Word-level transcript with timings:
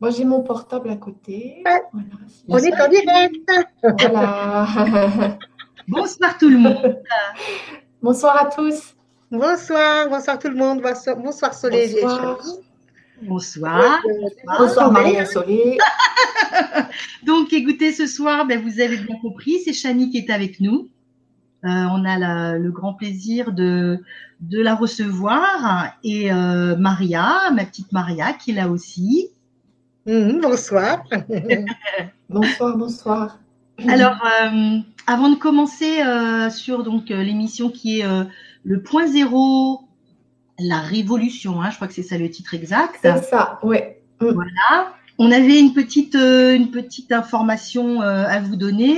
Moi, 0.00 0.10
j'ai 0.10 0.24
mon 0.24 0.42
portable 0.42 0.90
à 0.90 0.96
côté. 0.96 1.62
Voilà, 1.64 1.80
On 2.48 2.58
est 2.58 2.80
en 2.80 2.88
direct. 2.88 3.50
Voilà. 3.82 5.38
Bonsoir 5.88 6.36
tout 6.38 6.48
le 6.50 6.58
monde. 6.58 6.98
Bonsoir 8.02 8.36
à 8.42 8.46
tous. 8.46 8.94
Bonsoir, 9.30 10.08
bonsoir 10.10 10.38
tout 10.38 10.48
le 10.48 10.56
monde. 10.56 10.82
Bonsoir, 10.82 11.16
bonsoir 11.16 11.54
Soleil 11.54 11.96
et 11.96 12.02
Bonsoir. 12.02 12.38
Chani. 12.42 12.58
Bonsoir. 13.22 14.02
Bonsoir 14.58 14.92
Maria 14.92 15.24
Solé. 15.24 15.78
Donc, 17.26 17.52
écoutez, 17.52 17.92
ce 17.92 18.06
soir, 18.06 18.46
ben, 18.46 18.60
vous 18.62 18.80
avez 18.80 18.96
bien 18.98 19.16
compris, 19.22 19.60
c'est 19.64 19.72
Chani 19.72 20.10
qui 20.10 20.18
est 20.18 20.30
avec 20.30 20.60
nous. 20.60 20.88
Euh, 21.64 21.68
on 21.68 22.04
a 22.04 22.18
la- 22.18 22.58
le 22.58 22.70
grand 22.70 22.92
plaisir 22.94 23.52
de, 23.52 23.98
de 24.40 24.60
la 24.60 24.74
recevoir 24.74 25.92
et 26.04 26.30
euh, 26.32 26.76
Maria, 26.76 27.50
ma 27.54 27.64
petite 27.64 27.92
Maria, 27.92 28.32
qui 28.34 28.50
est 28.50 28.54
là 28.54 28.68
aussi. 28.68 29.30
Mhm, 30.06 30.40
bonsoir. 30.40 31.04
Bonsoir, 32.28 32.76
bonsoir. 32.76 33.38
Alors, 33.88 34.16
euh, 34.24 34.78
avant 35.06 35.30
de 35.30 35.36
commencer 35.36 36.00
euh, 36.00 36.50
sur 36.50 36.82
donc 36.82 37.10
euh, 37.10 37.22
l'émission 37.22 37.70
qui 37.70 38.00
est 38.00 38.04
euh, 38.04 38.24
le 38.64 38.82
point 38.82 39.06
zéro, 39.06 39.80
la 40.58 40.78
révolution, 40.80 41.60
hein, 41.60 41.70
je 41.70 41.76
crois 41.76 41.88
que 41.88 41.94
c'est 41.94 42.02
ça 42.02 42.18
le 42.18 42.30
titre 42.30 42.54
exact. 42.54 42.98
C'est 43.02 43.22
ça, 43.24 43.58
oui. 43.62 43.78
On 45.18 45.30
avait 45.30 45.58
une 45.60 45.72
petite, 45.72 46.14
euh, 46.14 46.54
une 46.54 46.70
petite 46.70 47.12
information 47.12 48.02
euh, 48.02 48.24
à 48.26 48.40
vous 48.40 48.56
donner. 48.56 48.96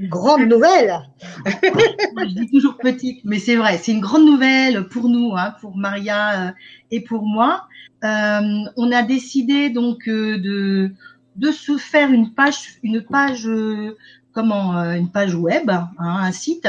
Grande 0.00 0.42
nouvelle. 0.42 0.94
Je 1.46 2.34
dis 2.34 2.50
toujours 2.50 2.76
petite, 2.76 3.24
mais 3.24 3.38
c'est 3.38 3.56
vrai, 3.56 3.78
c'est 3.78 3.92
une 3.92 4.00
grande 4.00 4.26
nouvelle 4.26 4.88
pour 4.88 5.08
nous, 5.08 5.32
hein, 5.34 5.54
pour 5.60 5.76
Maria 5.76 6.48
euh, 6.48 6.50
et 6.90 7.00
pour 7.00 7.22
moi. 7.22 7.66
Euh, 8.04 8.64
on 8.76 8.92
a 8.92 9.02
décidé 9.02 9.70
donc 9.70 10.08
euh, 10.08 10.38
de 10.38 10.90
de 11.36 11.50
se 11.50 11.76
faire 11.76 12.10
une 12.10 12.32
page, 12.32 12.78
une 12.82 13.02
page, 13.02 13.46
euh, 13.46 13.96
comment, 14.32 14.72
une 14.94 15.10
page 15.10 15.34
web, 15.34 15.70
hein, 15.70 15.88
un 15.98 16.32
site. 16.32 16.66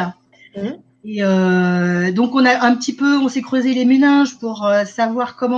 Mhm. 0.57 0.77
Et 1.05 1.23
euh, 1.23 2.11
donc 2.11 2.35
on 2.35 2.43
a 2.45 2.65
un 2.65 2.75
petit 2.75 2.93
peu, 2.93 3.17
on 3.17 3.29
s'est 3.29 3.41
creusé 3.41 3.73
les 3.73 3.85
méninges 3.85 4.37
pour 4.39 4.69
savoir 4.85 5.37
comment 5.37 5.57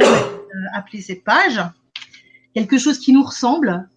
appeler 0.75 1.02
cette 1.02 1.23
page. 1.23 1.59
Quelque 2.53 2.77
chose 2.77 2.99
qui 2.99 3.13
nous 3.13 3.23
ressemble. 3.23 3.88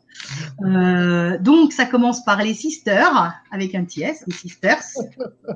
Euh, 0.64 1.38
donc 1.38 1.72
ça 1.72 1.86
commence 1.86 2.24
par 2.24 2.42
les 2.42 2.54
sisters 2.54 3.34
avec 3.50 3.74
un 3.74 3.84
petit 3.84 4.02
S, 4.02 4.24
les 4.26 4.34
sisters. 4.34 4.82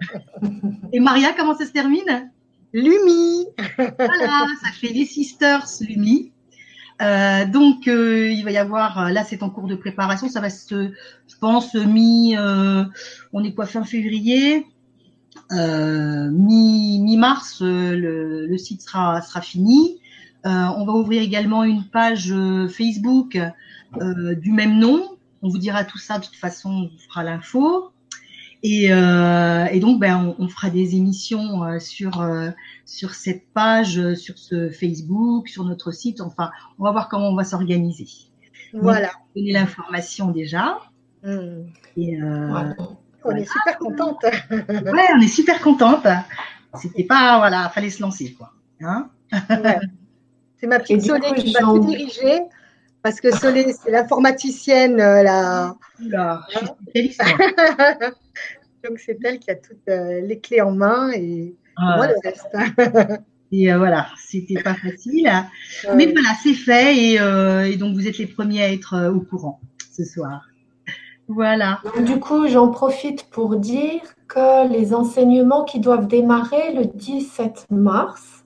Et 0.92 1.00
Maria, 1.00 1.32
comment 1.36 1.56
ça 1.56 1.66
se 1.66 1.72
termine? 1.72 2.30
Lumi. 2.72 3.46
Voilà, 3.76 4.46
ça 4.62 4.72
fait 4.72 4.88
les 4.92 5.06
sisters 5.06 5.66
Lumi. 5.80 6.32
Euh, 7.02 7.44
donc 7.44 7.88
euh, 7.88 8.30
il 8.30 8.42
va 8.42 8.52
y 8.52 8.56
avoir, 8.56 8.98
euh, 8.98 9.08
là 9.10 9.22
c'est 9.22 9.42
en 9.42 9.50
cours 9.50 9.66
de 9.66 9.74
préparation, 9.74 10.28
ça 10.30 10.40
va 10.40 10.48
se, 10.48 10.92
je 11.28 11.36
pense 11.38 11.74
mi, 11.74 12.34
on 13.32 13.44
est 13.44 13.54
quoi 13.54 13.66
fin 13.66 13.84
février, 13.84 14.66
euh, 15.52 16.30
mi 16.30 16.98
mi 17.00 17.16
mars 17.18 17.60
le, 17.60 18.56
site 18.56 18.82
sera 18.82 19.20
sera 19.20 19.40
fini. 19.40 20.00
On 20.44 20.86
va 20.86 20.92
ouvrir 20.92 21.22
également 21.22 21.64
une 21.64 21.82
page 21.84 22.32
Facebook 22.68 23.36
du 24.00 24.52
même 24.52 24.78
nom. 24.78 25.16
On 25.42 25.48
vous 25.48 25.58
dira 25.58 25.84
tout 25.84 25.98
ça 25.98 26.18
de 26.18 26.24
toute 26.24 26.36
façon, 26.36 26.70
on 26.70 26.82
vous 26.82 26.98
fera 27.08 27.24
l'info. 27.24 27.90
Et, 28.68 28.88
euh, 28.90 29.66
et 29.66 29.78
donc, 29.78 30.00
ben, 30.00 30.34
on, 30.40 30.44
on 30.44 30.48
fera 30.48 30.70
des 30.70 30.96
émissions 30.96 31.62
euh, 31.62 31.78
sur 31.78 32.20
euh, 32.20 32.50
sur 32.84 33.14
cette 33.14 33.46
page, 33.52 34.14
sur 34.14 34.36
ce 34.38 34.70
Facebook, 34.70 35.46
sur 35.46 35.62
notre 35.62 35.92
site. 35.92 36.20
Enfin, 36.20 36.50
on 36.80 36.82
va 36.84 36.90
voir 36.90 37.08
comment 37.08 37.28
on 37.28 37.36
va 37.36 37.44
s'organiser. 37.44 38.08
Voilà. 38.74 39.10
Donner 39.36 39.52
l'information 39.52 40.32
déjà. 40.32 40.80
Et 41.96 42.18
Voilà. 42.18 42.74
On 43.22 43.36
est 43.36 43.44
super 43.44 43.78
contente. 43.78 44.24
ouais, 44.24 45.08
on 45.14 45.20
est 45.20 45.28
super 45.28 45.60
contente. 45.60 46.06
C'était 46.74 47.04
pas, 47.04 47.38
voilà, 47.38 47.68
fallait 47.68 47.90
se 47.90 48.02
lancer 48.02 48.34
quoi. 48.34 48.52
Hein 48.80 49.10
Ouais. 49.32 49.78
C'est 50.56 50.66
ma 50.66 50.76
Et 50.76 50.80
petite 50.80 51.02
Soleil 51.02 51.34
qui 51.34 51.52
va 51.52 51.60
tout 51.60 51.78
diriger. 51.78 52.40
Parce 53.02 53.20
que 53.20 53.30
Soleil, 53.30 53.72
c'est 53.80 53.92
l'informaticienne, 53.92 54.96
la... 54.96 55.76
Oula, 56.04 56.44
je 56.50 56.58
suis 56.58 56.66
spécialiste. 56.66 57.22
donc 58.86 58.98
c'est 58.98 59.18
elle 59.24 59.38
qui 59.38 59.50
a 59.50 59.56
toutes 59.56 59.88
euh, 59.88 60.20
les 60.20 60.40
clés 60.40 60.60
en 60.60 60.72
main 60.72 61.10
et 61.12 61.54
Ah, 61.76 61.96
moi 61.96 62.06
le 62.08 62.14
reste. 62.22 63.20
et 63.52 63.72
euh, 63.72 63.78
voilà, 63.78 64.06
c'était 64.16 64.62
pas 64.62 64.74
facile. 64.74 65.30
Mais 65.94 66.06
voilà, 66.06 66.30
c'est 66.42 66.54
fait 66.54 66.96
et, 66.96 67.20
euh, 67.20 67.64
et 67.64 67.76
donc 67.76 67.94
vous 67.94 68.06
êtes 68.06 68.18
les 68.18 68.26
premiers 68.26 68.62
à 68.62 68.72
être 68.72 68.94
euh, 68.94 69.12
au 69.12 69.20
courant 69.20 69.60
ce 69.92 70.04
soir. 70.04 70.42
Voilà. 71.28 71.80
Donc, 71.84 72.04
du 72.04 72.20
coup, 72.20 72.46
j'en 72.46 72.68
profite 72.68 73.24
pour 73.30 73.56
dire 73.56 74.00
que 74.28 74.68
les 74.68 74.94
enseignements 74.94 75.64
qui 75.64 75.80
doivent 75.80 76.06
démarrer 76.06 76.72
le 76.74 76.84
17 76.86 77.66
mars 77.70 78.44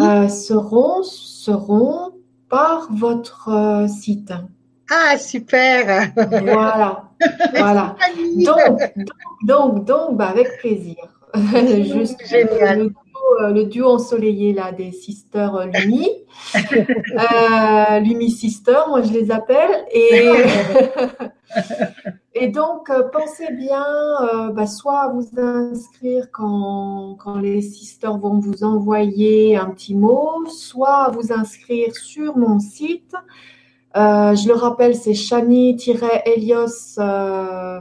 euh, 0.00 0.28
seront, 0.28 1.02
seront 1.04 2.12
par 2.48 2.88
votre 2.92 3.48
euh, 3.48 3.86
site. 3.88 4.32
Ah, 4.90 5.16
super. 5.18 6.10
Voilà, 6.16 7.10
voilà. 7.56 7.96
Donc, 8.36 8.58
donc, 8.66 9.06
donc, 9.46 9.84
donc, 9.84 10.16
bah, 10.16 10.28
avec 10.28 10.58
plaisir. 10.58 10.96
Juste 11.34 12.26
Génial. 12.26 12.78
Le, 12.78 12.88
duo, 12.88 13.40
euh, 13.40 13.52
le 13.52 13.64
duo 13.64 13.86
ensoleillé 13.86 14.52
là 14.52 14.72
des 14.72 14.92
sisters 14.92 15.54
euh, 15.56 15.66
Lumi, 15.66 16.08
Euh, 16.54 17.98
Lumi 18.00 18.30
Sisters, 18.30 18.88
moi 18.88 19.02
je 19.02 19.12
les 19.12 19.30
appelle. 19.30 19.84
Et, 19.92 20.30
et 22.34 22.48
donc, 22.48 22.90
euh, 22.90 23.04
pensez 23.12 23.52
bien, 23.52 23.84
euh, 24.22 24.50
bah, 24.50 24.66
soit 24.66 25.00
à 25.00 25.08
vous 25.08 25.28
inscrire 25.38 26.28
quand, 26.32 27.16
quand 27.18 27.36
les 27.36 27.60
sisters 27.62 28.16
vont 28.18 28.38
vous 28.38 28.64
envoyer 28.64 29.56
un 29.56 29.70
petit 29.70 29.94
mot, 29.94 30.46
soit 30.46 31.04
à 31.04 31.10
vous 31.10 31.32
inscrire 31.32 31.94
sur 31.94 32.36
mon 32.36 32.58
site. 32.58 33.14
Euh, 33.96 34.34
je 34.34 34.48
le 34.48 34.54
rappelle, 34.54 34.94
c'est 34.94 35.14
chani-elios. 35.14 36.98
euh, 36.98 37.80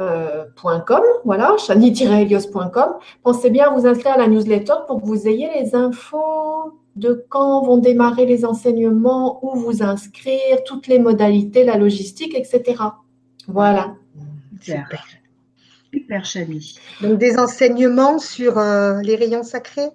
euh, 0.00 0.44
voilà, 1.24 1.56
chani-elios.com. 1.58 2.94
Pensez 3.22 3.50
bien 3.50 3.70
à 3.70 3.74
vous 3.74 3.86
inscrire 3.86 4.14
à 4.14 4.18
la 4.18 4.28
newsletter 4.28 4.74
pour 4.86 5.00
que 5.00 5.06
vous 5.06 5.28
ayez 5.28 5.48
les 5.54 5.74
infos 5.74 6.78
de 6.96 7.24
quand 7.28 7.64
vont 7.64 7.78
démarrer 7.78 8.26
les 8.26 8.44
enseignements, 8.44 9.38
où 9.44 9.56
vous 9.56 9.82
inscrire, 9.82 10.62
toutes 10.66 10.88
les 10.88 10.98
modalités, 10.98 11.64
la 11.64 11.78
logistique, 11.78 12.34
etc. 12.34 12.82
Voilà. 13.48 13.94
Super. 14.60 15.04
Super, 15.92 16.24
Chani. 16.24 16.78
Donc 17.00 17.18
des 17.18 17.38
enseignements 17.38 18.18
sur 18.18 18.58
euh, 18.58 19.00
les 19.02 19.16
rayons 19.16 19.42
sacrés? 19.42 19.90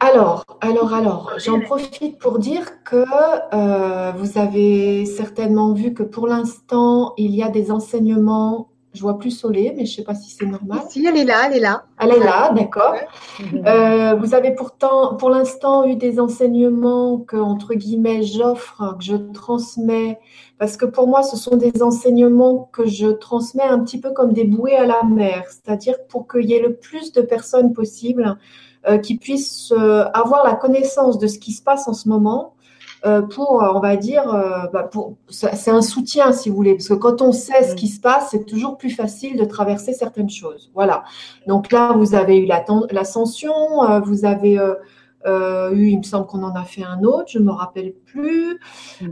Alors, 0.00 0.44
alors, 0.60 0.94
alors, 0.94 1.32
j'en 1.38 1.60
profite 1.60 2.18
pour 2.18 2.38
dire 2.38 2.82
que 2.84 3.04
euh, 3.54 4.12
vous 4.16 4.38
avez 4.38 5.06
certainement 5.06 5.72
vu 5.72 5.94
que 5.94 6.02
pour 6.02 6.26
l'instant, 6.26 7.14
il 7.16 7.34
y 7.34 7.42
a 7.42 7.48
des 7.48 7.70
enseignements. 7.70 8.68
Je 8.94 9.00
vois 9.00 9.18
plus 9.18 9.30
Solé, 9.30 9.72
mais 9.74 9.86
je 9.86 9.92
ne 9.92 9.96
sais 9.96 10.02
pas 10.04 10.14
si 10.14 10.30
c'est 10.30 10.44
normal. 10.44 10.80
Si, 10.90 11.06
elle 11.06 11.16
est 11.16 11.24
là, 11.24 11.44
elle 11.46 11.56
est 11.56 11.60
là. 11.60 11.84
Elle 11.98 12.10
est 12.10 12.18
là, 12.18 12.52
d'accord. 12.54 12.94
Euh, 13.66 14.14
vous 14.16 14.34
avez 14.34 14.54
pourtant, 14.54 15.14
pour 15.14 15.30
l'instant, 15.30 15.86
eu 15.86 15.96
des 15.96 16.20
enseignements 16.20 17.18
que, 17.18 17.38
entre 17.38 17.72
guillemets, 17.72 18.22
j'offre, 18.22 18.96
que 18.98 19.04
je 19.04 19.16
transmets, 19.16 20.18
parce 20.58 20.76
que 20.76 20.84
pour 20.84 21.08
moi, 21.08 21.22
ce 21.22 21.38
sont 21.38 21.56
des 21.56 21.82
enseignements 21.82 22.68
que 22.70 22.86
je 22.86 23.08
transmets 23.08 23.62
un 23.62 23.78
petit 23.78 23.98
peu 23.98 24.10
comme 24.10 24.34
des 24.34 24.44
bouées 24.44 24.76
à 24.76 24.84
la 24.84 25.02
mer, 25.04 25.44
c'est-à-dire 25.48 25.94
pour 26.10 26.28
qu'il 26.28 26.44
y 26.44 26.52
ait 26.52 26.62
le 26.62 26.74
plus 26.74 27.12
de 27.12 27.22
personnes 27.22 27.72
possible 27.72 28.36
qui 28.98 29.16
puissent 29.16 29.72
euh, 29.72 30.04
avoir 30.12 30.44
la 30.44 30.54
connaissance 30.54 31.18
de 31.18 31.26
ce 31.26 31.38
qui 31.38 31.52
se 31.52 31.62
passe 31.62 31.88
en 31.88 31.94
ce 31.94 32.08
moment. 32.08 32.54
euh, 33.04 33.22
pour, 33.22 33.62
euh, 33.62 33.72
on 33.74 33.80
va 33.80 33.96
dire, 33.96 34.32
euh, 34.32 34.66
bah, 34.72 34.84
pour, 34.84 35.16
c'est 35.28 35.70
un 35.70 35.82
soutien, 35.82 36.32
si 36.32 36.50
vous 36.50 36.56
voulez, 36.56 36.74
parce 36.74 36.88
que 36.88 36.94
quand 36.94 37.20
on 37.20 37.32
sait 37.32 37.62
ce 37.64 37.74
qui 37.74 37.88
se 37.88 38.00
passe, 38.00 38.28
c'est 38.30 38.44
toujours 38.46 38.76
plus 38.76 38.90
facile 38.90 39.36
de 39.36 39.44
traverser 39.44 39.92
certaines 39.92 40.30
choses. 40.30 40.70
Voilà. 40.74 41.04
Donc 41.46 41.72
là, 41.72 41.92
vous 41.92 42.14
avez 42.14 42.38
eu 42.38 42.46
l'ascension, 42.46 43.82
euh, 43.84 44.00
vous 44.00 44.24
avez 44.24 44.58
euh, 44.58 44.74
euh, 45.26 45.72
eu, 45.72 45.88
il 45.88 45.98
me 45.98 46.02
semble 46.02 46.26
qu'on 46.26 46.42
en 46.42 46.54
a 46.54 46.64
fait 46.64 46.84
un 46.84 47.02
autre, 47.02 47.26
je 47.28 47.38
ne 47.38 47.44
me 47.44 47.52
rappelle 47.52 47.92
plus. 47.92 48.58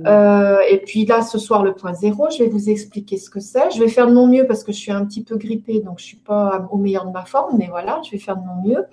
Euh, 0.07 0.59
et 0.69 0.79
puis 0.79 1.05
là, 1.07 1.23
ce 1.23 1.39
soir, 1.39 1.63
le 1.65 1.75
point 1.75 1.95
zéro, 1.95 2.29
je 2.31 2.43
vais 2.45 2.49
vous 2.49 2.69
expliquer 2.71 3.17
ce 3.17 3.29
que 3.31 3.41
c'est. 3.41 3.71
Je 3.73 3.81
vais 3.81 3.89
faire 3.89 4.07
de 4.07 4.13
mon 4.13 4.27
mieux 4.29 4.47
parce 4.47 4.63
que 4.63 4.73
je 4.73 4.79
suis 4.79 4.93
un 4.93 5.05
petit 5.05 5.23
peu 5.25 5.37
grippée, 5.37 5.81
donc 5.81 5.99
je 5.99 6.05
ne 6.05 6.09
suis 6.09 6.17
pas 6.17 6.69
au 6.71 6.79
meilleur 6.79 7.07
de 7.07 7.13
ma 7.13 7.25
forme, 7.25 7.57
mais 7.59 7.69
voilà, 7.69 8.01
je 8.05 8.13
vais 8.13 8.19
faire 8.19 8.37
de 8.37 8.43
mon 8.45 8.63
mieux. 8.69 8.85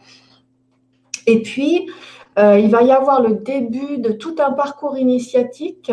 Et 1.28 1.42
puis, 1.42 1.88
euh, 2.40 2.58
il 2.58 2.72
va 2.72 2.82
y 2.82 2.92
avoir 2.92 3.22
le 3.22 3.36
début 3.36 3.98
de 3.98 4.12
tout 4.12 4.36
un 4.40 4.52
parcours 4.52 4.98
initiatique 4.98 5.92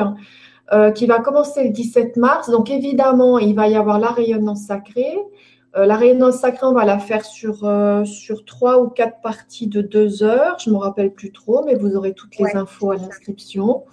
euh, 0.73 0.93
qui 0.93 1.07
va 1.07 1.19
commencer 1.19 1.65
le 1.65 1.71
17 1.71 2.17
mars. 2.17 2.49
Donc, 2.51 2.71
évidemment, 2.71 3.39
il 3.39 3.55
va 3.55 3.69
y 3.69 3.75
avoir 3.75 3.99
la 3.99 4.09
rayonnance 4.09 4.67
sacrée. 4.67 5.19
Euh, 5.77 5.87
la 5.87 5.97
rayonnance 5.97 6.37
sacrée, 6.37 6.67
on 6.67 6.73
va 6.73 6.85
la 6.85 7.01
faire 7.01 7.25
sur, 7.25 7.69
sur 8.05 8.45
trois 8.45 8.81
ou 8.81 8.89
quatre 8.89 9.21
parties 9.21 9.67
de 9.67 9.83
deux 9.83 10.23
heures. 10.23 10.57
Je 10.61 10.71
ne 10.71 10.75
me 10.77 10.81
rappelle 10.81 11.13
plus 11.13 11.33
trop, 11.33 11.65
mais 11.65 11.75
vous 11.75 11.97
aurez 11.97 12.15
toutes 12.15 12.39
les 12.39 12.55
infos 12.55 12.93
à 12.93 12.97
l'inscription. 12.97 13.85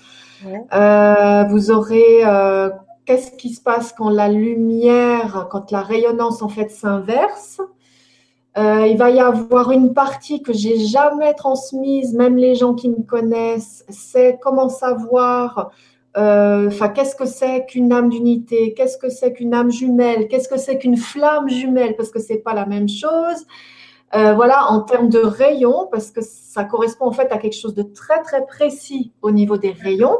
Vous 0.43 1.71
aurez 1.71 2.23
qu'est-ce 3.05 3.31
qui 3.31 3.49
se 3.49 3.61
passe 3.61 3.93
quand 3.93 4.09
la 4.09 4.29
lumière, 4.29 5.47
quand 5.49 5.71
la 5.71 5.81
rayonnance 5.81 6.43
en 6.43 6.49
fait 6.49 6.69
s'inverse? 6.69 7.61
Il 8.57 8.97
va 8.97 9.09
y 9.09 9.19
avoir 9.19 9.71
une 9.71 9.93
partie 9.93 10.41
que 10.41 10.53
j'ai 10.53 10.77
jamais 10.79 11.33
transmise, 11.33 12.13
même 12.13 12.37
les 12.37 12.55
gens 12.55 12.73
qui 12.73 12.89
me 12.89 13.01
connaissent, 13.03 13.85
c'est 13.89 14.37
comment 14.41 14.69
savoir 14.69 15.71
euh, 16.17 16.69
qu'est-ce 16.93 17.15
que 17.15 17.25
c'est 17.25 17.65
qu'une 17.65 17.93
âme 17.93 18.09
d'unité 18.09 18.73
Qu'est-ce 18.73 18.97
que 18.97 19.09
c'est 19.09 19.33
qu'une 19.33 19.53
âme 19.53 19.71
jumelle 19.71 20.27
Qu'est-ce 20.27 20.49
que 20.49 20.57
c'est 20.57 20.77
qu'une 20.77 20.97
flamme 20.97 21.49
jumelle 21.49 21.95
Parce 21.95 22.09
que 22.09 22.19
c'est 22.19 22.39
pas 22.39 22.53
la 22.53 22.65
même 22.65 22.89
chose. 22.89 23.45
Euh, 24.13 24.33
voilà, 24.33 24.69
en 24.69 24.81
termes 24.81 25.07
de 25.07 25.19
rayons, 25.19 25.87
parce 25.89 26.11
que 26.11 26.19
ça 26.21 26.65
correspond 26.65 27.05
en 27.05 27.11
fait 27.13 27.31
à 27.31 27.37
quelque 27.37 27.55
chose 27.55 27.73
de 27.73 27.83
très 27.83 28.21
très 28.23 28.45
précis 28.45 29.13
au 29.21 29.31
niveau 29.31 29.57
des 29.57 29.71
rayons. 29.71 30.17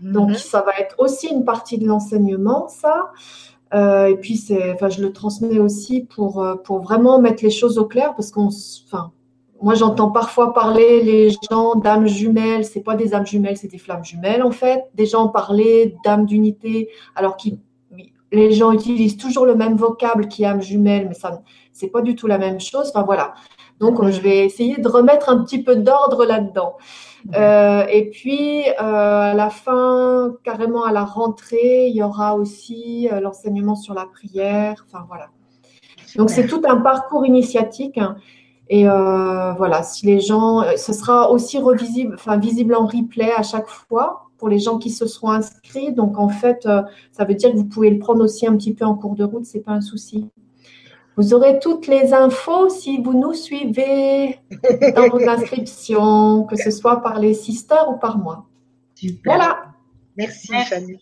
Donc, 0.00 0.30
mhm. 0.30 0.34
ça 0.36 0.62
va 0.62 0.72
être 0.78 0.96
aussi 0.98 1.28
une 1.28 1.44
partie 1.44 1.78
de 1.78 1.86
l'enseignement, 1.86 2.68
ça. 2.68 3.12
Euh, 3.74 4.06
et 4.06 4.16
puis, 4.16 4.40
enfin, 4.72 4.88
je 4.88 5.02
le 5.02 5.12
transmets 5.12 5.58
aussi 5.58 6.02
pour, 6.02 6.46
pour 6.64 6.80
vraiment 6.80 7.20
mettre 7.20 7.42
les 7.42 7.50
choses 7.50 7.78
au 7.78 7.86
clair, 7.86 8.14
parce 8.14 8.30
qu'on, 8.30 8.48
enfin, 8.86 9.12
moi, 9.64 9.74
j'entends 9.74 10.10
parfois 10.10 10.52
parler 10.52 11.02
les 11.02 11.30
gens 11.50 11.74
d'âmes 11.74 12.06
jumelles. 12.06 12.66
C'est 12.66 12.82
pas 12.82 12.96
des 12.96 13.14
âmes 13.14 13.26
jumelles, 13.26 13.56
c'est 13.56 13.68
des 13.68 13.78
flammes 13.78 14.04
jumelles 14.04 14.42
en 14.42 14.50
fait. 14.50 14.84
Des 14.94 15.06
gens 15.06 15.28
parler 15.28 15.96
d'âmes 16.04 16.26
d'unité, 16.26 16.90
alors 17.16 17.36
que 17.36 17.48
les 18.30 18.52
gens 18.52 18.72
utilisent 18.72 19.16
toujours 19.16 19.46
le 19.46 19.54
même 19.54 19.76
vocable 19.76 20.28
qui 20.28 20.42
est 20.42 20.46
âme 20.46 20.60
jumelle, 20.60 21.06
mais 21.08 21.14
ça, 21.14 21.40
c'est 21.72 21.88
pas 21.88 22.02
du 22.02 22.14
tout 22.14 22.26
la 22.26 22.36
même 22.36 22.60
chose. 22.60 22.90
Enfin 22.90 23.04
voilà. 23.04 23.34
Donc, 23.80 24.04
je 24.08 24.20
vais 24.20 24.44
essayer 24.44 24.78
de 24.78 24.88
remettre 24.88 25.28
un 25.28 25.42
petit 25.42 25.62
peu 25.62 25.76
d'ordre 25.76 26.24
là-dedans. 26.24 26.74
Euh, 27.34 27.84
et 27.90 28.10
puis, 28.10 28.68
euh, 28.68 28.72
à 28.80 29.34
la 29.34 29.50
fin, 29.50 30.34
carrément 30.44 30.84
à 30.84 30.92
la 30.92 31.04
rentrée, 31.04 31.88
il 31.88 31.96
y 31.96 32.02
aura 32.02 32.36
aussi 32.36 33.08
euh, 33.10 33.20
l'enseignement 33.20 33.76
sur 33.76 33.94
la 33.94 34.06
prière. 34.06 34.84
Enfin 34.86 35.04
voilà. 35.08 35.28
Donc, 36.16 36.30
c'est 36.30 36.46
tout 36.46 36.62
un 36.66 36.76
parcours 36.76 37.26
initiatique. 37.26 37.98
Hein. 37.98 38.16
Et 38.70 38.84
voilà, 38.84 39.82
si 39.82 40.06
les 40.06 40.20
gens, 40.20 40.62
ce 40.76 40.94
sera 40.94 41.30
aussi 41.30 41.58
revisible, 41.58 42.14
enfin 42.14 42.38
visible 42.38 42.74
en 42.74 42.86
replay 42.86 43.30
à 43.30 43.42
chaque 43.42 43.68
fois 43.68 44.30
pour 44.38 44.48
les 44.48 44.58
gens 44.58 44.78
qui 44.78 44.90
se 44.90 45.06
seront 45.06 45.30
inscrits. 45.30 45.92
Donc 45.92 46.18
en 46.18 46.30
fait, 46.30 46.66
ça 47.12 47.24
veut 47.26 47.34
dire 47.34 47.52
que 47.52 47.56
vous 47.56 47.66
pouvez 47.66 47.90
le 47.90 47.98
prendre 47.98 48.24
aussi 48.24 48.46
un 48.46 48.56
petit 48.56 48.72
peu 48.72 48.86
en 48.86 48.94
cours 48.94 49.16
de 49.16 49.24
route, 49.24 49.44
c'est 49.44 49.60
pas 49.60 49.72
un 49.72 49.82
souci. 49.82 50.30
Vous 51.16 51.32
aurez 51.34 51.58
toutes 51.60 51.86
les 51.86 52.12
infos 52.12 52.68
si 52.68 53.00
vous 53.00 53.18
nous 53.18 53.34
suivez 53.34 54.38
dans 54.96 55.08
vos 55.08 55.28
inscriptions, 55.28 56.44
que 56.44 56.56
ce 56.56 56.70
soit 56.70 57.02
par 57.02 57.18
les 57.20 57.34
sisters 57.34 57.88
ou 57.88 57.98
par 57.98 58.18
moi. 58.18 58.46
Voilà. 59.24 59.66
Merci, 60.16 60.52
Fanny. 60.68 60.98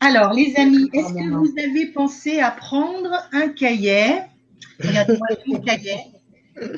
Alors, 0.00 0.32
les 0.32 0.54
amis, 0.56 0.88
est-ce 0.92 1.12
que 1.14 1.30
vous 1.30 1.52
avez 1.58 1.86
pensé 1.92 2.40
à 2.40 2.50
prendre 2.50 3.10
un 3.32 3.48
cahier? 3.48 4.22
Il 4.82 4.92
y 4.92 4.96
a 4.96 5.02
un 5.02 5.60
cahier 5.60 6.12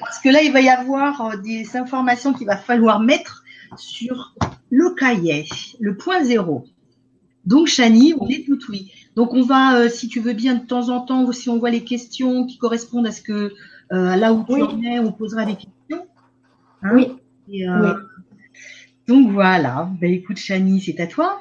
parce 0.00 0.20
que 0.20 0.28
là, 0.28 0.42
il 0.42 0.52
va 0.52 0.60
y 0.60 0.68
avoir 0.68 1.20
euh, 1.20 1.36
des 1.36 1.76
informations 1.76 2.32
qu'il 2.32 2.46
va 2.46 2.56
falloir 2.56 3.00
mettre 3.00 3.44
sur 3.76 4.34
le 4.70 4.94
cahier, 4.94 5.46
le 5.80 5.96
point 5.96 6.22
zéro. 6.22 6.64
Donc, 7.44 7.66
Chani, 7.66 8.14
on 8.18 8.28
est 8.28 8.44
tout 8.46 8.58
oui. 8.68 8.92
Donc, 9.16 9.32
on 9.32 9.43
va, 9.43 9.78
euh, 9.78 9.88
si 9.88 10.08
tu 10.08 10.20
veux 10.20 10.32
bien, 10.32 10.55
de 10.55 10.66
temps 10.66 10.88
en 10.88 11.00
temps, 11.00 11.31
si 11.32 11.49
on 11.49 11.58
voit 11.58 11.70
les 11.70 11.84
questions 11.84 12.46
qui 12.46 12.58
correspondent 12.58 13.06
à 13.06 13.12
ce 13.12 13.22
que 13.22 13.52
euh, 13.93 14.16
là 14.16 14.32
où 14.32 14.44
tu 14.44 14.61
en 14.61 14.82
es, 14.82 14.99
on 14.99 15.12
posera 15.12 15.44
des 15.44 15.55
questions. 15.55 16.06
Hein. 16.82 16.90
oui. 16.94 17.16
Donc 19.06 19.31
voilà. 19.32 19.88
Ben, 20.00 20.12
écoute, 20.12 20.38
Chani, 20.38 20.81
c'est 20.81 20.99
à 21.00 21.06
toi. 21.06 21.40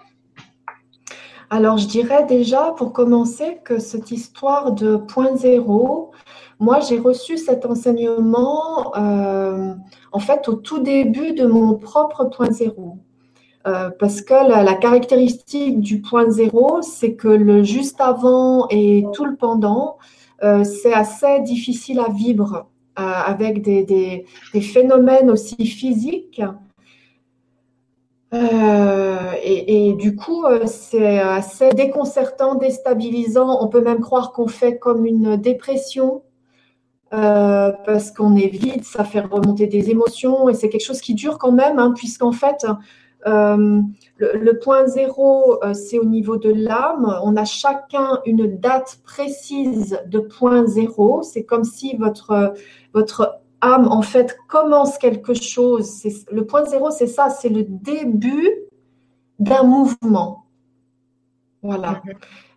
Alors, 1.49 1.77
je 1.77 1.87
dirais 1.87 2.25
déjà, 2.25 2.73
pour 2.77 2.93
commencer, 2.93 3.59
que 3.63 3.79
cette 3.79 4.11
histoire 4.11 4.71
de 4.71 4.95
point 4.95 5.35
zéro, 5.35 6.11
moi, 6.59 6.79
j'ai 6.79 6.97
reçu 6.97 7.37
cet 7.37 7.65
enseignement 7.65 8.95
euh, 8.95 9.75
en 10.11 10.19
fait 10.19 10.47
au 10.47 10.53
tout 10.53 10.79
début 10.79 11.33
de 11.33 11.45
mon 11.45 11.75
propre 11.75 12.25
point 12.25 12.51
zéro. 12.51 12.99
Euh, 13.65 13.89
parce 13.97 14.21
que 14.21 14.33
la, 14.33 14.73
caractéristique 14.75 15.79
du 15.79 16.01
point 16.01 16.29
zéro, 16.29 16.81
c'est 16.81 17.13
que 17.13 17.29
le 17.29 17.63
juste 17.63 18.01
avant 18.01 18.67
et 18.69 19.05
tout 19.13 19.25
le 19.25 19.35
pendant, 19.35 19.97
euh, 20.43 20.63
c'est 20.63 20.93
assez 20.93 21.39
difficile 21.41 21.99
à 21.99 22.09
vivre 22.09 22.67
avec 22.95 23.63
des, 23.63 24.25
phénomènes 24.61 25.31
aussi 25.31 25.65
physiques. 25.65 26.41
Et, 28.31 29.93
du 29.93 30.15
coup, 30.15 30.45
c'est 30.65 31.19
assez 31.19 31.69
déconcertant, 31.69 32.55
déstabilisant. 32.55 33.63
On 33.63 33.67
peut 33.67 33.81
même 33.81 33.99
croire 33.99 34.31
qu'on 34.31 34.47
fait 34.47 34.77
comme 34.77 35.05
une 35.05 35.37
dépression 35.37 36.21
euh, 37.13 37.71
parce 37.85 38.09
qu'on 38.09 38.35
est 38.35 38.47
vide, 38.47 38.83
ça 38.83 39.03
fait 39.03 39.19
remonter 39.19 39.67
des 39.67 39.91
émotions 39.91 40.49
et 40.49 40.55
c'est 40.55 40.67
quelque 40.69 40.83
chose 40.83 40.99
qui 40.99 41.13
dure 41.13 41.37
quand 41.37 41.51
même, 41.51 41.77
hein, 41.77 41.93
puisqu'en 41.95 42.31
fait, 42.31 42.65
euh, 43.27 43.81
le, 44.17 44.59
point 44.59 44.85
zéro, 44.87 45.63
euh, 45.63 45.73
c'est 45.73 45.99
au 45.99 46.05
niveau 46.05 46.37
de 46.37 46.49
l'âme. 46.49 47.19
On 47.23 47.35
a 47.35 47.45
chacun 47.45 48.19
une 48.25 48.57
date 48.57 48.99
précise 49.03 49.99
de 50.07 50.19
point 50.19 50.65
zéro. 50.65 51.21
C'est 51.23 51.43
comme 51.43 51.63
si 51.63 51.95
votre, 51.97 52.53
votre 52.93 53.39
âme, 53.61 53.87
en 53.87 54.01
fait, 54.01 54.37
commence 54.47 54.97
quelque 54.97 55.33
chose. 55.33 56.03
Le 56.31 56.45
point 56.45 56.65
zéro, 56.65 56.91
c'est 56.91 57.07
ça, 57.07 57.29
c'est 57.29 57.49
le 57.49 57.63
début 57.63 58.49
d'un 59.39 59.63
mouvement. 59.63 60.45
Voilà. 61.61 62.01
Mhm. 62.03 62.13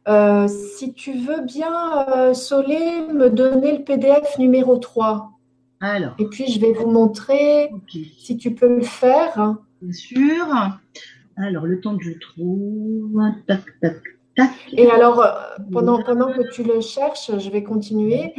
Euh, 0.09 0.47
si 0.49 0.93
tu 0.93 1.15
veux 1.15 1.43
bien, 1.43 2.07
euh, 2.17 2.35
Solé, 2.35 3.07
me 3.12 3.29
donner 3.29 3.77
le 3.79 3.85
PDF 3.85 4.39
numéro 4.39 4.77
3. 4.77 5.33
Alors. 5.81 6.15
Et 6.19 6.27
puis, 6.27 6.47
je 6.47 6.61
vais 6.61 6.73
vous 6.73 6.91
montrer 6.91 7.71
si 8.19 8.37
tu 8.37 8.55
peux 8.55 8.69
le 8.69 8.83
faire. 8.83 9.57
Bien 9.82 9.93
sûr. 9.93 10.46
Alors, 11.37 11.67
le 11.67 11.81
temps 11.81 11.96
que 11.96 12.05
je 12.05 12.19
trouve. 12.19 13.20
Tac, 13.46 13.62
tac, 13.81 13.96
tac. 14.37 14.49
Et 14.73 14.90
alors, 14.90 15.20
euh, 15.20 15.31
pendant, 15.73 16.02
pendant 16.02 16.31
que 16.31 16.50
tu 16.52 16.62
le 16.62 16.81
cherches, 16.81 17.31
je 17.38 17.50
vais 17.50 17.62
continuer. 17.62 18.34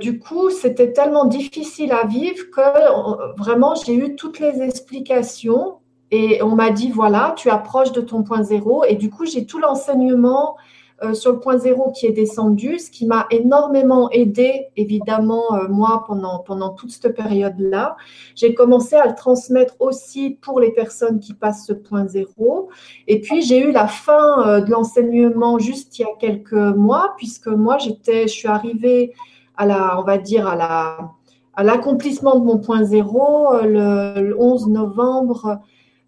du 0.00 0.18
coup, 0.18 0.50
c'était 0.50 0.92
tellement 0.92 1.26
difficile 1.26 1.92
à 1.92 2.06
vivre 2.06 2.50
que 2.50 3.38
vraiment, 3.38 3.74
j'ai 3.76 3.94
eu 3.94 4.16
toutes 4.16 4.40
les 4.40 4.62
explications. 4.62 5.76
Et 6.10 6.42
on 6.42 6.56
m'a 6.56 6.70
dit, 6.70 6.90
voilà, 6.90 7.34
tu 7.36 7.50
approches 7.50 7.92
de 7.92 8.00
ton 8.00 8.22
point 8.22 8.42
zéro. 8.42 8.84
Et 8.84 8.96
du 8.96 9.10
coup, 9.10 9.26
j'ai 9.26 9.46
tout 9.46 9.58
l'enseignement 9.58 10.56
euh, 11.04 11.14
sur 11.14 11.30
le 11.30 11.38
point 11.38 11.58
zéro 11.58 11.92
qui 11.92 12.06
est 12.06 12.12
descendu, 12.12 12.80
ce 12.80 12.90
qui 12.90 13.06
m'a 13.06 13.28
énormément 13.30 14.10
aidé, 14.10 14.66
évidemment, 14.76 15.54
euh, 15.54 15.68
moi, 15.68 16.02
pendant, 16.08 16.40
pendant 16.40 16.70
toute 16.70 16.90
cette 16.90 17.14
période-là. 17.14 17.96
J'ai 18.34 18.52
commencé 18.52 18.96
à 18.96 19.06
le 19.06 19.14
transmettre 19.14 19.76
aussi 19.78 20.30
pour 20.30 20.58
les 20.58 20.72
personnes 20.72 21.20
qui 21.20 21.34
passent 21.34 21.64
ce 21.64 21.72
point 21.72 22.08
zéro. 22.08 22.68
Et 23.06 23.20
puis, 23.20 23.42
j'ai 23.42 23.60
eu 23.60 23.70
la 23.70 23.86
fin 23.86 24.44
euh, 24.44 24.60
de 24.60 24.72
l'enseignement 24.72 25.60
juste 25.60 25.96
il 26.00 26.02
y 26.02 26.04
a 26.04 26.08
quelques 26.18 26.52
mois, 26.52 27.14
puisque 27.16 27.46
moi, 27.46 27.78
j'étais, 27.78 28.22
je 28.22 28.32
suis 28.32 28.48
arrivée 28.48 29.12
à 29.56 29.66
la, 29.66 30.00
on 30.00 30.02
va 30.02 30.18
dire, 30.18 30.48
à 30.48 30.56
la, 30.56 31.12
à 31.54 31.62
l'accomplissement 31.62 32.40
de 32.40 32.44
mon 32.44 32.58
point 32.58 32.82
zéro 32.82 33.52
le, 33.62 34.34
11 34.36 34.68
novembre 34.68 35.60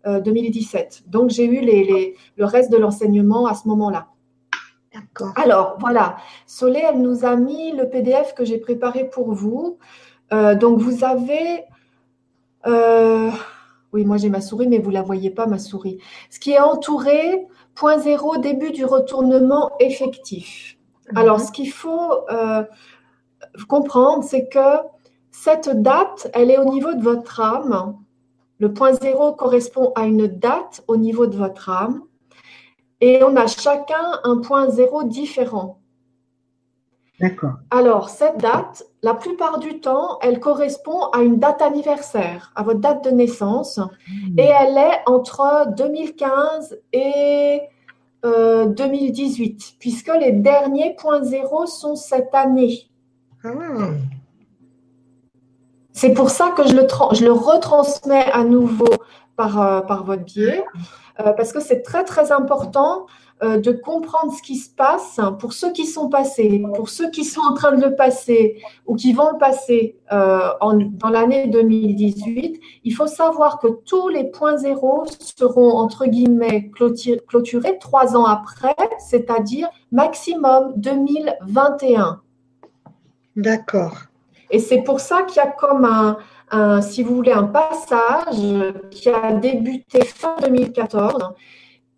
2017. 0.05 1.05
Donc, 1.07 1.31
j'ai 1.31 1.45
eu 1.45 1.61
les, 1.61 1.85
les, 1.85 2.15
le 2.37 2.45
reste 2.45 2.73
de 2.73 2.77
l'enseignement 2.77 3.47
à 3.47 3.55
ce 3.55 3.69
moment-là. 3.69 4.10
Alors, 5.37 5.77
voilà. 5.79 6.17
Soleil, 6.47 6.85
elle 6.89 7.01
nous 7.01 7.25
a 7.25 7.37
mis 7.37 7.73
le 7.73 7.89
PDF 7.89 8.35
que 8.35 8.45
j'ai 8.45 8.59
préparé 8.59 9.09
pour 9.09 9.33
vous. 9.33 9.79
Euh, 10.33 10.55
donc, 10.55 10.79
vous 10.79 11.05
avez. 11.05 11.65
Euh, 12.67 13.31
oui, 13.93 14.05
moi 14.05 14.19
j'ai 14.19 14.29
ma 14.29 14.41
souris, 14.41 14.69
mais 14.69 14.79
vous 14.79 14.91
ne 14.91 14.95
la 14.95 15.03
voyez 15.03 15.31
pas, 15.31 15.47
ma 15.47 15.59
souris. 15.59 15.99
Ce 16.31 16.39
qui 16.39 16.53
est 16.53 16.61
entouré, 16.61 17.47
point 17.75 17.99
zéro, 17.99 18.37
début 18.37 18.71
du 18.71 18.85
retournement 18.85 19.73
effectif. 19.81 20.77
Mhm. 21.11 21.19
Alors, 21.19 21.41
ce 21.41 21.51
qu'il 21.51 21.71
faut 21.71 22.13
euh, 22.31 22.63
comprendre, 23.69 24.23
c'est 24.23 24.49
que 24.49 24.79
cette 25.31 25.83
date, 25.83 26.31
elle 26.35 26.51
est 26.51 26.59
au 26.59 26.71
niveau 26.71 26.93
de 26.95 27.03
votre 27.03 27.41
âme. 27.41 27.97
Le 28.59 28.73
point 28.73 28.93
zéro 28.93 29.33
correspond 29.33 29.93
à 29.95 30.05
une 30.05 30.27
date 30.27 30.85
au 30.87 30.97
niveau 30.97 31.27
de 31.27 31.37
votre 31.37 31.71
âme 31.71 32.03
et 33.01 33.23
on 33.23 33.37
a 33.37 33.47
chacun 33.47 34.21
un 34.25 34.39
point 34.39 34.69
zéro 34.71 35.05
différent. 35.05 35.79
D'accord. 37.21 37.53
Alors, 37.71 38.09
cette 38.09 38.39
date, 38.39 38.85
la 39.03 39.13
plupart 39.13 39.59
du 39.59 39.81
temps, 39.81 40.19
elle 40.23 40.41
correspond 40.41 41.05
à 41.13 41.21
une 41.21 41.39
date 41.39 41.61
anniversaire, 41.61 42.51
à 42.57 42.63
votre 42.63 42.81
date 42.81 43.05
de 43.05 43.11
naissance, 43.11 43.79
hmm. 43.79 44.39
et 44.39 44.45
elle 44.45 44.79
est 44.79 45.03
entre 45.07 45.67
2015 45.77 46.79
et 46.95 47.61
2018, 48.23 49.53
euh, 49.53 49.77
puisque 49.79 50.13
les 50.19 50.33
derniers 50.33 50.95
points 50.95 51.23
zéro 51.23 51.67
sont 51.67 51.95
cette 51.95 52.35
année. 52.35 52.91
Ah. 53.45 53.51
C'est 55.93 56.15
pour 56.15 56.31
ça 56.31 56.53
que 56.57 56.67
je 56.67 56.75
le, 56.75 56.87
je 57.13 57.25
le 57.25 57.33
retransmets 57.33 58.31
à 58.33 58.45
nouveau 58.45 58.89
par, 59.41 59.59
euh, 59.59 59.81
par 59.81 60.05
votre 60.05 60.23
biais, 60.23 60.63
euh, 61.19 61.33
parce 61.33 61.51
que 61.51 61.61
c'est 61.61 61.81
très 61.81 62.05
très 62.05 62.31
important 62.31 63.07
euh, 63.43 63.57
de 63.57 63.73
comprendre 63.73 64.35
ce 64.35 64.43
qui 64.43 64.57
se 64.57 64.69
passe 64.69 65.19
pour 65.39 65.55
ceux 65.55 65.73
qui 65.73 65.87
sont 65.87 66.11
passés, 66.11 66.63
pour 66.77 66.91
ceux 66.91 67.11
qui 67.11 67.25
sont 67.25 67.41
en 67.41 67.55
train 67.55 67.73
de 67.73 67.83
le 67.83 67.97
passer 67.97 68.61
ou 68.85 68.97
qui 68.97 69.15
vont 69.15 69.31
le 69.33 69.39
passer 69.39 69.97
en, 70.11 70.75
dans 70.75 71.09
l'année 71.09 71.47
2018. 71.47 72.61
Il 72.85 72.95
faut 72.95 73.07
savoir 73.07 73.61
que 73.61 73.69
tous 73.87 74.09
les 74.09 74.25
points 74.25 74.59
zéro 74.59 75.05
seront 75.21 75.73
entre 75.79 76.05
guillemets 76.05 76.71
clôturés 77.29 77.79
trois 77.79 78.15
ans 78.15 78.27
après, 78.27 78.77
c'est-à-dire 78.99 79.71
maximum 79.91 80.75
2021. 80.77 82.21
D'accord. 83.37 83.97
Et 84.51 84.59
c'est 84.59 84.83
pour 84.83 85.01
ça 85.01 85.23
qu'il 85.23 85.37
y 85.37 85.47
a 85.47 85.51
comme 85.51 85.85
un, 85.85 86.19
si 86.83 87.03
vous 87.03 87.17
voulez, 87.17 87.33
un 87.33 87.45
passage 87.45 88.37
qui 88.91 89.09
a 89.09 89.33
débuté 89.33 90.05
fin 90.05 90.37
2014 90.43 91.35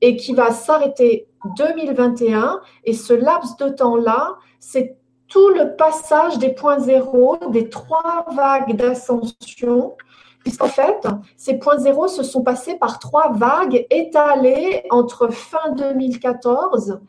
et 0.01 0.17
qui 0.17 0.35
va 0.35 0.51
s'arrêter 0.51 1.29
2021. 1.57 2.61
Et 2.85 2.93
ce 2.93 3.13
laps 3.13 3.57
de 3.57 3.69
temps-là, 3.69 4.37
c'est 4.61 4.97
tout 5.29 5.49
le 5.49 5.77
passage 5.77 6.39
des 6.39 6.51
points 6.51 6.79
zéro, 6.79 7.39
des 7.51 7.71
trois 7.71 8.27
vagues 8.35 8.77
d'ascension, 8.77 9.97
puisqu'en 10.41 10.69
fait, 10.69 11.07
ces 11.37 11.59
points 11.59 11.79
zéro 11.79 12.07
se 12.07 12.23
sont 12.23 12.43
passés 12.43 12.75
par 12.75 12.99
trois 12.99 13.33
vagues 13.33 13.87
étalées 13.91 14.85
entre 14.91 15.29
fin 15.29 15.73
2014 15.75 17.01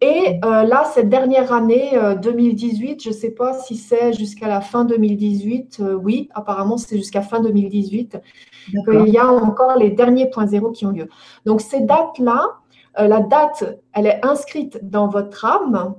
et 0.00 0.40
euh, 0.44 0.62
là, 0.62 0.84
cette 0.84 1.10
dernière 1.10 1.52
année, 1.52 1.92
2018, 2.22 2.92
euh, 2.92 2.96
je 3.02 3.08
ne 3.10 3.14
sais 3.14 3.30
pas 3.30 3.52
si 3.52 3.76
c'est 3.76 4.14
jusqu'à 4.14 4.48
la 4.48 4.62
fin 4.62 4.86
2018. 4.86 5.80
Euh, 5.80 5.92
oui, 5.92 6.30
apparemment, 6.34 6.78
c'est 6.78 6.96
jusqu'à 6.96 7.20
fin 7.20 7.40
2018 7.40 8.18
qu'il 8.66 9.08
y 9.08 9.18
a 9.18 9.28
encore 9.28 9.76
les 9.76 9.90
derniers 9.90 10.30
points 10.30 10.46
zéro 10.46 10.70
qui 10.70 10.86
ont 10.86 10.90
lieu. 10.90 11.08
Donc, 11.44 11.60
ces 11.60 11.80
dates-là, 11.80 12.60
la 12.98 13.20
date, 13.20 13.78
elle 13.92 14.06
est 14.06 14.24
inscrite 14.24 14.78
dans 14.82 15.08
votre 15.08 15.44
âme. 15.44 15.94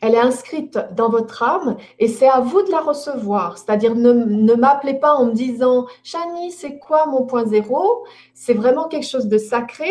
Elle 0.00 0.14
est 0.14 0.20
inscrite 0.20 0.78
dans 0.94 1.10
votre 1.10 1.42
âme 1.42 1.76
et 1.98 2.08
c'est 2.08 2.28
à 2.28 2.40
vous 2.40 2.62
de 2.62 2.70
la 2.70 2.80
recevoir. 2.80 3.58
C'est-à-dire, 3.58 3.94
ne, 3.94 4.12
ne 4.12 4.54
m'appelez 4.54 4.94
pas 4.94 5.14
en 5.14 5.26
me 5.26 5.32
disant, 5.32 5.86
Chani, 6.02 6.50
c'est 6.50 6.78
quoi 6.78 7.06
mon 7.06 7.24
point 7.24 7.44
zéro? 7.44 8.04
C'est 8.32 8.54
vraiment 8.54 8.88
quelque 8.88 9.06
chose 9.06 9.26
de 9.26 9.38
sacré 9.38 9.90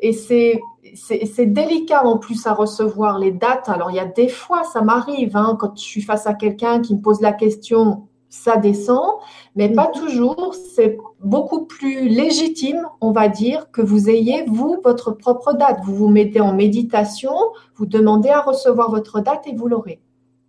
et 0.00 0.12
c'est 0.12 1.46
délicat 1.46 2.04
en 2.04 2.18
plus 2.18 2.46
à 2.46 2.52
recevoir 2.52 3.18
les 3.18 3.32
dates. 3.32 3.68
Alors, 3.68 3.90
il 3.90 3.96
y 3.96 4.00
a 4.00 4.04
des 4.04 4.28
fois, 4.28 4.64
ça 4.64 4.82
m'arrive, 4.82 5.36
hein, 5.36 5.56
quand 5.58 5.76
je 5.76 5.82
suis 5.82 6.02
face 6.02 6.26
à 6.26 6.34
quelqu'un 6.34 6.80
qui 6.80 6.94
me 6.94 7.00
pose 7.00 7.20
la 7.20 7.32
question, 7.32 8.08
ça 8.34 8.56
descend, 8.56 9.18
mais 9.54 9.68
pas 9.68 9.90
mhm. 9.94 10.00
toujours. 10.00 10.54
C'est 10.74 10.98
beaucoup 11.20 11.64
plus 11.66 12.08
légitime, 12.08 12.86
on 13.00 13.12
va 13.12 13.28
dire, 13.28 13.70
que 13.70 13.80
vous 13.80 14.10
ayez, 14.10 14.44
vous, 14.46 14.80
votre 14.82 15.12
propre 15.12 15.52
date. 15.52 15.78
Vous 15.84 15.94
vous 15.94 16.08
mettez 16.08 16.40
en 16.40 16.52
méditation, 16.52 17.34
vous 17.76 17.86
demandez 17.86 18.30
à 18.30 18.40
recevoir 18.40 18.90
votre 18.90 19.20
date 19.20 19.46
et 19.46 19.54
vous 19.54 19.68
l'aurez. 19.68 20.00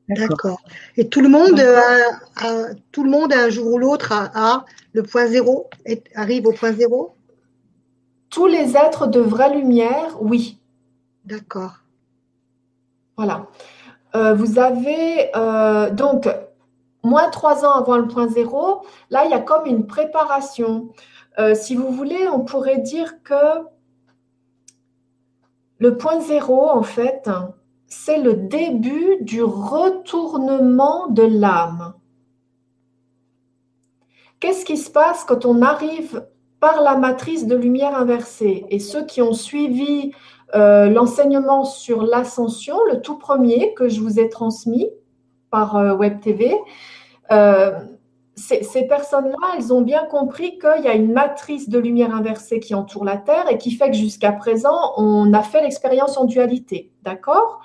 D'accord. 0.10 0.62
Et 0.98 1.08
tout 1.08 1.22
le 1.22 1.30
monde, 1.30 1.60
a, 1.60 2.74
tout 2.92 3.04
le 3.04 3.10
monde, 3.10 3.34
un 3.34 3.50
jour 3.50 3.74
ou 3.74 3.78
l'autre, 3.78 4.12
a, 4.12 4.66
le 4.94 5.04
point 5.04 5.28
zéro, 5.28 5.68
arrive 6.16 6.46
au 6.46 6.52
point 6.52 6.74
zéro? 6.74 7.15
Tous 8.36 8.48
les 8.48 8.76
êtres 8.76 9.08
de 9.08 9.22
vraie 9.22 9.56
lumière, 9.56 10.18
oui. 10.20 10.60
D'accord. 11.24 11.76
Voilà. 13.16 13.48
Euh, 14.14 14.34
vous 14.34 14.60
avez 14.60 15.34
euh, 15.38 15.90
donc 15.90 16.28
moins 17.02 17.30
trois 17.30 17.64
ans 17.64 17.72
avant 17.72 17.96
le 17.96 18.10
point 18.10 18.28
zéro. 18.28 18.82
Là, 19.10 19.24
il 19.24 19.32
y 19.32 19.34
a 19.34 19.40
comme 19.40 19.66
une 19.66 19.88
préparation. 19.88 20.90
Euh, 21.40 21.56
si 21.56 21.76
vous 21.76 21.92
voulez, 21.92 22.28
on 22.28 22.42
pourrait 22.42 22.80
dire 22.80 23.24
que 23.24 23.64
le 25.78 25.96
point 25.96 26.20
zéro, 26.20 26.70
en 26.70 26.84
fait, 26.84 27.30
c'est 27.88 28.20
le 28.20 28.34
début 28.34 29.16
du 29.22 29.44
retournement 29.44 31.08
de 31.08 31.24
l'âme. 31.24 31.94
Qu'est-ce 34.42 34.66
qui 34.66 34.76
se 34.76 34.92
passe 34.92 35.24
quand 35.24 35.46
on 35.46 35.62
arrive 35.62 36.28
par 36.66 36.82
la 36.82 36.98
matrice 36.98 37.46
de 37.46 37.56
lumière 37.56 37.96
inversée. 37.96 38.66
Et 38.72 38.80
ceux 38.80 39.06
qui 39.06 39.22
ont 39.22 39.34
suivi 39.34 40.14
euh, 40.56 40.90
l'enseignement 40.90 41.64
sur 41.64 42.02
l'ascension, 42.02 42.76
le 42.92 43.02
tout 43.02 43.20
premier 43.20 43.76
que 43.76 43.88
je 43.88 44.02
vous 44.02 44.20
ai 44.20 44.30
transmis 44.30 44.90
par 45.52 45.76
euh, 45.76 45.94
Web 45.94 46.22
TV, 46.22 46.56
euh, 47.32 47.72
ces, 48.36 48.88
personnes-là, 48.88 49.48
elles 49.56 49.72
ont 49.72 49.82
bien 49.82 50.06
compris 50.06 50.58
qu'il 50.58 50.84
y 50.84 50.88
a 50.88 50.96
une 50.96 51.14
matrice 51.14 51.70
de 51.70 51.78
lumière 51.78 52.16
inversée 52.16 52.60
qui 52.60 52.74
entoure 52.74 53.06
la 53.06 53.18
Terre 53.18 53.46
et 53.52 53.60
qui 53.60 53.70
fait 53.70 53.92
que 53.92 53.96
jusqu'à 53.96 54.32
présent, 54.32 54.94
on 54.98 55.34
a 55.34 55.44
fait 55.44 55.62
l'expérience 55.62 56.18
en 56.18 56.26
dualité. 56.26 56.92
D'accord? 57.04 57.62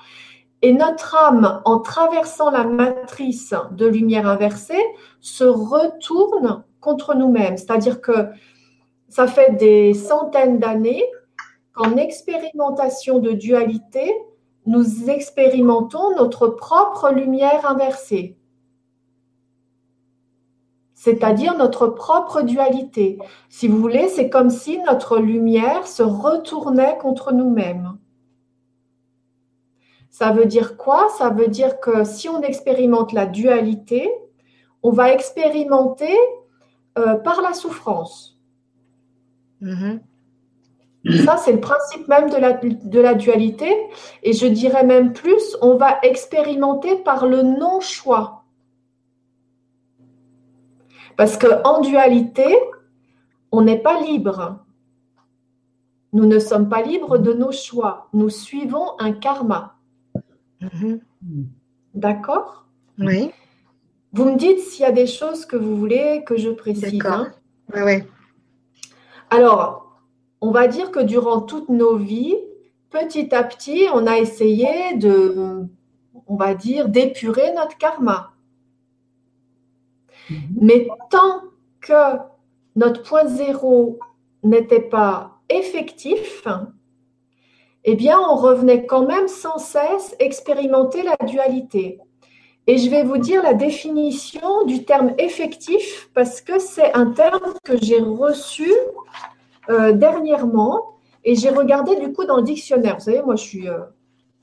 Et 0.61 0.75
notre 0.75 1.16
âme, 1.16 1.62
en 1.64 1.78
traversant 1.78 2.50
la 2.50 2.64
matrice 2.64 3.54
de 3.71 3.87
lumière 3.87 4.26
inversée, 4.26 4.85
se 5.23 5.45
retourne 5.45 6.64
contre 6.83 7.14
nous-mêmes. 7.14 7.57
C'est-à-dire 7.57 8.02
que 8.02 8.28
ça 9.10 9.26
fait 9.26 9.56
des 9.56 9.92
centaines 9.92 10.58
d'années 10.58 11.04
qu'en 11.74 11.96
expérimentation 11.96 13.18
de 13.18 13.32
dualité, 13.32 14.14
nous 14.66 15.10
expérimentons 15.10 16.16
notre 16.16 16.46
propre 16.46 17.10
lumière 17.10 17.68
inversée, 17.68 18.38
c'est-à-dire 20.94 21.56
notre 21.56 21.88
propre 21.88 22.42
dualité. 22.42 23.18
Si 23.48 23.66
vous 23.66 23.78
voulez, 23.78 24.08
c'est 24.08 24.30
comme 24.30 24.50
si 24.50 24.78
notre 24.78 25.18
lumière 25.18 25.86
se 25.88 26.04
retournait 26.04 26.96
contre 26.98 27.32
nous-mêmes. 27.32 27.98
Ça 30.10 30.30
veut 30.30 30.46
dire 30.46 30.76
quoi? 30.76 31.08
Ça 31.18 31.30
veut 31.30 31.48
dire 31.48 31.80
que 31.80 32.04
si 32.04 32.28
on 32.28 32.42
expérimente 32.42 33.12
la 33.12 33.26
dualité, 33.26 34.08
on 34.82 34.90
va 34.92 35.12
expérimenter 35.12 36.16
euh, 36.98 37.16
par 37.16 37.42
la 37.42 37.54
souffrance. 37.54 38.29
Mhm. 39.60 40.00
Ça, 41.24 41.38
c'est 41.38 41.52
le 41.52 41.60
principe 41.60 42.08
même 42.08 42.28
de 42.28 42.36
la, 42.36 42.52
de 42.52 43.00
la 43.00 43.14
dualité. 43.14 43.74
Et 44.22 44.34
je 44.34 44.46
dirais 44.46 44.84
même 44.84 45.12
plus, 45.14 45.56
on 45.62 45.76
va 45.76 45.98
expérimenter 46.02 46.96
par 46.96 47.26
le 47.26 47.42
non-choix. 47.42 48.44
Parce 51.16 51.38
qu'en 51.38 51.80
dualité, 51.80 52.54
on 53.50 53.62
n'est 53.62 53.78
pas 53.78 54.00
libre. 54.02 54.64
Nous 56.12 56.26
ne 56.26 56.38
sommes 56.38 56.68
pas 56.68 56.82
libres 56.82 57.18
de 57.18 57.32
nos 57.32 57.52
choix. 57.52 58.08
Nous 58.12 58.28
suivons 58.28 58.98
un 58.98 59.12
karma. 59.12 59.76
Mhm. 60.60 61.00
D'accord? 61.94 62.66
Oui. 62.98 63.30
Vous 64.12 64.24
me 64.24 64.36
dites 64.36 64.58
s'il 64.58 64.82
y 64.82 64.84
a 64.84 64.92
des 64.92 65.06
choses 65.06 65.46
que 65.46 65.56
vous 65.56 65.76
voulez 65.76 66.24
que 66.26 66.36
je 66.36 66.50
précise. 66.50 66.98
D'accord. 66.98 67.20
Hein. 67.20 67.32
Oui, 67.74 67.80
oui. 67.84 68.02
Alors, 69.30 70.00
on 70.40 70.50
va 70.50 70.66
dire 70.66 70.90
que 70.90 71.00
durant 71.00 71.40
toutes 71.40 71.68
nos 71.68 71.96
vies, 71.96 72.37
petit 72.90 73.34
à 73.34 73.44
petit, 73.44 73.87
on 73.94 74.06
a 74.06 74.18
essayé 74.18 74.96
de, 74.96 75.66
on 76.26 76.37
va 76.37 76.54
dire, 76.54 76.88
d'épurer 76.88 77.52
notre 77.54 77.78
karma. 77.78 78.32
Mhm. 80.28 80.38
Mais 80.60 80.88
tant 81.10 81.42
que 81.80 82.18
notre 82.76 83.02
point 83.02 83.26
zéro 83.26 83.99
n'était 84.42 84.80
pas 84.80 85.40
effectif, 85.49 86.46
eh 87.84 87.94
bien, 87.94 88.18
on 88.18 88.37
revenait 88.37 88.87
quand 88.87 89.06
même 89.06 89.28
sans 89.28 89.58
cesse 89.58 90.14
expérimenter 90.18 91.02
la 91.02 91.16
dualité. 91.26 91.99
Et 92.70 92.78
je 92.78 92.88
vais 92.88 93.02
vous 93.02 93.18
dire 93.18 93.42
la 93.42 93.52
définition 93.52 94.64
du 94.64 94.84
terme 94.84 95.12
effectif 95.18 96.08
parce 96.14 96.40
que 96.40 96.60
c'est 96.60 96.94
un 96.94 97.10
terme 97.10 97.52
que 97.64 97.76
j'ai 97.76 97.98
reçu 97.98 98.70
euh, 99.68 99.90
dernièrement 99.90 100.80
et 101.24 101.34
j'ai 101.34 101.50
regardé 101.50 101.96
du 101.96 102.12
coup 102.12 102.26
dans 102.26 102.36
le 102.36 102.44
dictionnaire. 102.44 102.98
Vous 102.98 103.06
savez, 103.06 103.22
moi 103.22 103.34
je 103.34 103.42
suis, 103.42 103.68
euh, 103.68 103.80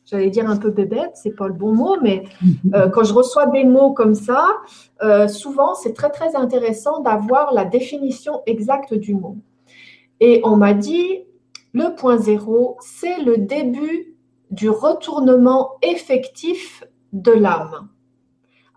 j'allais 0.03 0.29
dire 0.29 0.50
un 0.50 0.57
peu 0.57 0.72
bébête, 0.72 1.12
c'est 1.13 1.38
pas 1.38 1.48
le 1.48 1.53
bon 1.53 1.74
mot, 1.74 1.96
mais 2.01 2.25
euh, 2.74 2.89
quand 2.89 3.05
je 3.05 3.13
reçois 3.13 3.46
des 3.46 3.63
mots 3.63 3.93
comme 3.93 4.13
ça, 4.13 4.46
souvent 5.29 5.74
c'est 5.75 5.93
très 5.93 6.10
très 6.10 6.36
intéressant 6.36 7.00
d'avoir 7.00 7.53
la 7.53 7.63
définition 7.63 8.41
exacte 8.46 8.93
du 8.93 9.15
mot. 9.15 9.38
Et 10.19 10.41
on 10.43 10.57
m'a 10.57 10.74
dit, 10.74 11.24
le 11.72 11.96
point 11.96 12.17
zéro, 12.17 12.75
c'est 12.81 13.22
le 13.24 13.38
début 13.38 14.17
du 14.51 14.69
retournement 14.69 15.75
effectif 15.81 16.84
de 17.13 17.31
l'âme 17.31 17.88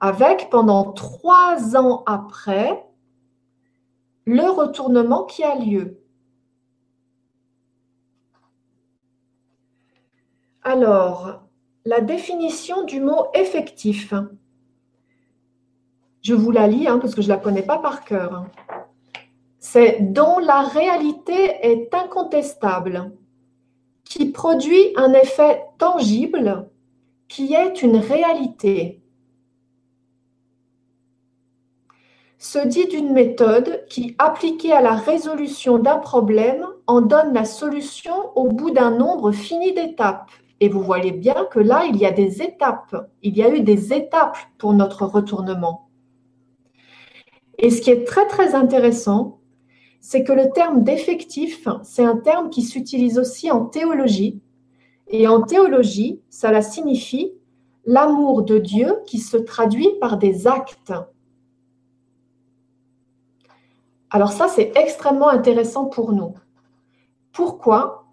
avec 0.00 0.48
pendant 0.50 0.92
trois 0.92 1.76
ans 1.76 2.02
après 2.06 2.84
le 4.24 4.50
retournement 4.50 5.24
qui 5.24 5.44
a 5.44 5.54
lieu. 5.56 6.00
Alors, 10.62 11.42
la 11.84 12.00
définition 12.00 12.84
du 12.84 13.00
mot 13.00 13.26
effectif. 13.34 14.12
Je 16.22 16.34
vous 16.34 16.50
la 16.50 16.66
lis 16.66 16.86
hein, 16.86 16.98
parce 16.98 17.14
que 17.14 17.22
je 17.22 17.28
ne 17.28 17.34
la 17.34 17.40
connais 17.40 17.62
pas 17.62 17.78
par 17.78 18.04
cœur. 18.04 18.46
C'est 19.58 19.98
dont 20.00 20.38
la 20.38 20.62
réalité 20.62 21.56
est 21.62 21.94
incontestable, 21.94 23.12
qui 24.04 24.32
produit 24.32 24.92
un 24.96 25.12
effet 25.12 25.64
tangible, 25.78 26.68
qui 27.28 27.54
est 27.54 27.82
une 27.82 27.96
réalité. 27.96 28.99
Se 32.42 32.58
dit 32.58 32.86
d'une 32.86 33.12
méthode 33.12 33.84
qui, 33.90 34.16
appliquée 34.18 34.72
à 34.72 34.80
la 34.80 34.94
résolution 34.94 35.78
d'un 35.78 35.98
problème, 35.98 36.64
en 36.86 37.02
donne 37.02 37.34
la 37.34 37.44
solution 37.44 38.14
au 38.34 38.48
bout 38.48 38.70
d'un 38.70 38.92
nombre 38.92 39.30
fini 39.30 39.74
d'étapes. 39.74 40.30
Et 40.58 40.70
vous 40.70 40.80
voyez 40.82 41.12
bien 41.12 41.44
que 41.50 41.60
là, 41.60 41.84
il 41.84 41.98
y 41.98 42.06
a 42.06 42.10
des 42.10 42.40
étapes. 42.40 42.96
Il 43.22 43.36
y 43.36 43.42
a 43.42 43.54
eu 43.54 43.60
des 43.60 43.92
étapes 43.92 44.38
pour 44.56 44.72
notre 44.72 45.04
retournement. 45.04 45.90
Et 47.58 47.68
ce 47.68 47.82
qui 47.82 47.90
est 47.90 48.04
très 48.04 48.26
très 48.26 48.54
intéressant, 48.54 49.38
c'est 50.00 50.24
que 50.24 50.32
le 50.32 50.48
terme 50.50 50.82
d'effectif, 50.82 51.68
c'est 51.82 52.04
un 52.04 52.16
terme 52.16 52.48
qui 52.48 52.62
s'utilise 52.62 53.18
aussi 53.18 53.50
en 53.50 53.66
théologie. 53.66 54.40
Et 55.08 55.28
en 55.28 55.42
théologie, 55.42 56.22
cela 56.30 56.62
signifie 56.62 57.34
l'amour 57.84 58.44
de 58.44 58.56
Dieu 58.56 58.96
qui 59.04 59.18
se 59.18 59.36
traduit 59.36 59.90
par 60.00 60.16
des 60.16 60.46
actes. 60.46 60.94
Alors 64.10 64.32
ça, 64.32 64.48
c'est 64.48 64.72
extrêmement 64.76 65.28
intéressant 65.28 65.86
pour 65.86 66.12
nous. 66.12 66.34
Pourquoi? 67.32 68.06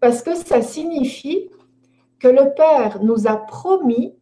Parce 0.00 0.22
que 0.22 0.34
ça 0.34 0.62
signifie 0.62 1.48
que 2.18 2.28
le 2.28 2.54
Père 2.54 3.02
nous 3.02 3.26
a 3.26 3.36
promis, 3.36 4.14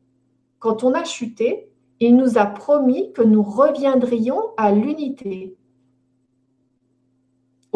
quand 0.58 0.84
on 0.84 0.92
a 0.94 1.04
chuté, 1.04 1.70
il 2.00 2.16
nous 2.16 2.36
a 2.36 2.46
promis 2.46 3.12
que 3.12 3.22
nous 3.22 3.42
reviendrions 3.42 4.42
à 4.56 4.72
l'unité 4.72 5.56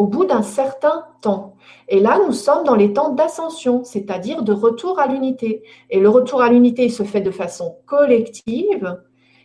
au 0.01 0.07
bout 0.07 0.25
d'un 0.25 0.41
certain 0.41 1.05
temps. 1.21 1.55
Et 1.87 1.99
là, 1.99 2.19
nous 2.25 2.31
sommes 2.33 2.63
dans 2.63 2.75
les 2.75 2.91
temps 2.91 3.09
d'ascension, 3.13 3.83
c'est-à-dire 3.83 4.41
de 4.41 4.51
retour 4.51 4.97
à 4.97 5.05
l'unité. 5.05 5.61
Et 5.91 5.99
le 5.99 6.09
retour 6.09 6.41
à 6.41 6.49
l'unité 6.49 6.89
se 6.89 7.03
fait 7.03 7.21
de 7.21 7.29
façon 7.29 7.77
collective 7.85 8.99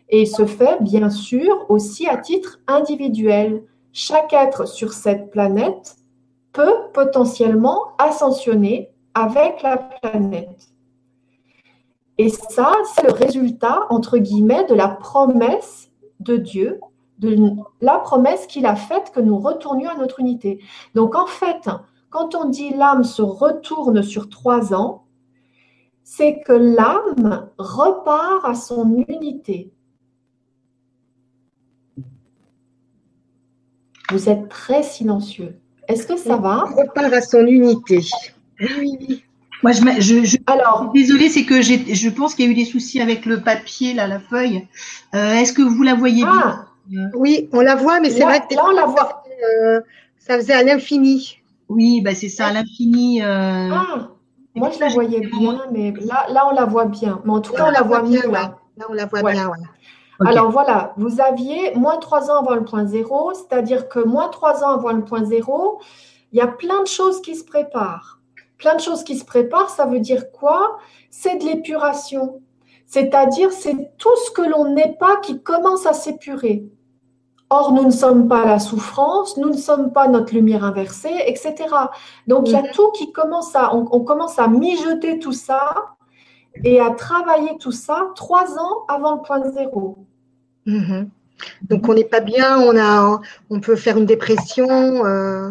et 0.08 0.24
se 0.24 0.46
fait 0.46 0.82
bien 0.82 1.10
sûr 1.10 1.66
aussi 1.68 2.06
à 2.08 2.16
titre 2.16 2.60
individuel. 2.68 3.64
Chaque 3.98 4.34
être 4.34 4.68
sur 4.68 4.92
cette 4.92 5.30
planète 5.30 5.96
peut 6.52 6.90
potentiellement 6.92 7.96
ascensionner 7.96 8.90
avec 9.14 9.62
la 9.62 9.78
planète. 9.78 10.68
Et 12.18 12.28
ça, 12.28 12.74
c'est 12.94 13.06
le 13.06 13.12
résultat, 13.14 13.86
entre 13.88 14.18
guillemets, 14.18 14.66
de 14.66 14.74
la 14.74 14.88
promesse 14.88 15.90
de 16.20 16.36
Dieu, 16.36 16.78
de 17.20 17.38
la 17.80 17.98
promesse 17.98 18.46
qu'il 18.46 18.66
a 18.66 18.76
faite 18.76 19.12
que 19.14 19.20
nous 19.20 19.38
retournions 19.38 19.88
à 19.88 19.96
notre 19.96 20.20
unité. 20.20 20.62
Donc 20.94 21.14
en 21.14 21.26
fait, 21.26 21.70
quand 22.10 22.34
on 22.34 22.50
dit 22.50 22.74
l'âme 22.74 23.02
se 23.02 23.22
retourne 23.22 24.02
sur 24.02 24.28
trois 24.28 24.74
ans, 24.74 25.06
c'est 26.04 26.40
que 26.40 26.52
l'âme 26.52 27.48
repart 27.56 28.44
à 28.44 28.54
son 28.54 29.06
unité. 29.08 29.72
Vous 34.10 34.28
êtes 34.28 34.48
très 34.48 34.82
silencieux. 34.82 35.56
Est-ce 35.88 36.06
que 36.06 36.16
ça 36.16 36.36
va? 36.36 36.64
Repart 36.76 37.12
à 37.12 37.20
son 37.20 37.46
unité. 37.46 38.00
Oui, 38.60 38.96
oui. 39.00 39.22
Moi, 39.62 39.72
je, 39.72 40.24
je, 40.24 40.36
Alors, 40.46 40.90
désolée, 40.94 41.28
c'est 41.28 41.44
que 41.44 41.62
je 41.62 42.08
pense 42.10 42.34
qu'il 42.34 42.44
y 42.44 42.48
a 42.48 42.50
eu 42.50 42.54
des 42.54 42.64
soucis 42.64 43.00
avec 43.00 43.24
le 43.24 43.40
papier, 43.40 43.94
là, 43.94 44.06
la 44.06 44.20
feuille. 44.20 44.66
Euh, 45.14 45.32
est-ce 45.34 45.52
que 45.52 45.62
vous 45.62 45.82
la 45.82 45.94
voyez 45.94 46.24
ah, 46.26 46.66
bien? 46.88 47.10
Oui, 47.14 47.48
on 47.52 47.60
la 47.60 47.74
voit, 47.74 48.00
mais 48.00 48.10
c'est 48.10 48.22
vrai 48.22 48.42
que 48.48 48.54
là, 48.54 48.64
on 48.68 48.72
la 48.72 48.86
voit. 48.86 49.24
Euh, 49.44 49.80
ça 50.18 50.36
faisait 50.36 50.52
à 50.52 50.62
l'infini. 50.62 51.38
Oui, 51.68 52.00
bah 52.00 52.14
c'est 52.14 52.28
ça, 52.28 52.46
à 52.46 52.52
l'infini. 52.52 53.22
Euh... 53.22 53.70
Ah, 53.72 54.08
moi, 54.54 54.70
je 54.70 54.80
la 54.80 54.88
voyais 54.88 55.20
bien, 55.20 55.60
mais 55.72 55.92
là, 56.00 56.26
là, 56.30 56.48
on 56.50 56.54
la 56.54 56.64
voit 56.64 56.86
bien. 56.86 57.20
Mais 57.24 57.32
en 57.32 57.40
tout 57.40 57.52
cas, 57.52 57.66
on 57.66 57.70
la 57.70 57.82
voit 57.82 58.02
mieux. 58.02 58.30
Là. 58.30 58.58
là, 58.76 58.86
on 58.88 58.92
la 58.92 59.06
voit 59.06 59.22
bien, 59.32 59.50
Alors 60.24 60.50
voilà, 60.50 60.94
vous 60.96 61.20
aviez 61.20 61.74
moins 61.74 61.98
3 61.98 62.30
ans 62.30 62.38
avant 62.40 62.54
le 62.54 62.64
point 62.64 62.86
zéro, 62.86 63.32
c'est-à-dire 63.34 63.88
que 63.88 64.00
moins 64.00 64.28
3 64.28 64.64
ans 64.64 64.70
avant 64.70 64.92
le 64.92 65.04
point 65.04 65.24
zéro, 65.24 65.80
il 66.32 66.38
y 66.38 66.40
a 66.40 66.46
plein 66.46 66.82
de 66.82 66.86
choses 66.86 67.20
qui 67.20 67.36
se 67.36 67.44
préparent 67.44 68.16
plein 68.58 68.74
de 68.74 68.80
choses 68.80 69.04
qui 69.04 69.16
se 69.16 69.24
préparent, 69.24 69.70
ça 69.70 69.86
veut 69.86 70.00
dire 70.00 70.30
quoi? 70.32 70.78
C'est 71.10 71.36
de 71.36 71.44
l'épuration. 71.44 72.40
C'est-à-dire, 72.86 73.52
c'est 73.52 73.96
tout 73.98 74.16
ce 74.26 74.30
que 74.30 74.42
l'on 74.42 74.72
n'est 74.72 74.96
pas 74.98 75.16
qui 75.16 75.42
commence 75.42 75.86
à 75.86 75.92
s'épurer. 75.92 76.64
Or, 77.50 77.72
nous 77.72 77.84
ne 77.84 77.90
sommes 77.90 78.28
pas 78.28 78.44
la 78.44 78.58
souffrance, 78.58 79.36
nous 79.36 79.50
ne 79.50 79.56
sommes 79.56 79.92
pas 79.92 80.08
notre 80.08 80.34
lumière 80.34 80.64
inversée, 80.64 81.14
etc. 81.26 81.54
Donc, 82.26 82.48
il 82.48 82.52
y 82.52 82.56
a 82.56 82.62
mhm. 82.62 82.70
tout 82.72 82.90
qui 82.92 83.12
commence 83.12 83.54
à, 83.54 83.74
on, 83.74 84.00
commence 84.00 84.38
à 84.38 84.48
mijoter 84.48 85.18
tout 85.18 85.32
ça 85.32 85.95
et 86.64 86.80
à 86.80 86.90
travailler 86.90 87.56
tout 87.58 87.72
ça 87.72 88.10
trois 88.14 88.58
ans 88.58 88.84
avant 88.88 89.16
le 89.16 89.22
point 89.22 89.50
zéro. 89.50 89.98
Mhm. 90.66 91.10
Donc, 91.68 91.88
on 91.88 91.94
n'est 91.94 92.04
pas 92.04 92.20
bien, 92.20 92.58
on, 92.58 92.76
a, 92.78 93.20
on 93.50 93.60
peut 93.60 93.76
faire 93.76 93.98
une 93.98 94.06
dépression. 94.06 95.04
Euh, 95.04 95.50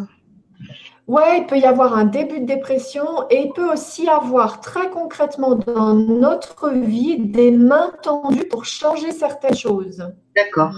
Ouais, 1.08 1.42
il 1.42 1.46
peut 1.46 1.58
y 1.58 1.66
avoir 1.66 1.96
un 1.96 2.06
début 2.06 2.40
de 2.40 2.46
dépression 2.46 3.28
et 3.30 3.44
il 3.44 3.54
peut 3.54 3.72
aussi 3.72 4.10
avoir 4.10 4.60
très 4.60 4.90
concrètement 4.90 5.54
dans 5.54 5.94
notre 5.94 6.70
vie 6.70 7.20
des 7.20 7.52
mains 7.52 7.92
tendues 8.02 8.48
pour 8.48 8.66
changer 8.66 9.12
certaines 9.12 9.56
choses. 9.56 10.04
D'accord. 10.36 10.74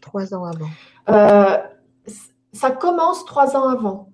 Trois 0.00 0.32
ans 0.32 0.44
avant. 0.44 0.70
Euh, 1.10 1.58
ça 2.54 2.70
commence 2.70 3.26
trois 3.26 3.56
ans 3.56 3.68
avant. 3.68 4.08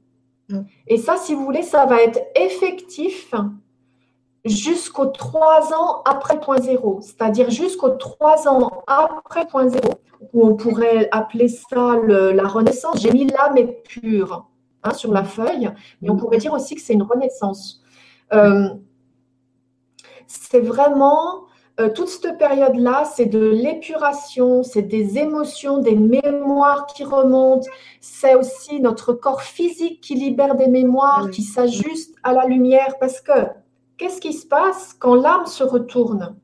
Mm. 0.49 0.63
Et 0.89 0.97
ça, 0.97 1.17
si 1.17 1.35
vous 1.35 1.45
voulez, 1.45 1.63
ça 1.63 1.87
va 1.87 2.03
être 2.03 2.19
effectif 2.35 3.33
jusqu'aux 4.45 5.07
trois 5.07 5.73
ans 5.75 6.03
après 6.05 6.41
point 6.41 6.59
zéro, 6.59 7.01
c'est-à-dire 7.03 7.51
jusqu'aux 7.51 7.91
trois 7.91 8.49
ans 8.49 8.83
après 8.87 9.47
point 9.47 9.69
zéro, 9.69 9.95
où 10.33 10.47
on 10.47 10.55
pourrait 10.55 11.09
appeler 11.13 11.49
ça 11.49 11.97
la 12.07 12.49
renaissance. 12.49 13.01
J'ai 13.01 13.13
mis 13.13 13.27
l'âme 13.27 13.57
est 13.57 13.83
pure. 13.83 14.47
Hein, 14.83 14.95
sur 14.95 15.13
la 15.13 15.25
feuille, 15.25 15.71
mais 16.01 16.09
on 16.09 16.17
pourrait 16.17 16.39
dire 16.39 16.55
aussi 16.55 16.75
que 16.75 16.81
c'est 16.81 16.95
une 16.95 17.03
renaissance. 17.03 17.83
Euh, 18.33 18.71
c'est 20.27 20.61
vraiment 20.61 21.45
euh, 21.79 21.91
toute 21.91 22.09
cette 22.09 22.39
période-là, 22.39 23.05
c'est 23.05 23.27
de 23.27 23.47
l'épuration, 23.47 24.63
c'est 24.63 24.81
des 24.81 25.19
émotions, 25.19 25.79
des 25.79 25.97
mémoires 25.97 26.87
qui 26.87 27.05
remontent, 27.05 27.67
c'est 28.01 28.35
aussi 28.35 28.81
notre 28.81 29.13
corps 29.13 29.43
physique 29.43 30.01
qui 30.01 30.15
libère 30.15 30.55
des 30.55 30.69
mémoires, 30.69 31.29
qui 31.29 31.43
s'ajuste 31.43 32.15
à 32.23 32.33
la 32.33 32.47
lumière, 32.47 32.95
parce 32.99 33.21
que 33.21 33.33
qu'est-ce 34.01 34.21
qui 34.21 34.33
se 34.33 34.47
passe 34.47 34.97
quand 34.99 35.15
l'âme 35.15 35.45
se 35.45 35.63
retourne? 35.63 36.35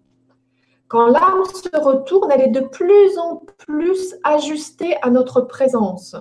Quand 0.88 1.07
l'âme 1.07 1.45
se 1.53 1.81
retourne, 1.81 2.31
elle 2.31 2.42
est 2.42 2.61
de 2.61 2.61
plus 2.61 3.19
en 3.19 3.42
plus 3.66 4.14
ajustée 4.23 4.95
à 5.03 5.11
notre 5.11 5.40
présence. 5.40 6.14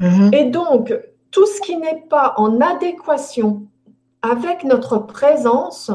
Mhm. 0.00 0.30
Et 0.34 0.44
donc, 0.50 0.92
tout 1.30 1.46
ce 1.46 1.60
qui 1.60 1.76
n'est 1.76 2.04
pas 2.10 2.34
en 2.36 2.60
adéquation 2.60 3.62
avec 4.22 4.64
notre 4.64 4.98
présence 4.98 5.92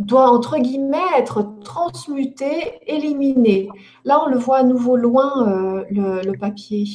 doit, 0.00 0.28
entre 0.28 0.58
guillemets, 0.58 0.98
être 1.16 1.60
transmuté, 1.62 2.80
éliminé. 2.88 3.68
Là, 4.04 4.20
on 4.26 4.28
le 4.28 4.36
voit 4.36 4.58
à 4.58 4.62
nouveau 4.64 4.96
loin, 4.96 5.48
euh, 5.48 5.84
le, 6.24 6.36
papier. 6.36 6.86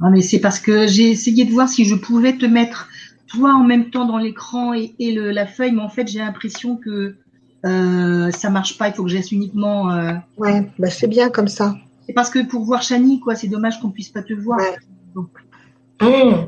Non, 0.00 0.10
mais 0.10 0.20
c'est 0.20 0.40
parce 0.40 0.60
que 0.60 0.86
j'ai 0.86 1.10
essayé 1.10 1.46
de 1.46 1.50
voir 1.50 1.68
si 1.68 1.86
je 1.86 1.94
pouvais 1.94 2.36
te 2.36 2.44
mettre 2.44 2.88
toi 3.28 3.54
en 3.54 3.64
même 3.64 3.90
temps 3.90 4.04
dans 4.04 4.18
l'écran 4.18 4.72
et, 4.74 4.94
la 4.98 5.46
feuille, 5.46 5.72
mais 5.72 5.82
en 5.82 5.88
fait, 5.88 6.06
j'ai 6.08 6.18
l'impression 6.18 6.76
que 6.76 7.16
euh, 7.64 8.30
ça 8.30 8.50
marche 8.50 8.78
pas. 8.78 8.88
Il 8.88 8.94
faut 8.94 9.04
que 9.04 9.10
j'aille 9.10 9.26
uniquement. 9.32 9.90
Euh, 9.90 10.12
ouais, 10.36 10.70
bah 10.78 10.90
c'est 10.90 11.08
bien 11.08 11.30
comme 11.30 11.48
ça. 11.48 11.74
C'est 12.06 12.12
parce 12.12 12.30
que 12.30 12.46
pour 12.46 12.64
voir 12.64 12.82
Chani, 12.82 13.20
quoi, 13.20 13.34
c'est 13.34 13.48
dommage 13.48 13.80
qu'on 13.80 13.90
puisse 13.90 14.10
pas 14.10 14.22
te 14.22 14.34
voir. 14.34 14.60
Mmh. 16.00 16.46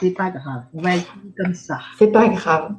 C'est 0.00 0.10
pas 0.10 0.30
grave. 0.30 0.62
On 0.74 0.82
va 0.82 0.96
essayer 0.96 1.34
comme 1.38 1.54
ça. 1.54 1.80
C'est 1.98 2.12
pas 2.12 2.28
grave. 2.28 2.74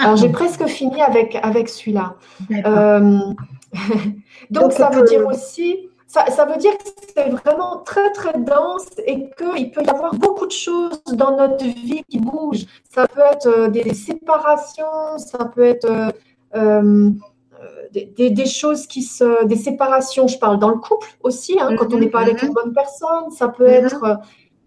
Alors 0.00 0.16
j'ai 0.16 0.28
presque 0.28 0.64
fini 0.66 1.02
avec, 1.02 1.36
avec 1.42 1.68
celui-là. 1.68 2.16
Euh, 2.50 3.18
donc, 4.50 4.72
ça 4.72 4.90
veut 4.90 5.04
dire 5.04 5.26
aussi, 5.26 5.87
ça, 6.08 6.24
ça 6.30 6.46
veut 6.46 6.56
dire 6.56 6.76
que 6.78 6.84
c'est 7.14 7.28
vraiment 7.28 7.82
très 7.84 8.10
très 8.12 8.32
dense 8.32 8.86
et 9.06 9.28
qu'il 9.36 9.70
peut 9.70 9.82
y 9.84 9.90
avoir 9.90 10.14
beaucoup 10.14 10.46
de 10.46 10.52
choses 10.52 11.02
dans 11.12 11.36
notre 11.36 11.62
vie 11.64 12.02
qui 12.08 12.18
bougent. 12.18 12.64
Ça 12.90 13.06
peut 13.06 13.20
être 13.30 13.46
euh, 13.46 13.68
des, 13.68 13.92
séparations, 13.92 15.18
ça 15.18 15.44
peut 15.44 15.64
être 15.64 16.14
euh, 16.56 17.10
des, 17.92 18.30
des, 18.30 18.46
choses 18.46 18.86
qui 18.86 19.02
se, 19.02 19.44
des 19.44 19.56
séparations. 19.56 20.26
Je 20.26 20.38
parle 20.38 20.58
dans 20.58 20.70
le 20.70 20.78
couple 20.78 21.08
aussi, 21.22 21.60
hein, 21.60 21.76
quand 21.76 21.92
on 21.92 21.98
n'est 21.98 22.08
pas 22.08 22.20
avec 22.20 22.42
une 22.42 22.54
bonne 22.54 22.72
personne. 22.72 23.30
Ça 23.30 23.48
peut 23.48 23.66
être 23.66 24.18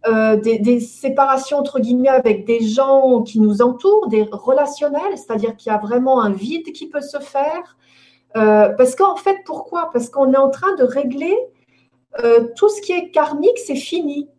euh, 0.07 0.35
des, 0.35 0.79
séparations 0.79 1.57
entre 1.57 1.79
guillemets 1.79 2.09
avec 2.09 2.45
des 2.45 2.61
gens 2.61 3.21
qui 3.21 3.39
nous 3.39 3.61
entourent, 3.61 4.07
des 4.07 4.27
relationnels, 4.31 5.15
c'est-à-dire 5.15 5.55
qu'il 5.55 5.71
y 5.71 5.75
a 5.75 5.77
vraiment 5.77 6.21
un 6.21 6.31
vide 6.31 6.71
qui 6.71 6.87
peut 6.87 7.01
se 7.01 7.19
faire. 7.19 7.77
Euh, 8.37 8.69
parce 8.69 8.95
qu'en 8.95 9.15
fait, 9.15 9.37
pourquoi? 9.45 9.89
Parce 9.91 10.09
qu'on 10.09 10.33
est 10.33 10.37
en 10.37 10.49
train 10.49 10.73
de 10.75 10.83
régler 10.83 11.37
euh, 12.23 12.47
tout 12.55 12.69
ce 12.69 12.81
qui 12.81 12.93
est 12.93 13.11
karmique, 13.11 13.57
c'est 13.57 13.75
fini. 13.75 14.29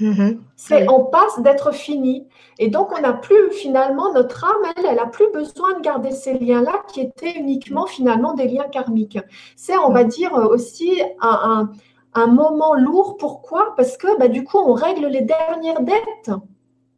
Mm-hmm. 0.00 0.38
C'est, 0.56 0.88
On 0.88 1.04
passe 1.04 1.40
d'être 1.40 1.72
fini. 1.72 2.26
Et 2.58 2.68
donc, 2.68 2.88
on 2.96 3.00
n'a 3.00 3.12
plus, 3.12 3.50
finalement, 3.52 4.12
notre 4.12 4.44
âme, 4.44 4.72
elle, 4.76 4.86
elle 4.86 4.96
n'a 4.96 5.06
plus 5.06 5.30
besoin 5.32 5.74
de 5.74 5.80
garder 5.80 6.12
ces 6.12 6.38
liens-là 6.38 6.82
qui 6.88 7.00
étaient 7.00 7.38
uniquement, 7.38 7.86
finalement, 7.86 8.34
des 8.34 8.48
liens 8.48 8.68
karmiques. 8.70 9.18
C'est, 9.56 9.76
on 9.76 9.90
va 9.90 10.04
dire, 10.04 10.32
aussi 10.32 11.02
un 11.20 11.70
un 12.14 12.26
moment 12.26 12.74
lourd. 12.74 13.16
Pourquoi? 13.16 13.74
Parce 13.76 13.96
que 13.96 14.18
bah, 14.18 14.28
du 14.28 14.44
coup, 14.44 14.58
on 14.58 14.72
règle 14.72 15.06
les 15.06 15.22
dernières 15.22 15.82
dettes. 15.82 16.30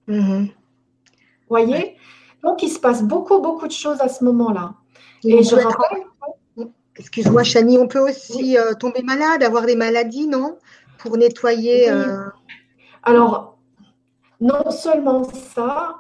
Mm-hmm. 0.09 0.53
Voyez? 1.49 1.97
Donc, 2.43 2.63
il 2.63 2.69
se 2.69 2.79
passe 2.79 3.03
beaucoup, 3.03 3.41
beaucoup 3.41 3.67
de 3.67 3.73
choses 3.73 4.01
à 4.01 4.09
ce 4.09 4.25
moment-là. 4.25 4.75
Et, 5.25 5.43
je 5.43 5.55
rappelle. 5.55 6.05
Excuse-moi, 6.97 7.43
Chani, 7.43 7.79
on 7.79 7.89
peut 7.89 8.01
aussi 8.01 8.57
euh, 8.57 8.75
tomber 8.75 9.03
malade, 9.03 9.43
avoir 9.43 9.67
des 9.67 9.77
maladies, 9.77 10.29
non? 10.29 10.59
Pour 10.99 11.17
nettoyer. 11.17 11.91
Euh, 11.91 12.27
Alors, 13.03 13.59
non 14.41 14.71
seulement 14.71 15.25
ça, 15.25 15.97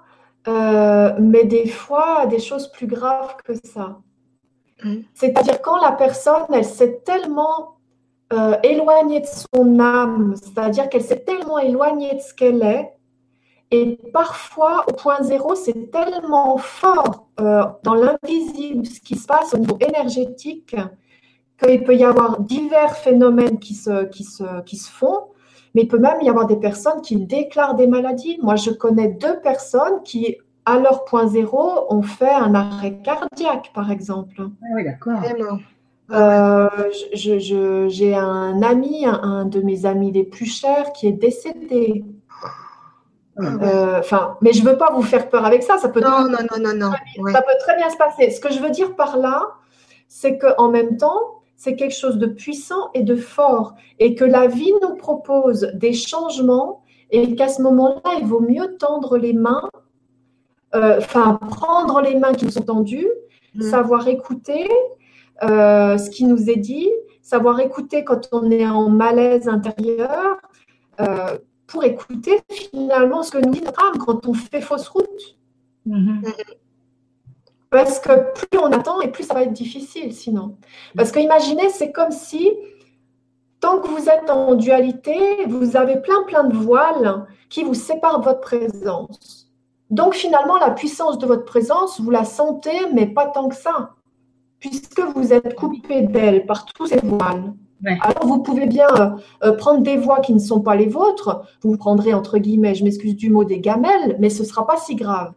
euh, 0.46 1.12
mais 1.18 1.44
des 1.44 1.68
fois, 1.68 2.26
des 2.26 2.38
choses 2.38 2.70
plus 2.70 2.86
graves 2.86 3.36
que 3.44 3.54
ça. 3.64 3.98
Mm. 4.84 4.98
C'est-à-dire 5.14 5.60
quand 5.62 5.80
la 5.80 5.92
personne, 5.92 6.46
elle 6.52 6.64
s'est 6.64 7.02
tellement 7.04 7.70
éloignée 8.64 9.20
de 9.20 9.26
son 9.26 9.78
âme, 9.78 10.34
c'est-à-dire 10.34 10.88
qu'elle 10.88 11.04
s'est 11.04 11.20
tellement 11.20 11.60
éloignée 11.60 12.14
de 12.14 12.20
ce 12.20 12.34
qu'elle 12.34 12.62
est. 12.62 12.92
Et 13.76 13.98
parfois, 14.12 14.84
au 14.88 14.92
point 14.92 15.20
zéro, 15.22 15.56
c'est 15.56 15.90
tellement 15.90 16.58
fort 16.58 17.26
euh, 17.40 17.64
dans 17.82 17.94
l'invisible 17.94 18.86
ce 18.86 19.00
qui 19.00 19.16
se 19.16 19.26
passe 19.26 19.52
au 19.52 19.58
niveau 19.58 19.76
énergétique 19.80 20.76
qu'il 21.60 21.82
peut 21.82 21.96
y 21.96 22.04
avoir 22.04 22.38
divers 22.38 22.94
phénomènes 22.94 23.58
qui 23.58 23.74
se, 23.74 24.04
qui, 24.04 24.22
se, 24.22 24.62
qui 24.62 24.76
se 24.76 24.88
font, 24.88 25.22
mais 25.74 25.82
il 25.82 25.88
peut 25.88 25.98
même 25.98 26.22
y 26.22 26.28
avoir 26.28 26.46
des 26.46 26.54
personnes 26.54 27.00
qui 27.02 27.16
déclarent 27.16 27.74
des 27.74 27.88
maladies. 27.88 28.38
Moi, 28.40 28.54
je 28.54 28.70
connais 28.70 29.08
deux 29.08 29.40
personnes 29.40 30.04
qui, 30.04 30.36
à 30.66 30.78
leur 30.78 31.04
point 31.04 31.26
zéro, 31.26 31.92
ont 31.92 32.02
fait 32.02 32.30
un 32.30 32.54
arrêt 32.54 33.00
cardiaque, 33.02 33.72
par 33.74 33.90
exemple. 33.90 34.36
Ah 34.38 34.66
oui, 34.76 34.84
d'accord. 34.84 35.18
Euh, 36.12 36.68
j'ai 37.12 38.14
un 38.14 38.62
ami, 38.62 39.04
un, 39.04 39.46
de 39.46 39.60
mes 39.62 39.84
amis 39.84 40.12
les 40.12 40.22
plus 40.22 40.46
chers, 40.46 40.92
qui 40.92 41.08
est 41.08 41.12
décédé. 41.12 42.04
Ah 43.36 43.42
euh, 43.42 43.98
enfin, 43.98 44.36
mais 44.42 44.52
je 44.52 44.62
veux 44.64 44.76
pas 44.76 44.92
vous 44.92 45.02
faire 45.02 45.28
peur 45.28 45.44
avec 45.44 45.62
ça. 45.62 45.78
Ça 45.78 45.88
peut 45.88 46.00
non, 46.00 46.28
non, 46.28 46.38
non, 46.50 46.60
non, 46.60 46.74
non. 46.74 46.92
Ça 47.32 47.42
peut 47.42 47.56
très 47.60 47.76
bien 47.76 47.90
se 47.90 47.96
passer. 47.96 48.30
Ce 48.30 48.40
que 48.40 48.52
je 48.52 48.60
veux 48.60 48.70
dire 48.70 48.94
par 48.94 49.16
là, 49.16 49.42
c'est 50.08 50.38
que 50.38 50.46
en 50.58 50.70
même 50.70 50.96
temps, 50.96 51.42
c'est 51.56 51.76
quelque 51.76 51.94
chose 51.94 52.18
de 52.18 52.26
puissant 52.26 52.90
et 52.94 53.02
de 53.02 53.16
fort, 53.16 53.74
et 53.98 54.14
que 54.14 54.24
la 54.24 54.46
vie 54.46 54.72
nous 54.82 54.96
propose 54.96 55.70
des 55.74 55.92
changements, 55.92 56.82
et 57.10 57.34
qu'à 57.34 57.48
ce 57.48 57.62
moment-là, 57.62 58.18
il 58.20 58.26
vaut 58.26 58.40
mieux 58.40 58.76
tendre 58.76 59.16
les 59.16 59.32
mains, 59.32 59.68
euh, 60.74 60.98
enfin 60.98 61.38
prendre 61.48 62.00
les 62.00 62.16
mains 62.16 62.34
qui 62.34 62.44
nous 62.44 62.50
sont 62.50 62.62
tendues, 62.62 63.10
mm. 63.54 63.62
savoir 63.62 64.08
écouter 64.08 64.68
euh, 65.42 65.96
ce 65.98 66.10
qui 66.10 66.24
nous 66.24 66.50
est 66.50 66.56
dit, 66.56 66.90
savoir 67.22 67.60
écouter 67.60 68.04
quand 68.04 68.28
on 68.32 68.50
est 68.50 68.66
en 68.66 68.88
malaise 68.88 69.48
intérieur, 69.48 70.36
euh, 71.00 71.38
pour 71.74 71.84
écouter 71.84 72.40
finalement 72.50 73.22
ce 73.22 73.32
que 73.32 73.38
nous 73.38 73.50
dit 73.50 73.60
notre 73.60 73.84
âme 73.84 73.98
quand 73.98 74.26
on 74.26 74.32
fait 74.32 74.60
fausse 74.60 74.88
route. 74.88 75.36
Mm-hmm. 75.86 76.34
Parce 77.68 77.98
que 77.98 78.32
plus 78.32 78.58
on 78.58 78.72
attend 78.72 79.00
et 79.00 79.10
plus 79.10 79.24
ça 79.24 79.34
va 79.34 79.42
être 79.42 79.52
difficile 79.52 80.14
sinon. 80.14 80.56
Parce 80.96 81.10
que 81.10 81.18
imaginez, 81.18 81.68
c'est 81.70 81.92
comme 81.92 82.12
si 82.12 82.48
tant 83.60 83.80
que 83.80 83.88
vous 83.88 84.08
êtes 84.08 84.30
en 84.30 84.54
dualité, 84.54 85.44
vous 85.46 85.76
avez 85.76 86.00
plein 86.00 86.22
plein 86.22 86.44
de 86.44 86.56
voiles 86.56 87.26
qui 87.50 87.64
vous 87.64 87.74
séparent 87.74 88.20
de 88.20 88.24
votre 88.24 88.40
présence. 88.40 89.50
Donc 89.90 90.14
finalement, 90.14 90.56
la 90.58 90.70
puissance 90.70 91.18
de 91.18 91.26
votre 91.26 91.44
présence, 91.44 92.00
vous 92.00 92.10
la 92.10 92.24
sentez, 92.24 92.78
mais 92.94 93.06
pas 93.06 93.26
tant 93.26 93.48
que 93.48 93.56
ça 93.56 93.90
puisque 94.64 95.00
vous 95.14 95.34
êtes 95.34 95.54
coupé 95.54 96.02
d'elle 96.02 96.46
par 96.46 96.64
tous 96.64 96.86
ces 96.86 97.00
voiles. 97.02 97.52
Alors, 97.86 98.26
vous 98.26 98.42
pouvez 98.42 98.66
bien 98.66 98.88
euh, 98.98 99.10
euh, 99.44 99.52
prendre 99.52 99.82
des 99.82 99.96
voix 99.96 100.20
qui 100.20 100.32
ne 100.32 100.38
sont 100.38 100.60
pas 100.60 100.76
les 100.76 100.86
vôtres. 100.86 101.46
Vous 101.62 101.76
prendrez, 101.76 102.14
entre 102.14 102.38
guillemets, 102.38 102.74
je 102.74 102.84
m'excuse 102.84 103.16
du 103.16 103.30
mot, 103.30 103.44
des 103.44 103.60
gamelles, 103.60 104.16
mais 104.18 104.30
ce 104.30 104.42
ne 104.42 104.48
sera 104.48 104.66
pas 104.66 104.76
si 104.76 104.94
grave. 104.94 105.32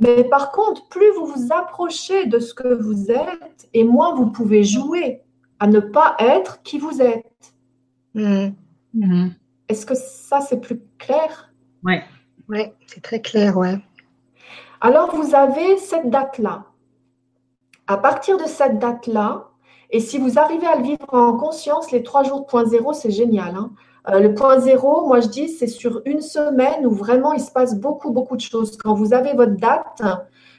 Mais 0.00 0.24
par 0.24 0.52
contre, 0.52 0.88
plus 0.88 1.10
vous 1.16 1.26
vous 1.26 1.48
approchez 1.52 2.26
de 2.26 2.38
ce 2.38 2.54
que 2.54 2.74
vous 2.74 3.10
êtes, 3.10 3.68
et 3.74 3.84
moins 3.84 4.14
vous 4.14 4.26
pouvez 4.26 4.64
jouer 4.64 5.22
à 5.60 5.66
ne 5.66 5.80
pas 5.80 6.16
être 6.18 6.62
qui 6.62 6.78
vous 6.78 7.00
êtes. 7.00 7.54
Mmh. 8.14 8.48
Mmh. 8.94 9.28
Est-ce 9.68 9.86
que 9.86 9.94
ça, 9.94 10.40
c'est 10.40 10.60
plus 10.60 10.80
clair? 10.98 11.52
Oui, 11.84 11.94
ouais, 12.48 12.74
c'est 12.86 13.02
très 13.02 13.20
clair, 13.20 13.56
ouais. 13.56 13.78
Alors, 14.80 15.14
vous 15.14 15.34
avez 15.34 15.78
cette 15.78 16.10
date-là. 16.10 16.66
À 17.86 17.96
partir 17.96 18.36
de 18.38 18.44
cette 18.44 18.78
date-là, 18.78 19.48
et 19.94 20.00
si 20.00 20.18
vous 20.18 20.40
arrivez 20.40 20.66
à 20.66 20.74
le 20.74 20.82
vivre 20.82 21.06
en 21.12 21.36
conscience, 21.36 21.92
les 21.92 22.02
trois 22.02 22.24
jours 22.24 22.40
de 22.40 22.46
point 22.46 22.64
zéro, 22.64 22.92
c'est 22.92 23.12
génial. 23.12 23.54
Hein. 23.54 23.70
Euh, 24.10 24.18
le 24.18 24.34
point 24.34 24.58
zéro, 24.58 25.06
moi 25.06 25.20
je 25.20 25.28
dis, 25.28 25.48
c'est 25.48 25.68
sur 25.68 26.02
une 26.04 26.20
semaine 26.20 26.84
où 26.84 26.90
vraiment 26.90 27.32
il 27.32 27.38
se 27.38 27.52
passe 27.52 27.78
beaucoup, 27.78 28.10
beaucoup 28.10 28.34
de 28.34 28.40
choses. 28.40 28.76
Quand 28.76 28.94
vous 28.94 29.14
avez 29.14 29.34
votre 29.34 29.54
date, 29.54 30.02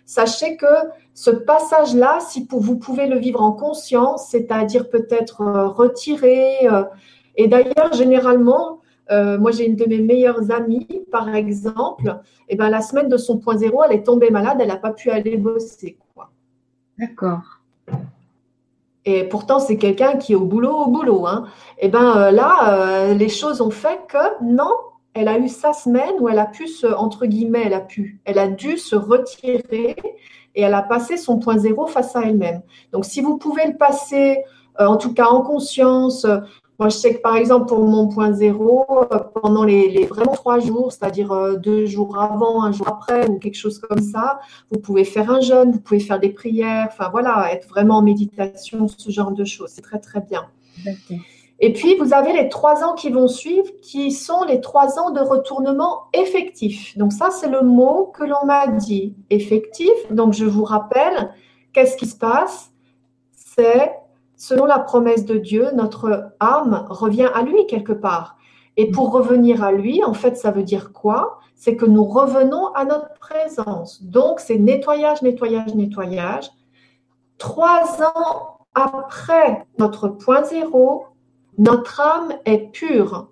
sachez 0.06 0.56
que 0.56 0.74
ce 1.14 1.32
passage-là, 1.32 2.20
si 2.22 2.48
vous 2.50 2.78
pouvez 2.78 3.08
le 3.08 3.18
vivre 3.18 3.42
en 3.42 3.52
conscience, 3.52 4.30
c'est-à-dire 4.30 4.90
peut-être 4.90 5.42
euh, 5.42 5.68
retirer. 5.68 6.70
Euh, 6.72 6.86
et 7.36 7.50
d'ailleurs, 7.50 7.92
généralement, 7.92 8.80
moi 9.12 9.52
j'ai 9.52 9.68
une 9.68 9.76
de 9.76 9.86
mes 9.86 10.00
meilleures 10.00 10.50
amies, 10.50 11.04
par 11.12 11.36
exemple, 11.36 12.08
et 12.48 12.54
eh 12.54 12.56
ben, 12.56 12.70
la 12.70 12.82
semaine 12.82 13.10
de 13.10 13.18
son 13.18 13.38
point 13.38 13.58
zéro, 13.58 13.84
elle 13.84 13.98
est 13.98 14.04
tombée 14.04 14.30
malade, 14.30 14.60
elle 14.62 14.70
n'a 14.70 14.78
pas 14.78 14.94
pu 14.94 15.12
aller 15.12 15.36
bosser. 15.36 15.98
D'accord. 16.98 17.60
Et 19.06 19.24
pourtant, 19.24 19.60
c'est 19.60 19.78
quelqu'un 19.78 20.18
qui 20.18 20.34
est 20.34 20.36
au 20.36 20.46
boulot, 20.46 20.76
au 20.76 20.88
boulot. 20.88 21.28
Hein. 21.28 21.46
Et 21.78 21.86
eh 21.86 21.90
ben 21.90 22.18
euh, 22.18 22.32
là, 22.32 22.80
euh, 22.80 23.14
les 23.14 23.30
choses 23.30 23.62
ont 23.62 23.70
fait 23.70 24.00
que 24.08 24.44
non, 24.44 24.72
elle 25.14 25.28
a 25.28 25.38
eu 25.38 25.48
sa 25.48 25.74
semaine 25.74 26.16
où 26.20 26.28
elle 26.28 26.40
a 26.40 26.46
pu 26.46 26.68
se, 26.68 26.88
entre 26.88 27.26
guillemets, 27.26 27.64
elle 27.66 27.74
a 27.74 27.82
pu, 27.82 28.20
elle 28.26 28.40
a 28.40 28.48
dû 28.48 28.78
se 28.78 28.96
retirer 28.96 29.96
et 30.56 30.62
elle 30.62 30.74
a 30.74 30.82
passé 30.82 31.18
son 31.18 31.38
point 31.38 31.58
zéro 31.58 31.86
face 31.86 32.16
à 32.16 32.22
elle-même. 32.22 32.62
Donc, 32.92 33.06
si 33.06 33.22
vous 33.22 33.38
pouvez 33.38 33.68
le 33.68 33.78
passer, 33.78 34.44
euh, 34.80 34.88
en 34.88 34.98
tout 34.98 35.14
cas 35.14 35.28
en 35.28 35.42
conscience, 35.42 36.26
moi, 36.78 36.90
je 36.90 36.98
sais 36.98 37.16
que 37.16 37.22
par 37.22 37.38
exemple, 37.38 37.68
pour 37.68 37.80
mon 37.80 38.08
point 38.10 38.34
zéro, 38.34 38.86
euh, 38.90 39.20
pendant 39.42 39.64
les, 39.64 40.06
vraiment 40.06 40.34
trois 40.34 40.60
jours, 40.60 40.92
c'est-à-dire 40.92 41.32
euh, 41.32 41.56
deux 41.56 41.86
jours 41.86 42.20
avant, 42.20 42.64
un 42.64 42.72
jour 42.72 42.88
après, 42.88 43.30
ou 43.30 43.40
quelque 43.40 43.56
chose 43.56 43.80
comme 43.80 44.02
ça, 44.02 44.40
vous 44.72 44.80
pouvez 44.80 45.06
faire 45.06 45.32
un 45.32 45.40
jeûne, 45.40 45.72
vous 45.72 45.80
pouvez 45.80 46.02
faire 46.02 46.20
des 46.20 46.30
prières, 46.30 46.88
enfin 46.88 47.10
voilà, 47.10 47.54
être 47.54 47.68
vraiment 47.70 47.98
en 47.98 48.02
méditation, 48.02 48.88
ce 48.88 49.10
genre 49.10 49.32
de 49.32 49.46
choses. 49.46 49.70
C'est 49.70 49.82
très, 49.82 50.00
très 50.00 50.20
bien. 50.20 50.48
Et 51.62 51.72
puis, 51.72 51.96
vous 51.96 52.14
avez 52.14 52.34
les 52.34 52.50
trois 52.50 52.84
ans 52.84 52.94
qui 52.94 53.10
vont 53.10 53.30
suivre, 53.30 53.70
qui 53.82 54.12
sont 54.12 54.44
les 54.44 54.60
trois 54.60 55.00
ans 55.00 55.12
de 55.12 55.22
retournement 55.22 56.04
effectif. 56.12 56.98
Donc 56.98 57.14
ça, 57.14 57.30
c'est 57.32 57.48
le 57.48 57.62
mot 57.62 58.12
que 58.14 58.26
l'on 58.26 58.46
m'a 58.46 58.68
dit, 58.68 59.16
effectif. 59.30 59.94
Donc, 60.12 60.34
je 60.34 60.44
vous 60.44 60.66
rappelle, 60.66 61.32
qu'est-ce 61.72 61.96
qui 61.96 62.08
se 62.08 62.18
passe? 62.18 62.72
C'est 63.32 63.94
selon 64.38 64.66
la 64.66 64.80
promesse 64.80 65.26
de 65.26 65.38
Dieu, 65.38 65.68
notre 65.76 66.34
âme 66.40 66.86
revient 66.90 67.30
à 67.34 67.42
lui 67.44 67.66
quelque 67.68 67.94
part. 67.94 68.38
Et 68.78 68.92
pour 68.92 69.12
revenir 69.12 69.64
à 69.64 69.72
lui, 69.72 70.04
en 70.04 70.14
fait, 70.14 70.38
ça 70.38 70.52
veut 70.52 70.64
dire 70.64 70.92
quoi? 70.92 71.40
C'est 71.56 71.76
que 71.76 71.86
nous 71.86 72.04
revenons 72.04 72.74
à 72.74 72.84
notre 72.84 73.14
présence. 73.20 74.04
Donc, 74.04 74.40
c'est 74.40 74.58
nettoyage, 74.58 75.22
nettoyage, 75.22 75.74
nettoyage. 75.74 76.50
Trois 77.38 78.02
ans 78.04 78.58
après 78.74 79.66
notre 79.80 80.10
point 80.10 80.44
zéro, 80.44 81.06
notre 81.58 82.02
âme 82.02 82.34
est 82.44 82.72
pure. 82.72 83.30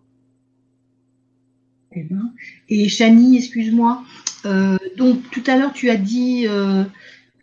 Eh 1.91 2.03
ben, 2.03 2.33
et 2.69 2.87
Chani, 2.87 3.37
excuse-moi. 3.37 4.01
Euh, 4.45 4.77
donc, 4.97 5.17
tout 5.31 5.43
à 5.47 5.57
l'heure, 5.57 5.73
tu 5.73 5.89
as 5.89 5.97
dit 5.97 6.47
euh, 6.47 6.83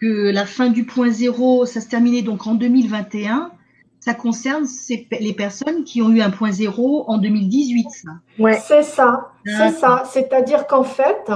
que 0.01 0.31
la 0.31 0.47
fin 0.47 0.69
du 0.69 0.85
point 0.85 1.11
zéro, 1.11 1.67
ça 1.67 1.81
se 1.81 1.89
terminait 1.89 2.23
donc 2.23 2.47
en 2.47 2.55
2021 2.55 3.53
ça 4.01 4.15
concerne 4.15 4.65
les 5.21 5.35
personnes 5.35 5.85
qui 5.85 6.01
ont 6.01 6.11
eu 6.11 6.23
un 6.23 6.31
point 6.31 6.51
zéro 6.51 7.05
en 7.09 7.19
2018. 7.19 7.87
Ouais. 8.39 8.59
C'est 8.67 8.83
ça, 8.83 9.33
c'est 9.45 9.73
ça. 9.73 10.05
C'est-à-dire 10.11 10.67
qu'en 10.67 10.85
fait, 10.85 11.31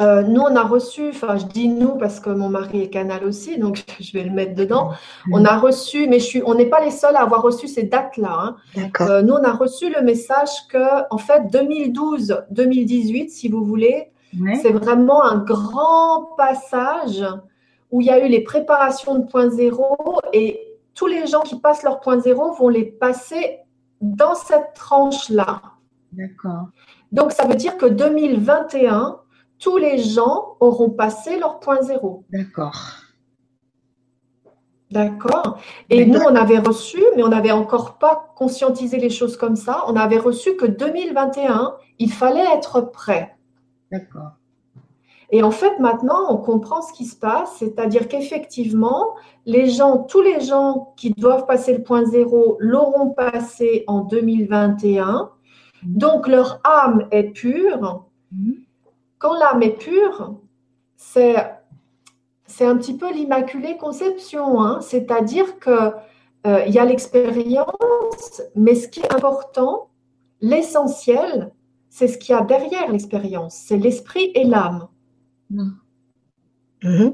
euh, 0.00 0.22
nous, 0.22 0.40
on 0.40 0.56
a 0.56 0.62
reçu, 0.62 1.10
enfin, 1.10 1.36
je 1.36 1.44
dis 1.44 1.68
nous 1.68 1.96
parce 1.98 2.18
que 2.18 2.30
mon 2.30 2.48
mari 2.48 2.82
est 2.82 2.88
canal 2.88 3.24
aussi, 3.24 3.58
donc 3.58 3.84
je 4.00 4.12
vais 4.12 4.24
le 4.24 4.30
mettre 4.30 4.54
dedans. 4.54 4.92
On 5.30 5.44
a 5.44 5.58
reçu, 5.58 6.08
mais 6.08 6.18
je 6.18 6.24
suis, 6.24 6.42
on 6.46 6.54
n'est 6.54 6.66
pas 6.66 6.82
les 6.82 6.90
seuls 6.90 7.14
à 7.14 7.20
avoir 7.20 7.42
reçu 7.42 7.68
ces 7.68 7.84
dates-là. 7.84 8.56
Hein. 8.76 8.90
Euh, 9.02 9.22
nous, 9.22 9.34
on 9.34 9.44
a 9.44 9.52
reçu 9.52 9.92
le 9.92 10.02
message 10.02 10.48
que, 10.70 11.04
en 11.10 11.18
fait, 11.18 11.42
2012-2018, 11.52 13.28
si 13.28 13.48
vous 13.48 13.62
voulez, 13.62 14.08
c'est 14.60 14.72
vraiment 14.72 15.24
un 15.24 15.38
grand 15.38 16.34
passage 16.36 17.24
où 17.90 18.00
il 18.00 18.06
y 18.06 18.10
a 18.10 18.24
eu 18.24 18.28
les 18.28 18.42
préparations 18.42 19.14
de 19.16 19.24
point 19.24 19.50
zéro 19.50 20.20
et 20.32 20.60
tous 20.94 21.06
les 21.06 21.26
gens 21.26 21.42
qui 21.42 21.58
passent 21.58 21.82
leur 21.82 22.00
point 22.00 22.18
zéro 22.20 22.52
vont 22.52 22.68
les 22.68 22.84
passer 22.84 23.60
dans 24.00 24.34
cette 24.34 24.74
tranche-là. 24.74 25.62
D'accord. 26.12 26.68
Donc, 27.12 27.32
ça 27.32 27.46
veut 27.46 27.54
dire 27.54 27.76
que 27.76 27.86
2021, 27.86 29.18
tous 29.58 29.76
les 29.76 29.98
gens 29.98 30.56
auront 30.60 30.90
passé 30.90 31.38
leur 31.38 31.60
point 31.60 31.82
zéro. 31.82 32.24
D'accord. 32.30 32.96
D'accord. 34.90 35.58
Et 35.90 36.06
nous, 36.06 36.20
on 36.20 36.36
avait 36.36 36.58
reçu, 36.58 37.02
mais 37.16 37.24
on 37.24 37.28
n'avait 37.28 37.50
encore 37.50 37.98
pas 37.98 38.32
conscientisé 38.36 38.98
les 38.98 39.10
choses 39.10 39.36
comme 39.36 39.56
ça. 39.56 39.84
On 39.88 39.96
avait 39.96 40.18
reçu 40.18 40.56
que 40.56 40.66
2021, 40.66 41.74
il 41.98 42.12
fallait 42.12 42.46
être 42.54 42.80
prêt. 42.80 43.36
D'accord. 43.90 44.32
Et 45.30 45.42
en 45.42 45.50
fait, 45.50 45.78
maintenant, 45.78 46.30
on 46.30 46.36
comprend 46.36 46.82
ce 46.82 46.92
qui 46.92 47.06
se 47.06 47.16
passe, 47.16 47.56
c'est-à-dire 47.58 48.08
qu'effectivement, 48.08 49.14
les 49.46 49.68
gens, 49.68 49.98
tous 49.98 50.20
les 50.20 50.40
gens 50.40 50.92
qui 50.96 51.10
doivent 51.10 51.46
passer 51.46 51.76
le 51.76 51.82
point 51.82 52.04
zéro 52.04 52.56
l'auront 52.60 53.10
passé 53.10 53.84
en 53.86 54.00
2021. 54.00 55.30
Mhm. 55.82 55.96
Donc, 55.96 56.28
leur 56.28 56.60
âme 56.64 57.08
est 57.10 57.32
pure. 57.32 58.04
Mhm 58.32 58.64
quand 59.24 59.38
l'âme 59.38 59.62
est 59.62 59.78
pure, 59.78 60.34
c'est, 60.96 61.34
c'est 62.44 62.66
un 62.66 62.76
petit 62.76 62.94
peu 62.94 63.10
l'immaculée 63.10 63.78
conception, 63.78 64.60
hein. 64.60 64.82
c'est-à-dire 64.82 65.58
qu'il 65.60 65.94
euh, 66.46 66.66
y 66.66 66.78
a 66.78 66.84
l'expérience, 66.84 68.42
mais 68.54 68.74
ce 68.74 68.86
qui 68.86 69.00
est 69.00 69.14
important, 69.14 69.88
l'essentiel, 70.42 71.52
c'est 71.94 72.08
ce 72.08 72.18
qu'il 72.18 72.34
y 72.34 72.36
a 72.36 72.42
derrière 72.42 72.90
l'expérience, 72.90 73.54
c'est 73.54 73.76
l'esprit 73.76 74.32
et 74.34 74.42
l'âme. 74.42 74.88
Mmh. 75.50 75.70
Mmh. 76.82 77.10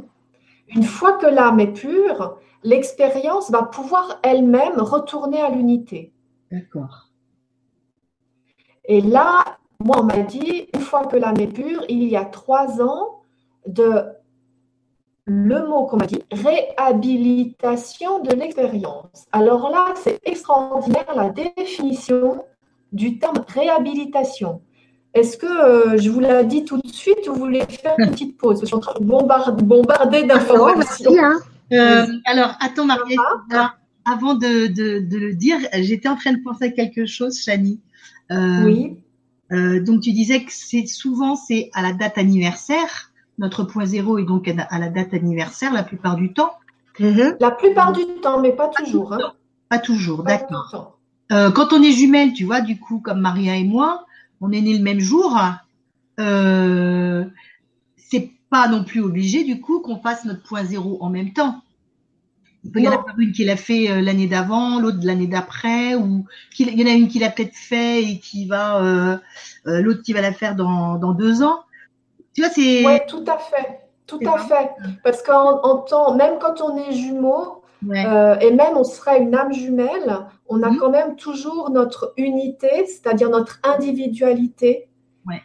Une 0.69 0.83
fois 0.85 1.19
que 1.19 1.27
l'âme 1.27 1.61
est 1.61 1.75
pure, 1.75 2.39
l'expérience 2.63 3.51
va 3.51 3.65
pouvoir 3.65 4.19
elle-même 4.23 4.81
retourner 4.81 5.39
à 5.39 5.51
l'unité. 5.51 6.15
D'accord. 6.51 7.11
Et 8.87 9.03
là, 9.03 9.59
moi, 9.81 9.99
on 10.01 10.05
m'a 10.05 10.23
dit, 10.23 10.71
une 10.73 10.81
fois 10.81 11.05
que 11.05 11.19
l'âme 11.19 11.39
est 11.41 11.53
pure, 11.53 11.85
il 11.91 12.05
y 12.05 12.17
a 12.17 12.25
trois 12.25 12.81
ans 12.81 13.21
de, 13.67 14.07
le 15.27 15.69
mot 15.69 15.85
qu'on 15.85 15.99
m'a 15.99 16.07
dit, 16.07 16.23
réhabilitation 16.33 18.21
de 18.21 18.33
l'expérience. 18.33 19.27
Alors 19.31 19.69
là, 19.69 19.93
c'est 19.97 20.21
extraordinaire 20.25 21.15
la 21.15 21.29
définition 21.29 22.47
du 22.93 23.19
terme 23.19 23.45
réhabilitation. 23.47 24.63
Est-ce 25.15 25.37
que 25.37 25.47
euh, 25.47 25.99
je 25.99 26.09
vous 26.09 26.21
l'ai 26.21 26.45
dit 26.45 26.65
tout 26.65 26.79
de 26.79 26.87
suite 26.87 27.29
ou 27.29 27.35
vous 27.35 27.41
voulez 27.41 27.65
faire 27.67 27.95
une 27.99 28.11
petite 28.11 28.39
pause? 28.39 28.61
Je 28.61 28.67
suis 28.67 28.75
en 28.75 28.81
train 28.81 28.99
de 29.01 29.05
bombarder, 29.05 30.25
d'informations. 30.25 31.13
Hein. 31.19 31.39
Euh, 31.73 32.07
alors, 32.27 32.57
attends, 32.61 32.87
Marie, 32.87 33.17
avant 34.05 34.35
de, 34.35 34.69
le 34.69 35.35
dire, 35.35 35.59
j'étais 35.75 36.09
en 36.09 36.17
train 36.17 36.33
de 36.33 36.43
penser 36.43 36.65
à 36.65 36.71
quelque 36.71 37.07
chose, 37.07 37.41
Chani. 37.41 37.81
Euh, 38.31 38.65
oui. 38.65 38.97
Euh, 39.53 39.81
donc 39.81 40.03
tu 40.03 40.13
disais 40.13 40.45
que 40.45 40.53
c'est 40.53 40.87
souvent 40.87 41.35
c'est 41.35 41.71
à 41.75 41.83
la 41.83 41.93
date 41.93 42.19
anniversaire. 42.19 43.11
Notre 43.39 43.65
point 43.65 43.85
zéro 43.85 44.19
est 44.19 44.25
donc 44.25 44.47
à 44.49 44.79
la 44.79 44.89
date 44.89 45.15
anniversaire 45.15 45.73
la 45.73 45.83
plupart 45.83 46.17
du 46.17 46.33
temps. 46.33 46.53
Mm-hmm. 46.99 47.37
La 47.41 47.51
plupart 47.51 47.93
du 47.93 48.05
temps, 48.23 48.41
mais 48.41 48.53
pas, 48.53 48.69
toujours. 48.69 49.13
Hein. 49.13 49.33
Pas 49.69 49.79
toujours, 49.79 50.23
d'accord. 50.23 50.99
Euh, 51.33 51.51
quand 51.51 51.73
on 51.73 51.83
est 51.83 51.93
jumelles, 51.93 52.33
tu 52.33 52.45
vois, 52.45 52.61
du 52.61 52.79
coup, 52.79 53.01
comme 53.01 53.21
Maria 53.21 53.57
et 53.57 53.65
moi, 53.65 54.05
on 54.41 54.53
est 54.53 54.61
nés 54.61 54.77
le 54.77 54.83
même 54.83 55.01
jour. 55.01 55.39
Euh, 56.19 57.25
c'est 57.97 58.31
pas 58.51 58.69
non 58.69 58.85
plus 58.85 59.01
obligé, 59.01 59.45
du 59.45 59.61
coup, 59.61 59.81
qu'on 59.81 60.01
fasse 60.01 60.25
notre 60.25 60.43
point 60.43 60.65
zéro 60.65 60.99
en 61.03 61.11
même 61.11 61.33
temps. 61.33 61.63
Il 62.63 62.73
peut 62.73 62.81
y 62.81 62.89
en 62.89 62.93
avoir 62.93 63.19
une 63.19 63.33
qui 63.33 63.45
l'a 63.45 63.57
fait 63.57 63.91
euh, 63.91 64.03
l'année 64.03 64.27
d'avant, 64.27 64.81
l'autre 64.81 64.99
l'année 65.03 65.27
d'après, 65.27 65.95
ou 65.95 66.27
il 66.59 66.79
y 66.79 66.85
en 66.85 66.87
a 66.87 66.95
une 66.95 67.09
qui 67.09 67.19
l'a 67.19 67.31
peut-être 67.31 67.57
fait 67.57 68.03
et 68.03 68.19
qui 68.19 68.47
va, 68.47 68.83
euh, 68.83 69.17
euh, 69.67 69.81
l'autre 69.81 70.03
qui 70.03 70.13
va 70.13 70.21
la 70.21 70.33
faire 70.33 70.57
dans, 70.57 70.97
dans 70.97 71.13
deux 71.13 71.43
ans. 71.43 71.61
Tu 72.35 72.43
vois, 72.43 72.51
c'est. 72.51 72.85
Oui, 72.85 72.99
tout 73.09 73.25
à 73.27 73.39
fait, 73.39 73.81
tout 74.07 74.21
à 74.27 74.39
fait. 74.39 74.71
Parce 75.03 75.23
qu'en 75.23 75.79
temps, 75.79 76.15
même 76.15 76.35
quand 76.39 76.61
on 76.61 76.77
est 76.77 76.93
jumeaux, 77.83 78.35
et 78.41 78.51
même 78.53 78.77
on 78.77 78.85
serait 78.85 79.21
une 79.21 79.35
âme 79.35 79.53
jumelle, 79.53 80.27
on 80.49 80.63
a 80.63 80.71
mhm. 80.71 80.79
quand 80.79 80.91
même 80.91 81.17
toujours 81.17 81.71
notre 81.71 82.13
unité, 82.17 82.87
c'est-à-dire 82.87 83.31
notre 83.31 83.61
individualité. 83.63 84.87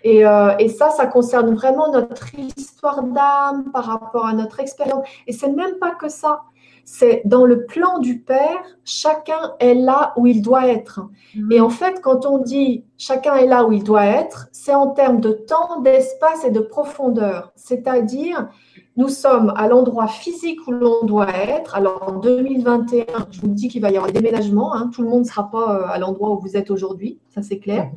Et, 0.04 0.24
et, 0.60 0.70
ça, 0.70 0.90
ça 0.90 1.06
concerne 1.06 1.54
vraiment 1.54 1.92
notre 1.92 2.34
histoire 2.58 3.04
d'âme 3.04 3.72
par 3.72 3.86
rapport 3.86 4.26
à 4.26 4.34
notre 4.34 4.60
expérience. 4.60 5.08
Et 5.28 5.34
c'est 5.34 5.52
même 5.52 5.76
pas 5.80 5.92
que 5.92 6.10
ça 6.10 6.42
c'est 6.86 7.24
dans 7.26 7.46
le 7.46 7.66
plan 7.66 7.98
du 7.98 8.20
Père, 8.20 8.64
chacun 8.86 9.56
est 9.60 9.74
là 9.74 10.14
où 10.16 10.28
il 10.28 10.42
doit 10.42 10.68
être. 10.68 11.02
Mhm. 11.36 11.52
Et 11.52 11.60
en 11.60 11.70
fait, 11.70 12.00
quand 12.02 12.26
on 12.28 12.38
dit 12.38 12.86
chacun 12.98 13.36
est 13.36 13.48
là 13.48 13.66
où 13.66 13.72
il 13.72 13.84
doit 13.84 14.06
être, 14.06 14.48
c'est 14.52 14.74
en 14.74 14.92
termes 14.92 15.20
de 15.20 15.32
temps, 15.32 15.82
d'espace 15.82 16.46
et 16.46 16.52
de 16.52 16.60
profondeur. 16.60 17.52
C'est-à-dire, 17.56 18.50
nous 18.98 19.10
sommes 19.10 19.54
à 19.56 19.68
l'endroit 19.68 20.08
physique 20.08 20.66
où 20.68 20.72
l'on 20.72 21.06
doit 21.06 21.30
être. 21.30 21.76
Alors 21.76 22.04
en 22.08 22.20
2021, 22.20 23.06
je 23.32 23.42
vous 23.42 23.48
dis 23.48 23.68
qu'il 23.68 23.82
va 23.82 23.92
y 23.92 23.98
avoir 23.98 24.12
des 24.12 24.20
déménagements. 24.20 24.74
Hein. 24.74 24.90
Tout 24.94 25.02
le 25.02 25.10
monde 25.10 25.22
ne 25.22 25.28
sera 25.28 25.50
pas 25.50 25.76
euh, 25.76 25.88
à 25.88 25.98
l'endroit 25.98 26.32
où 26.32 26.40
vous 26.40 26.56
êtes 26.56 26.72
aujourd'hui, 26.72 27.20
ça 27.30 27.42
c'est 27.42 27.60
clair. 27.60 27.92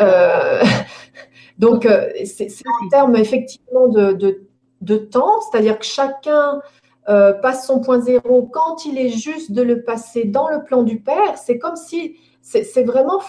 Euh, 0.00 0.62
donc 1.58 1.86
euh, 1.86 2.08
c'est 2.24 2.48
en 2.84 2.88
termes 2.88 3.16
effectivement 3.16 3.88
de 3.88 4.96
temps, 4.96 5.40
c'est-à-dire 5.50 5.78
que 5.78 5.84
chacun 5.84 6.60
euh, 7.08 7.32
passe 7.32 7.66
son 7.66 7.80
point 7.80 8.00
zéro, 8.00 8.48
quand 8.52 8.86
il 8.86 8.96
est 8.96 9.08
juste 9.08 9.50
de 9.50 9.62
le 9.62 9.82
passer 9.82 10.24
dans 10.24 10.48
le 10.48 10.62
plan 10.62 10.84
du 10.84 11.00
Père, 11.00 11.36
c'est 11.36 11.58
comme 11.58 11.74
si, 11.74 12.16
c'est 12.42 12.84
vraiment, 12.84 13.20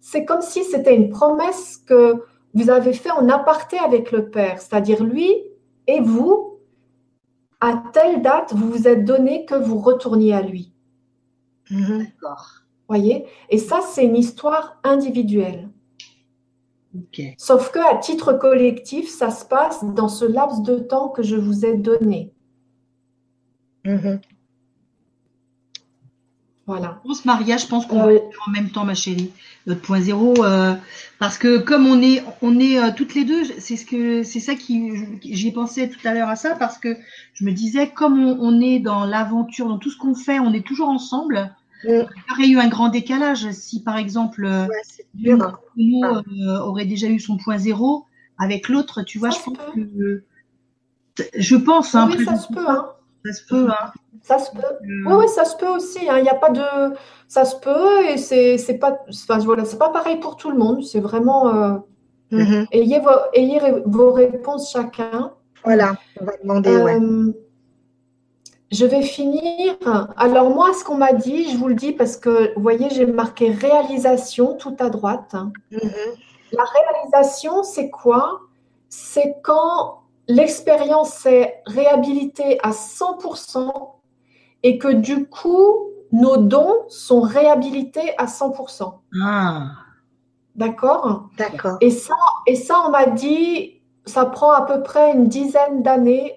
c'est 0.00 0.24
comme 0.24 0.40
si 0.40 0.64
c'était 0.64 0.96
une 0.96 1.08
promesse 1.08 1.76
que 1.86 2.24
vous 2.54 2.70
avez 2.70 2.94
fait 2.94 3.12
en 3.12 3.28
aparté 3.28 3.78
avec 3.78 4.10
le 4.10 4.28
Père, 4.28 4.60
c'est-à-dire 4.60 5.04
lui 5.04 5.32
et 5.88 6.00
vous, 6.00 6.60
à 7.60 7.82
telle 7.92 8.22
date, 8.22 8.52
vous 8.54 8.70
vous 8.70 8.86
êtes 8.86 9.04
donné 9.04 9.44
que 9.44 9.56
vous 9.56 9.78
retourniez 9.80 10.34
à 10.34 10.42
lui. 10.42 10.72
Mhm. 11.70 12.04
D'accord. 12.04 12.62
Voyez? 12.88 13.26
Et 13.50 13.58
ça, 13.58 13.80
c'est 13.80 14.04
une 14.04 14.16
histoire 14.16 14.78
individuelle. 14.84 15.68
Sauf 17.36 17.70
que 17.70 17.78
à 17.78 17.98
titre 17.98 18.32
collectif, 18.32 19.08
ça 19.08 19.30
se 19.30 19.44
passe 19.44 19.84
dans 19.84 20.08
ce 20.08 20.24
laps 20.24 20.62
de 20.62 20.78
temps 20.78 21.08
que 21.08 21.22
je 21.22 21.36
vous 21.36 21.64
ai 21.64 21.74
donné. 21.74 22.32
Mhm. 23.84 24.20
Voilà. 26.68 27.00
On 27.06 27.14
se 27.14 27.26
maria, 27.26 27.56
je 27.56 27.66
pense 27.66 27.86
qu'on 27.86 28.02
va 28.02 28.08
euh, 28.08 28.18
en 28.46 28.50
même 28.50 28.68
temps, 28.68 28.84
ma 28.84 28.92
chérie, 28.92 29.30
notre 29.66 29.80
point 29.80 30.02
zéro, 30.02 30.44
euh, 30.44 30.74
parce 31.18 31.38
que 31.38 31.56
comme 31.56 31.86
on 31.86 32.02
est, 32.02 32.22
on 32.42 32.60
est 32.60 32.78
euh, 32.78 32.90
toutes 32.94 33.14
les 33.14 33.24
deux, 33.24 33.42
c'est 33.58 33.76
ce 33.76 33.86
que, 33.86 34.22
c'est 34.22 34.38
ça 34.38 34.54
qui, 34.54 34.92
j'y 35.24 35.50
pensé 35.50 35.88
tout 35.88 36.06
à 36.06 36.12
l'heure 36.12 36.28
à 36.28 36.36
ça, 36.36 36.56
parce 36.56 36.76
que 36.76 36.94
je 37.32 37.46
me 37.46 37.52
disais, 37.52 37.88
comme 37.88 38.18
on, 38.18 38.60
est 38.60 38.80
dans 38.80 39.06
l'aventure, 39.06 39.66
dans 39.66 39.78
tout 39.78 39.88
ce 39.90 39.96
qu'on 39.96 40.14
fait, 40.14 40.40
on 40.40 40.52
est 40.52 40.60
toujours 40.60 40.90
ensemble. 40.90 41.56
Il 41.84 42.06
y 42.28 42.32
aurait 42.32 42.48
eu 42.48 42.58
un 42.58 42.68
grand 42.68 42.90
décalage 42.90 43.50
si, 43.52 43.82
par 43.82 43.96
exemple, 43.96 44.46
nous 45.14 46.02
aurait 46.60 46.84
déjà 46.84 47.06
eu 47.06 47.18
son 47.18 47.38
point 47.38 47.56
zéro 47.56 48.04
avec 48.36 48.68
l'autre, 48.68 49.02
tu 49.02 49.18
vois, 49.18 49.30
je 49.30 49.38
pense 49.38 49.56
que, 49.74 50.22
je 51.34 51.56
pense, 51.56 51.94
hein, 51.94 52.10
oui, 52.12 52.26
ça 52.26 52.36
se 52.36 52.52
peut, 52.52 52.68
hein. 52.68 52.88
Ça 53.28 53.32
se 53.32 53.46
peut, 53.46 53.68
hein. 53.68 53.92
Ça 54.22 54.38
se 54.38 54.50
peut. 54.50 54.76
Oui, 54.82 55.14
oui, 55.14 55.28
ça 55.28 55.44
se 55.44 55.56
peut 55.56 55.68
aussi. 55.68 56.08
Hein. 56.08 56.18
Il 56.18 56.22
n'y 56.22 56.28
a 56.28 56.34
pas 56.34 56.50
de. 56.50 56.94
Ça 57.28 57.44
se 57.44 57.56
peut 57.56 58.04
et 58.06 58.16
c'est 58.16 58.78
pas. 58.78 58.98
Enfin, 59.08 59.38
voilà, 59.38 59.64
c'est 59.64 59.78
pas 59.78 59.90
pareil 59.90 60.16
pour 60.16 60.36
tout 60.36 60.50
le 60.50 60.58
monde. 60.58 60.82
C'est 60.82 61.00
vraiment. 61.00 61.48
Euh, 61.48 61.74
mm-hmm. 62.32 62.66
ayez, 62.72 63.00
vos, 63.00 63.10
ayez 63.34 63.60
vos 63.86 64.12
réponses 64.12 64.70
chacun. 64.72 65.32
Voilà, 65.64 65.94
on 66.20 66.24
va 66.24 66.32
demander. 66.42 66.70
Euh, 66.70 67.32
je 68.70 68.84
vais 68.84 69.02
finir. 69.02 69.76
Alors, 70.16 70.50
moi, 70.50 70.72
ce 70.74 70.84
qu'on 70.84 70.96
m'a 70.96 71.12
dit, 71.12 71.50
je 71.50 71.56
vous 71.56 71.68
le 71.68 71.74
dis 71.74 71.92
parce 71.92 72.16
que, 72.16 72.54
vous 72.54 72.62
voyez, 72.62 72.90
j'ai 72.90 73.06
marqué 73.06 73.50
réalisation 73.50 74.56
tout 74.56 74.76
à 74.78 74.90
droite. 74.90 75.34
Mm-hmm. 75.72 75.82
La 76.52 76.64
réalisation, 76.64 77.62
c'est 77.62 77.90
quoi? 77.90 78.40
C'est 78.88 79.36
quand 79.42 80.02
l'expérience 80.28 81.10
s'est 81.10 81.62
réhabilitée 81.66 82.58
à 82.62 82.70
100% 82.70 83.70
et 84.62 84.78
que 84.78 84.88
du 84.88 85.26
coup, 85.26 85.88
nos 86.12 86.36
dons 86.36 86.84
sont 86.88 87.20
réhabilités 87.20 88.16
à 88.18 88.26
100%. 88.26 88.94
Ah. 89.22 89.70
D'accord? 90.54 91.28
D'accord. 91.38 91.78
Et 91.80 91.90
ça, 91.90 92.14
et 92.46 92.56
ça, 92.56 92.82
on 92.86 92.90
m'a 92.90 93.06
dit, 93.06 93.80
ça 94.04 94.26
prend 94.26 94.52
à 94.52 94.62
peu 94.62 94.82
près 94.82 95.12
une 95.12 95.28
dizaine 95.28 95.82
d'années 95.82 96.34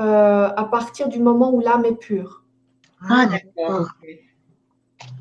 euh, 0.00 0.48
à 0.56 0.64
partir 0.64 1.08
du 1.08 1.20
moment 1.20 1.52
où 1.52 1.60
l'âme 1.60 1.84
est 1.84 1.96
pure. 1.96 2.42
Ah, 3.08 3.26
d'accord. 3.26 3.88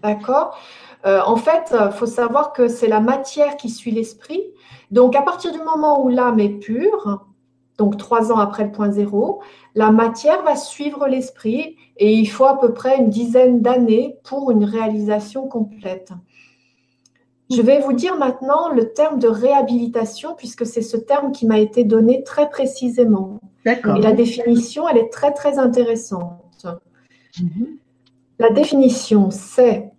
D'accord 0.01 0.57
euh, 1.05 1.21
En 1.25 1.35
fait, 1.35 1.73
il 1.73 1.91
faut 1.91 2.05
savoir 2.05 2.53
que 2.53 2.67
c'est 2.67 2.87
la 2.87 2.99
matière 2.99 3.57
qui 3.57 3.69
suit 3.69 3.91
l'esprit. 3.91 4.43
Donc, 4.91 5.15
à 5.15 5.21
partir 5.21 5.51
du 5.51 5.59
moment 5.59 6.03
où 6.03 6.09
l'âme 6.09 6.39
est 6.39 6.59
pure, 6.59 7.25
donc 7.77 7.97
trois 7.97 8.31
ans 8.31 8.37
après 8.37 8.63
le 8.63 8.71
point 8.71 8.91
zéro, 8.91 9.41
la 9.75 9.91
matière 9.91 10.43
va 10.43 10.55
suivre 10.55 11.07
l'esprit 11.07 11.75
et 11.97 12.13
il 12.13 12.27
faut 12.27 12.45
à 12.45 12.59
peu 12.59 12.73
près 12.73 12.97
une 12.97 13.09
dizaine 13.09 13.61
d'années 13.61 14.17
pour 14.23 14.51
une 14.51 14.63
réalisation 14.63 15.47
complète. 15.47 16.11
Je 17.51 17.61
vais 17.61 17.79
vous 17.79 17.93
dire 17.93 18.17
maintenant 18.17 18.69
le 18.69 18.93
terme 18.93 19.19
de 19.19 19.27
réhabilitation 19.27 20.35
puisque 20.35 20.65
c'est 20.65 20.81
ce 20.81 20.97
terme 20.97 21.31
qui 21.31 21.45
m'a 21.45 21.59
été 21.59 21.83
donné 21.83 22.23
très 22.23 22.49
précisément. 22.49 23.39
D'accord. 23.65 23.97
Et 23.97 24.01
la 24.01 24.13
définition, 24.13 24.87
elle 24.87 24.97
est 24.97 25.11
très 25.11 25.31
très 25.33 25.59
intéressante. 25.59 26.65
Mhm. 27.41 27.77
La 28.39 28.49
définition, 28.49 29.29
c'est 29.31 29.92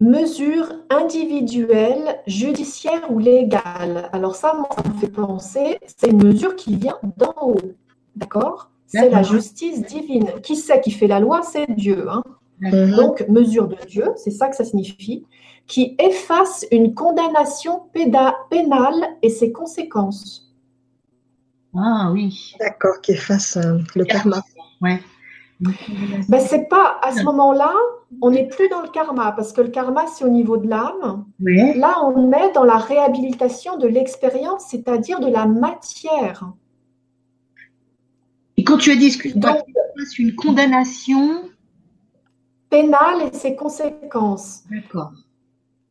mesure 0.00 0.72
individuelle, 0.90 2.20
judiciaire 2.26 3.10
ou 3.10 3.18
légale. 3.18 4.08
Alors 4.12 4.36
ça, 4.36 4.54
moi, 4.54 4.68
ça 4.74 4.88
me 4.88 4.98
fait 4.98 5.08
penser, 5.08 5.78
c'est 5.86 6.08
une 6.10 6.22
mesure 6.22 6.56
qui 6.56 6.76
vient 6.76 6.98
d'en 7.16 7.34
haut. 7.40 7.56
D'accord? 8.16 8.70
C'est 8.86 9.10
la 9.10 9.22
justice 9.22 9.82
divine. 9.82 10.30
Qui 10.42 10.56
c'est 10.56 10.80
qui 10.80 10.90
fait 10.90 11.08
la 11.08 11.20
loi? 11.20 11.42
C'est 11.42 11.70
Dieu. 11.74 12.06
hein. 12.08 12.22
Donc, 12.96 13.24
mesure 13.28 13.68
de 13.68 13.76
Dieu, 13.86 14.06
c'est 14.16 14.30
ça 14.30 14.48
que 14.48 14.56
ça 14.56 14.64
signifie, 14.64 15.24
qui 15.66 15.94
efface 15.98 16.66
une 16.72 16.94
condamnation 16.94 17.82
pénale 17.92 19.16
et 19.22 19.28
ses 19.28 19.52
conséquences. 19.52 20.52
Ah 21.76 22.10
oui. 22.12 22.54
D'accord, 22.58 23.00
qui 23.02 23.12
efface 23.12 23.58
euh, 23.58 23.78
le 23.94 24.04
karma. 24.04 24.42
Ouais. 24.80 25.00
Ben, 25.60 26.40
c'est 26.40 26.68
pas 26.68 26.98
à 27.02 27.12
ce 27.12 27.22
moment-là, 27.24 27.74
on 28.22 28.30
n'est 28.30 28.46
plus 28.46 28.68
dans 28.68 28.80
le 28.80 28.88
karma, 28.88 29.32
parce 29.32 29.52
que 29.52 29.60
le 29.60 29.68
karma, 29.68 30.06
c'est 30.06 30.24
au 30.24 30.28
niveau 30.28 30.56
de 30.56 30.68
l'âme. 30.68 31.26
Là, 31.40 32.04
on 32.04 32.32
est 32.32 32.52
dans 32.52 32.64
la 32.64 32.76
réhabilitation 32.76 33.76
de 33.76 33.88
l'expérience, 33.88 34.66
c'est-à-dire 34.68 35.20
de 35.20 35.28
la 35.28 35.46
matière. 35.46 36.52
Et 38.56 38.64
quand 38.64 38.78
tu 38.78 38.90
as 38.92 38.96
dit, 38.96 39.06
excuse-moi, 39.06 39.58
une 40.18 40.34
condamnation. 40.34 41.42
pénale 42.70 43.22
et 43.32 43.36
ses 43.36 43.56
conséquences. 43.56 44.62
D'accord. 44.70 45.12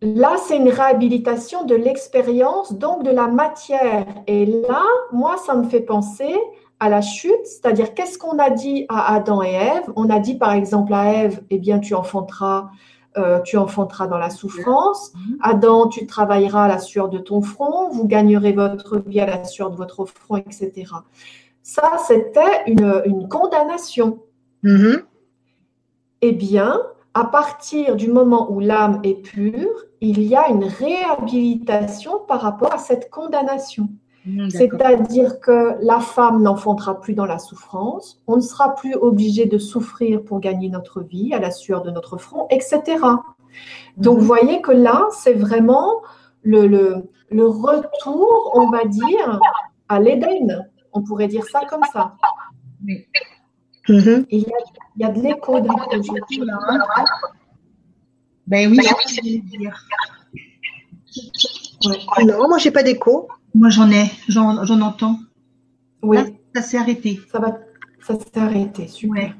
Là, 0.01 0.35
c'est 0.47 0.57
une 0.57 0.69
réhabilitation 0.69 1.65
de 1.65 1.73
l'expérience, 1.75 2.73
donc 2.73 3.03
de 3.03 3.09
la 3.09 3.27
matière. 3.27 4.05
Et 4.27 4.45
là, 4.45 4.83
moi, 5.11 5.37
ça 5.37 5.55
me 5.55 5.67
fait 5.67 5.81
penser 5.81 6.35
à 6.79 6.89
la 6.89 7.01
chute, 7.01 7.45
c'est-à-dire 7.45 7.93
qu'est-ce 7.93 8.17
qu'on 8.17 8.37
a 8.39 8.49
dit 8.49 8.85
à 8.89 9.13
Adam 9.15 9.41
et 9.41 9.53
Ève? 9.53 9.91
On 9.95 10.09
a 10.09 10.19
dit 10.19 10.35
par 10.35 10.51
exemple 10.53 10.93
à 10.93 11.13
Ève, 11.13 11.41
eh 11.49 11.57
bien, 11.57 11.79
tu 11.79 11.95
enfanteras, 11.95 12.69
euh, 13.17 13.39
tu 13.41 13.57
enfanteras 13.57 14.07
dans 14.07 14.17
la 14.17 14.29
souffrance. 14.29 15.13
Mhm. 15.15 15.37
Adam, 15.41 15.87
tu 15.87 16.05
travailleras 16.05 16.65
à 16.65 16.67
la 16.67 16.79
sueur 16.79 17.09
de 17.09 17.17
ton 17.17 17.41
front, 17.41 17.89
vous 17.89 18.07
gagnerez 18.07 18.53
votre 18.53 18.99
vie 18.99 19.19
à 19.19 19.25
la 19.25 19.43
sueur 19.43 19.71
de 19.71 19.75
votre 19.75 20.05
front, 20.05 20.37
etc. 20.37 20.85
Ça, 21.63 21.97
c'était 22.07 22.63
une, 22.67 23.01
une 23.05 23.27
condamnation. 23.27 24.19
Mhm. 24.63 25.01
Eh 26.21 26.31
bien, 26.31 26.79
à 27.13 27.25
partir 27.25 27.95
du 27.95 28.09
moment 28.09 28.51
où 28.51 28.59
l'âme 28.59 28.99
est 29.03 29.21
pure, 29.21 29.85
il 30.01 30.21
y 30.21 30.35
a 30.35 30.49
une 30.49 30.65
réhabilitation 30.65 32.19
par 32.27 32.41
rapport 32.41 32.71
à 32.71 32.77
cette 32.77 33.09
condamnation. 33.09 33.89
D'accord. 34.27 34.51
C'est-à-dire 34.51 35.39
que 35.39 35.77
la 35.81 35.99
femme 36.01 36.43
n'enfantera 36.43 36.99
plus 36.99 37.13
dans 37.13 37.25
la 37.25 37.39
souffrance, 37.39 38.21
on 38.27 38.35
ne 38.35 38.41
sera 38.41 38.75
plus 38.75 38.93
obligé 38.95 39.45
de 39.45 39.57
souffrir 39.57 40.21
pour 40.23 40.39
gagner 40.41 40.69
notre 40.69 41.01
vie 41.01 41.33
à 41.33 41.39
la 41.39 41.49
sueur 41.51 41.81
de 41.81 41.91
notre 41.91 42.17
front, 42.17 42.45
etc. 42.49 42.81
Donc, 43.95 44.15
Mhm. 44.15 44.19
vous 44.19 44.25
voyez 44.25 44.61
que 44.61 44.71
là, 44.71 45.05
c'est 45.11 45.33
vraiment 45.33 46.01
le, 46.43 46.67
le, 46.67 47.09
le 47.31 47.47
retour, 47.47 48.51
on 48.53 48.69
va 48.69 48.83
dire, 48.85 49.39
à 49.87 49.99
l'Éden. 49.99 50.67
On 50.93 51.01
pourrait 51.01 51.27
dire 51.27 51.45
ça 51.45 51.61
comme 51.69 51.83
ça. 51.93 52.15
Oui. 52.85 53.05
Mhm. 53.89 54.25
Et 54.29 54.37
il 54.37 54.43
y 54.43 54.45
a, 54.53 54.57
il 54.97 55.01
y 55.01 55.05
a 55.05 55.09
de 55.09 55.21
l'écho 55.21 55.55
je- 55.57 56.41
hein. 56.41 56.79
Ben 58.45 58.69
oui, 58.71 58.79
c'est 58.81 58.89
ce 58.89 58.93
que 58.93 59.15
j'allais 59.15 59.37
dire. 59.39 59.75
ouais. 61.85 62.23
Non, 62.25 62.47
moi, 62.47 62.57
j'ai 62.57 62.71
pas 62.71 62.83
d'écho. 62.83 63.27
Moi, 63.55 63.69
j'en 63.69 63.89
ai, 63.91 64.05
j'en 64.27 64.81
entends. 64.81 65.19
Oui. 66.03 66.17
Là, 66.17 66.25
ça 66.55 66.61
s'est 66.61 66.77
arrêté. 66.77 67.19
Ça 67.31 67.39
va, 67.39 67.57
ça 68.01 68.15
s'est 68.19 68.37
arrêté, 68.37 68.87
super. 68.87 69.35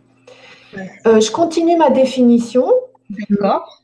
Ouais. 0.75 0.91
Euh, 1.05 1.19
je 1.19 1.31
continue 1.31 1.77
ma 1.77 1.89
définition. 1.89 2.65
D'accord. 3.09 3.83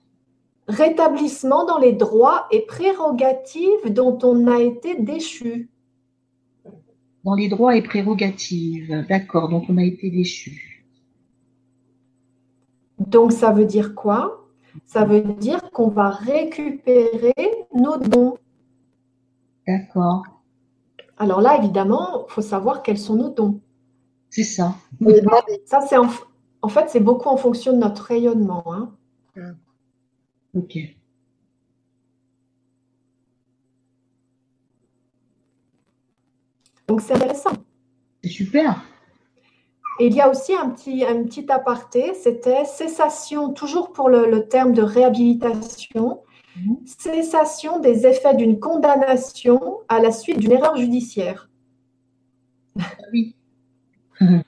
Rétablissement 0.67 1.65
dans 1.65 1.77
les 1.77 1.93
droits 1.93 2.47
et 2.51 2.61
prérogatives 2.61 3.89
dont 3.89 4.17
on 4.23 4.47
a 4.47 4.59
été 4.59 4.95
déchu. 4.95 5.69
Dans 7.23 7.35
les 7.35 7.47
droits 7.47 7.75
et 7.75 7.81
prérogatives. 7.81 9.05
D'accord, 9.07 9.49
donc 9.49 9.65
on 9.69 9.77
a 9.77 9.83
été 9.83 10.09
déchus. 10.09 10.85
Donc 12.99 13.31
ça 13.31 13.51
veut 13.51 13.65
dire 13.65 13.95
quoi? 13.95 14.47
Ça 14.85 15.05
veut 15.05 15.21
dire 15.21 15.69
qu'on 15.71 15.89
va 15.89 16.09
récupérer 16.09 17.33
nos 17.73 17.97
dons. 17.97 18.37
D'accord. 19.67 20.23
Alors 21.17 21.41
là, 21.41 21.57
évidemment, 21.57 22.25
il 22.27 22.31
faut 22.31 22.41
savoir 22.41 22.83
quels 22.83 22.97
sont 22.97 23.15
nos 23.15 23.29
dons. 23.29 23.61
C'est 24.29 24.43
ça. 24.43 24.75
C'est 25.65 25.97
en, 25.97 26.09
en 26.61 26.69
fait, 26.69 26.89
c'est 26.89 26.99
beaucoup 26.99 27.29
en 27.29 27.37
fonction 27.37 27.73
de 27.73 27.77
notre 27.77 28.03
rayonnement. 28.03 28.63
hein. 28.73 28.91
Ok. 30.53 30.75
Donc 36.87 37.01
c'est 37.01 37.13
intéressant. 37.13 37.51
C'est 38.23 38.29
super. 38.29 38.83
Et 39.99 40.07
il 40.07 40.15
y 40.15 40.21
a 40.21 40.29
aussi 40.29 40.53
un 40.55 40.69
petit, 40.69 41.05
un 41.05 41.23
petit 41.23 41.51
aparté, 41.51 42.13
c'était 42.15 42.65
cessation, 42.65 43.53
toujours 43.53 43.91
pour 43.93 44.09
le, 44.09 44.29
le 44.29 44.47
terme 44.47 44.73
de 44.73 44.81
réhabilitation. 44.81 46.22
Cessation 46.85 47.79
des 47.79 48.05
effets 48.07 48.35
d'une 48.35 48.59
condamnation 48.59 49.79
à 49.89 49.99
la 49.99 50.11
suite 50.11 50.39
d'une 50.39 50.51
erreur 50.51 50.75
judiciaire. 50.77 51.49
Ah 52.79 52.83
oui. 53.11 53.35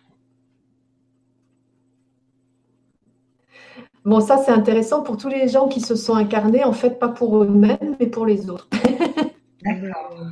Bon, 4.06 4.22
ça 4.22 4.38
c'est 4.38 4.52
intéressant 4.52 5.02
pour 5.02 5.18
tous 5.18 5.28
les 5.30 5.48
gens 5.48 5.68
qui 5.68 5.82
se 5.82 5.96
sont 5.96 6.14
incarnés, 6.16 6.64
en 6.64 6.74
fait, 6.74 7.00
pas 7.00 7.10
pour 7.10 7.42
eux-mêmes, 7.44 7.96
mais 8.00 8.08
pour 8.08 8.26
les 8.26 8.50
autres. 8.50 8.68
D'accord. 9.64 10.28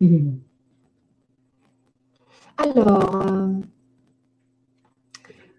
Mhm. 0.00 0.46
Alors, 2.58 3.14
euh, 3.26 3.48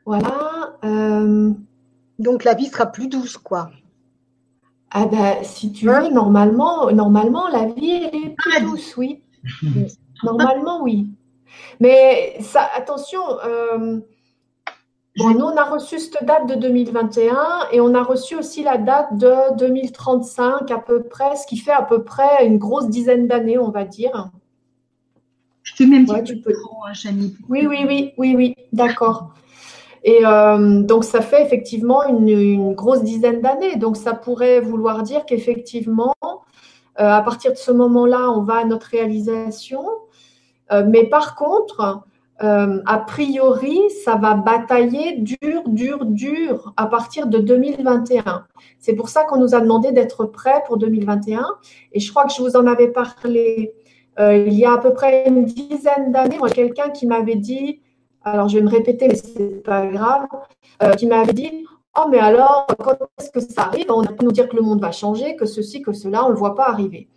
voilà. 0.06 0.78
euh, 0.84 1.54
Donc, 2.20 2.44
la 2.44 2.54
vie 2.56 2.68
sera 2.68 2.88
plus 2.88 3.08
douce, 3.08 3.38
quoi. 3.38 3.72
Ah 4.92 5.06
ben, 5.08 5.44
si 5.44 5.72
tu 5.72 5.90
Hein? 5.90 6.02
veux, 6.04 6.10
normalement, 6.14 6.92
normalement, 6.92 7.48
la 7.48 7.66
vie 7.68 7.92
elle 7.92 8.16
est 8.16 8.36
plus 8.36 8.54
Ah, 8.58 8.62
douce, 8.62 8.96
oui. 8.98 9.22
Normalement, 10.24 10.82
oui. 10.84 11.08
Mais 11.80 12.38
ça, 12.42 12.68
attention, 12.76 13.22
euh, 13.46 14.00
bon, 15.18 15.30
nous, 15.32 15.46
on 15.46 15.58
a 15.58 15.64
reçu 15.66 16.00
cette 16.00 16.24
date 16.26 16.48
de 16.48 16.56
2021 16.56 17.68
et 17.72 17.82
on 17.82 17.94
a 17.94 18.04
reçu 18.04 18.36
aussi 18.36 18.64
la 18.64 18.78
date 18.78 19.18
de 19.18 19.56
2035 19.58 20.72
à 20.72 20.80
peu 20.80 21.04
près, 21.04 21.36
ce 21.36 21.46
qui 21.48 21.58
fait 21.58 21.72
à 21.72 21.84
peu 21.84 22.04
près 22.04 22.46
une 22.48 22.58
grosse 22.58 22.90
dizaine 22.90 23.28
d'années, 23.28 23.58
on 23.60 23.70
va 23.70 23.84
dire. 23.86 24.30
Je 25.64 25.76
te 25.76 25.84
mets 25.84 25.98
un 25.98 26.06
petit 26.06 26.12
Ouais, 26.14 26.20
peu 26.20 26.26
tu 26.26 26.42
peux. 26.42 26.54
hein, 26.88 26.94
Chani. 26.94 27.36
Oui, 27.50 27.68
oui, 27.68 27.86
oui, 27.88 28.14
oui, 28.18 28.36
oui, 28.36 28.56
d'accord. 28.74 29.34
Et 30.08 30.22
euh, 30.26 30.84
donc, 30.84 31.04
ça 31.04 31.20
fait 31.20 31.44
effectivement 31.44 32.02
une, 32.08 32.74
grosse 32.74 33.04
dizaine 33.04 33.42
d'années. 33.42 33.76
Donc, 33.76 33.98
ça 33.98 34.14
pourrait 34.14 34.62
vouloir 34.62 35.04
dire 35.04 35.26
qu'effectivement, 35.26 36.16
euh, 36.24 36.34
à 36.96 37.22
partir 37.22 37.52
de 37.52 37.58
ce 37.58 37.74
moment-là, 37.74 38.32
on 38.32 38.42
va 38.42 38.60
à 38.60 38.64
notre 38.64 38.88
réalisation. 38.88 39.84
Euh, 40.72 40.86
mais 40.88 41.04
par 41.04 41.36
contre, 41.36 42.04
a 42.40 42.98
priori, 43.00 43.82
ça 44.06 44.16
va 44.16 44.36
batailler 44.36 45.18
dur, 45.18 45.64
dur, 45.66 46.06
dur 46.06 46.72
à 46.78 46.86
partir 46.86 47.28
de 47.28 47.40
2021. 47.40 48.46
C'est 48.80 48.94
pour 48.94 49.10
ça 49.10 49.26
qu'on 49.26 49.38
nous 49.38 49.56
a 49.56 49.60
demandé 49.60 49.92
d'être 49.92 50.24
prêts 50.24 50.64
pour 50.68 50.78
2021. 50.78 51.46
Et 51.92 52.00
je 52.00 52.10
crois 52.12 52.26
que 52.26 52.32
je 52.32 52.42
vous 52.42 52.56
en 52.56 52.66
avais 52.66 52.88
parlé 52.88 53.74
il 54.20 54.54
y 54.54 54.66
a 54.66 54.74
à 54.74 54.78
peu 54.78 54.94
près 54.94 55.28
une 55.28 55.46
dizaine 55.46 56.12
d'années. 56.12 56.38
Quelqu'un 56.54 56.92
qui 56.92 57.08
m'avait 57.08 57.36
dit, 57.36 57.82
alors 58.32 58.48
je 58.50 58.58
vais 58.58 58.64
me 58.64 58.70
répéter, 58.70 59.08
mais 59.08 59.16
c'est 59.16 59.64
pas 59.64 59.88
grave, 59.88 60.28
euh, 60.84 60.92
qui 60.94 61.08
m'avait 61.08 61.34
dit 61.34 61.66
Oh, 61.98 62.08
mais 62.10 62.20
alors, 62.20 62.68
quand 62.80 62.96
est-ce 63.18 63.32
que 63.32 63.40
ça 63.40 63.64
arrive? 63.64 63.88
On 63.90 64.04
a 64.04 64.12
pu 64.12 64.24
nous 64.24 64.32
dire 64.32 64.48
que 64.48 64.56
le 64.56 64.62
monde 64.62 64.80
va 64.80 64.92
changer, 64.92 65.36
que 65.36 65.46
ceci, 65.46 65.82
que 65.82 65.94
cela, 65.94 66.24
on 66.26 66.28
ne 66.28 66.34
le 66.34 66.38
voit 66.38 66.54
pas 66.54 66.70
arriver. 66.70 67.10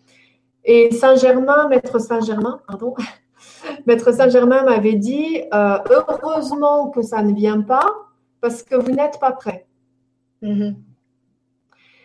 Et 0.64 0.90
Saint-Germain, 0.90 1.68
Maître 1.68 1.98
Saint-Germain, 1.98 2.60
pardon, 2.66 2.94
Maître 3.86 4.12
Saint-Germain 4.12 4.64
m'avait 4.64 4.94
dit 4.94 5.42
euh, 5.52 5.78
heureusement 5.90 6.88
que 6.90 7.02
ça 7.02 7.22
ne 7.22 7.34
vient 7.34 7.60
pas 7.60 7.86
parce 8.40 8.62
que 8.62 8.74
vous 8.74 8.90
n'êtes 8.90 9.20
pas 9.20 9.32
prêt. 9.32 9.66
Mm-hmm. 10.42 10.74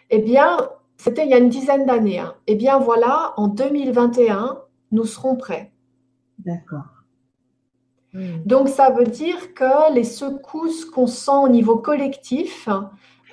Eh 0.09 0.19
bien, 0.19 0.57
c'était 0.97 1.23
il 1.23 1.29
y 1.29 1.33
a 1.33 1.37
une 1.37 1.49
dizaine 1.49 1.85
d'années. 1.85 2.19
Hein. 2.19 2.35
Eh 2.47 2.55
bien, 2.55 2.77
voilà, 2.77 3.33
en 3.37 3.47
2021, 3.47 4.59
nous 4.91 5.05
serons 5.05 5.35
prêts. 5.35 5.71
D'accord. 6.39 6.94
Mm. 8.15 8.45
Donc, 8.45 8.69
ça 8.69 8.89
veut 8.89 9.05
dire 9.05 9.53
que 9.53 9.93
les 9.93 10.05
secousses 10.05 10.85
qu'on 10.85 11.07
sent 11.07 11.37
au 11.43 11.49
niveau 11.49 11.75
collectif, 11.75 12.69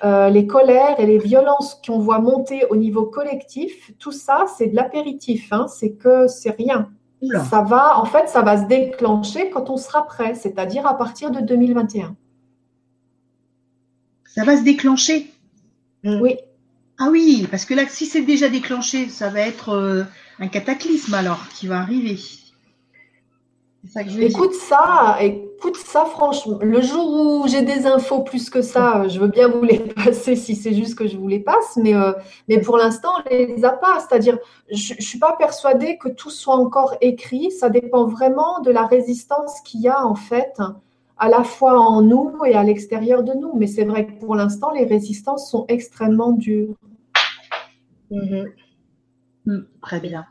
euh, 0.03 0.29
les 0.29 0.45
colères 0.45 0.99
et 0.99 1.05
les 1.05 1.17
violences 1.17 1.79
qu'on 1.85 1.99
voit 1.99 2.19
monter 2.19 2.65
au 2.69 2.75
niveau 2.75 3.05
collectif, 3.05 3.91
tout 3.97 4.11
ça, 4.11 4.45
c'est 4.57 4.67
de 4.67 4.75
l'apéritif. 4.75 5.47
Hein. 5.51 5.67
c'est 5.67 5.93
que 5.93 6.27
c'est 6.27 6.51
rien. 6.51 6.89
Ça 7.49 7.61
va, 7.61 7.97
en 7.97 8.03
fait, 8.03 8.27
ça 8.27 8.41
va 8.41 8.61
se 8.61 8.67
déclencher 8.67 9.49
quand 9.49 9.69
on 9.69 9.77
sera 9.77 10.05
prêt, 10.05 10.35
c'est-à-dire 10.35 10.85
à 10.85 10.97
partir 10.97 11.31
de 11.31 11.39
2021. 11.39 12.17
Ça 14.25 14.43
va 14.43 14.57
se 14.57 14.63
déclencher? 14.63 15.31
Oui. 16.03 16.35
Ah 16.99 17.07
oui, 17.09 17.47
parce 17.49 17.63
que 17.63 17.73
là, 17.73 17.83
si 17.87 18.07
c'est 18.07 18.23
déjà 18.23 18.49
déclenché, 18.49 19.07
ça 19.07 19.29
va 19.29 19.39
être 19.39 19.69
euh, 19.69 20.03
un 20.39 20.49
cataclysme 20.49 21.13
alors 21.13 21.47
qui 21.47 21.67
va 21.67 21.79
arriver. 21.79 22.17
Ça 23.85 24.03
que 24.03 24.09
je 24.09 24.21
écoute 24.21 24.53
ça, 24.53 25.17
écoute 25.19 25.75
ça 25.75 26.05
franchement. 26.05 26.57
Le 26.61 26.81
jour 26.81 27.05
où 27.05 27.47
j'ai 27.47 27.63
des 27.63 27.85
infos 27.85 28.21
plus 28.21 28.49
que 28.49 28.61
ça, 28.61 29.09
je 29.09 29.19
veux 29.19 29.27
bien 29.27 29.49
vous 29.49 29.63
les 29.63 29.79
passer 30.05 30.37
si 30.37 30.55
c'est 30.55 30.73
juste 30.73 30.95
que 30.95 31.05
je 31.05 31.17
vous 31.17 31.27
les 31.27 31.41
passe, 31.41 31.75
mais, 31.75 31.93
euh, 31.93 32.13
mais 32.47 32.61
pour 32.61 32.77
l'instant, 32.77 33.09
on 33.17 33.29
les 33.29 33.65
a 33.65 33.71
pas. 33.71 33.99
C'est-à-dire, 33.99 34.39
je 34.71 34.93
ne 34.93 35.01
suis 35.01 35.19
pas 35.19 35.35
persuadée 35.37 35.97
que 35.97 36.07
tout 36.07 36.29
soit 36.29 36.55
encore 36.55 36.95
écrit. 37.01 37.51
Ça 37.51 37.69
dépend 37.69 38.05
vraiment 38.05 38.61
de 38.61 38.71
la 38.71 38.85
résistance 38.85 39.59
qu'il 39.61 39.81
y 39.81 39.89
a 39.89 40.05
en 40.05 40.15
fait, 40.15 40.57
à 41.17 41.27
la 41.27 41.43
fois 41.43 41.77
en 41.77 42.01
nous 42.01 42.37
et 42.45 42.53
à 42.53 42.63
l'extérieur 42.63 43.21
de 43.23 43.33
nous. 43.33 43.51
Mais 43.53 43.67
c'est 43.67 43.85
vrai 43.85 44.07
que 44.07 44.13
pour 44.13 44.35
l'instant, 44.35 44.71
les 44.71 44.85
résistances 44.85 45.51
sont 45.51 45.65
extrêmement 45.67 46.31
dures. 46.31 46.73
Mm-hmm. 48.11 48.45
Mm, 49.45 49.65
très 49.81 49.99
bien. 49.99 50.25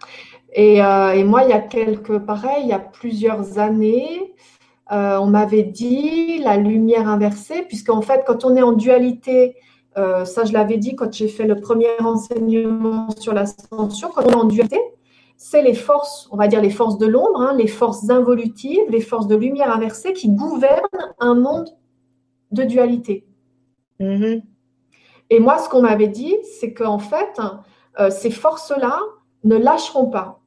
Euh, 0.58 1.10
et, 1.12 1.24
moi, 1.24 1.44
il 1.44 1.50
y 1.50 1.52
a 1.52 1.60
quelques, 1.60 2.18
pareil, 2.18 2.62
il 2.62 2.68
y 2.68 2.72
a 2.72 2.78
plusieurs 2.78 3.58
années, 3.58 4.34
euh, 4.90 5.16
on 5.18 5.26
m'avait 5.26 5.62
dit 5.62 6.38
la 6.38 6.56
lumière 6.56 7.08
inversée, 7.08 7.62
puisqu'en 7.62 8.02
fait, 8.02 8.24
quand 8.26 8.44
on 8.44 8.56
est 8.56 8.62
en 8.62 8.72
dualité, 8.72 9.56
euh, 9.96 10.24
ça 10.24 10.44
je 10.44 10.52
l'avais 10.52 10.78
dit 10.78 10.96
quand 10.96 11.12
j'ai 11.12 11.28
fait 11.28 11.46
le 11.46 11.60
premier 11.60 11.88
enseignement 12.00 13.08
sur 13.18 13.32
l'ascension, 13.32 14.10
quand 14.14 14.24
on 14.26 14.30
est 14.30 14.34
en 14.34 14.44
dualité, 14.44 14.80
c'est 15.36 15.62
les 15.62 15.74
forces, 15.74 16.28
on 16.30 16.36
va 16.36 16.48
dire 16.48 16.60
les 16.60 16.70
forces 16.70 16.98
de 16.98 17.06
l'ombre, 17.06 17.40
hein, 17.40 17.54
les 17.56 17.66
forces 17.66 18.08
involutives, 18.10 18.84
les 18.90 19.00
forces 19.00 19.26
de 19.26 19.36
lumière 19.36 19.74
inversée 19.74 20.12
qui 20.12 20.30
gouvernent 20.30 21.14
un 21.18 21.34
monde 21.34 21.70
de 22.52 22.64
dualité. 22.64 23.26
Mm-hmm. 24.00 24.42
Et 25.30 25.40
moi, 25.40 25.58
ce 25.58 25.68
qu'on 25.68 25.82
m'avait 25.82 26.08
dit, 26.08 26.36
c'est 26.60 26.74
qu'en 26.74 26.98
fait, 26.98 27.40
ces 28.10 28.30
forces-là 28.30 29.00
ne 29.44 29.56
lâcheront 29.56 30.10
pas. 30.10 30.41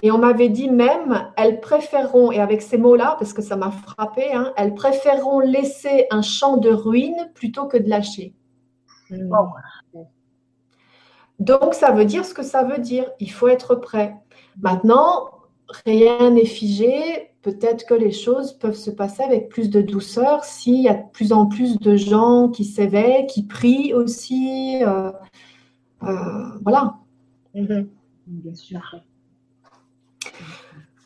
Et 0.00 0.10
on 0.10 0.18
m'avait 0.18 0.48
dit 0.48 0.70
même, 0.70 1.28
elles 1.36 1.60
préféreront, 1.60 2.32
et 2.32 2.40
avec 2.40 2.62
ces 2.62 2.78
mots-là, 2.78 3.16
parce 3.18 3.32
que 3.32 3.42
ça 3.42 3.56
m'a 3.56 3.70
frappé, 3.70 4.32
hein, 4.32 4.52
elles 4.56 4.74
préféreront 4.74 5.40
laisser 5.40 6.06
un 6.10 6.22
champ 6.22 6.56
de 6.56 6.70
ruines 6.70 7.30
plutôt 7.34 7.66
que 7.66 7.76
de 7.76 7.88
lâcher. 7.88 8.34
Hmm. 9.10 9.30
Donc, 11.38 11.74
ça 11.74 11.92
veut 11.92 12.04
dire 12.04 12.24
ce 12.24 12.34
que 12.34 12.42
ça 12.42 12.64
veut 12.64 12.78
dire. 12.78 13.10
Il 13.20 13.30
faut 13.30 13.48
être 13.48 13.74
prêt. 13.74 14.16
Maintenant, 14.60 15.30
rien 15.84 16.30
n'est 16.30 16.46
figé. 16.46 17.30
Peut-être 17.42 17.84
que 17.86 17.94
les 17.94 18.12
choses 18.12 18.52
peuvent 18.52 18.76
se 18.76 18.90
passer 18.90 19.22
avec 19.22 19.48
plus 19.48 19.68
de 19.68 19.82
douceur 19.82 20.44
s'il 20.44 20.80
y 20.80 20.88
a 20.88 20.94
de 20.94 21.10
plus 21.12 21.32
en 21.32 21.46
plus 21.46 21.78
de 21.78 21.96
gens 21.96 22.48
qui 22.48 22.64
s'éveillent, 22.64 23.26
qui 23.26 23.44
prient 23.44 23.92
aussi. 23.92 24.82
Euh, 24.84 25.10
euh, 26.04 26.58
voilà. 26.62 26.94
Hmm. 27.54 27.84
Bien 28.26 28.54
sûr. 28.54 28.80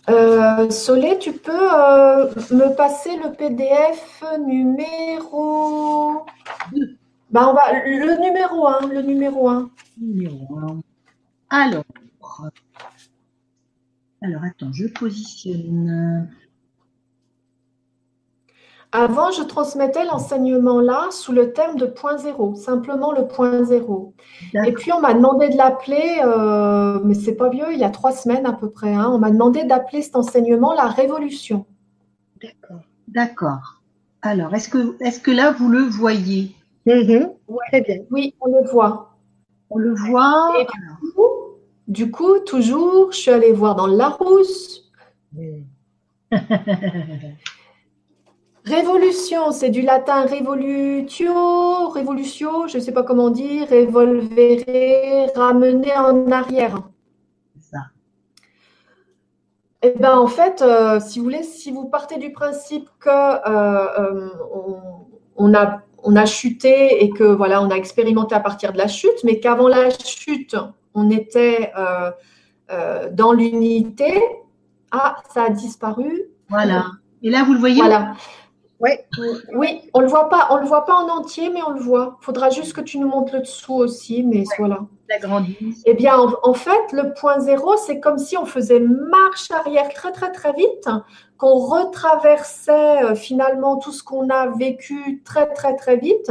Euh, 0.09 0.71
Solé, 0.71 1.19
tu 1.19 1.33
peux 1.33 1.51
euh, 1.53 2.33
me 2.53 2.77
passer 2.77 3.17
le 3.17 3.33
PDF 3.33 4.23
numéro. 4.47 6.25
Bah, 7.31 7.49
on 7.49 7.55
va... 7.55 7.73
Le 7.85 8.21
numéro 8.23 8.69
1. 8.69 8.87
Le 8.89 9.03
numéro 9.03 9.49
1. 9.49 9.71
Numéro 10.01 10.59
1. 10.59 10.81
Alors. 11.51 11.85
Alors, 14.23 14.45
attends, 14.45 14.73
je 14.73 14.87
positionne. 14.87 16.31
Avant, 18.97 19.31
je 19.31 19.43
transmettais 19.43 20.07
l'enseignement 20.07 20.81
là 20.81 21.09
sous 21.11 21.33
le 21.33 21.53
terme 21.53 21.77
de 21.77 21.85
point 21.85 22.17
zéro, 22.17 22.55
simplement 22.55 23.13
le 23.13 23.29
point 23.29 23.63
zéro. 23.63 24.15
Et 24.67 24.73
puis, 24.73 24.91
on 24.91 25.01
m'a 25.01 25.13
demandé 25.13 25.51
de 25.51 25.57
l'appeler, 25.59 26.23
euh, 26.25 26.99
mais 27.05 27.13
c'est 27.13 27.35
pas 27.35 27.51
vieux, 27.51 27.75
il 27.75 27.79
y 27.79 27.85
a 27.85 27.91
trois 27.91 28.13
semaines 28.13 28.47
à 28.47 28.55
peu 28.55 28.71
près, 28.71 28.95
hein, 28.95 29.11
on 29.13 29.19
m'a 29.19 29.31
demandé 29.31 29.65
d'appeler 29.65 30.01
cet 30.01 30.17
enseignement 30.17 30.73
la 30.73 30.87
révolution. 30.87 31.67
D'accord. 32.41 32.81
D'accord. 33.09 33.83
Alors, 34.23 34.55
est-ce 34.55 34.71
que, 34.71 34.97
est 35.05 35.23
que 35.23 35.31
là, 35.31 35.53
vous 35.53 35.69
le 35.69 35.83
voyez? 35.83 36.57
Mm-hmm. 36.87 37.35
Très 37.69 37.83
bien. 37.83 37.99
Oui, 38.11 38.35
on 38.41 38.47
le 38.47 38.67
voit. 38.67 39.15
On 39.69 39.77
le 39.77 39.95
voit. 39.95 40.55
Et 40.59 40.67
du, 41.87 42.11
coup, 42.11 42.39
toujours, 42.47 43.13
je 43.13 43.19
suis 43.19 43.31
allée 43.31 43.53
voir 43.53 43.75
dans 43.75 43.89
le 43.89 43.97
Larousse. 43.99 44.91
Révolution, 48.67 49.53
c'est 49.53 49.71
du 49.71 49.83
latin 49.83 50.27
revolutio, 50.27 51.89
révolutio, 51.91 52.67
je 52.67 52.79
ne 52.79 52.83
sais 52.83 52.91
pas 52.91 53.05
comment 53.05 53.31
dire, 53.31 53.69
revolvere, 53.71 55.31
ramener 55.37 55.97
en 55.97 56.33
arrière. 56.33 56.81
C'est 57.55 57.77
ça. 57.77 57.83
Eh 59.83 59.91
bien, 59.91 60.19
en 60.19 60.27
fait, 60.27 60.63
euh, 60.63 60.99
si 60.99 61.21
vous 61.21 61.27
voulez, 61.27 61.45
si 61.45 61.71
vous 61.71 61.85
partez 61.85 62.19
du 62.19 62.33
principe 62.33 62.89
que 62.99 63.09
euh, 63.09 64.01
euh, 64.01 64.31
on, 65.37 65.55
a, 65.55 65.83
on 66.03 66.17
a 66.17 66.27
chuté 66.27 67.05
et 67.05 67.11
que 67.11 67.23
voilà, 67.23 67.63
on 67.63 67.71
a 67.71 67.77
expérimenté 67.77 68.35
à 68.35 68.41
partir 68.41 68.73
de 68.73 68.79
la 68.79 68.89
chute, 68.89 69.23
mais 69.23 69.39
qu'avant 69.39 69.69
la 69.69 69.91
chute, 69.91 70.57
on 70.93 71.09
était 71.11 71.71
dans 73.13 73.33
l'unité, 73.33 74.21
ah, 74.91 75.19
ça 75.33 75.45
a 75.45 75.51
disparu. 75.51 76.25
Voilà. 76.49 76.87
Et 77.23 77.31
là, 77.31 77.45
vous 77.45 77.53
le 77.53 77.61
voyez? 77.61 77.81
Voilà. 77.81 78.15
Oui, 78.81 78.91
oui, 79.55 79.81
on 79.95 80.01
le 80.01 80.07
voit 80.07 80.29
pas, 80.29 80.49
on 80.51 80.57
le 80.57 80.67
voit 80.67 80.85
pas 80.85 80.95
en 80.95 81.09
entier, 81.09 81.49
mais 81.49 81.63
on 81.67 81.71
le 81.71 81.81
voit. 81.81 82.19
Il 82.21 82.25
faudra 82.25 82.51
juste 82.51 82.75
que 82.75 82.83
tu 82.83 82.99
nous 82.99 83.09
montres 83.09 83.33
le 83.33 83.41
dessous 83.41 83.75
aussi, 83.75 84.23
mais 84.23 84.45
voilà. 84.59 84.81
La 85.09 85.19
Eh 85.87 85.95
bien, 85.95 86.19
en, 86.19 86.55
fait, 86.55 86.93
le 86.93 87.15
point 87.15 87.39
zéro, 87.41 87.77
c'est 87.77 88.01
comme 88.01 88.19
si 88.19 88.37
on 88.37 88.45
faisait 88.45 88.81
marche 88.81 89.51
arrière 89.51 89.89
très 89.95 90.13
très 90.13 90.33
très 90.33 90.53
vite, 90.53 90.89
qu'on 91.39 91.55
retraversait 91.55 93.05
euh, 93.05 93.15
finalement 93.15 93.77
tout 93.77 93.93
ce 93.93 94.03
qu'on 94.03 94.29
a 94.31 94.49
vécu 94.49 95.23
très 95.25 95.47
très 95.53 95.77
très 95.77 95.97
vite, 95.97 96.31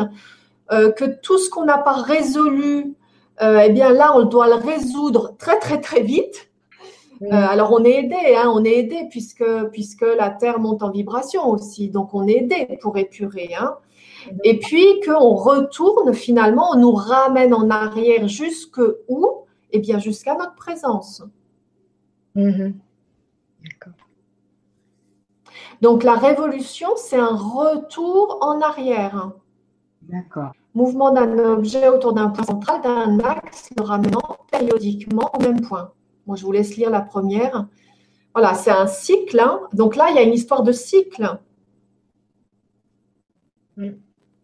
euh, 0.72 0.92
que 0.92 1.06
tout 1.06 1.38
ce 1.38 1.50
qu'on 1.50 1.66
n'a 1.66 1.78
pas 1.78 1.94
résolu, 1.94 2.96
euh, 3.42 3.64
eh 3.66 3.70
bien 3.70 3.92
là, 3.92 4.12
on 4.16 4.24
doit 4.24 4.48
le 4.48 4.56
résoudre 4.56 5.36
très 5.38 5.58
très 5.60 5.80
très 5.80 6.02
vite. 6.02 6.45
Euh, 7.22 7.28
alors 7.32 7.72
on 7.72 7.84
est 7.84 8.04
aidé, 8.04 8.36
hein, 8.36 8.52
on 8.54 8.64
est 8.64 8.80
aidé 8.80 9.08
puisque, 9.10 9.46
puisque 9.72 10.06
la 10.18 10.30
Terre 10.30 10.60
monte 10.60 10.84
en 10.84 10.92
vibration 10.92 11.50
aussi, 11.50 11.90
donc 11.90 12.14
on 12.14 12.28
est 12.28 12.38
aidé 12.44 12.78
pour 12.82 12.98
épurer. 12.98 13.52
Hein. 13.58 13.76
Et 14.44 14.60
puis 14.60 15.00
qu'on 15.06 15.36
retourne 15.36 16.14
finalement, 16.14 16.72
on 16.74 16.80
nous 16.80 16.92
ramène 16.92 17.54
en 17.54 17.70
arrière 17.70 18.28
jusque 18.28 18.82
où? 19.08 19.28
Eh 19.72 19.80
bien 19.80 20.00
jusqu'à 20.00 20.36
notre 20.36 20.56
présence. 20.56 21.24
Mm-hmm. 22.36 22.74
D'accord. 23.64 23.94
Donc 25.82 26.04
la 26.04 26.16
révolution, 26.16 26.90
c'est 26.96 27.20
un 27.20 27.36
retour 27.36 28.40
en 28.42 28.62
arrière. 28.62 29.32
D'accord. 30.04 30.52
Mouvement 30.74 31.12
d'un 31.12 31.38
objet 31.40 31.88
autour 31.88 32.14
d'un 32.14 32.30
point 32.30 32.46
central, 32.46 32.82
d'un 32.82 33.20
axe, 33.20 33.70
le 33.78 33.84
ramenant 33.84 34.38
périodiquement 34.52 35.32
au 35.34 35.42
même 35.42 35.62
point. 35.62 35.92
Moi, 36.28 36.36
je 36.36 36.44
vous 36.44 36.52
laisse 36.52 36.76
lire 36.76 36.90
la 36.90 37.02
première. 37.02 37.68
Voilà, 38.34 38.54
c'est 38.54 38.72
un 38.72 38.88
cycle. 38.88 39.40
Hein. 39.40 39.62
Donc 39.74 39.96
là, 39.96 40.08
il 40.10 40.16
y 40.16 40.20
a 40.20 40.24
une 40.24 40.34
histoire 40.34 40.64
de 40.64 40.72
cycle. 40.72 41.40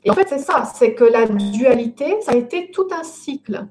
Et 0.04 0.10
en 0.10 0.14
fait, 0.14 0.28
c'est 0.30 0.40
ça, 0.40 0.64
c'est 0.76 0.94
que 0.94 1.04
la 1.04 1.28
dualité, 1.28 2.20
ça 2.22 2.32
a 2.32 2.36
été 2.36 2.72
tout 2.72 2.88
un 2.92 3.04
cycle. 3.04 3.68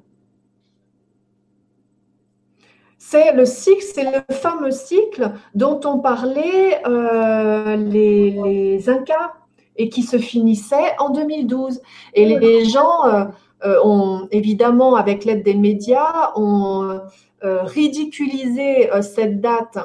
C'est 2.98 3.32
le 3.32 3.44
cycle, 3.44 3.82
c'est 3.82 4.04
le 4.04 4.34
fameux 4.34 4.70
cycle 4.70 5.32
dont 5.54 5.80
ont 5.84 5.98
parlé 5.98 6.76
euh, 6.86 7.76
les, 7.76 8.88
Incas 8.88 9.32
et 9.76 9.88
qui 9.88 10.02
se 10.02 10.18
finissait 10.18 10.94
en 10.98 11.10
2012. 11.10 11.80
Et 12.14 12.38
les, 12.38 12.64
gens, 12.66 13.06
euh, 13.06 13.80
on, 13.82 14.28
évidemment, 14.30 14.94
avec 14.94 15.24
l'aide 15.24 15.42
des 15.42 15.54
médias, 15.54 16.30
on 16.36 17.00
ridiculisé 17.42 18.90
cette 19.02 19.40
date 19.40 19.78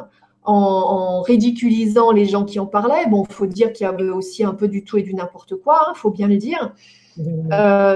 en, 0.43 1.21
ridiculisant 1.21 2.11
les 2.11 2.25
gens 2.25 2.45
qui 2.45 2.59
en 2.59 2.65
parlaient. 2.65 3.07
Bon, 3.09 3.25
il 3.27 3.33
faut 3.33 3.45
dire 3.45 3.73
qu'il 3.73 3.85
y 3.85 3.89
avait 3.89 4.09
aussi 4.09 4.43
un 4.43 4.53
peu 4.53 4.67
du 4.67 4.83
tout 4.83 4.97
et 4.97 5.01
du 5.01 5.13
n'importe 5.13 5.55
quoi, 5.55 5.81
il 5.87 5.89
hein, 5.91 5.93
faut 5.95 6.11
bien 6.11 6.27
le 6.27 6.37
dire. 6.37 6.73
Mmh. 7.17 7.49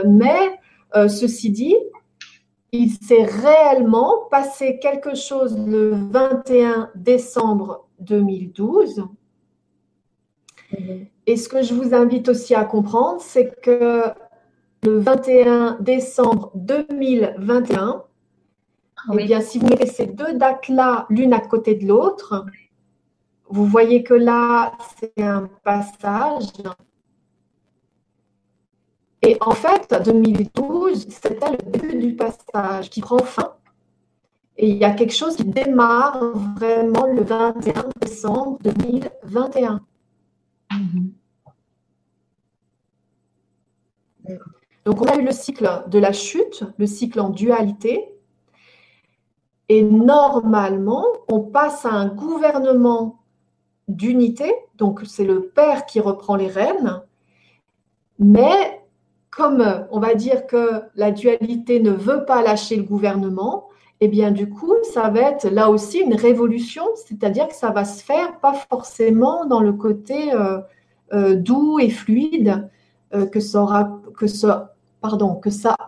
mais 0.07 0.59
ceci 1.07 1.49
dit, 1.49 1.75
il 2.71 2.91
s'est 2.91 3.23
réellement 3.23 4.27
passé 4.29 4.79
quelque 4.79 5.15
chose 5.15 5.57
le 5.57 5.91
21 5.91 6.91
décembre 6.95 7.87
2012. 7.99 9.05
Et 11.25 11.35
ce 11.35 11.49
que 11.49 11.61
je 11.61 11.73
vous 11.73 11.93
invite 11.95 12.29
aussi 12.29 12.53
à 12.53 12.63
comprendre, 12.63 13.21
c'est 13.21 13.59
que 13.61 14.03
le 14.83 14.99
21 14.99 15.77
décembre 15.79 16.51
2021, 16.55 18.03
eh 19.13 19.25
bien, 19.25 19.41
si 19.41 19.59
vous 19.59 19.67
mettez 19.67 19.87
ces 19.87 20.07
deux 20.07 20.33
dates-là 20.33 21.05
l'une 21.09 21.33
à 21.33 21.39
côté 21.39 21.75
de 21.75 21.87
l'autre, 21.87 22.45
vous 23.49 23.65
voyez 23.65 24.03
que 24.03 24.13
là, 24.13 24.73
c'est 24.99 25.23
un 25.23 25.49
passage 25.63 26.45
et 29.21 29.37
en 29.41 29.51
fait, 29.51 29.93
2012, 30.05 31.07
c'était 31.09 31.51
le 31.51 31.57
début 31.71 31.97
du 31.97 32.15
passage 32.15 32.89
qui 32.89 33.01
prend 33.01 33.19
fin. 33.19 33.55
Et 34.57 34.69
il 34.69 34.77
y 34.77 34.85
a 34.85 34.91
quelque 34.91 35.13
chose 35.13 35.35
qui 35.35 35.45
démarre 35.45 36.23
vraiment 36.57 37.05
le 37.07 37.23
21 37.23 37.89
décembre 38.01 38.59
2021. 38.63 39.81
Donc, 44.85 45.01
on 45.01 45.05
a 45.05 45.15
eu 45.17 45.23
le 45.23 45.31
cycle 45.31 45.83
de 45.87 45.99
la 45.99 46.13
chute, 46.13 46.63
le 46.77 46.87
cycle 46.87 47.19
en 47.19 47.29
dualité. 47.29 48.13
Et 49.69 49.83
normalement, 49.83 51.05
on 51.27 51.39
passe 51.41 51.85
à 51.85 51.91
un 51.91 52.07
gouvernement 52.07 53.19
d'unité. 53.87 54.51
Donc, 54.77 55.01
c'est 55.05 55.25
le 55.25 55.47
père 55.47 55.85
qui 55.85 55.99
reprend 55.99 56.35
les 56.35 56.47
rênes. 56.47 57.01
Mais 58.17 58.79
comme 59.29 59.85
on 59.91 59.99
va 59.99 60.15
dire 60.15 60.47
que 60.47 60.81
la 60.95 61.11
dualité 61.11 61.79
ne 61.79 61.91
veut 61.91 62.25
pas 62.25 62.41
lâcher 62.41 62.75
le 62.75 62.83
gouvernement, 62.83 63.69
eh 64.01 64.07
bien 64.07 64.31
du 64.31 64.49
coup, 64.49 64.73
ça 64.93 65.09
va 65.09 65.21
être 65.21 65.49
là 65.49 65.69
aussi 65.69 65.99
une 65.99 66.15
révolution, 66.15 66.83
c'est-à-dire 66.95 67.47
que 67.47 67.55
ça 67.55 67.71
va 67.71 67.85
se 67.85 68.03
faire 68.03 68.39
pas 68.39 68.53
forcément 68.53 69.45
dans 69.45 69.61
le 69.61 69.73
côté 69.73 70.33
euh, 70.33 70.59
euh, 71.13 71.35
doux 71.35 71.79
et 71.79 71.89
fluide 71.89 72.69
euh, 73.13 73.25
que, 73.25 73.39
ça 73.39 73.61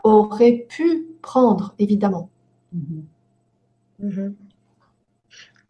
aurait 0.04 0.66
pu 0.70 1.08
prendre, 1.22 1.74
évidemment. 1.80 2.30
Mm-hmm. 2.76 3.02
Mm-hmm. 4.02 4.34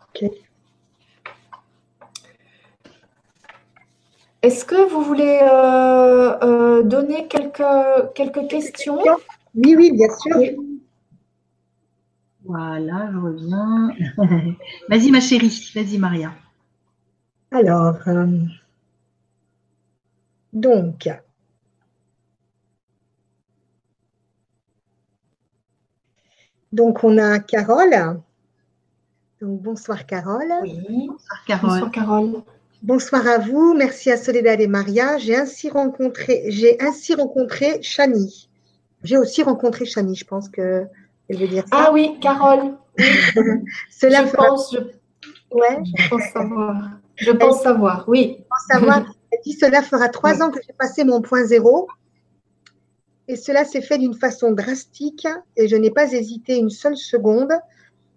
Ok. 0.02 0.32
Est-ce 4.42 4.66
que 4.66 4.90
vous 4.90 5.04
voulez 5.04 5.40
euh, 5.44 6.40
euh, 6.42 6.84
donner 6.84 7.28
quelques, 7.28 8.14
quelques 8.16 8.48
questions? 8.48 9.00
Oui, 9.54 9.76
oui, 9.78 9.92
bien 9.92 10.08
sûr. 10.18 10.56
Voilà, 12.46 13.10
je 13.12 13.18
reviens. 13.18 13.92
vas-y, 14.90 15.12
ma 15.12 15.20
chérie. 15.20 15.72
Vas-y, 15.76 15.98
Maria. 16.00 16.34
Alors, 17.52 17.98
euh, 18.08 18.26
donc, 20.54 21.10
donc, 26.72 27.04
on 27.04 27.18
a 27.18 27.40
Carole. 27.40 28.22
Donc, 29.42 29.62
bonsoir, 29.62 30.06
Carole. 30.06 30.54
Oui, 30.64 31.08
bonsoir, 31.08 31.44
Carole. 31.46 31.70
Bonsoir, 31.70 31.92
Carole. 31.92 32.44
Bonsoir 32.84 33.28
à 33.28 33.38
vous, 33.38 33.76
merci 33.76 34.10
à 34.10 34.18
Soledad 34.18 34.60
et 34.60 34.66
Maria. 34.66 35.20
J'ai 35.20 35.36
ainsi 35.36 35.70
rencontré, 35.70 36.46
j'ai 36.48 36.82
ainsi 36.82 37.14
rencontré 37.14 37.80
Chani. 37.84 38.50
J'ai 39.04 39.18
aussi 39.20 39.44
rencontré 39.44 39.86
Chani, 39.86 40.16
je 40.16 40.26
pense 40.26 40.50
que 40.50 40.88
elle 41.30 41.38
veut 41.38 41.48
dire 41.48 41.64
ça. 41.70 41.86
Ah 41.88 41.92
oui, 41.94 42.18
Carole. 42.20 42.74
Cela 43.92 44.26
je 44.26 44.32
pense, 44.32 44.74
je... 44.74 44.80
Ouais. 45.56 45.84
je 45.96 46.10
pense 46.10 46.24
savoir. 46.34 46.90
Je 47.18 47.32
pense 47.32 47.62
savoir, 47.62 48.06
oui. 48.08 48.38
Je 48.40 48.44
pense 48.50 48.66
savoir. 48.68 49.04
Elle 49.32 49.40
dit 49.46 49.54
cela 49.54 49.82
fera 49.82 50.10
trois 50.10 50.42
ans 50.42 50.52
que 50.52 50.60
j'ai 50.66 50.74
passé 50.74 51.06
mon 51.06 51.22
point 51.22 51.46
zéro. 51.46 51.88
Et 53.28 53.36
cela 53.36 53.66
s'est 53.66 53.82
fait 53.82 53.98
d'une 53.98 54.16
façon 54.16 54.52
drastique 54.52 55.28
et 55.56 55.68
je 55.68 55.76
n'ai 55.76 55.92
pas 55.92 56.12
hésité 56.12 56.58
une 56.58 56.70
seule 56.70 56.98
seconde 56.98 57.54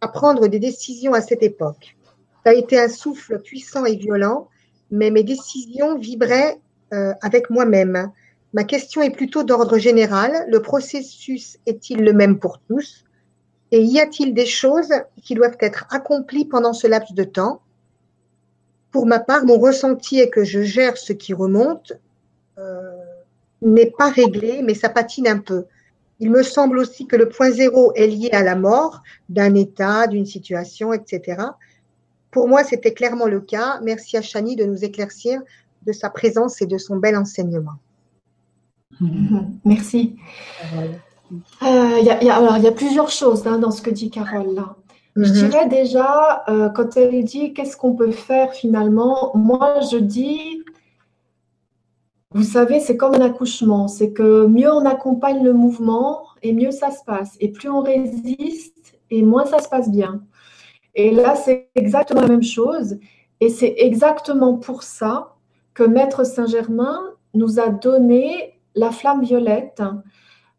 à 0.00 0.09
prendre 0.09 0.48
des 0.48 0.59
décisions 0.59 1.14
à 1.14 1.20
cette 1.20 1.42
époque. 1.42 1.96
Ça 2.44 2.50
a 2.50 2.55
été 2.55 2.78
un 2.78 2.88
souffle 2.88 3.38
puissant 3.40 3.84
et 3.84 3.96
violent 3.96 4.48
mais 4.94 5.11
mes 5.11 5.24
décisions 5.24 5.98
vibraient 5.98 6.61
euh, 6.92 7.12
avec 7.20 7.50
moi-même. 7.50 8.11
Ma 8.52 8.64
question 8.64 9.02
est 9.02 9.11
plutôt 9.11 9.42
d'ordre 9.42 9.78
général. 9.78 10.46
Le 10.48 10.62
processus 10.62 11.59
est-il 11.66 12.05
le 12.05 12.12
même 12.12 12.38
pour 12.38 12.61
tous? 12.61 13.05
Et 13.72 13.82
y 13.82 14.00
a-t-il 14.00 14.34
des 14.34 14.46
choses 14.46 14.92
qui 15.20 15.34
doivent 15.34 15.57
être 15.59 15.86
accomplies 15.90 16.44
pendant 16.44 16.72
ce 16.72 16.86
laps 16.86 17.12
de 17.14 17.24
temps? 17.24 17.61
Pour 18.92 19.07
ma 19.07 19.18
part, 19.18 19.44
mon 19.44 19.59
ressenti 19.59 20.20
est 20.20 20.30
que 20.30 20.44
je 20.44 20.62
gère 20.62 20.96
ce 20.96 21.12
qui 21.12 21.34
remonte. 21.34 21.92
Euh, 22.59 22.92
n'est 23.65 23.93
pas 23.97 24.11
réglé, 24.11 24.62
mais 24.62 24.75
ça 24.75 24.89
patine 24.89 25.27
un 25.27 25.39
peu. 25.39 25.65
Il 26.21 26.31
me 26.31 26.43
semble 26.43 26.79
aussi 26.79 27.07
que 27.07 27.17
le 27.17 27.29
point 27.29 27.51
zéro 27.51 27.93
est 27.95 28.07
lié 28.07 28.31
à 28.33 28.43
la 28.43 28.55
mort 28.55 29.03
d'un 29.29 29.55
état, 29.55 30.07
d'une 30.07 30.27
situation, 30.27 30.93
etc. 30.93 31.43
Pour 32.31 32.49
moi, 32.49 32.65
c'était 32.65 32.93
clairement 32.93 33.27
le 33.27 33.41
cas. 33.41 33.81
Merci 33.83 34.17
à 34.17 34.23
Chani 34.23 34.57
de 34.57 34.65
nous 34.65 34.85
éclaircir 34.85 35.41
de 35.87 35.93
sa 35.93 36.11
présence 36.11 36.62
et 36.62 36.67
de 36.67 36.79
son 36.79 36.97
bel 36.97 37.17
enseignement. 37.17 37.79
Mhm. 39.01 39.59
Merci. 39.65 40.17
Euh, 41.62 41.99
il 42.01 42.07
y, 42.07 42.31
a 42.31 42.73
plusieurs 42.73 43.11
choses 43.11 43.47
hein, 43.47 43.59
dans 43.59 43.71
ce 43.71 43.83
que 43.83 43.91
dit 43.91 44.11
Carole 44.11 44.62
Je 45.17 45.23
mhm. 45.23 45.33
dirais 45.33 45.69
déjà, 45.69 46.45
euh, 46.49 46.69
quand 46.71 46.97
elle 46.97 47.25
dit 47.25 47.55
qu'est-ce 47.55 47.77
qu'on 47.77 47.95
peut 47.95 48.12
faire 48.12 48.53
finalement, 48.53 49.33
moi 49.35 49.81
je 49.93 49.99
dis, 49.99 50.64
vous 52.35 52.43
savez, 52.43 52.80
c'est 52.80 52.97
comme 52.97 53.14
un 53.14 53.20
accouchement, 53.20 53.87
c'est 53.87 54.12
que 54.12 54.47
mieux 54.47 54.70
on 54.70 54.85
accompagne 54.85 55.45
le 55.45 55.53
mouvement 55.53 56.24
et 56.43 56.53
mieux 56.53 56.72
ça 56.72 56.91
se 56.91 57.05
passe. 57.05 57.37
Et 57.39 57.53
plus 57.53 57.68
on 57.68 57.80
résiste 57.80 58.99
et 59.11 59.22
moins 59.22 59.47
ça 59.47 59.61
se 59.61 59.68
passe 59.68 59.89
bien. 59.89 60.20
Et 60.97 61.12
là, 61.12 61.37
c'est 61.37 61.68
exactement 61.76 62.22
la 62.22 62.28
même 62.28 62.43
chose. 62.43 62.99
Et 63.41 63.51
c'est 63.51 63.74
exactement 63.78 64.55
pour 64.55 64.82
ça 64.82 65.37
que 65.74 65.85
Maître 65.85 66.24
Saint-Germain 66.24 67.01
nous 67.35 67.61
a 67.61 67.68
donné 67.68 68.59
la 68.74 68.91
flamme 68.91 69.22
violette. 69.22 69.82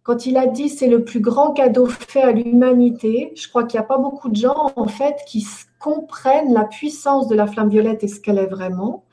Quand 0.03 0.26
il 0.26 0.38
a 0.38 0.47
dit 0.47 0.69
c'est 0.69 0.88
le 0.88 1.03
plus 1.03 1.19
grand 1.19 1.51
cadeau 1.51 1.88
fait 1.88 2.21
à 2.21 2.32
l'humanité, 2.32 3.34
je 3.36 3.49
crois 3.49 3.63
qu'il 3.63 3.80
n'y 3.80 3.84
a 3.84 3.88
pas 3.88 3.97
beaucoup 3.97 4.30
de 4.30 4.36
gens 4.36 4.71
en 4.76 4.88
fait 4.88 5.15
qui 5.28 5.45
comprennent 5.80 6.53
la 6.53 6.65
puissance 6.65 7.28
de 7.28 7.36
la 7.36 7.47
flamme 7.47 7.69
violette 7.69 8.03
et 8.03 8.07
ce 8.07 8.19
qu'elle 8.19 8.38
est 8.38 8.45
vraiment. 8.45 9.05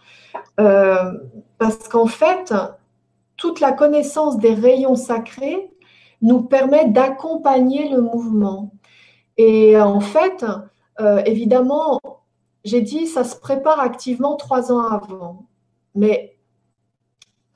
Euh, 0.61 1.13
parce 1.59 1.89
qu'en 1.89 2.07
fait, 2.07 2.55
toute 3.37 3.61
la 3.61 3.73
connaissance 3.73 4.39
des 4.39 4.55
rayons 4.55 4.97
sacrés 4.97 5.71
nous 6.21 6.43
permet 6.43 6.87
d'accompagner 6.87 7.89
le 7.89 8.01
mouvement. 8.01 8.73
Et 9.37 9.79
en 9.81 10.01
fait, 10.01 10.45
euh, 11.01 11.23
évidemment, 11.27 11.99
j'ai 12.65 12.81
dit, 12.81 13.07
ça 13.07 13.25
se 13.25 13.37
prépare 13.37 13.81
activement 13.81 14.37
trois 14.37 14.71
ans 14.71 14.87
avant. 14.87 15.47
Mais 15.95 16.37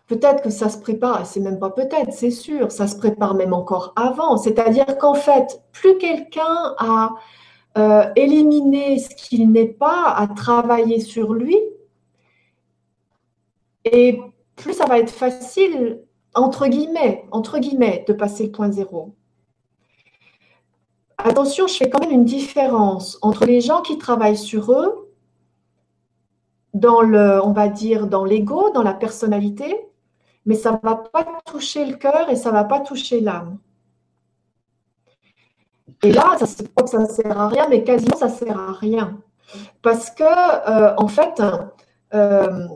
peut-être 0.07 0.43
que 0.43 0.51
ça 0.51 0.69
se 0.69 0.79
prépare, 0.79 1.23
et 1.23 1.25
c'est 1.25 1.41
même 1.41 1.59
pas 1.59 1.71
peut-être, 1.71 2.13
c'est 2.13 2.31
sûr, 2.31 2.73
ça 2.73 2.87
se 2.87 2.97
prépare 2.97 3.35
même 3.35 3.53
encore 3.53 3.93
avant. 3.97 4.37
C'est-à-dire 4.37 4.99
qu'en 4.99 5.15
fait, 5.15 5.63
plus 5.73 5.99
quelqu'un 5.99 6.75
a 6.79 7.11
euh, 7.79 8.11
éliminé 8.17 8.99
ce 8.99 9.15
qu'il 9.15 9.51
n'est 9.53 9.67
pas, 9.67 10.13
a 10.17 10.27
travaillé 10.29 11.01
sur 11.01 11.35
lui, 11.35 11.57
et 13.87 14.21
plus 14.57 14.75
ça 14.75 14.87
va 14.87 14.99
être 14.99 15.11
facile, 15.11 16.03
entre 16.35 16.67
guillemets, 16.67 17.25
entre 17.31 17.59
guillemets, 17.59 18.05
de 18.09 18.13
passer 18.13 18.45
le 18.47 18.53
point 18.53 18.71
zéro. 18.71 19.15
Attention, 21.19 21.67
je 21.67 21.75
fais 21.75 21.89
quand 21.89 22.01
même 22.01 22.11
une 22.11 22.25
différence 22.25 23.19
entre 23.23 23.47
les 23.47 23.61
gens 23.61 23.81
qui 23.83 23.97
travaillent 23.99 24.37
sur 24.37 24.73
eux, 24.73 25.13
dans 26.75 27.01
le, 27.01 27.41
on 27.43 27.53
va 27.53 27.69
dire, 27.69 28.07
dans 28.07 28.25
l'ego, 28.25 28.71
dans 28.71 28.83
la 28.83 28.93
personnalité, 28.93 29.89
mais 30.45 30.55
ça 30.55 30.73
ne 30.73 30.79
va 30.83 30.97
pas 30.97 31.27
toucher 31.47 31.87
le 31.87 31.97
cœur 31.97 32.29
et 32.29 32.37
ça 32.37 32.51
ne 32.51 32.55
va 32.55 32.65
pas 32.65 32.81
toucher 32.81 33.21
l'âme. 33.21 33.59
Et 36.03 36.13
là, 36.13 36.37
ça 36.39 36.99
ne 36.99 37.07
sert 37.07 37.41
à 37.41 37.49
rien, 37.49 37.67
mais 37.71 37.83
quasiment 37.83 38.17
ça 38.17 38.27
ne 38.27 38.33
sert 38.33 38.59
à 38.59 38.73
rien. 38.73 39.19
Parce 39.81 40.11
que, 40.11 40.23
euh, 40.23 40.95
en 40.99 41.09
fait, 41.09 41.43
euh, 42.15 42.69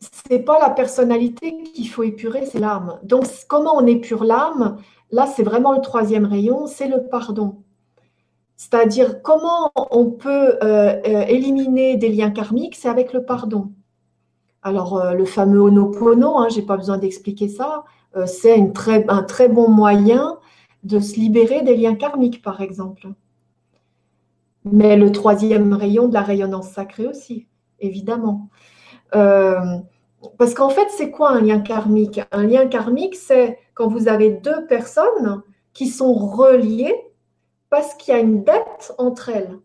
c'est 0.00 0.40
pas 0.40 0.58
la 0.60 0.70
personnalité 0.70 1.62
qu'il 1.74 1.88
faut 1.88 2.02
épurer, 2.02 2.46
c'est 2.46 2.60
l'âme. 2.60 2.98
Donc, 3.02 3.26
comment 3.48 3.76
on 3.76 3.86
épure 3.86 4.24
l'âme? 4.24 4.78
Là, 5.10 5.26
c'est 5.26 5.42
vraiment 5.42 5.72
le 5.72 5.80
troisième 5.80 6.24
rayon, 6.24 6.66
c'est 6.66 6.88
le 6.88 7.04
pardon. 7.08 7.62
C'est-à-dire, 8.56 9.22
comment 9.22 9.70
on 9.76 10.06
peut 10.06 10.58
euh, 10.62 11.00
euh, 11.06 11.24
éliminer 11.28 11.96
des 11.96 12.08
liens 12.08 12.30
karmiques? 12.30 12.74
C'est 12.76 12.88
avec 12.88 13.12
le 13.12 13.24
pardon. 13.24 13.72
Alors, 14.62 14.98
euh, 14.98 15.14
le 15.14 15.24
fameux 15.24 15.60
Honopono, 15.60 16.38
hein, 16.38 16.48
je 16.50 16.56
n'ai 16.56 16.66
pas 16.66 16.76
besoin 16.76 16.98
d'expliquer 16.98 17.48
ça, 17.48 17.84
c'est 18.26 18.58
un 19.08 19.22
très 19.22 19.48
bon 19.48 19.68
moyen 19.68 20.38
de 20.82 20.98
se 20.98 21.14
libérer 21.16 21.62
des 21.62 21.76
liens 21.76 21.94
karmiques, 21.94 22.42
par 22.42 22.60
exemple. 22.60 23.06
Mais 24.64 24.96
le 24.96 25.12
troisième 25.12 25.72
rayon 25.72 26.08
de 26.08 26.14
la 26.14 26.22
rayonnance 26.22 26.70
sacrée 26.70 27.06
aussi, 27.06 27.46
évidemment. 27.78 28.48
Parce 29.10 30.54
qu'en 30.54 30.70
fait, 30.70 30.88
c'est 30.90 31.10
quoi 31.10 31.30
un 31.30 31.40
lien 31.40 31.60
karmique? 31.60 32.20
Un 32.32 32.44
lien 32.44 32.66
karmique, 32.66 33.14
c'est 33.14 33.58
quand 33.74 33.88
vous 33.88 34.08
avez 34.08 34.30
deux 34.30 34.66
personnes 34.66 35.42
qui 35.72 35.86
sont 35.86 36.14
reliées 36.14 36.94
parce 37.70 37.94
qu'il 37.94 38.14
y 38.14 38.16
a 38.16 38.20
une 38.20 38.42
dette 38.44 38.94
entre 38.98 39.28
elles. 39.28 39.58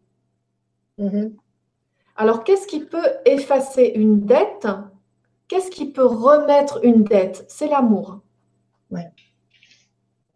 Mm-hmm. 1.00 1.34
Alors, 2.16 2.44
qu'est-ce 2.44 2.68
qui 2.68 2.82
peut 2.82 3.10
effacer 3.26 3.92
une 3.96 4.26
dette? 4.26 4.68
Qu'est-ce 5.48 5.72
qui 5.72 5.92
peut 5.92 6.06
remettre 6.06 6.80
une 6.84 7.04
dette? 7.04 7.46
C'est 7.48 7.68
l'amour. 7.68 8.20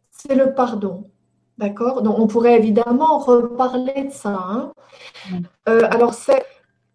C'est 0.10 0.34
le 0.34 0.56
pardon. 0.56 1.12
D'accord? 1.60 2.02
Donc, 2.02 2.18
on 2.18 2.28
pourrait 2.28 2.58
évidemment 2.58 3.20
reparler 3.20 4.06
de 4.06 4.12
ça. 4.12 4.36
Hein. 4.36 4.72
Euh, 5.70 5.88
alors, 5.92 6.16
c'est 6.16 6.44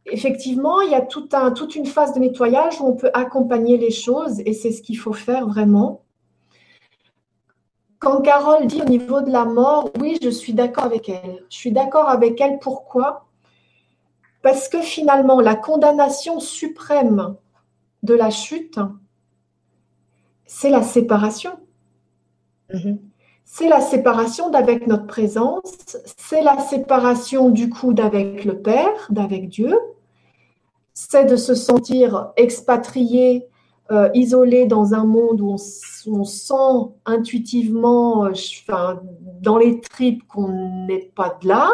effectivement, 0.07 0.81
il 0.81 0.91
y 0.91 0.95
a 0.95 1.01
tout 1.01 1.29
un, 1.33 1.53
toute 1.53 1.77
une 1.77 1.87
phase 1.87 2.13
de 2.15 2.21
nettoyage 2.21 2.81
où 2.81 2.87
on 2.87 2.95
peut 2.95 3.11
accompagner 3.15 3.77
les 3.77 3.91
choses 3.91 4.41
et 4.41 4.53
c'est 4.53 4.73
ce 4.73 4.83
qu'il 4.83 4.99
faut 4.99 5.13
faire 5.13 5.47
vraiment. 5.47 6.03
Quand 7.99 8.21
Carole 8.21 8.67
dit 8.67 8.83
au 8.83 8.87
niveau 8.87 9.21
de 9.21 9.31
la 9.31 9.45
mort, 9.45 9.91
oui, 10.01 10.19
je 10.21 10.29
suis 10.29 10.55
d'accord 10.55 10.85
avec 10.85 11.09
elle. 11.09 11.45
Je 11.49 11.57
suis 11.57 11.71
d'accord 11.71 12.09
avec 12.09 12.41
elle. 12.41 12.59
Pourquoi? 12.59 13.27
Parce 14.43 14.69
que 14.69 14.81
finalement, 14.81 15.41
la 15.41 15.55
condamnation 15.55 16.41
suprême 16.41 17.37
de 18.03 18.15
la 18.15 18.31
chute, 18.31 18.81
c'est 20.47 20.71
la 20.71 20.83
séparation. 20.83 21.53
Mhm. 22.75 22.99
C'est 23.45 23.69
la 23.69 23.81
séparation 23.81 24.51
d'avec 24.51 24.87
notre 24.87 25.07
présence, 25.07 25.77
c'est 26.17 26.43
la 26.43 26.59
séparation 26.59 27.51
du 27.51 27.69
coup 27.69 27.93
d'avec 27.93 28.45
le 28.45 28.59
Père, 28.61 29.07
d'avec 29.11 29.49
Dieu, 29.49 29.79
c'est 30.95 31.25
de 31.25 31.37
se 31.37 31.55
sentir 31.55 32.33
expatrié 32.37 33.49
euh, 33.93 34.09
isolé 34.15 34.65
dans 34.67 34.95
un 34.95 35.05
monde 35.05 35.43
où 35.43 35.53
on, 36.07 36.25
sent 36.25 36.95
intuitivement, 37.05 38.25
euh, 38.25 38.95
dans 39.43 39.59
les 39.59 39.81
tripes 39.81 40.27
qu'on 40.29 40.87
n'est 40.87 41.11
pas 41.15 41.37
de 41.43 41.49
là. 41.49 41.71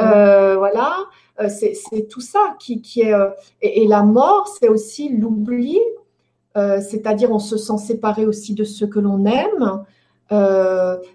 Euh, 0.00 0.56
voilà, 0.56 0.96
c'est 1.48 2.08
tout 2.08 2.20
ça 2.20 2.56
qui, 2.58 2.82
est. 2.96 3.14
Et, 3.62 3.86
la 3.86 4.02
mort, 4.02 4.48
c'est 4.48 4.68
aussi 4.68 5.10
l'oubli, 5.10 5.78
c'est-à-dire 6.56 7.30
on 7.30 7.38
se 7.38 7.56
sent 7.56 7.78
séparé 7.78 8.26
aussi 8.26 8.54
de 8.54 8.64
ce 8.64 8.84
que 8.84 8.98
l'on 8.98 9.24
aime. 9.24 9.84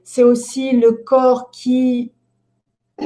c'est 0.05 0.23
aussi 0.23 0.71
le 0.71 0.91
corps 0.93 1.51
qui 1.51 2.13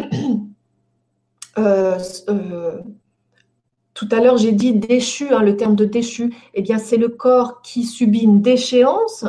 tout 3.98 4.08
à 4.12 4.20
l'heure, 4.20 4.38
j'ai 4.38 4.52
dit 4.52 4.74
déchu, 4.74 5.34
hein, 5.34 5.42
le 5.42 5.58
terme 5.58 5.76
de 5.76 5.84
déchu, 5.84 6.32
eh 6.54 6.62
bien, 6.62 6.78
c'est 6.78 6.98
le 6.98 7.10
corps 7.10 7.64
qui 7.64 7.84
subit 7.84 8.20
une 8.20 8.44
déchéance 8.44 9.26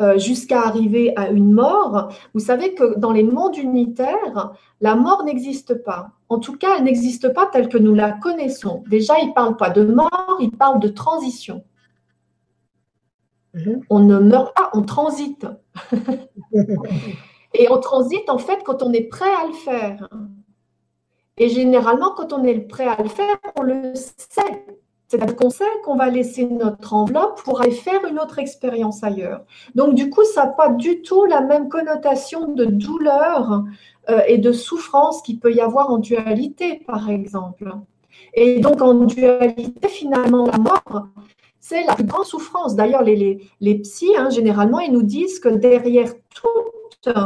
euh, 0.00 0.16
jusqu'à 0.16 0.60
arriver 0.60 1.12
à 1.16 1.30
une 1.30 1.52
mort. 1.52 2.12
Vous 2.32 2.38
savez 2.38 2.72
que 2.72 2.96
dans 3.00 3.10
les 3.10 3.24
mondes 3.24 3.56
unitaires, 3.56 4.52
la 4.80 4.94
mort 4.94 5.24
n'existe 5.24 5.82
pas. 5.82 6.12
En 6.28 6.38
tout 6.38 6.56
cas, 6.56 6.76
elle 6.78 6.84
n'existe 6.84 7.34
pas 7.34 7.46
telle 7.46 7.68
que 7.68 7.78
nous 7.78 7.94
la 7.94 8.12
connaissons. 8.12 8.84
Déjà, 8.86 9.18
il 9.18 9.30
ne 9.30 9.32
parle 9.32 9.56
pas 9.56 9.70
de 9.70 9.82
mort, 9.82 10.38
il 10.38 10.52
parle 10.52 10.78
de 10.78 10.88
transition. 10.88 11.64
Mhm. 13.54 13.80
On 13.90 13.98
ne 13.98 14.20
meurt 14.20 14.54
pas, 14.54 14.70
on 14.72 14.82
transite. 14.82 15.48
Et 17.54 17.68
on 17.72 17.80
transite, 17.80 18.30
en 18.30 18.38
fait, 18.38 18.62
quand 18.64 18.84
on 18.84 18.92
est 18.92 19.08
prêt 19.08 19.34
à 19.42 19.48
le 19.48 19.54
faire. 19.54 20.08
Et 21.38 21.48
généralement, 21.48 22.12
quand 22.16 22.32
on 22.32 22.44
est 22.44 22.60
prêt 22.60 22.86
à 22.86 23.02
le 23.02 23.08
faire, 23.08 23.36
on 23.56 23.62
le 23.62 23.94
sait. 23.94 24.64
C'est-à-dire 25.08 25.36
qu'on 25.36 25.50
sait 25.50 25.64
qu'on 25.84 25.94
va 25.96 26.08
laisser 26.08 26.46
notre 26.46 26.94
enveloppe 26.94 27.42
pour 27.42 27.60
aller 27.60 27.70
faire 27.70 28.04
une 28.06 28.18
autre 28.18 28.38
expérience 28.38 29.04
ailleurs. 29.04 29.44
Donc, 29.74 29.94
du 29.94 30.10
coup, 30.10 30.24
ça 30.24 30.46
n'a 30.46 30.50
pas 30.50 30.70
du 30.70 31.02
tout 31.02 31.26
la 31.26 31.42
même 31.42 31.68
connotation 31.68 32.52
de 32.52 32.64
douleur 32.64 33.64
euh, 34.10 34.20
et 34.26 34.38
de 34.38 34.50
souffrance 34.50 35.22
qu'il 35.22 35.38
peut 35.38 35.52
y 35.52 35.60
avoir 35.60 35.90
en 35.90 35.98
dualité, 35.98 36.82
par 36.86 37.08
exemple. 37.08 37.72
Et 38.34 38.58
donc, 38.58 38.82
en 38.82 38.94
dualité, 38.94 39.88
finalement, 39.88 40.46
la 40.46 40.58
mort, 40.58 41.06
c'est 41.60 41.84
la 41.84 41.94
plus 41.94 42.04
grande 42.04 42.24
souffrance. 42.24 42.74
D'ailleurs, 42.74 43.02
les, 43.02 43.16
les, 43.16 43.40
les 43.60 43.74
psys, 43.76 44.16
hein, 44.16 44.30
généralement, 44.30 44.80
ils 44.80 44.92
nous 44.92 45.02
disent 45.02 45.38
que 45.38 45.48
derrière, 45.48 46.12
toute, 46.34 47.16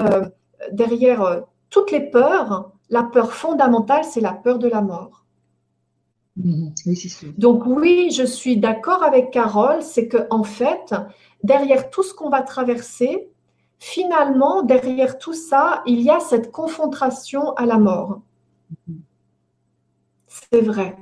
euh, 0.00 0.24
derrière 0.72 1.22
euh, 1.22 1.40
toutes 1.70 1.92
les 1.92 2.00
peurs, 2.00 2.73
la 2.90 3.02
peur 3.02 3.32
fondamentale, 3.32 4.04
c'est 4.04 4.20
la 4.20 4.32
peur 4.32 4.58
de 4.58 4.68
la 4.68 4.80
mort. 4.80 5.24
Mhm. 6.36 6.74
Donc 7.38 7.64
oui, 7.66 8.10
je 8.10 8.24
suis 8.24 8.56
d'accord 8.56 9.02
avec 9.02 9.30
Carole, 9.30 9.82
c'est 9.82 10.08
que 10.08 10.26
en 10.30 10.42
fait, 10.42 10.94
derrière 11.42 11.90
tout 11.90 12.02
ce 12.02 12.12
qu'on 12.12 12.28
va 12.28 12.42
traverser, 12.42 13.28
finalement, 13.78 14.62
derrière 14.62 15.18
tout 15.18 15.32
ça, 15.32 15.82
il 15.86 16.00
y 16.00 16.10
a 16.10 16.18
cette 16.20 16.50
confrontation 16.50 17.52
à 17.54 17.66
la 17.66 17.78
mort. 17.78 18.20
C'est 20.26 20.60
vrai. 20.60 20.96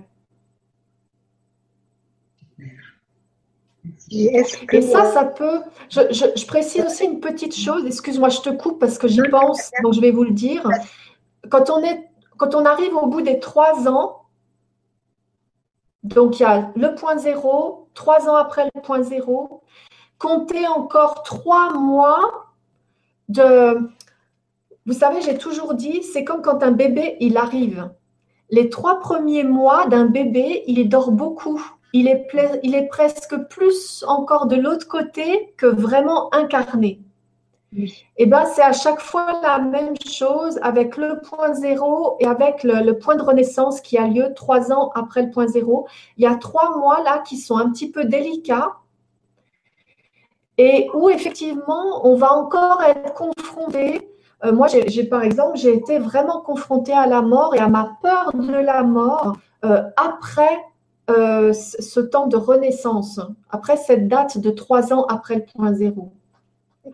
Et 4.10 4.82
ça, 4.82 5.10
ça 5.12 5.24
peut. 5.24 5.60
Je, 5.88 6.46
précise 6.46 6.84
aussi 6.84 7.04
une 7.04 7.20
petite 7.20 7.56
chose. 7.56 7.86
Excuse-moi, 7.86 8.28
je 8.28 8.40
te 8.40 8.50
coupe 8.50 8.78
parce 8.78 8.98
que 8.98 9.08
j'y 9.08 9.22
pense, 9.30 9.70
donc 9.82 9.94
je 9.94 10.00
vais 10.00 10.10
vous 10.10 10.24
le 10.24 10.32
dire 10.32 10.68
quand 11.52 12.54
on, 12.54 12.64
arrive 12.64 12.96
au 12.96 13.06
bout 13.06 13.20
des 13.20 13.38
trois 13.38 13.86
ans, 13.86 14.22
donc 16.02 16.40
il 16.40 16.44
y 16.44 16.46
a 16.46 16.72
le 16.74 16.94
point 16.94 17.18
zéro, 17.18 17.88
trois 17.92 18.26
ans 18.26 18.36
après 18.36 18.70
le 18.74 18.80
point 18.80 19.02
zéro, 19.02 19.62
comptez 20.18 20.66
encore 20.66 21.22
trois 21.22 21.74
mois 21.74 22.46
de... 23.28 23.78
Vous 24.86 24.94
savez, 24.94 25.20
j'ai 25.20 25.36
toujours 25.36 25.74
dit, 25.74 26.02
c'est 26.02 26.24
comme 26.24 26.40
quand 26.40 26.62
un 26.62 26.72
bébé, 26.72 27.18
il 27.20 27.36
arrive. 27.36 27.90
Les 28.48 28.70
trois 28.70 28.98
premiers 28.98 29.44
mois 29.44 29.86
d'un 29.86 30.06
bébé, 30.06 30.64
il 30.66 30.88
dort 30.88 31.12
beaucoup. 31.12 31.62
Il 31.92 32.08
est 32.08 32.88
presque 32.88 33.36
plus 33.48 34.04
encore 34.08 34.46
de 34.46 34.56
l'autre 34.56 34.88
côté 34.88 35.52
que 35.58 35.66
vraiment 35.66 36.34
incarné. 36.34 37.02
Et 37.74 37.88
eh 38.18 38.26
ben, 38.26 38.44
c'est 38.44 38.62
à 38.62 38.72
chaque 38.72 39.00
fois 39.00 39.40
la 39.42 39.58
même 39.58 39.94
chose 40.06 40.58
avec 40.62 40.98
le 40.98 41.20
point 41.20 41.54
zéro 41.54 42.16
et 42.20 42.26
avec 42.26 42.64
le, 42.64 42.92
point 42.92 43.16
de 43.16 43.22
renaissance 43.22 43.80
qui 43.80 43.96
a 43.96 44.06
lieu 44.06 44.34
trois 44.34 44.72
ans 44.72 44.90
après 44.94 45.22
le 45.22 45.30
point 45.30 45.46
zéro. 45.46 45.86
Il 46.18 46.24
y 46.24 46.26
a 46.26 46.34
trois 46.34 46.76
mois 46.76 47.02
là 47.02 47.22
qui 47.26 47.38
sont 47.38 47.56
un 47.56 47.70
petit 47.70 47.90
peu 47.90 48.04
délicats 48.04 48.74
et 50.58 50.88
où 50.92 51.08
effectivement 51.08 52.06
on 52.06 52.14
va 52.14 52.34
encore 52.34 52.82
être 52.82 53.14
confronté. 53.14 54.10
Euh, 54.44 54.52
moi, 54.52 54.66
j'ai 54.68 55.04
par 55.04 55.22
exemple, 55.22 55.56
j'ai 55.56 55.74
été 55.74 55.98
vraiment 55.98 56.42
confrontée 56.42 56.92
à 56.92 57.06
la 57.06 57.22
mort 57.22 57.54
et 57.54 57.58
à 57.58 57.68
ma 57.68 57.96
peur 58.02 58.32
de 58.34 58.52
la 58.52 58.82
mort 58.82 59.36
euh, 59.64 59.82
après 59.96 60.58
euh, 61.10 61.54
ce 61.54 62.00
temps 62.00 62.26
de 62.26 62.36
renaissance, 62.36 63.18
après 63.50 63.78
cette 63.78 64.08
date 64.08 64.36
de 64.38 64.50
trois 64.50 64.92
ans 64.92 65.04
après 65.04 65.36
le 65.36 65.44
point 65.44 65.72
zéro. 65.72 66.12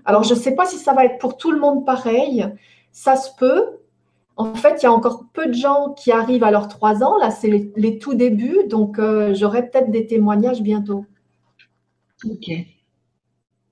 Alors, 0.04 0.22
je 0.22 0.34
ne 0.34 0.38
sais 0.38 0.54
pas 0.54 0.66
si 0.66 0.76
ça 0.76 0.92
va 0.92 1.04
être 1.04 1.18
pour 1.18 1.36
tout 1.36 1.50
le 1.50 1.60
monde 1.60 1.84
pareil. 1.84 2.46
Ça 2.92 3.16
se 3.16 3.30
peut. 3.36 3.78
En 4.36 4.54
fait, 4.54 4.82
il 4.82 4.84
y 4.84 4.86
a 4.86 4.92
encore 4.92 5.24
peu 5.32 5.46
de 5.46 5.54
gens 5.54 5.94
qui 5.94 6.12
arrivent 6.12 6.44
à 6.44 6.50
leurs 6.50 6.68
trois 6.68 7.02
ans. 7.02 7.18
Là, 7.18 7.30
c'est 7.30 7.70
les, 7.74 7.98
tout 7.98 8.14
débuts. 8.14 8.66
Donc, 8.68 8.98
euh, 8.98 9.34
j'aurai 9.34 9.68
peut-être 9.68 9.90
des 9.90 10.06
témoignages 10.06 10.62
bientôt. 10.62 11.04
Ok. 12.24 12.50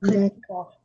D'accord. 0.03 0.77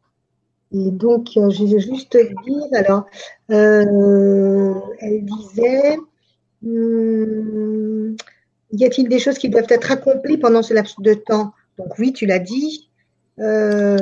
Et 0.73 0.91
donc, 0.91 1.29
euh, 1.35 1.49
je 1.49 1.65
vais 1.65 1.79
juste 1.79 2.17
dire, 2.45 2.63
alors, 2.73 3.05
euh, 3.51 4.73
elle 4.99 5.25
disait, 5.25 5.97
hmm, 6.61 8.15
y 8.71 8.85
a-t-il 8.85 9.09
des 9.09 9.19
choses 9.19 9.37
qui 9.37 9.49
doivent 9.49 9.65
être 9.69 9.91
accomplies 9.91 10.37
pendant 10.37 10.61
ce 10.61 10.73
laps 10.73 10.95
de 10.99 11.13
temps? 11.13 11.51
Donc 11.77 11.97
oui, 11.99 12.13
tu 12.13 12.25
l'as 12.25 12.39
dit. 12.39 12.89
Euh, 13.39 13.97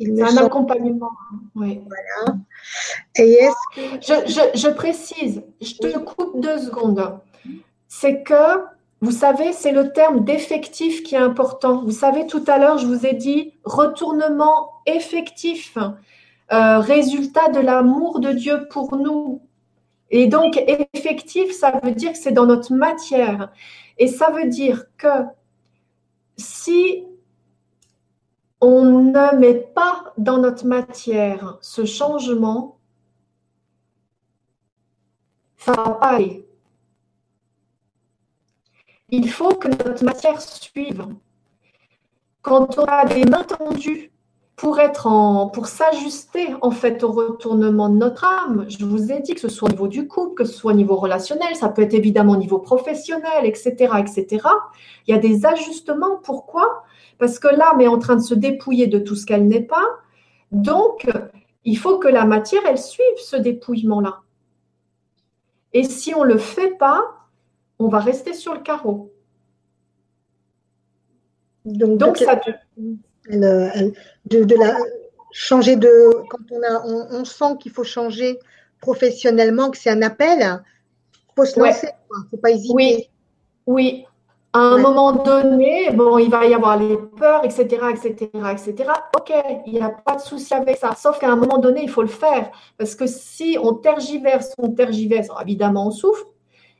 c'est 0.00 0.22
un 0.22 0.36
accompagnement. 0.38 1.12
Oui. 1.54 1.80
Voilà. 1.86 2.38
Et 3.16 3.32
est-ce 3.32 3.74
que... 3.74 4.24
je, 4.26 4.58
je, 4.58 4.68
précise, 4.68 5.42
je 5.60 5.74
te 5.74 5.98
coupe 5.98 6.40
deux 6.40 6.58
secondes. 6.58 7.18
C'est 7.88 8.22
que 8.22 8.64
vous 9.02 9.12
savez, 9.12 9.52
c'est 9.52 9.72
le 9.72 9.92
terme 9.92 10.24
d'effectif 10.24 11.02
qui 11.02 11.14
est 11.14 11.18
important. 11.18 11.82
Vous 11.82 11.90
savez, 11.90 12.26
tout 12.26 12.44
à 12.46 12.58
l'heure, 12.58 12.76
je 12.76 12.86
vous 12.86 13.06
ai 13.06 13.14
dit 13.14 13.54
retournement 13.64 14.72
effectif, 14.84 15.78
euh, 16.52 16.78
résultat 16.78 17.48
de 17.48 17.60
l'amour 17.60 18.20
de 18.20 18.32
Dieu 18.32 18.68
pour 18.68 18.96
nous. 18.96 19.40
Et 20.10 20.26
donc, 20.26 20.62
effectif, 20.92 21.52
ça 21.52 21.80
veut 21.82 21.92
dire 21.92 22.12
que 22.12 22.18
c'est 22.18 22.32
dans 22.32 22.46
notre 22.46 22.74
matière. 22.74 23.52
Et 23.96 24.06
ça 24.06 24.30
veut 24.30 24.48
dire 24.48 24.84
que 24.98 25.24
si 26.36 27.04
on 28.60 29.00
ne 29.00 29.36
met 29.36 29.54
pas 29.54 30.12
dans 30.18 30.38
notre 30.38 30.66
matière 30.66 31.58
ce 31.60 31.84
changement. 31.84 32.78
Il 39.10 39.30
faut 39.30 39.54
que 39.54 39.68
notre 39.68 40.04
matière 40.04 40.40
suive. 40.40 41.06
Quand 42.42 42.78
on 42.78 42.84
a 42.84 43.04
des 43.06 43.24
mains 43.24 43.44
tendues 43.44 44.12
pour 44.60 44.78
être 44.78 45.06
en, 45.06 45.48
pour 45.48 45.68
s'ajuster 45.68 46.54
en 46.60 46.70
fait 46.70 47.02
au 47.02 47.12
retournement 47.12 47.88
de 47.88 47.96
notre 47.96 48.26
âme, 48.26 48.66
je 48.68 48.84
vous 48.84 49.10
ai 49.10 49.20
dit 49.20 49.32
que 49.32 49.40
ce 49.40 49.48
soit 49.48 49.70
au 49.70 49.72
niveau 49.72 49.88
du 49.88 50.06
couple, 50.06 50.34
que 50.34 50.44
ce 50.44 50.52
soit 50.52 50.72
au 50.72 50.76
niveau 50.76 50.96
relationnel, 50.96 51.56
ça 51.56 51.70
peut 51.70 51.80
être 51.80 51.94
évidemment 51.94 52.34
au 52.34 52.36
niveau 52.36 52.58
professionnel, 52.58 53.46
etc., 53.46 53.94
etc. 53.98 54.46
Il 55.06 55.14
y 55.14 55.16
a 55.16 55.18
des 55.18 55.46
ajustements. 55.46 56.18
Pourquoi? 56.22 56.84
Parce 57.16 57.38
que 57.38 57.48
l'âme 57.48 57.80
est 57.80 57.88
en 57.88 57.98
train 57.98 58.16
de 58.16 58.20
se 58.20 58.34
dépouiller 58.34 58.86
de 58.86 58.98
tout 58.98 59.16
ce 59.16 59.24
qu'elle 59.24 59.48
n'est 59.48 59.62
pas. 59.62 59.86
Donc, 60.52 61.10
il 61.64 61.78
faut 61.78 61.98
que 61.98 62.08
la 62.08 62.26
matière, 62.26 62.60
elle 62.68 62.76
suive 62.76 63.16
ce 63.16 63.36
dépouillement-là. 63.36 64.20
Et 65.72 65.84
si 65.84 66.14
on 66.14 66.22
ne 66.22 66.34
le 66.34 66.38
fait 66.38 66.76
pas, 66.76 67.02
on 67.78 67.88
va 67.88 68.00
rester 68.00 68.34
sur 68.34 68.52
le 68.52 68.60
carreau. 68.60 69.10
Donc, 71.64 72.18
ça. 72.18 72.38
De, 73.28 74.54
la, 74.58 74.76
changer 75.32 75.76
de. 75.76 76.10
Quand 76.28 76.38
on, 76.50 76.62
a, 76.62 76.82
on, 76.86 77.24
sent 77.24 77.56
qu'il 77.60 77.72
faut 77.72 77.84
changer 77.84 78.38
professionnellement, 78.80 79.70
que 79.70 79.78
c'est 79.78 79.90
un 79.90 80.02
appel, 80.02 80.62
faut 81.36 81.44
se 81.44 81.58
lancer, 81.58 81.86
ne 81.86 82.28
faut 82.30 82.36
pas 82.36 82.50
hésiter. 82.50 82.74
Oui, 82.74 83.08
oui. 83.66 84.06
À 84.52 84.58
un 84.58 84.78
moment 84.78 85.12
donné, 85.12 85.90
bon, 85.92 86.18
il 86.18 86.28
va 86.28 86.44
y 86.44 86.54
avoir 86.54 86.76
les 86.76 86.96
peurs, 86.96 87.44
etc., 87.44 87.62
etc., 87.90 88.28
etc. 88.50 88.90
Ok, 89.16 89.32
il 89.64 89.74
n'y 89.74 89.80
a 89.80 89.90
pas 89.90 90.16
de 90.16 90.20
souci 90.20 90.52
avec 90.52 90.76
ça. 90.76 90.92
Sauf 90.96 91.20
qu'à 91.20 91.30
un 91.30 91.36
moment 91.36 91.58
donné, 91.58 91.84
il 91.84 91.88
faut 91.88 92.02
le 92.02 92.08
faire. 92.08 92.50
Parce 92.76 92.96
que 92.96 93.06
si 93.06 93.56
on 93.62 93.74
tergiverse, 93.74 94.52
on 94.58 94.70
tergiverse, 94.70 95.28
évidemment, 95.40 95.86
on 95.86 95.90
souffre. 95.92 96.26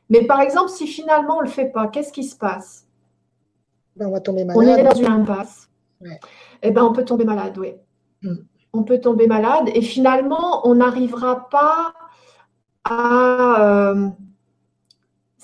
Mais 0.09 0.25
par 0.25 0.41
exemple, 0.41 0.69
si 0.69 0.85
finalement 0.85 1.37
on 1.37 1.41
ne 1.41 1.45
le 1.45 1.49
fait 1.49 1.69
pas, 1.69 1.87
qu'est-ce 1.87 2.11
qui 2.11 2.25
se 2.25 2.35
passe? 2.35 2.85
Ben, 3.95 4.07
On 4.07 4.11
va 4.11 4.19
tomber 4.19 4.43
malade. 4.43 4.61
On 4.61 4.75
est 4.77 4.83
dans 4.83 4.93
une 4.93 5.05
impasse. 5.05 5.69
Eh 6.61 6.71
ben, 6.71 6.83
on 6.83 6.93
peut 6.93 7.05
tomber 7.05 7.25
malade, 7.25 7.57
oui. 7.57 7.73
Hmm. 8.21 8.35
On 8.73 8.83
peut 8.83 8.99
tomber 8.99 9.27
malade 9.27 9.69
et 9.73 9.81
finalement, 9.81 10.67
on 10.67 10.75
n'arrivera 10.75 11.49
pas 11.49 11.93
à. 12.83 13.91
Euh, 13.91 14.09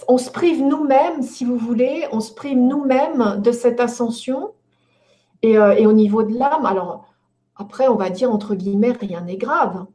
on 0.07 0.17
se 0.17 0.29
prive 0.29 0.61
nous-mêmes, 0.61 1.23
si 1.23 1.43
vous 1.43 1.57
voulez, 1.57 2.05
on 2.11 2.19
se 2.19 2.33
prive 2.33 2.57
nous-mêmes 2.57 3.41
de 3.41 3.51
cette 3.51 3.79
ascension. 3.79 4.53
Et, 5.41 5.57
euh, 5.57 5.75
et 5.75 5.85
au 5.85 5.93
niveau 5.93 6.23
de 6.23 6.37
l'âme, 6.37 6.65
alors 6.65 7.13
après, 7.55 7.87
on 7.87 7.95
va 7.95 8.09
dire 8.09 8.31
entre 8.31 8.55
guillemets, 8.55 8.91
rien 8.91 9.21
n'est 9.21 9.37
grave. 9.37 9.85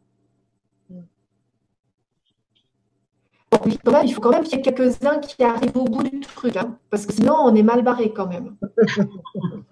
il 4.04 4.12
faut 4.14 4.20
quand 4.20 4.30
même 4.30 4.44
qu'il 4.44 4.56
y 4.56 4.60
ait 4.60 4.62
quelques-uns 4.62 5.18
qui 5.18 5.42
arrivent 5.42 5.76
au 5.76 5.84
bout 5.84 6.02
du 6.02 6.20
truc, 6.20 6.56
hein, 6.56 6.78
parce 6.90 7.06
que 7.06 7.12
sinon 7.12 7.34
on 7.38 7.54
est 7.54 7.62
mal 7.62 7.82
barré 7.82 8.12
quand 8.12 8.26
même. 8.26 8.56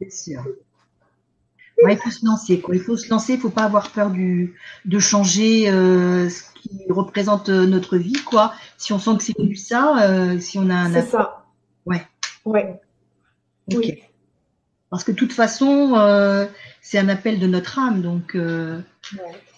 C'est 0.00 0.12
sûr. 0.12 0.44
il 1.88 1.96
faut 1.96 2.10
se 2.10 2.24
lancer. 2.24 2.62
Il 2.72 2.80
faut 2.80 2.96
se 2.96 3.08
lancer. 3.10 3.34
Il 3.34 3.36
ne 3.36 3.42
faut 3.42 3.50
pas 3.50 3.64
avoir 3.64 3.90
peur 3.90 4.10
de 4.10 4.98
changer 4.98 5.70
euh, 5.70 6.28
ce 6.28 6.42
qui 6.54 6.86
représente 6.90 7.48
euh, 7.48 7.66
notre 7.66 7.96
vie. 7.96 8.22
Quoi. 8.24 8.52
Si 8.76 8.92
on 8.92 8.98
sent 8.98 9.16
que 9.18 9.24
c'est 9.24 9.34
plus 9.34 9.56
ça, 9.56 10.08
euh, 10.08 10.38
si 10.38 10.58
on 10.58 10.68
a 10.70 10.74
un. 10.74 10.92
C'est 10.92 11.06
ça. 11.06 11.44
Ouais. 11.84 12.06
Ouais. 12.44 12.80
Oui. 13.74 14.02
Parce 14.90 15.02
que 15.02 15.12
de 15.12 15.16
toute 15.16 15.32
façon, 15.32 15.94
c'est 16.80 16.98
un 16.98 17.08
appel 17.08 17.38
de 17.38 17.46
notre 17.46 17.78
âme. 17.78 18.02
Donc. 18.02 18.36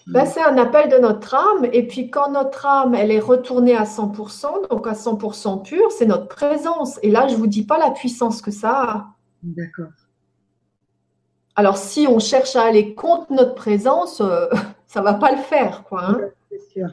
Ben, 0.09 0.25
c'est 0.25 0.41
un 0.41 0.57
appel 0.57 0.89
de 0.89 0.97
notre 0.97 1.35
âme. 1.35 1.67
Et 1.71 1.85
puis 1.85 2.09
quand 2.09 2.31
notre 2.31 2.65
âme, 2.65 2.95
elle 2.95 3.11
est 3.11 3.19
retournée 3.19 3.75
à 3.75 3.83
100%, 3.83 4.69
donc 4.69 4.87
à 4.87 4.93
100% 4.93 5.63
pure, 5.63 5.91
c'est 5.91 6.07
notre 6.07 6.27
présence. 6.27 6.99
Et 7.03 7.11
là, 7.11 7.27
je 7.27 7.33
ne 7.33 7.39
vous 7.39 7.47
dis 7.47 7.63
pas 7.63 7.77
la 7.77 7.91
puissance 7.91 8.41
que 8.41 8.49
ça 8.49 8.71
a. 8.71 9.07
D'accord. 9.43 9.91
Alors 11.59 11.75
si 11.75 12.07
on 12.07 12.19
cherche 12.19 12.55
à 12.55 12.63
aller 12.63 12.95
contre 12.95 13.33
notre 13.33 13.53
présence, 13.53 14.21
euh, 14.21 14.47
ça 14.87 15.01
ne 15.01 15.03
va 15.03 15.15
pas 15.15 15.35
le 15.35 15.41
faire. 15.41 15.83
quoi. 15.83 16.05
Hein. 16.05 16.21
C'est 16.49 16.71
sûr. 16.71 16.87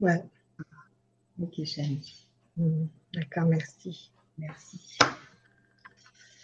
Ouais. 0.00 0.22
Ok, 1.42 1.64
chérie. 1.64 2.28
Hmm. 2.56 2.84
D'accord, 3.12 3.46
merci. 3.46 4.12
Merci. 4.38 4.96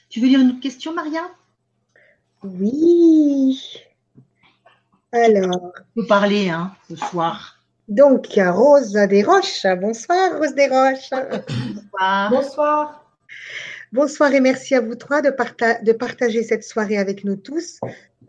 Tu 0.08 0.18
veux 0.18 0.26
lire 0.26 0.40
une 0.40 0.50
autre 0.50 0.60
question, 0.60 0.92
Maria? 0.92 1.22
Oui. 2.42 3.62
Alors. 5.12 5.70
Vous 5.94 6.04
parler 6.04 6.50
hein, 6.50 6.74
ce 6.88 6.96
soir. 6.96 7.60
Donc, 7.86 8.26
Rose 8.36 8.90
Desroches. 8.90 9.66
Bonsoir, 9.80 10.36
Rose 10.36 10.54
Desroches. 10.56 11.10
Bonsoir. 11.12 12.30
Bonsoir. 12.30 13.04
Bonsoir 13.92 14.34
et 14.34 14.40
merci 14.40 14.74
à 14.74 14.82
vous 14.82 14.94
trois 14.96 15.22
de, 15.22 15.30
de, 15.30 15.92
partager 15.92 16.42
cette 16.42 16.62
soirée 16.62 16.98
avec 16.98 17.24
nous 17.24 17.36
tous. 17.36 17.80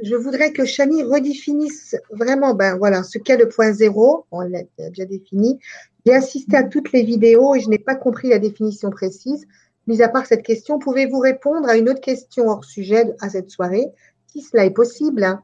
Je 0.02 0.16
voudrais 0.16 0.54
que 0.54 0.64
Chani 0.64 1.04
redéfinisse 1.04 1.98
vraiment 2.12 2.54
ben, 2.54 2.78
voilà, 2.78 3.04
ce 3.04 3.18
qu'est 3.18 3.36
le 3.36 3.50
point 3.50 3.74
zéro. 3.74 4.26
On 4.32 4.40
l'a 4.40 4.62
déjà 4.78 5.04
défini. 5.04 5.60
J'ai 6.06 6.16
assisté 6.16 6.56
à 6.56 6.64
toutes 6.64 6.94
les 6.94 7.04
vidéos 7.04 7.56
et 7.56 7.60
je 7.60 7.68
n'ai 7.68 7.78
pas 7.78 7.96
compris 7.96 8.30
la 8.30 8.40
définition 8.40 8.90
précise. 8.90 9.46
Mis 9.86 10.02
à 10.02 10.08
part 10.08 10.26
cette 10.26 10.44
question, 10.44 10.80
pouvez-vous 10.80 11.20
répondre 11.20 11.68
à 11.68 11.76
une 11.76 11.90
autre 11.90 12.00
question 12.00 12.48
hors 12.48 12.64
sujet 12.64 13.14
à 13.20 13.30
cette 13.30 13.50
soirée? 13.50 13.88
Si 14.28 14.42
cela 14.42 14.64
est 14.64 14.72
possible. 14.72 15.26
Hein. 15.26 15.44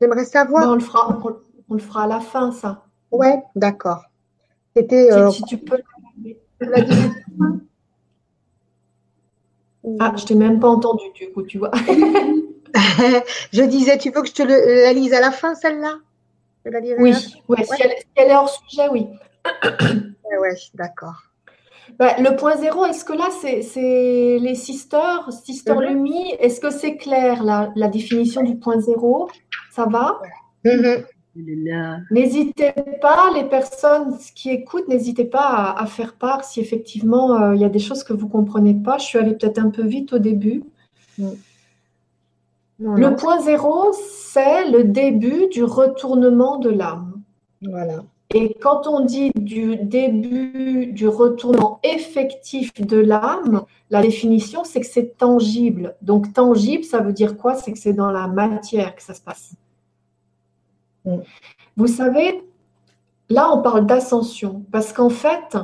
J'aimerais 0.00 0.26
savoir. 0.26 0.70
on, 0.70 0.74
le 0.74 0.80
fera, 0.80 1.20
on, 1.68 1.74
le 1.74 1.80
fera 1.80 2.04
à 2.04 2.06
la 2.06 2.20
fin, 2.20 2.52
ça. 2.52 2.84
Ouais, 3.10 3.42
d'accord. 3.56 4.04
C'était. 4.76 5.12
Euh, 5.12 5.30
si, 5.30 5.42
tu 5.42 5.58
peux. 5.58 5.78
Ah, 9.98 10.12
je 10.16 10.24
t'ai 10.24 10.34
même 10.34 10.60
pas 10.60 10.68
entendu, 10.68 11.04
du 11.14 11.30
coup, 11.32 11.42
tu 11.42 11.58
vois. 11.58 11.70
je 13.52 13.62
disais, 13.62 13.98
tu 13.98 14.10
veux 14.10 14.22
que 14.22 14.28
je 14.28 14.34
te 14.34 14.42
la 14.42 14.92
lise 14.92 15.12
à 15.12 15.20
la 15.20 15.30
fin, 15.30 15.54
celle-là? 15.54 15.98
Oui, 16.98 17.14
ouais, 17.48 17.64
Si, 17.64 17.82
elle, 18.16 18.30
est 18.30 18.36
hors 18.36 18.50
sujet, 18.50 18.88
oui. 18.90 19.06
ouais, 20.40 20.56
d'accord. 20.74 21.22
Bah, 21.98 22.16
le 22.18 22.36
point 22.36 22.56
zéro, 22.56 22.84
est-ce 22.84 23.04
que 23.04 23.14
là, 23.14 23.28
c'est 23.30 24.38
les 24.38 24.54
sisters, 24.54 25.28
sister 25.32 25.74
mhm. 25.74 25.82
Lumi, 25.82 26.34
est-ce 26.38 26.60
que 26.60 26.70
c'est 26.70 26.96
clair, 26.96 27.42
la, 27.42 27.72
la 27.74 27.88
définition 27.88 28.42
du 28.42 28.56
point 28.56 28.78
zéro? 28.80 29.28
Ça 29.70 29.86
va? 29.86 30.20
Mhm. 30.64 31.04
N'hésitez 32.10 32.72
pas, 33.00 33.30
les 33.34 33.44
personnes 33.44 34.18
qui 34.34 34.50
écoutent, 34.50 34.88
n'hésitez 34.88 35.24
pas 35.24 35.74
à, 35.76 35.86
faire 35.86 36.14
part 36.14 36.44
si 36.44 36.60
effectivement 36.60 37.40
euh, 37.40 37.54
il 37.54 37.60
y 37.60 37.64
a 37.64 37.68
des 37.68 37.78
choses 37.78 38.02
que 38.02 38.12
vous 38.12 38.26
ne 38.26 38.32
comprenez 38.32 38.74
pas. 38.74 38.98
Je 38.98 39.04
suis 39.04 39.18
allée 39.18 39.34
peut-être 39.34 39.58
un 39.58 39.70
peu 39.70 39.84
vite 39.84 40.12
au 40.12 40.18
début. 40.18 40.64
Le 42.78 43.14
point 43.14 43.40
zéro, 43.40 43.92
c'est 43.92 44.70
le 44.70 44.84
début 44.84 45.48
du 45.48 45.62
retournement 45.62 46.58
de 46.58 46.70
l'âme. 46.70 47.22
Voilà. 47.62 48.02
Et 48.32 48.54
quand 48.60 48.86
on 48.86 49.04
dit 49.04 49.32
du 49.34 49.76
début 49.76 50.86
du 50.86 51.08
retournement 51.08 51.80
effectif 51.82 52.72
de 52.80 52.96
l'âme, 52.96 53.64
la 53.90 54.02
définition, 54.02 54.62
c'est 54.62 54.80
que 54.80 54.86
c'est 54.86 55.16
tangible. 55.18 55.96
Donc 56.00 56.32
tangible, 56.32 56.84
ça 56.84 57.00
veut 57.00 57.12
dire 57.12 57.36
quoi? 57.36 57.56
C'est 57.56 57.72
que 57.72 57.78
c'est 57.78 57.92
dans 57.92 58.12
la 58.12 58.28
matière 58.28 58.94
que 58.94 59.02
ça 59.02 59.14
se 59.14 59.20
passe. 59.20 59.52
Vous 61.76 61.86
savez, 61.86 62.42
là, 63.28 63.50
on 63.52 63.62
parle 63.62 63.86
d'ascension, 63.86 64.64
parce 64.70 64.92
qu'en 64.92 65.10
fait, 65.10 65.56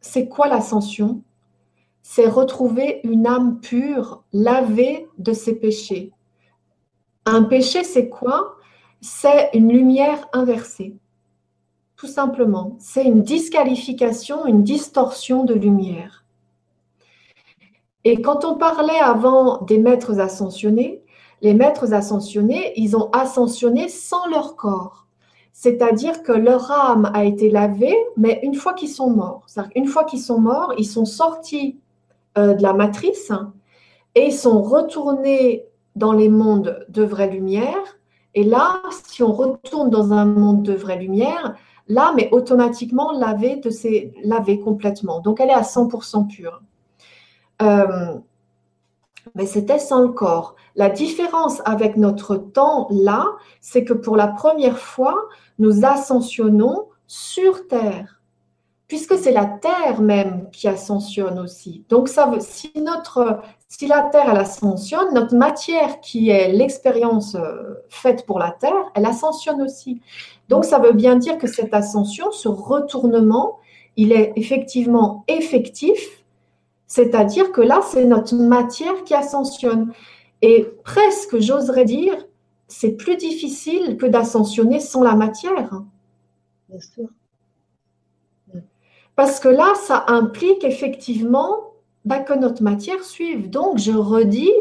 c'est 0.00 0.28
quoi 0.28 0.48
l'ascension? 0.48 1.22
C'est 2.02 2.28
retrouver 2.28 3.00
une 3.04 3.26
âme 3.26 3.60
pure, 3.60 4.22
lavée 4.32 5.08
de 5.18 5.32
ses 5.32 5.54
péchés. 5.56 6.12
Un 7.24 7.42
péché, 7.42 7.82
c'est 7.82 8.08
quoi? 8.08 8.56
C'est 9.00 9.50
une 9.54 9.72
lumière 9.72 10.28
inversée. 10.32 10.94
Tout 11.96 12.06
simplement, 12.06 12.76
c'est 12.78 13.04
une 13.04 13.22
disqualification, 13.22 14.46
une 14.46 14.62
distorsion 14.62 15.44
de 15.44 15.54
lumière. 15.54 16.24
Et 18.04 18.22
quand 18.22 18.44
on 18.44 18.56
parlait 18.56 19.00
avant 19.00 19.62
des 19.62 19.78
maîtres 19.78 20.20
ascensionnés, 20.20 21.02
les 21.42 21.54
maîtres 21.54 21.92
ascensionnés, 21.92 22.72
ils 22.76 22.96
ont 22.96 23.10
ascensionné 23.10 23.88
sans 23.88 24.26
leur 24.28 24.56
corps. 24.56 25.06
C'est-à-dire 25.52 26.22
que 26.22 26.32
leur 26.32 26.70
âme 26.70 27.10
a 27.14 27.24
été 27.24 27.50
lavée, 27.50 27.96
mais 28.16 28.40
une 28.42 28.54
fois 28.54 28.74
qu'ils 28.74 28.90
sont 28.90 29.10
morts. 29.10 29.46
Une 29.74 29.86
fois 29.86 30.04
qu'ils 30.04 30.20
sont 30.20 30.38
morts, 30.38 30.74
ils 30.76 30.86
sont 30.86 31.06
sortis 31.06 31.78
euh, 32.36 32.54
de 32.54 32.62
la 32.62 32.74
matrice 32.74 33.32
et 34.14 34.26
ils 34.26 34.34
sont 34.34 34.60
retournés 34.62 35.64
dans 35.94 36.12
les 36.12 36.28
mondes 36.28 36.84
de 36.90 37.02
vraie 37.02 37.30
lumière. 37.30 37.98
Et 38.34 38.44
là, 38.44 38.82
si 39.06 39.22
on 39.22 39.32
retourne 39.32 39.88
dans 39.88 40.12
un 40.12 40.26
monde 40.26 40.62
de 40.62 40.74
vraie 40.74 40.98
lumière, 40.98 41.54
l'âme 41.88 42.18
est 42.18 42.30
automatiquement 42.32 43.12
lavée 43.12 43.56
de 43.56 43.70
ses 43.70 44.12
lavée 44.22 44.60
complètement. 44.60 45.20
Donc 45.20 45.40
elle 45.40 45.48
est 45.48 45.54
à 45.54 45.62
100% 45.62 46.26
pure. 46.26 46.62
Euh, 47.62 48.18
mais 49.36 49.46
c'était 49.46 49.78
sans 49.78 50.00
le 50.00 50.08
corps. 50.08 50.56
La 50.74 50.88
différence 50.88 51.62
avec 51.64 51.96
notre 51.96 52.36
temps 52.36 52.88
là, 52.90 53.26
c'est 53.60 53.84
que 53.84 53.92
pour 53.92 54.16
la 54.16 54.28
première 54.28 54.78
fois, 54.78 55.14
nous 55.58 55.84
ascensionnons 55.84 56.88
sur 57.06 57.68
Terre, 57.68 58.20
puisque 58.88 59.16
c'est 59.16 59.32
la 59.32 59.44
Terre 59.44 60.00
même 60.00 60.48
qui 60.50 60.68
ascensionne 60.68 61.38
aussi. 61.38 61.84
Donc, 61.88 62.08
ça 62.08 62.26
veut, 62.26 62.40
si, 62.40 62.72
notre, 62.76 63.40
si 63.68 63.86
la 63.86 64.02
Terre, 64.02 64.30
elle 64.30 64.38
ascensionne, 64.38 65.12
notre 65.14 65.36
matière 65.36 66.00
qui 66.00 66.30
est 66.30 66.52
l'expérience 66.52 67.34
euh, 67.34 67.74
faite 67.88 68.26
pour 68.26 68.38
la 68.38 68.50
Terre, 68.50 68.90
elle 68.94 69.06
ascensionne 69.06 69.62
aussi. 69.62 70.00
Donc, 70.48 70.64
ça 70.64 70.78
veut 70.78 70.92
bien 70.92 71.16
dire 71.16 71.38
que 71.38 71.46
cette 71.46 71.74
ascension, 71.74 72.32
ce 72.32 72.48
retournement, 72.48 73.58
il 73.96 74.12
est 74.12 74.32
effectivement 74.36 75.24
effectif, 75.28 76.15
c'est-à-dire 76.86 77.52
que 77.52 77.60
là, 77.60 77.80
c'est 77.82 78.04
notre 78.04 78.34
matière 78.34 79.04
qui 79.04 79.14
ascensionne. 79.14 79.92
Et 80.42 80.68
presque, 80.84 81.38
j'oserais 81.38 81.84
dire, 81.84 82.14
c'est 82.68 82.92
plus 82.92 83.16
difficile 83.16 83.96
que 83.96 84.06
d'ascensionner 84.06 84.80
sans 84.80 85.02
la 85.02 85.14
matière. 85.14 85.70
Bien 86.68 86.80
sûr. 86.80 87.08
Parce 89.16 89.40
que 89.40 89.48
là, 89.48 89.72
ça 89.74 90.04
implique 90.08 90.62
effectivement 90.62 91.72
bah, 92.04 92.18
que 92.18 92.34
notre 92.34 92.62
matière 92.62 93.02
suive. 93.02 93.50
Donc, 93.50 93.78
je 93.78 93.92
redis 93.92 94.52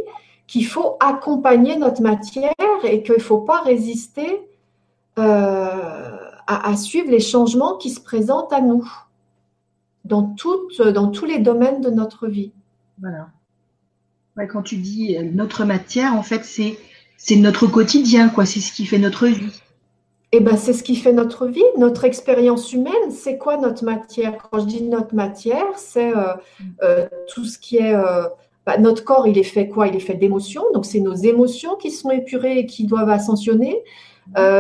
qu'il 0.47 0.65
faut 0.65 0.95
accompagner 0.99 1.75
notre 1.75 2.01
matière 2.01 2.53
et 2.83 3.03
qu'il 3.03 3.15
ne 3.15 3.19
faut 3.19 3.41
pas 3.41 3.61
résister 3.61 4.47
euh, 5.19 6.17
à, 6.47 6.77
suivre 6.77 7.09
les 7.09 7.19
changements 7.19 7.77
qui 7.77 7.89
se 7.89 7.99
présentent 7.99 8.53
à 8.53 8.61
nous 8.61 8.87
dans, 10.05 10.35
dans 10.93 11.11
tous 11.11 11.25
les 11.25 11.39
domaines 11.39 11.81
de 11.81 11.89
notre 11.89 12.27
vie. 12.27 12.51
Voilà. 12.99 13.27
quand 14.47 14.61
tu 14.61 14.77
dis 14.77 15.17
euh, 15.17 15.23
notre 15.23 15.65
matière, 15.65 16.15
en 16.15 16.23
fait, 16.23 16.45
c'est 16.45 16.77
c'est 17.17 17.35
notre 17.37 17.67
quotidien, 17.67 18.29
quoi. 18.29 18.45
C'est 18.45 18.59
ce 18.59 18.71
qui 18.71 18.85
fait 18.85 18.97
notre 18.97 19.27
vie. 19.27 19.61
Eh 20.31 20.39
ben, 20.41 20.57
c'est 20.57 20.73
ce 20.73 20.83
qui 20.83 20.95
fait 20.95 21.13
notre 21.13 21.47
vie, 21.47 21.63
notre 21.77 22.03
expérience 22.03 22.73
humaine. 22.73 23.09
C'est 23.09 23.37
quoi 23.37 23.57
notre 23.57 23.83
matière? 23.85 24.37
Quand 24.37 24.59
je 24.59 24.65
dis 24.65 24.83
notre 24.83 25.15
matière, 25.15 25.77
c'est 25.77 26.15
euh, 26.15 26.33
euh, 26.83 27.07
tout 27.33 27.45
ce 27.45 27.57
qui 27.57 27.77
est. 27.77 27.95
Euh, 27.95 28.27
bah, 28.65 28.77
notre 28.77 29.03
corps, 29.03 29.27
il 29.27 29.37
est 29.37 29.43
fait 29.43 29.69
quoi? 29.69 29.87
Il 29.87 29.95
est 29.95 29.99
fait 30.01 30.15
d'émotions. 30.15 30.63
Donc, 30.73 30.85
c'est 30.85 30.99
nos 30.99 31.15
émotions 31.15 31.75
qui 31.75 31.91
sont 31.91 32.11
épurées 32.11 32.59
et 32.59 32.65
qui 32.65 32.85
doivent 32.85 33.09
ascensionner. 33.09 33.81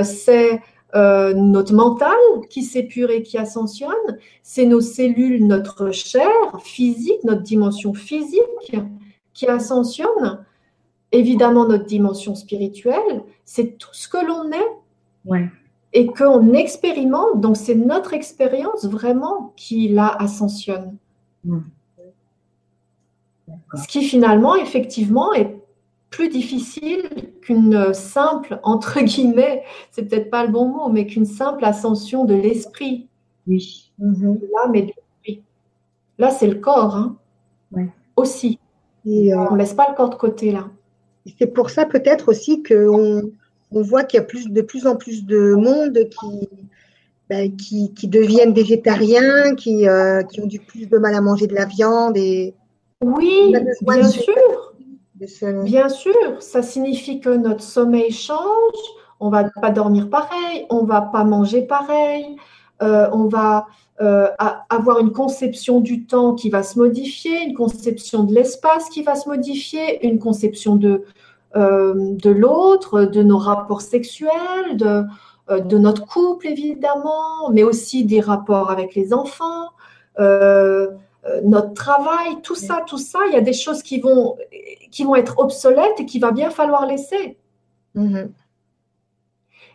c'est 0.03 0.61
notre 0.95 1.73
mental 1.73 2.15
qui 2.49 2.63
s'épure 2.63 3.11
et 3.11 3.21
qui 3.21 3.37
ascensionne. 3.37 3.91
C'est 4.43 4.65
nos 4.65 4.81
cellules, 4.81 5.45
notre 5.45 5.91
chair 5.91 6.29
physique, 6.63 7.23
notre 7.23 7.41
dimension 7.43 7.93
physique 7.93 8.75
qui 9.33 9.47
ascensionne 9.47 10.45
évidemment 11.11 11.67
notre 11.67 11.85
dimension 11.85 12.35
spirituelle, 12.35 13.23
c'est 13.45 13.77
tout 13.77 13.93
ce 13.93 14.07
que 14.07 14.25
l'on 14.25 14.51
est. 14.51 15.51
Et 15.93 16.07
qu'on 16.07 16.53
expérimente, 16.53 17.39
donc 17.39 17.55
c'est 17.55 17.75
notre 17.75 18.13
expérience 18.13 18.85
vraiment 18.85 19.53
qui 19.55 19.87
la 19.87 20.09
ascensionne. 20.09 20.97
Ce 23.75 23.87
qui 23.87 24.03
finalement, 24.03 24.55
effectivement, 24.55 25.33
est 25.33 25.57
plus 26.09 26.29
difficile 26.29 27.09
qu'une 27.41 27.93
simple, 27.93 28.59
entre 28.63 29.01
guillemets, 29.01 29.63
c'est 29.91 30.03
peut-être 30.03 30.29
pas 30.29 30.45
le 30.45 30.51
bon 30.51 30.67
mot, 30.67 30.89
mais 30.89 31.05
qu'une 31.05 31.25
simple 31.25 31.65
ascension 31.65 32.25
de 32.25 32.35
l'esprit. 32.35 33.07
Oui. 33.47 33.91
Mm-hmm. 33.99 34.39
Là, 34.41 34.69
mais 34.71 34.93
Là, 36.17 36.31
c'est 36.31 36.47
le 36.47 36.55
corps, 36.55 36.95
hein. 36.95 37.17
aussi. 38.15 38.59
Et 39.05 39.33
euh, 39.33 39.47
On 39.49 39.53
ne 39.53 39.57
laisse 39.59 39.73
pas 39.73 39.87
le 39.89 39.95
corps 39.95 40.09
de 40.09 40.15
côté, 40.15 40.51
là. 40.51 40.69
C'est 41.39 41.47
pour 41.47 41.69
ça 41.69 41.85
peut-être 41.85 42.29
aussi 42.29 42.61
qu'on 42.61 43.31
on 43.71 43.81
voit 43.81 44.03
qu'il 44.03 44.19
y 44.19 44.23
a 44.23 44.25
plus, 44.25 44.47
de 44.49 44.61
plus 44.61 44.85
en 44.85 44.95
plus 44.95 45.25
de 45.25 45.55
monde 45.55 45.97
qui, 46.09 46.49
ben, 47.29 47.55
qui, 47.55 48.07
deviennent 48.07 48.53
végétariens, 48.53 49.55
qui, 49.55 49.89
euh, 49.89 50.21
qui 50.23 50.39
ont 50.39 50.45
du 50.45 50.59
plus 50.59 50.87
de 50.87 50.97
mal 50.97 51.15
à 51.15 51.21
manger 51.21 51.47
de 51.47 51.55
la 51.55 51.65
viande. 51.65 52.15
Et 52.15 52.53
oui, 53.01 53.53
bien 53.81 54.03
sûr. 54.03 54.64
Bien 55.15 55.87
sûr, 55.87 56.13
ça 56.39 56.61
signifie 56.61 57.21
que 57.21 57.29
notre 57.29 57.61
sommeil 57.61 58.11
change, 58.11 58.75
on 59.21 59.29
va 59.29 59.45
pas 59.61 59.71
dormir 59.71 60.09
pareil, 60.09 60.65
on 60.69 60.83
va 60.83 61.01
pas 61.01 61.23
manger 61.23 61.61
pareil, 61.61 62.35
euh, 62.81 63.07
on 63.13 63.29
va 63.29 63.67
euh, 64.01 64.27
avoir 64.69 64.99
une 64.99 65.13
conception 65.13 65.79
du 65.79 66.05
temps 66.05 66.33
qui 66.33 66.49
va 66.49 66.63
se 66.63 66.77
modifier, 66.77 67.43
une 67.43 67.53
conception 67.53 68.25
de 68.25 68.33
l'espace 68.33 68.89
qui 68.89 69.03
va 69.03 69.15
se 69.15 69.29
modifier, 69.29 70.05
une 70.05 70.19
conception 70.19 70.75
de, 70.75 71.05
euh, 71.55 71.93
de 71.95 72.29
l'autre, 72.29 73.05
de 73.05 73.23
nos 73.23 73.37
rapports 73.37 73.81
sexuels, 73.81 74.75
de, 74.75 75.03
de, 75.49 75.77
notre 75.77 76.05
couple 76.05 76.47
évidemment, 76.47 77.49
mais 77.53 77.63
aussi 77.63 78.03
des 78.03 78.19
rapports 78.19 78.69
avec 78.69 78.95
les 78.95 79.13
enfants, 79.13 79.69
notre 81.43 81.73
travail, 81.73 82.41
tout 82.43 82.55
ça, 82.55 82.83
tout 82.85 82.97
ça, 82.97 83.19
il 83.27 83.33
y 83.33 83.37
a 83.37 83.41
des 83.41 83.53
choses 83.53 83.81
qui 83.81 83.99
vont, 83.99 84.37
qui 84.91 85.03
vont 85.03 85.15
être 85.15 85.39
obsolètes 85.39 85.99
et 85.99 86.05
qu'il 86.05 86.21
va 86.21 86.31
bien 86.31 86.49
falloir 86.49 86.85
laisser. 86.85 87.37
Mm-hmm. 87.95 88.29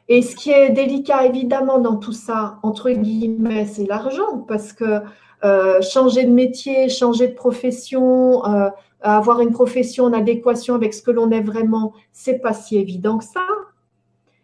Et 0.08 0.22
ce 0.22 0.34
qui 0.34 0.50
est 0.50 0.70
délicat, 0.70 1.24
évidemment, 1.24 1.78
dans 1.78 1.96
tout 1.96 2.12
ça, 2.12 2.58
entre 2.64 2.90
guillemets, 2.90 3.64
c'est 3.66 3.86
l'argent, 3.86 4.38
parce 4.48 4.72
que 4.72 5.02
euh, 5.44 5.80
changer 5.80 6.24
de 6.24 6.32
métier, 6.32 6.88
changer 6.88 7.28
de 7.28 7.34
profession, 7.34 8.44
euh, 8.44 8.68
avoir 9.02 9.40
une 9.40 9.52
profession 9.52 10.04
en 10.04 10.12
adéquation 10.12 10.74
avec 10.74 10.94
ce 10.94 11.02
que 11.02 11.12
l'on 11.12 11.30
est 11.30 11.40
vraiment, 11.40 11.92
c'est 12.12 12.40
pas 12.40 12.52
si 12.52 12.76
évident 12.76 13.18
que 13.18 13.24
ça. 13.24 13.46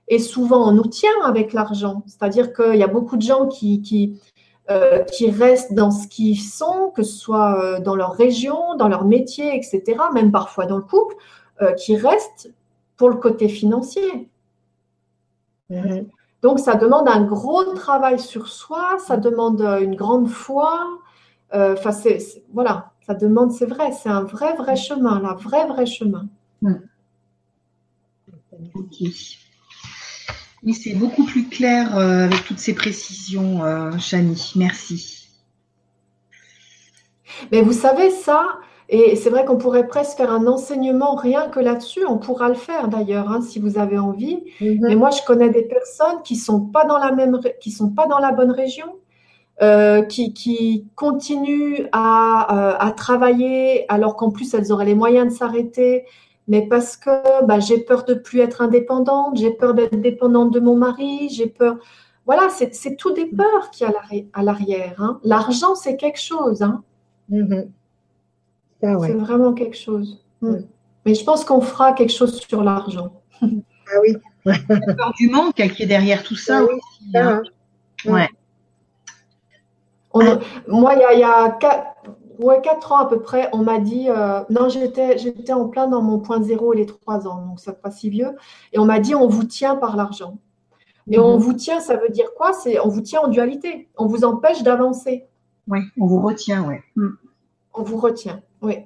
Et 0.08 0.20
souvent, 0.20 0.68
on 0.68 0.72
nous 0.72 0.86
tient 0.86 1.20
avec 1.24 1.52
l'argent. 1.52 2.04
C'est-à-dire 2.06 2.52
qu'il 2.52 2.76
y 2.76 2.84
a 2.84 2.86
beaucoup 2.88 3.16
de 3.16 3.22
gens 3.22 3.48
qui, 3.48 3.82
qui, 3.82 4.20
euh, 4.70 5.04
qui 5.04 5.30
restent 5.30 5.72
dans 5.74 5.90
ce 5.90 6.08
qu'ils 6.08 6.40
sont, 6.40 6.92
que 6.94 7.02
ce 7.02 7.16
soit 7.16 7.80
dans 7.80 7.94
leur 7.94 8.12
région, 8.12 8.76
dans 8.76 8.88
leur 8.88 9.04
métier, 9.04 9.56
etc., 9.56 9.82
même 10.12 10.32
parfois 10.32 10.66
dans 10.66 10.76
le 10.76 10.82
couple, 10.82 11.16
qui 11.78 11.96
restent 11.96 12.50
pour 12.96 13.08
le 13.08 13.16
côté 13.16 13.48
financier. 13.48 14.28
Mhm. 15.70 16.08
Donc, 16.42 16.60
ça 16.60 16.76
demande 16.76 17.08
un 17.08 17.24
gros 17.24 17.64
travail 17.74 18.18
sur 18.18 18.48
soi, 18.48 18.98
ça 18.98 19.16
demande 19.16 19.60
euh, 19.62 19.80
une 19.80 19.96
grande 19.96 20.28
foi. 20.28 21.00
Euh, 21.54 21.74
enfin, 21.74 21.90
voilà, 22.52 22.92
ça 23.06 23.14
demande, 23.14 23.52
c'est 23.52 23.66
vrai, 23.66 23.92
c'est 23.92 24.08
un 24.08 24.22
vrai, 24.22 24.54
vrai 24.54 24.76
chemin, 24.76 25.20
là, 25.20 25.34
vrai, 25.34 25.66
vrai 25.66 25.86
chemin. 25.86 26.28
Ok. 28.74 29.02
Oui, 30.62 30.74
c'est 30.74 30.94
beaucoup 30.94 31.24
plus 31.24 31.48
clair 31.48 31.96
euh, 31.96 32.24
avec 32.24 32.44
toutes 32.44 32.58
ces 32.58 32.74
précisions, 32.74 33.60
Chani. 33.98 34.52
Merci. 34.56 35.28
Mais 37.52 37.60
vous 37.60 37.72
savez, 37.72 38.10
ça, 38.10 38.46
et 38.88 39.16
c'est 39.16 39.30
vrai 39.30 39.44
qu'on 39.44 39.58
pourrait 39.58 39.88
presque 39.88 40.18
faire 40.18 40.32
un 40.32 40.46
enseignement 40.46 41.16
rien 41.16 41.48
que 41.48 41.58
là-dessus. 41.58 42.04
On 42.06 42.18
pourra 42.18 42.48
le 42.48 42.54
faire 42.54 42.88
d'ailleurs, 42.88 43.30
hein, 43.30 43.40
si 43.40 43.58
vous 43.58 43.78
avez 43.78 43.98
envie. 43.98 44.44
Mhm. 44.60 44.78
Mais 44.80 44.94
moi, 44.94 45.10
je 45.10 45.22
connais 45.26 45.50
des 45.50 45.62
personnes 45.62 46.22
qui 46.24 46.36
sont 46.36 46.60
pas 46.60 46.84
dans 46.84 46.98
la 46.98 47.12
même, 47.12 47.40
qui 47.60 47.70
sont 47.70 47.90
pas 47.90 48.06
dans 48.06 48.18
la 48.18 48.32
bonne 48.32 48.52
région, 48.52 48.86
euh, 49.62 50.02
qui, 50.02 50.32
qui, 50.32 50.86
continuent 50.94 51.86
à, 51.90 52.74
euh, 52.74 52.76
à, 52.78 52.92
travailler 52.92 53.90
alors 53.90 54.14
qu'en 54.14 54.30
plus 54.30 54.52
elles 54.52 54.70
auraient 54.70 54.84
les 54.84 54.94
moyens 54.94 55.32
de 55.32 55.36
s'arrêter, 55.36 56.04
mais 56.48 56.66
parce 56.66 56.96
que 56.96 57.44
bah, 57.44 57.58
j'ai 57.60 57.78
peur 57.78 58.04
de 58.04 58.14
plus 58.14 58.40
être 58.40 58.62
indépendante, 58.62 59.36
j'ai 59.36 59.50
peur 59.50 59.74
d'être 59.74 60.00
dépendante 60.00 60.52
de 60.52 60.60
mon 60.60 60.76
mari, 60.76 61.28
j'ai 61.28 61.48
peur. 61.48 61.76
Voilà, 62.24 62.48
c'est 62.50 62.96
tout 62.96 63.12
des 63.12 63.26
peurs 63.26 63.70
qui 63.70 63.84
a 63.84 63.92
à 64.32 64.42
l'arrière. 64.42 64.94
Hein. 64.98 65.20
L'argent, 65.22 65.74
c'est 65.74 65.96
quelque 65.96 66.20
chose. 66.20 66.62
Hein. 66.62 66.82
Mhm. 67.28 67.70
C'est 68.80 69.14
vraiment 69.14 69.52
quelque 69.54 69.76
chose. 69.76 70.24
Hmm. 70.42 70.58
Mais 71.04 71.14
je 71.14 71.24
pense 71.24 71.44
qu'on 71.44 71.60
fera 71.60 71.92
quelque 71.92 72.12
chose 72.12 72.40
sur 72.40 72.62
l'argent. 72.62 73.12
Ah 73.42 74.00
oui. 74.02 74.16
La 74.44 74.94
peur 74.94 75.12
du 75.16 75.28
manque 75.28 75.54
qui 75.54 75.82
est 75.82 75.86
derrière 75.86 76.24
tout 76.24 76.34
ça 76.34 76.58
ah 76.58 76.62
aussi. 76.64 77.16
Hein. 77.16 77.42
Ouais. 78.04 78.28
moi, 80.66 80.94
il 80.94 81.20
y 81.20 81.22
a, 81.22 81.58
quatre, 82.62 82.92
ans 82.92 82.98
à 82.98 83.06
peu 83.06 83.20
près, 83.20 83.48
on 83.52 83.58
m'a 83.58 83.78
dit, 83.78 84.08
euh, 84.08 84.40
non, 84.50 84.68
j'étais, 84.68 85.18
j'étais 85.18 85.52
en 85.52 85.68
plein 85.68 85.88
dans 85.88 86.02
mon 86.02 86.18
point 86.18 86.42
zéro 86.42 86.72
les 86.72 86.86
trois 86.86 87.26
ans, 87.26 87.46
donc 87.46 87.60
ça 87.60 87.72
pas 87.72 87.90
si 87.90 88.10
vieux, 88.10 88.34
et 88.72 88.78
on 88.78 88.84
m'a 88.84 89.00
dit, 89.00 89.14
on 89.14 89.28
vous 89.28 89.44
tient 89.44 89.76
par 89.76 89.96
l'argent. 89.96 90.38
Et 91.08 91.18
on 91.18 91.36
vous 91.36 91.52
tient, 91.52 91.80
ça 91.80 91.96
veut 91.96 92.08
dire 92.08 92.34
quoi? 92.36 92.52
C'est 92.52 92.80
on 92.80 92.88
vous 92.88 93.00
tient 93.00 93.20
en 93.20 93.28
dualité. 93.28 93.88
On 93.96 94.06
vous 94.06 94.24
empêche 94.24 94.62
d'avancer. 94.62 95.24
Oui, 95.68 95.80
on 95.98 96.06
vous 96.06 96.20
retient, 96.20 96.66
oui. 96.66 96.76
On 97.74 97.82
vous 97.82 97.96
retient, 97.96 98.42
oui. 98.60 98.78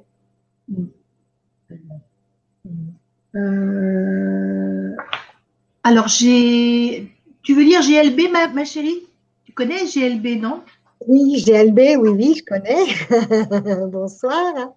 Euh, 3.36 4.96
alors, 5.82 6.08
j'ai. 6.08 7.10
Tu 7.42 7.54
veux 7.54 7.62
lire 7.62 7.80
GLB, 7.80 8.30
ma, 8.30 8.48
ma 8.48 8.64
chérie? 8.64 9.06
Tu 9.44 9.52
connais 9.52 9.84
GLB, 9.86 10.40
non? 10.40 10.62
Oui, 11.06 11.42
GLB, 11.44 11.96
oui, 11.98 12.08
oui, 12.10 12.34
je 12.38 12.44
connais. 12.44 13.86
Bonsoir. 13.88 14.74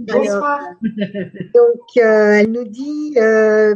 Bonsoir. 0.00 0.60
donc, 0.82 1.80
euh, 1.96 2.32
elle 2.32 2.52
nous 2.52 2.64
dit 2.64 3.14
euh, 3.16 3.74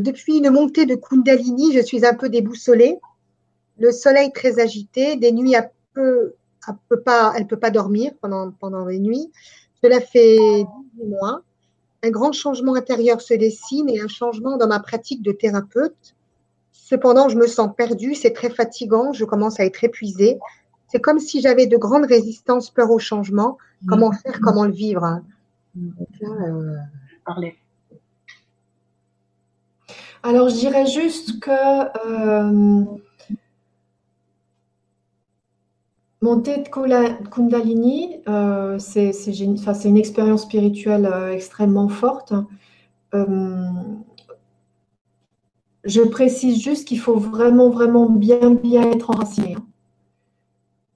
Depuis 0.00 0.38
une 0.38 0.50
montée 0.50 0.86
de 0.86 0.94
Kundalini, 0.94 1.72
je 1.72 1.80
suis 1.80 2.04
un 2.06 2.14
peu 2.14 2.28
déboussolée. 2.28 2.98
Le 3.78 3.90
soleil 3.90 4.32
très 4.32 4.60
agité, 4.60 5.16
des 5.16 5.32
nuits 5.32 5.56
à 5.56 5.70
peu. 5.94 6.34
Elle 6.68 6.74
peut 6.88 7.00
pas, 7.00 7.32
elle 7.36 7.46
peut 7.46 7.58
pas 7.58 7.70
dormir 7.70 8.12
pendant, 8.20 8.52
pendant 8.52 8.86
les 8.86 9.00
nuits. 9.00 9.32
Cela 9.82 10.00
fait 10.00 10.36
18 10.96 11.08
mois 11.08 11.42
un 12.02 12.10
grand 12.10 12.32
changement 12.32 12.74
intérieur 12.74 13.20
se 13.20 13.34
dessine 13.34 13.88
et 13.88 14.00
un 14.00 14.08
changement 14.08 14.56
dans 14.56 14.66
ma 14.66 14.80
pratique 14.80 15.22
de 15.22 15.32
thérapeute. 15.32 16.16
Cependant, 16.72 17.28
je 17.28 17.36
me 17.36 17.46
sens 17.46 17.70
perdue, 17.76 18.14
c'est 18.14 18.32
très 18.32 18.50
fatigant, 18.50 19.12
je 19.12 19.24
commence 19.24 19.60
à 19.60 19.64
être 19.64 19.84
épuisée. 19.84 20.38
C'est 20.92 21.00
comme 21.00 21.18
si 21.18 21.40
j'avais 21.40 21.66
de 21.66 21.78
grandes 21.78 22.04
résistances, 22.04 22.68
peur 22.68 22.90
au 22.90 22.98
changement. 22.98 23.56
Comment 23.88 24.10
mm. 24.10 24.16
faire, 24.16 24.40
comment 24.42 24.64
le 24.64 24.72
vivre 24.72 25.22
euh, 25.74 26.76
Alors, 30.22 30.50
je 30.50 30.56
dirais 30.56 30.84
juste 30.84 31.40
que 31.40 31.50
euh, 32.06 32.84
Monter 36.20 36.58
de 36.58 36.68
Kundalini, 37.30 38.18
euh, 38.28 38.78
c'est 38.78 39.12
une 39.32 39.96
expérience 39.96 40.42
spirituelle 40.42 41.06
euh, 41.06 41.32
extrêmement 41.32 41.88
forte. 41.88 42.34
Euh, 43.14 43.64
je 45.84 46.02
précise 46.02 46.62
juste 46.62 46.86
qu'il 46.86 47.00
faut 47.00 47.16
vraiment, 47.16 47.70
vraiment 47.70 48.10
bien, 48.10 48.50
bien 48.50 48.92
être 48.92 49.08
enraciné. 49.08 49.56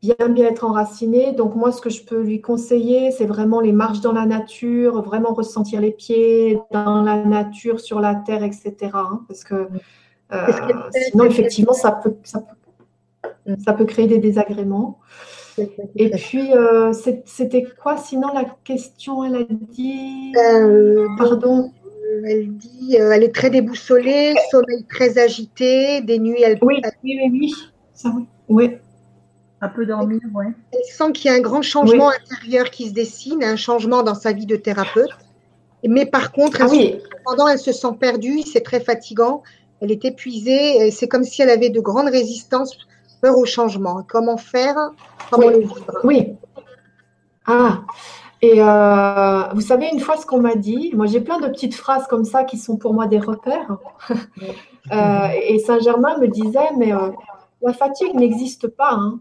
Bien, 0.02 0.28
bien 0.28 0.46
être 0.46 0.64
enraciné. 0.64 1.32
Donc, 1.32 1.54
moi, 1.54 1.72
ce 1.72 1.80
que 1.80 1.90
je 1.90 2.04
peux 2.04 2.22
lui 2.22 2.40
conseiller, 2.40 3.10
c'est 3.10 3.26
vraiment 3.26 3.60
les 3.60 3.72
marches 3.72 4.00
dans 4.00 4.12
la 4.12 4.26
nature, 4.26 5.02
vraiment 5.02 5.32
ressentir 5.32 5.80
les 5.80 5.90
pieds 5.90 6.60
dans 6.70 7.02
la 7.02 7.24
nature, 7.24 7.80
sur 7.80 8.00
la 8.00 8.14
terre, 8.14 8.44
etc. 8.44 8.74
Hein, 8.94 9.22
parce 9.26 9.42
que 9.42 9.68
sinon, 11.10 11.24
effectivement, 11.24 11.72
ça 11.72 11.92
peut, 11.92 12.14
ça 12.24 12.40
peut 12.40 12.56
ça 13.64 13.72
peut 13.72 13.84
créer 13.84 14.06
des 14.06 14.18
désagréments. 14.18 14.98
Et 15.96 16.10
puis, 16.10 16.52
euh, 16.52 16.92
c'était 17.24 17.66
quoi 17.80 17.96
sinon 17.96 18.28
la 18.34 18.44
question 18.64 19.24
Elle 19.24 19.36
a 19.36 19.44
dit? 19.48 20.32
Euh, 20.36 21.06
Pardon? 21.16 21.72
Elle 22.24 22.56
dit 22.56 22.96
euh, 22.98 23.10
elle 23.10 23.22
est 23.22 23.34
très 23.34 23.50
déboussolée, 23.50 24.34
sommeil 24.50 24.84
très 24.88 25.18
agité, 25.18 26.00
des 26.00 26.18
nuits. 26.18 26.42
Elle... 26.42 26.58
Oui, 26.62 26.80
oui, 27.02 27.18
oui, 27.22 27.30
oui. 27.32 27.54
Ça, 27.92 28.12
oui. 28.14 28.26
oui. 28.48 28.78
Un 29.60 29.68
peu 29.68 29.86
dormir, 29.86 30.20
oui. 30.34 30.46
Elle 30.72 30.84
sent 30.84 31.12
qu'il 31.12 31.30
y 31.30 31.34
a 31.34 31.36
un 31.36 31.40
grand 31.40 31.62
changement 31.62 32.10
intérieur 32.10 32.70
qui 32.70 32.88
se 32.88 32.92
dessine, 32.92 33.42
un 33.42 33.56
changement 33.56 34.02
dans 34.02 34.14
sa 34.14 34.32
vie 34.32 34.46
de 34.46 34.56
thérapeute. 34.56 35.10
Mais 35.84 36.04
par 36.04 36.32
contre, 36.32 36.62
ah 36.62 36.66
pendant, 37.24 37.48
elle 37.48 37.58
se 37.58 37.72
sent 37.72 37.92
perdue, 37.98 38.42
c'est 38.42 38.60
très 38.60 38.80
fatigant. 38.80 39.42
Elle 39.80 39.92
est 39.92 40.04
épuisée. 40.04 40.90
C'est 40.90 41.08
comme 41.08 41.24
si 41.24 41.42
elle 41.42 41.50
avait 41.50 41.70
de 41.70 41.80
grandes 41.80 42.08
résistances 42.08 42.76
peur 43.20 43.38
au 43.38 43.46
changement. 43.46 44.04
Comment 44.06 44.36
faire? 44.36 44.76
Comment 45.30 45.46
oui. 45.46 45.54
le 45.54 45.60
vivre? 45.60 46.00
Oui. 46.04 46.34
Ah, 47.46 47.82
et 48.42 48.60
euh, 48.60 49.42
vous 49.54 49.60
savez, 49.60 49.88
une 49.92 50.00
fois 50.00 50.16
ce 50.16 50.26
qu'on 50.26 50.40
m'a 50.40 50.56
dit, 50.56 50.92
moi 50.94 51.06
j'ai 51.06 51.20
plein 51.20 51.40
de 51.40 51.48
petites 51.48 51.74
phrases 51.74 52.06
comme 52.06 52.24
ça 52.24 52.44
qui 52.44 52.58
sont 52.58 52.76
pour 52.76 52.92
moi 52.92 53.06
des 53.06 53.18
repères. 53.18 53.78
euh, 54.92 55.28
et 55.42 55.58
Saint-Germain 55.60 56.18
me 56.18 56.28
disait, 56.28 56.70
mais 56.76 56.92
euh, 56.92 57.10
la 57.62 57.72
fatigue 57.72 58.14
n'existe 58.14 58.68
pas. 58.68 58.92
Hein. 58.92 59.20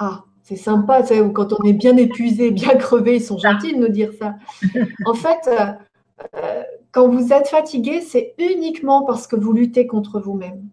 Ah, 0.00 0.24
c'est 0.42 0.56
sympa, 0.56 1.02
quand 1.34 1.52
on 1.52 1.62
est 1.64 1.74
bien 1.74 1.96
épuisé, 1.98 2.50
bien 2.50 2.74
crevé, 2.76 3.16
ils 3.16 3.22
sont 3.22 3.38
gentils 3.38 3.74
de 3.74 3.78
nous 3.78 3.88
dire 3.88 4.12
ça. 4.18 4.34
En 5.06 5.14
fait, 5.14 5.48
euh, 6.34 6.62
quand 6.90 7.08
vous 7.08 7.32
êtes 7.32 7.48
fatigué, 7.48 8.00
c'est 8.00 8.34
uniquement 8.38 9.04
parce 9.04 9.26
que 9.26 9.36
vous 9.36 9.52
luttez 9.52 9.86
contre 9.86 10.18
vous-même. 10.18 10.68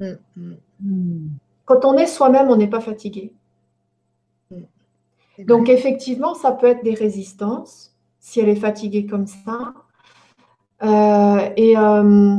Mm, 0.00 0.12
mm. 0.80 1.28
Quand 1.66 1.84
on 1.84 1.96
est 1.98 2.06
soi-même, 2.06 2.48
on 2.48 2.56
n'est 2.56 2.70
pas 2.70 2.80
fatigué. 2.80 3.32
Mm. 4.50 5.44
Donc 5.44 5.68
effectivement, 5.68 6.34
ça 6.34 6.50
peut 6.52 6.66
être 6.66 6.82
des 6.82 6.94
résistances 6.94 7.94
si 8.18 8.40
elle 8.40 8.48
est 8.48 8.56
fatiguée 8.56 9.04
comme 9.04 9.26
ça. 9.26 9.74
Euh, 10.82 11.50
et 11.56 11.76
euh, 11.76 12.38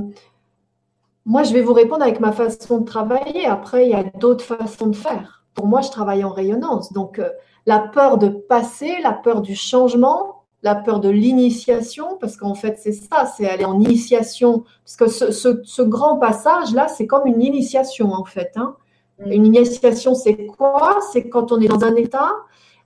moi, 1.25 1.43
je 1.43 1.53
vais 1.53 1.61
vous 1.61 1.73
répondre 1.73 2.01
avec 2.01 2.19
ma 2.19 2.31
façon 2.31 2.79
de 2.79 2.85
travailler. 2.85 3.45
Après, 3.45 3.85
il 3.85 3.91
y 3.91 3.95
a 3.95 4.03
d'autres 4.03 4.43
façons 4.43 4.87
de 4.87 4.95
faire. 4.95 5.42
Pour 5.53 5.67
moi, 5.67 5.81
je 5.81 5.89
travaille 5.89 6.23
en 6.23 6.31
rayonnance. 6.31 6.93
Donc, 6.93 7.19
euh, 7.19 7.29
la 7.65 7.79
peur 7.79 8.17
de 8.17 8.27
passer, 8.27 8.95
la 9.01 9.13
peur 9.13 9.41
du 9.41 9.55
changement, 9.55 10.43
la 10.63 10.75
peur 10.75 10.99
de 10.99 11.09
l'initiation, 11.09 12.17
parce 12.19 12.37
qu'en 12.37 12.55
fait, 12.55 12.79
c'est 12.79 12.93
ça, 12.93 13.25
c'est 13.25 13.47
aller 13.47 13.65
en 13.65 13.79
initiation. 13.79 14.63
Parce 14.85 14.95
que 14.95 15.31
ce, 15.31 15.81
grand 15.81 16.17
passage-là, 16.17 16.87
c'est 16.87 17.05
comme 17.05 17.27
une 17.27 17.41
initiation, 17.41 18.13
en 18.13 18.23
fait. 18.23 18.51
Hein. 18.55 18.75
Mm. 19.19 19.31
Une 19.31 19.45
initiation, 19.45 20.15
c'est 20.15 20.45
quoi? 20.45 20.99
C'est 21.11 21.29
quand 21.29 21.51
on 21.51 21.59
est 21.59 21.67
dans 21.67 21.83
un 21.83 21.95
état, 21.95 22.31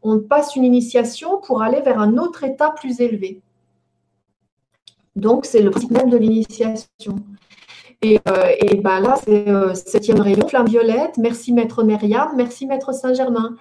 on 0.01 0.19
passe 0.19 0.55
une 0.55 0.63
initiation 0.63 1.39
pour 1.39 1.61
aller 1.61 1.81
vers 1.81 1.99
un 1.99 2.17
autre 2.17 2.43
état 2.43 2.71
plus 2.71 2.99
élevé. 2.99 3.41
Donc, 5.15 5.45
c'est 5.45 5.61
le 5.61 5.71
principe 5.71 5.91
même 5.91 6.09
de 6.09 6.17
l'initiation. 6.17 7.15
Et, 8.03 8.19
euh, 8.27 8.53
ben 8.81 8.99
là, 8.99 9.15
c'est 9.23 9.49
euh, 9.49 9.73
septième 9.73 10.19
rayon, 10.19 10.47
flamme 10.47 10.67
violette. 10.67 11.17
Merci 11.17 11.51
maître 11.51 11.83
Myriam, 11.83 12.29
merci 12.35 12.67
maître 12.67 12.93
Saint-Germain. 12.93 13.55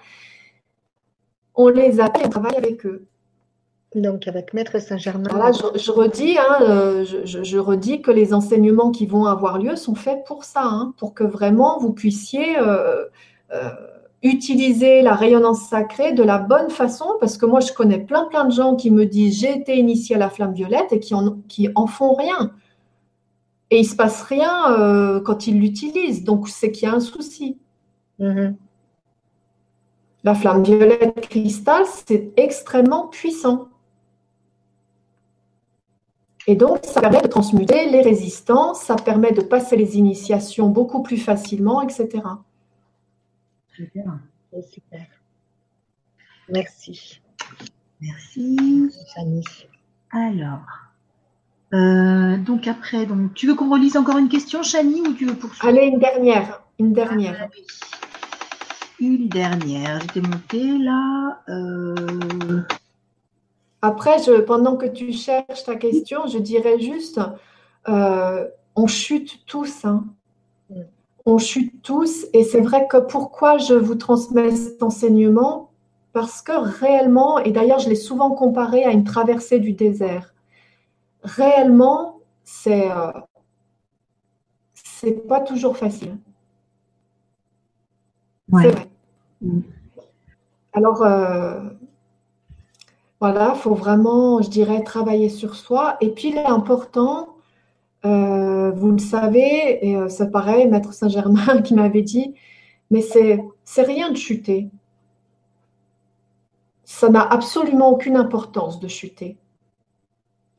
On 1.55 1.69
les 1.69 1.99
appelle 1.99 2.23
et 2.23 2.25
on 2.27 2.29
travaille 2.29 2.55
avec 2.55 2.85
eux. 2.85 3.07
Donc, 3.95 4.27
avec 4.27 4.53
Maître 4.53 4.79
Saint-Germain. 4.79 5.29
Voilà, 5.31 5.51
je, 5.51 5.91
redis, 5.91 6.37
hein, 6.37 6.57
euh, 6.61 7.03
je, 7.03 7.57
redis 7.57 8.01
que 8.01 8.11
les 8.11 8.33
enseignements 8.33 8.91
qui 8.91 9.07
vont 9.07 9.25
avoir 9.25 9.57
lieu 9.57 9.75
sont 9.75 9.95
faits 9.95 10.23
pour 10.27 10.43
ça, 10.43 10.61
hein, 10.63 10.93
pour 10.97 11.15
que 11.15 11.23
vraiment 11.23 11.79
vous 11.79 11.93
puissiez 11.93 12.57
utiliser 14.21 15.01
la 15.01 15.15
rayonnance 15.15 15.67
sacrée 15.69 16.11
de 16.11 16.21
la 16.21 16.37
bonne 16.37 16.69
façon, 16.69 17.05
parce 17.19 17.37
que 17.37 17.45
moi, 17.45 17.59
je 17.59 17.71
connais 17.71 17.99
plein, 17.99 18.25
plein 18.25 18.45
de 18.45 18.51
gens 18.51 18.75
qui 18.75 18.91
me 18.91 19.05
disent 19.05 19.39
j'ai 19.39 19.57
été 19.57 19.77
initié 19.77 20.15
à 20.15 20.19
la 20.19 20.29
flamme 20.29 20.53
violette 20.53 20.91
et 20.91 20.99
qui 20.99 21.15
en, 21.15 21.37
qui 21.47 21.69
en 21.73 21.87
font 21.87 22.13
rien. 22.13 22.51
Et 23.69 23.79
il 23.79 23.83
ne 23.83 23.87
se 23.87 23.95
passe 23.95 24.21
rien 24.23 25.21
quand 25.25 25.47
ils 25.47 25.59
l'utilisent. 25.59 26.23
Donc, 26.23 26.47
c'est 26.47 26.71
qu'il 26.71 26.87
y 26.87 26.91
a 26.91 26.95
un 26.95 26.99
souci. 26.99 27.59
Mm-hmm. 28.19 28.55
La 30.23 30.35
flamme 30.35 30.63
violette 30.63 31.21
cristal, 31.29 31.83
c'est 31.85 32.33
extrêmement 32.37 33.07
puissant. 33.07 33.69
Et 36.47 36.55
donc, 36.55 36.85
ça 36.85 37.01
permet 37.01 37.21
de 37.21 37.27
transmuter 37.27 37.89
les 37.89 38.01
résistances, 38.01 38.81
ça 38.81 38.95
permet 38.95 39.33
de 39.33 39.41
passer 39.41 39.75
les 39.75 39.97
initiations 39.97 40.69
beaucoup 40.69 41.03
plus 41.03 41.17
facilement, 41.17 41.81
etc. 41.81 42.23
Super. 43.75 44.19
Super. 44.71 45.05
Merci. 46.49 47.21
Merci. 47.99 48.89
Fanny. 49.13 49.43
Alors, 50.11 50.86
euh, 51.73 52.37
donc 52.37 52.67
après, 52.67 53.05
donc, 53.05 53.33
tu 53.33 53.47
veux 53.47 53.55
qu'on 53.55 53.69
relise 53.69 53.97
encore 53.97 54.17
une 54.17 54.29
question, 54.29 54.63
Chani, 54.63 55.01
ou 55.01 55.13
tu 55.13 55.25
veux 55.25 55.35
poursuivre? 55.35 55.67
Allez, 55.67 55.87
une 55.87 55.99
dernière. 55.99 56.63
Une 56.79 56.93
dernière. 56.93 57.35
Ah, 57.41 57.47
une 58.99 59.27
dernière. 59.27 59.99
J'étais 60.01 60.21
montée 60.21 60.77
là. 60.77 61.41
Euh... 61.49 62.61
Après, 63.81 64.21
je, 64.23 64.41
pendant 64.41 64.75
que 64.75 64.85
tu 64.85 65.11
cherches 65.11 65.63
ta 65.65 65.75
question, 65.75 66.25
je 66.27 66.39
dirais 66.39 66.79
juste, 66.79 67.19
euh, 67.89 68.45
on 68.75 68.87
chute 68.87 69.45
tous. 69.45 69.85
Hein. 69.85 70.05
Mm. 70.69 70.81
On 71.25 71.37
chute 71.37 71.81
tous. 71.83 72.25
Et 72.33 72.43
c'est 72.43 72.61
vrai 72.61 72.87
que 72.89 72.97
pourquoi 72.97 73.57
je 73.57 73.73
vous 73.73 73.95
transmets 73.95 74.55
cet 74.55 74.81
enseignement? 74.81 75.71
Parce 76.13 76.41
que 76.41 76.53
réellement, 76.53 77.37
et 77.37 77.51
d'ailleurs 77.51 77.79
je 77.79 77.89
l'ai 77.89 77.95
souvent 77.95 78.31
comparé 78.31 78.83
à 78.83 78.91
une 78.91 79.03
traversée 79.03 79.59
du 79.59 79.73
désert, 79.73 80.33
réellement, 81.27 82.19
c'est 82.43 82.89
euh, 82.91 83.11
c'est 84.73 85.27
pas 85.27 85.41
toujours 85.41 85.77
facile. 85.77 86.17
C'est 88.49 88.69
vrai. 88.69 88.87
Alors, 90.73 91.03
euh, 91.03 91.69
voilà, 93.19 93.53
il 93.55 93.59
faut 93.59 93.75
vraiment, 93.75 94.41
je 94.41 94.49
dirais, 94.49 94.83
travailler 94.83 95.29
sur 95.29 95.55
soi. 95.55 95.97
Et 96.01 96.09
puis 96.09 96.31
l'important, 96.31 97.35
euh, 98.05 98.71
vous 98.71 98.91
le 98.91 98.99
savez, 98.99 99.85
et 99.87 99.95
euh, 99.95 100.09
c'est 100.09 100.31
pareil, 100.31 100.67
Maître 100.67 100.93
Saint-Germain 100.93 101.61
qui 101.63 101.73
m'avait 101.73 102.03
dit, 102.03 102.35
mais 102.91 103.01
c'est, 103.01 103.43
c'est 103.63 103.83
rien 103.83 104.11
de 104.11 104.17
chuter. 104.17 104.69
Ça 106.85 107.09
n'a 107.09 107.21
absolument 107.21 107.89
aucune 107.91 108.15
importance 108.15 108.79
de 108.79 108.87
chuter. 108.87 109.37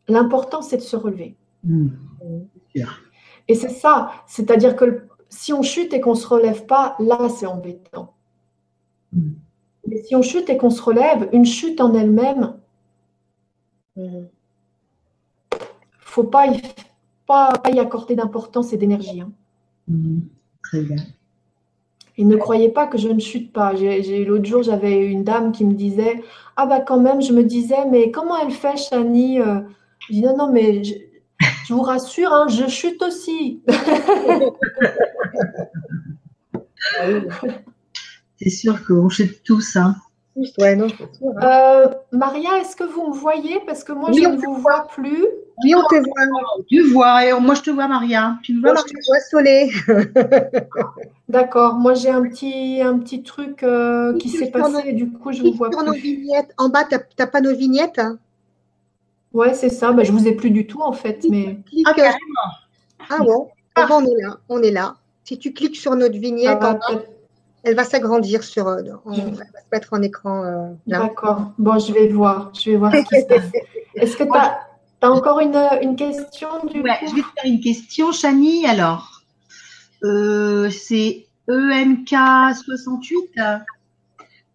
L'important, 0.08 0.62
c'est 0.62 0.78
de 0.78 0.82
se 0.82 0.96
relever. 0.96 1.36
Mmh. 1.64 1.88
Et 3.48 3.54
c'est 3.54 3.70
ça, 3.70 4.10
c'est-à-dire 4.26 4.76
que 4.76 5.02
si 5.28 5.52
on 5.52 5.62
chute 5.62 5.92
et 5.92 6.00
qu'on 6.00 6.14
ne 6.14 6.18
se 6.18 6.26
relève 6.26 6.66
pas, 6.66 6.96
là, 6.98 7.28
c'est 7.28 7.46
embêtant. 7.46 8.14
Mmh. 9.12 9.30
Mais 9.86 10.02
si 10.02 10.14
on 10.14 10.22
chute 10.22 10.50
et 10.50 10.56
qu'on 10.56 10.70
se 10.70 10.82
relève, 10.82 11.28
une 11.32 11.44
chute 11.44 11.80
en 11.80 11.94
elle-même, 11.94 12.54
il 13.96 14.02
ne 14.04 14.26
faut 16.00 16.24
pas 16.24 16.46
y, 16.46 16.60
pas, 17.26 17.52
y 17.72 17.78
accorder 17.78 18.16
d'importance 18.16 18.72
et 18.72 18.76
d'énergie. 18.76 19.20
Hein. 19.20 19.32
Mmh. 19.88 20.20
Très 20.62 20.82
bien. 20.82 20.96
Et 22.18 22.24
ne 22.24 22.36
croyez 22.36 22.68
pas 22.68 22.86
que 22.86 22.98
je 22.98 23.08
ne 23.08 23.20
chute 23.20 23.52
pas. 23.52 23.76
J'ai 23.76 24.24
L'autre 24.24 24.44
jour, 24.44 24.62
j'avais 24.62 25.06
une 25.06 25.22
dame 25.22 25.52
qui 25.52 25.64
me 25.64 25.74
disait 25.74 26.22
Ah, 26.56 26.66
bah 26.66 26.80
quand 26.80 27.00
même, 27.00 27.22
je 27.22 27.32
me 27.32 27.44
disais, 27.44 27.86
mais 27.88 28.10
comment 28.10 28.36
elle 28.36 28.50
fait, 28.50 28.76
Chani 28.76 29.40
euh? 29.40 29.60
Je 30.08 30.14
dis 30.14 30.22
Non, 30.22 30.36
non, 30.36 30.50
mais 30.50 30.82
je, 30.84 30.94
vous 31.70 31.82
rassure, 31.82 32.32
hein, 32.32 32.46
je 32.48 32.66
chute 32.66 33.02
aussi. 33.02 33.62
C'est 38.40 38.50
sûr 38.50 38.86
qu'on 38.86 39.08
chute 39.10 39.42
tous. 39.42 39.76
Hein. 39.76 39.96
Hein. 40.60 40.86
Euh, 41.42 41.88
Maria, 42.12 42.58
est-ce 42.60 42.76
que 42.76 42.84
vous 42.84 43.08
me 43.08 43.14
voyez? 43.14 43.60
Parce 43.66 43.82
que 43.82 43.92
moi, 43.92 44.10
je 44.12 44.20
ne 44.20 44.36
vous 44.36 44.54
vois 44.54 44.86
plus. 44.86 45.26
Oui, 45.64 45.74
on 45.74 45.82
te 45.88 45.96
voit. 45.96 46.64
Tu 46.68 46.82
vois, 46.82 47.26
et 47.26 47.32
moi 47.40 47.54
je 47.56 47.62
te 47.62 47.70
vois, 47.70 47.88
Maria. 47.88 48.38
Tu 48.44 48.54
me 48.54 48.60
vois, 48.60 48.74
moi, 48.74 48.82
je 48.86 48.92
te 48.92 48.98
vois, 49.06 49.18
Solé. 49.28 49.70
D'accord. 51.28 51.74
Moi, 51.74 51.94
j'ai 51.94 52.10
un 52.10 52.22
petit, 52.22 52.80
un 52.80 52.98
petit 52.98 53.22
truc 53.22 53.64
euh, 53.64 54.16
qui 54.18 54.28
s'est 54.28 54.50
passé, 54.50 54.92
du 54.92 55.10
coup, 55.10 55.32
je 55.32 55.42
vous 55.42 55.52
vois 55.52 55.70
plus. 55.70 55.84
Nos 55.84 55.92
vignettes. 55.92 56.54
En 56.56 56.68
bas, 56.68 56.84
tu 56.84 56.96
n'as 57.18 57.26
pas 57.26 57.40
nos 57.40 57.54
vignettes? 57.54 57.98
hein 57.98 58.18
Ouais, 59.32 59.54
c'est 59.54 59.68
ça. 59.68 59.92
Bah, 59.92 60.04
je 60.04 60.12
vous 60.12 60.26
ai 60.26 60.32
plus 60.32 60.50
du 60.50 60.66
tout, 60.66 60.80
en 60.80 60.92
fait. 60.92 61.24
Mais... 61.28 61.58
Ah, 61.84 61.94
ah 63.10 63.18
bon 63.18 63.48
ah. 63.74 63.86
On 63.90 64.04
est 64.04 64.22
là. 64.22 64.38
On 64.48 64.62
est 64.62 64.70
là. 64.70 64.96
Si 65.24 65.38
tu 65.38 65.52
cliques 65.52 65.76
sur 65.76 65.94
notre 65.94 66.18
vignette, 66.18 66.58
ah, 66.60 66.78
elle 67.62 67.74
va 67.74 67.84
s'agrandir 67.84 68.42
sur. 68.42 68.66
Euh, 68.66 68.80
elle 69.06 69.34
va 69.34 69.44
se 69.44 69.50
mettre 69.70 69.92
en 69.92 70.02
écran. 70.02 70.44
Euh, 70.44 70.72
D'accord. 70.86 71.52
Bon, 71.58 71.78
je 71.78 71.92
vais 71.92 72.08
voir. 72.08 72.50
Je 72.54 72.70
vais 72.70 72.76
voir 72.76 72.92
ce 72.92 73.02
qui 73.02 73.20
se 73.20 73.26
passe. 73.26 73.52
Est-ce 73.94 74.16
que 74.16 74.24
tu 74.24 74.30
as, 74.30 74.60
encore 75.02 75.40
une, 75.40 75.54
une, 75.82 75.96
question 75.96 76.48
du 76.66 76.80
ouais, 76.80 76.98
Je 77.02 77.14
vais 77.14 77.22
te 77.22 77.26
faire 77.26 77.44
une 77.44 77.60
question, 77.60 78.12
Chani. 78.12 78.66
Alors, 78.66 79.22
euh, 80.04 80.70
c'est 80.70 81.26
EMK68 81.48 83.64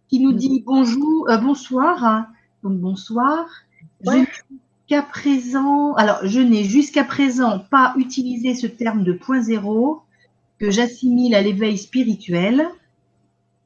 qui 0.08 0.20
nous 0.20 0.32
dit 0.32 0.64
bonjour, 0.66 1.28
bonsoir. 1.40 2.26
Donc, 2.62 2.78
bonsoir. 2.78 3.46
Jusqu'à 4.86 5.02
présent, 5.02 5.94
alors 5.94 6.18
je 6.24 6.40
n'ai 6.40 6.62
jusqu'à 6.62 7.04
présent 7.04 7.58
pas 7.58 7.94
utilisé 7.96 8.54
ce 8.54 8.66
terme 8.66 9.02
de 9.02 9.14
point 9.14 9.40
zéro 9.40 10.02
que 10.58 10.70
j'assimile 10.70 11.34
à 11.34 11.40
l'éveil 11.40 11.78
spirituel. 11.78 12.68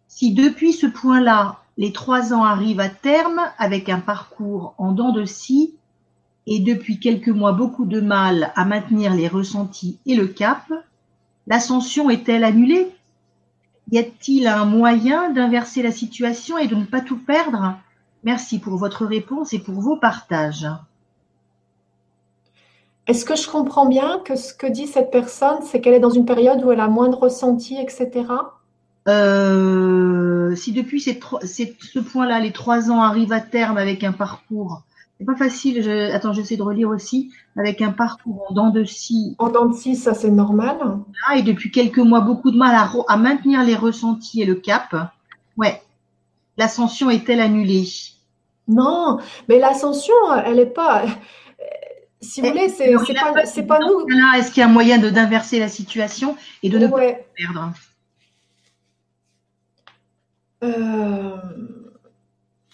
Si 0.06 0.32
depuis 0.32 0.72
ce 0.72 0.86
point-là, 0.86 1.58
les 1.76 1.92
trois 1.92 2.32
ans 2.32 2.44
arrivent 2.44 2.78
à 2.78 2.88
terme 2.88 3.40
avec 3.58 3.88
un 3.88 3.98
parcours 3.98 4.76
en 4.78 4.92
dents 4.92 5.10
de 5.10 5.24
scie 5.24 5.74
et 6.46 6.60
depuis 6.60 7.00
quelques 7.00 7.30
mois 7.30 7.50
beaucoup 7.50 7.84
de 7.84 8.00
mal 8.00 8.52
à 8.54 8.64
maintenir 8.64 9.12
les 9.12 9.26
ressentis 9.26 9.98
et 10.06 10.14
le 10.14 10.28
cap, 10.28 10.72
l'ascension 11.48 12.10
est-elle 12.10 12.44
annulée? 12.44 12.94
Y 13.90 13.98
a-t-il 13.98 14.46
un 14.46 14.66
moyen 14.66 15.30
d'inverser 15.30 15.82
la 15.82 15.90
situation 15.90 16.58
et 16.58 16.68
de 16.68 16.76
ne 16.76 16.84
pas 16.84 17.00
tout 17.00 17.18
perdre? 17.18 17.76
Merci 18.22 18.60
pour 18.60 18.76
votre 18.76 19.04
réponse 19.04 19.52
et 19.52 19.58
pour 19.58 19.80
vos 19.80 19.96
partages. 19.96 20.68
Est-ce 23.08 23.24
que 23.24 23.36
je 23.36 23.48
comprends 23.48 23.86
bien 23.86 24.20
que 24.24 24.36
ce 24.36 24.52
que 24.52 24.66
dit 24.66 24.86
cette 24.86 25.10
personne, 25.10 25.62
c'est 25.62 25.80
qu'elle 25.80 25.94
est 25.94 26.00
dans 26.00 26.10
une 26.10 26.26
période 26.26 26.62
où 26.62 26.70
elle 26.70 26.80
a 26.80 26.88
moins 26.88 27.08
de 27.08 27.16
ressentis, 27.16 27.78
etc. 27.80 28.26
Euh, 29.08 30.54
si 30.54 30.72
depuis 30.72 31.00
ce 31.00 31.98
point-là, 31.98 32.38
les 32.38 32.52
trois 32.52 32.90
ans 32.90 33.00
arrivent 33.00 33.32
à 33.32 33.40
terme 33.40 33.78
avec 33.78 34.04
un 34.04 34.12
parcours, 34.12 34.82
c'est 35.18 35.24
pas 35.24 35.36
facile. 35.36 35.82
Je, 35.82 36.12
attends, 36.12 36.34
j'essaie 36.34 36.58
de 36.58 36.62
relire 36.62 36.90
aussi 36.90 37.32
avec 37.56 37.80
un 37.80 37.92
parcours 37.92 38.44
en 38.50 38.52
dents 38.52 38.70
de 38.70 38.84
scie. 38.84 39.34
En 39.38 39.48
dents 39.48 39.66
de 39.66 39.74
scie, 39.74 39.96
ça 39.96 40.12
c'est 40.12 40.30
normal. 40.30 40.76
et 41.34 41.42
depuis 41.42 41.70
quelques 41.70 41.98
mois, 41.98 42.20
beaucoup 42.20 42.50
de 42.50 42.58
mal 42.58 42.76
à, 43.08 43.16
maintenir 43.16 43.64
les 43.64 43.74
ressentis 43.74 44.42
et 44.42 44.46
le 44.46 44.54
cap. 44.54 44.94
Ouais. 45.56 45.82
L'ascension 46.58 47.08
est-elle 47.08 47.40
annulée? 47.40 47.88
Non, 48.68 49.18
mais 49.48 49.58
l'ascension, 49.58 50.14
elle 50.44 50.56
n'est 50.56 50.66
pas. 50.66 51.04
Si 52.20 52.40
vous 52.40 52.48
voulez, 52.48 52.68
c'est 52.68 52.92
pas, 53.62 53.78
pas 53.78 53.86
nous. 53.86 54.06
Est-ce 54.36 54.50
qu'il 54.50 54.60
y 54.60 54.64
a 54.64 54.68
un 54.68 54.72
moyen 54.72 54.98
d'inverser 54.98 55.60
la 55.60 55.68
situation 55.68 56.36
et 56.62 56.68
de 56.68 56.78
ne 56.78 56.88
pas 56.88 56.98
perdre? 57.36 57.72
Euh, 60.64 61.36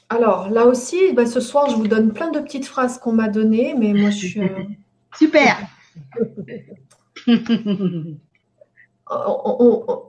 alors, 0.08 0.48
là 0.48 0.64
aussi, 0.66 1.12
bah, 1.12 1.26
ce 1.26 1.40
soir, 1.40 1.68
je 1.68 1.76
vous 1.76 1.88
donne 1.88 2.12
plein 2.12 2.30
de 2.30 2.40
petites 2.40 2.66
phrases 2.66 2.98
qu'on 2.98 3.12
m'a 3.12 3.28
données, 3.28 3.74
mais 3.76 3.92
moi, 3.92 4.08
je 4.10 4.26
suis. 4.26 4.40
Euh, 4.40 4.48
Super. 5.18 5.56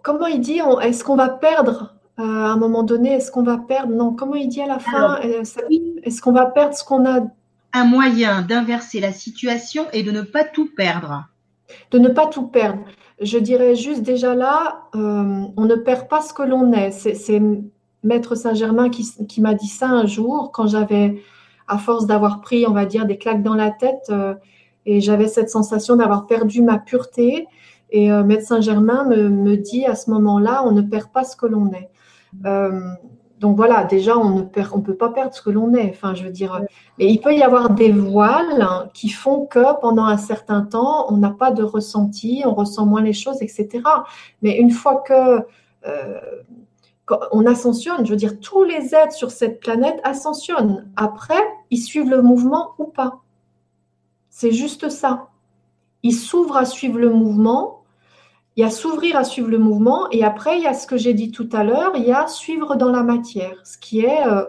Comment 0.04 0.28
il 0.28 0.40
dit 0.40 0.62
Est-ce 0.82 1.04
qu'on 1.04 1.18
va 1.18 1.30
perdre? 1.30 1.96
Euh, 2.18 2.24
à 2.24 2.48
un 2.52 2.58
moment 2.58 2.84
donné 2.84 3.12
Est-ce 3.12 3.30
qu'on 3.30 3.44
va 3.44 3.58
perdre? 3.58 3.94
Non, 3.94 4.14
comment 4.14 4.36
il 4.36 4.48
dit 4.48 4.62
à 4.62 4.68
la 4.68 4.80
fin? 4.80 5.20
Est-ce 5.20 6.22
qu'on 6.22 6.32
va 6.32 6.46
perdre 6.46 6.74
ce 6.74 6.84
qu'on 6.86 7.06
a 7.06 7.20
Un 7.76 7.86
moyen 7.86 8.42
d'inverser 8.42 9.00
la 9.00 9.12
situation 9.12 9.86
et 9.92 10.02
de 10.02 10.12
ne 10.12 10.22
pas 10.22 10.44
tout 10.44 10.70
perdre. 10.76 11.28
De 11.92 12.00
ne 12.00 12.10
pas 12.10 12.28
tout 12.28 12.48
perdre 12.48 12.80
je 13.22 13.38
dirais 13.38 13.76
juste 13.76 14.02
déjà 14.02 14.36
là, 14.36 14.88
euh, 14.96 15.44
on 15.56 15.66
ne 15.66 15.76
perd 15.76 16.08
pas 16.08 16.22
ce 16.22 16.34
que 16.34 16.44
l'on 16.44 16.74
est. 16.74 16.92
C'est 16.92 17.42
Maître 18.04 18.36
Saint-Germain 18.36 18.90
qui, 18.90 19.42
m'a 19.42 19.54
dit 19.54 19.68
ça 19.68 19.88
un 19.88 20.06
jour 20.06 20.52
quand 20.52 20.68
j'avais, 20.68 21.22
à 21.68 21.78
force 21.78 22.06
d'avoir 22.06 22.42
pris, 22.42 22.66
on 22.68 22.72
va 22.72 22.86
dire, 22.86 23.06
des 23.06 23.18
claques 23.18 23.44
dans 23.44 23.56
la 23.56 23.72
tête, 23.72 24.08
euh, 24.10 24.36
et 24.86 25.02
j'avais 25.02 25.28
cette 25.28 25.50
sensation 25.50 25.96
d'avoir 25.96 26.28
perdu 26.28 26.62
ma 26.62 26.78
pureté. 26.78 27.48
Et 27.90 28.12
euh, 28.12 28.24
Maître 28.24 28.48
Saint-Germain 28.48 29.06
me, 29.06 29.30
me, 29.30 29.58
dit 29.58 29.86
à 29.86 29.96
ce 29.96 30.10
moment-là, 30.12 30.64
on 30.66 30.72
ne 30.72 30.82
perd 30.82 31.12
pas 31.12 31.24
ce 31.24 31.36
que 31.36 31.46
l'on 31.46 31.72
est 31.72 31.90
donc 33.46 33.58
voilà, 33.58 33.84
déjà, 33.84 34.18
on 34.18 34.40
ne 34.40 34.82
peut 34.82 34.96
pas 34.96 35.10
perdre 35.10 35.32
ce 35.32 35.40
que 35.40 35.52
l'on 35.52 35.76
est. 35.76 35.92
Enfin, 35.92 36.16
je 36.16 36.24
veux 36.24 36.32
dire, 36.32 36.62
mais 36.98 37.06
il 37.06 37.20
peut 37.20 37.36
y 37.36 37.44
avoir 37.44 37.70
des 37.70 37.92
voiles 37.92 38.90
qui 38.92 39.10
font 39.10 39.46
que 39.46 39.80
pendant 39.82 40.06
un 40.06 40.18
certain 40.18 40.64
temps, 40.64 41.06
on 41.14 41.18
n'a 41.18 41.30
pas 41.30 41.52
de 41.52 41.62
ressenti, 41.62 42.42
on 42.44 42.56
ressent 42.56 42.88
moins 42.88 43.04
les 43.04 43.14
choses, 43.14 43.44
etc. 43.44 43.84
Mais 44.42 44.58
une 44.58 44.72
fois 44.72 45.04
que 45.08 45.46
euh, 45.86 46.22
on 47.32 47.46
ascensionne, 47.46 48.04
je 48.04 48.10
veux 48.10 48.18
dire, 48.18 48.40
tous 48.40 48.64
les 48.64 48.96
êtres 48.96 49.14
sur 49.14 49.30
cette 49.30 49.60
planète 49.60 50.00
ascensionnent. 50.04 50.90
Après, 50.96 51.44
ils 51.70 51.78
suivent 51.78 52.10
le 52.10 52.24
mouvement 52.24 52.72
ou 52.80 52.86
pas. 52.86 53.22
C'est 54.32 54.54
juste 54.54 54.90
ça. 54.90 55.28
Ils 56.02 56.16
s'ouvrent 56.16 56.58
à 56.58 56.66
suivre 56.66 56.98
le 56.98 57.12
mouvement 57.12 57.84
il 58.56 58.62
y 58.62 58.64
a 58.64 58.70
s'ouvrir 58.70 59.18
à 59.18 59.24
suivre 59.24 59.50
le 59.50 59.58
mouvement 59.58 60.10
et 60.12 60.24
après, 60.24 60.58
il 60.58 60.64
y 60.64 60.68
a 60.68 60.74
ce 60.74 60.88
que 60.88 60.98
j'ai 60.98 61.14
dit 61.14 61.32
tout 61.32 61.50
à 61.52 61.64
l'heure, 61.64 61.92
il 61.96 62.04
y 62.04 62.12
a 62.12 62.28
suivre 62.28 62.76
dans 62.76 62.92
la 62.92 63.04
matière, 63.04 63.56
ce 63.66 63.78
qui 63.78 64.00
est 64.00 64.26
euh, 64.26 64.46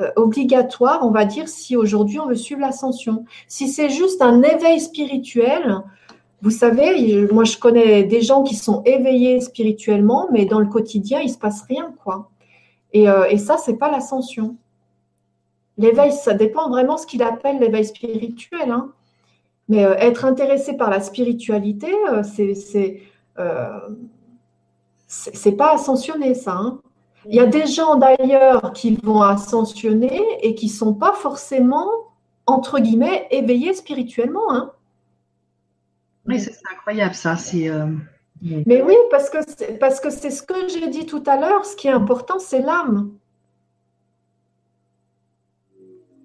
euh, 0.00 0.10
obligatoire, 0.16 1.04
on 1.04 1.10
va 1.10 1.24
dire, 1.24 1.48
si 1.48 1.76
aujourd'hui 1.76 2.20
on 2.20 2.26
veut 2.26 2.36
suivre 2.36 2.60
l'ascension. 2.60 3.24
Si 3.48 3.68
c'est 3.68 3.90
juste 3.90 4.22
un 4.22 4.42
éveil 4.42 4.80
spirituel, 4.80 5.82
vous 6.40 6.50
savez, 6.50 7.26
moi 7.32 7.44
je 7.44 7.56
connais 7.56 8.04
des 8.04 8.22
gens 8.22 8.42
qui 8.42 8.54
sont 8.54 8.82
éveillés 8.84 9.40
spirituellement, 9.40 10.28
mais 10.32 10.44
dans 10.44 10.60
le 10.60 10.66
quotidien, 10.66 11.20
il 11.20 11.26
ne 11.26 11.32
se 11.32 11.38
passe 11.38 11.62
rien, 11.62 11.92
quoi. 12.04 12.30
Et, 12.92 13.08
euh, 13.08 13.36
ça, 13.38 13.56
c'est 13.58 13.76
pas 13.76 13.90
l'ascension. 13.90 14.56
L'éveil, 15.78 16.12
ça 16.12 16.34
dépend 16.34 16.68
vraiment 16.68 16.94
de 16.94 17.00
ce 17.00 17.06
qu'il 17.06 17.22
appelle 17.22 17.58
l'éveil 17.58 17.84
spirituel. 17.84 18.70
Hein. 18.70 18.92
Mais 19.68 19.84
euh, 19.84 19.94
être 19.96 20.24
intéressé 20.24 20.76
par 20.76 20.90
la 20.90 21.00
spiritualité, 21.00 21.92
euh, 22.10 22.22
c'est 22.22 23.02
euh, 23.38 23.78
c'est 25.06 25.52
pas 25.52 25.74
ascensionner 25.74 26.34
ça. 26.34 26.52
Hein. 26.52 26.80
Il 27.28 27.34
y 27.36 27.40
a 27.40 27.46
des 27.46 27.66
gens 27.66 27.96
d'ailleurs 27.96 28.72
qui 28.72 28.96
vont 29.02 29.22
ascensionner 29.22 30.20
et 30.40 30.54
qui 30.54 30.68
sont 30.68 30.94
pas 30.94 31.12
forcément 31.12 31.88
entre 32.46 32.80
guillemets 32.80 33.28
éveillés 33.30 33.74
spirituellement. 33.74 34.52
Hein. 34.52 34.72
Oui, 36.26 36.40
c'est 36.40 36.52
incroyable 36.72 37.14
ça. 37.14 37.36
C'est 37.36 37.70
Mais 38.42 38.82
oui, 38.82 38.94
parce 39.10 39.30
que 39.30 39.78
parce 39.78 40.00
que 40.00 40.10
c'est 40.10 40.30
ce 40.30 40.42
que 40.42 40.68
j'ai 40.68 40.88
dit 40.88 41.06
tout 41.06 41.22
à 41.26 41.36
l'heure. 41.38 41.64
Ce 41.64 41.76
qui 41.76 41.88
est 41.88 41.92
important, 41.92 42.38
c'est 42.38 42.60
l'âme. 42.60 43.12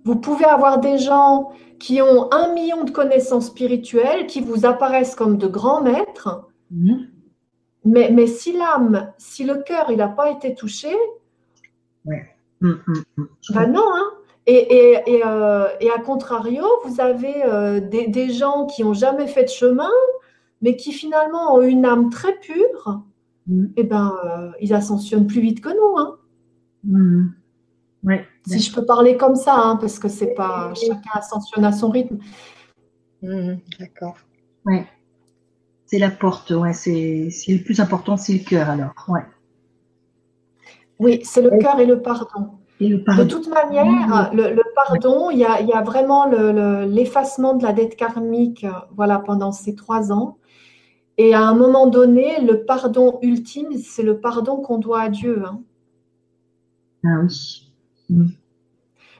Vous 0.07 0.15
pouvez 0.15 0.45
avoir 0.45 0.79
des 0.79 0.97
gens 0.97 1.51
qui 1.79 2.01
ont 2.01 2.31
un 2.31 2.53
million 2.53 2.85
de 2.85 2.91
connaissances 2.91 3.47
spirituelles, 3.47 4.25
qui 4.25 4.39
vous 4.39 4.65
apparaissent 4.65 5.15
comme 5.15 5.37
de 5.37 5.47
grands 5.47 5.81
maîtres. 5.81 6.47
Mhm. 6.71 7.09
Mais, 7.83 8.09
mais 8.11 8.25
si 8.25 8.53
l'âme, 8.53 9.11
si 9.17 9.43
le 9.43 9.55
cœur, 9.55 9.91
il 9.91 9.97
n'a 9.97 10.07
pas 10.07 10.31
été 10.31 10.55
touché, 10.55 10.89
Mhm, 12.61 12.79
mhm, 12.87 13.03
mhm. 13.17 13.27
Je 13.41 13.53
ben 13.53 13.67
non. 13.67 13.83
Hein. 13.83 14.09
Et, 14.45 14.55
et, 14.55 14.99
et, 15.07 15.21
euh, 15.25 15.67
et 15.81 15.91
à 15.91 15.99
contrario, 15.99 16.63
vous 16.85 17.01
avez 17.01 17.43
euh, 17.43 17.81
des, 17.81 18.07
des 18.07 18.29
gens 18.29 18.65
qui 18.65 18.83
n'ont 18.85 18.93
jamais 18.93 19.27
fait 19.27 19.43
de 19.43 19.49
chemin, 19.49 19.91
mais 20.61 20.77
qui 20.77 20.93
finalement 20.93 21.55
ont 21.55 21.61
une 21.61 21.85
âme 21.85 22.09
très 22.09 22.33
pure. 22.39 23.01
Et 23.77 23.83
ben, 23.83 24.13
euh, 24.25 24.51
ils 24.61 24.73
ascensionnent 24.73 25.27
plus 25.27 25.41
vite 25.41 25.59
que 25.61 25.69
nous. 25.69 25.97
Hein. 25.97 26.17
Ouais. 28.03 28.25
Si 28.47 28.59
je 28.59 28.73
peux 28.73 28.85
parler 28.85 29.17
comme 29.17 29.35
ça, 29.35 29.55
hein, 29.55 29.75
parce 29.77 29.99
que 29.99 30.07
c'est 30.07 30.33
pas 30.33 30.73
chacun 30.75 31.09
ascensionne 31.13 31.65
à 31.65 31.71
son 31.71 31.89
rythme. 31.89 32.17
Mhm, 33.21 33.59
D'accord. 33.79 34.15
Ouais. 34.65 34.85
C'est 35.85 35.99
la 35.99 36.11
porte, 36.11 36.51
ouais. 36.51 36.73
C'est 36.73 37.29
c'est 37.31 37.53
le 37.53 37.63
plus 37.63 37.79
important, 37.79 38.17
c'est 38.17 38.33
le 38.33 38.39
cœur 38.43 38.69
alors. 38.69 38.93
Ouais. 39.07 39.21
Oui, 40.99 41.21
c'est 41.23 41.41
le 41.41 41.51
cœur 41.59 41.79
et 41.79 41.85
le 41.85 42.01
pardon. 42.01 42.51
Et 42.79 42.89
le 42.89 42.97
De 42.99 43.03
pardon. 43.03 43.27
toute 43.27 43.47
manière, 43.47 44.31
le, 44.33 44.53
le 44.53 44.63
pardon, 44.75 45.31
il 45.31 45.39
y 45.39 45.45
a, 45.45 45.61
il 45.61 45.67
y 45.67 45.73
a 45.73 45.81
vraiment 45.81 46.27
le- 46.27 46.51
le- 46.51 46.85
l'effacement 46.85 47.55
de 47.55 47.63
la 47.63 47.73
dette 47.73 47.95
karmique 47.95 48.65
voilà, 48.95 49.17
pendant 49.19 49.51
ces 49.51 49.75
trois 49.75 50.11
ans. 50.11 50.37
Et 51.17 51.33
à 51.33 51.41
un 51.41 51.55
moment 51.55 51.87
donné, 51.87 52.41
le 52.41 52.63
pardon 52.65 53.17
ultime, 53.23 53.73
c'est 53.83 54.03
le 54.03 54.19
pardon 54.19 54.57
qu'on 54.57 54.77
doit 54.77 55.01
à 55.01 55.09
Dieu. 55.09 55.43
Hein. 55.45 55.61
Ah 57.03 57.21
oui. 57.23 57.66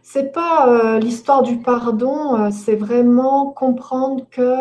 C'est 0.03 0.31
pas 0.31 0.69
euh, 0.69 0.99
l'histoire 0.99 1.43
du 1.43 1.57
pardon, 1.57 2.35
euh, 2.35 2.49
c'est 2.51 2.75
vraiment 2.75 3.47
comprendre 3.47 4.25
que 4.31 4.55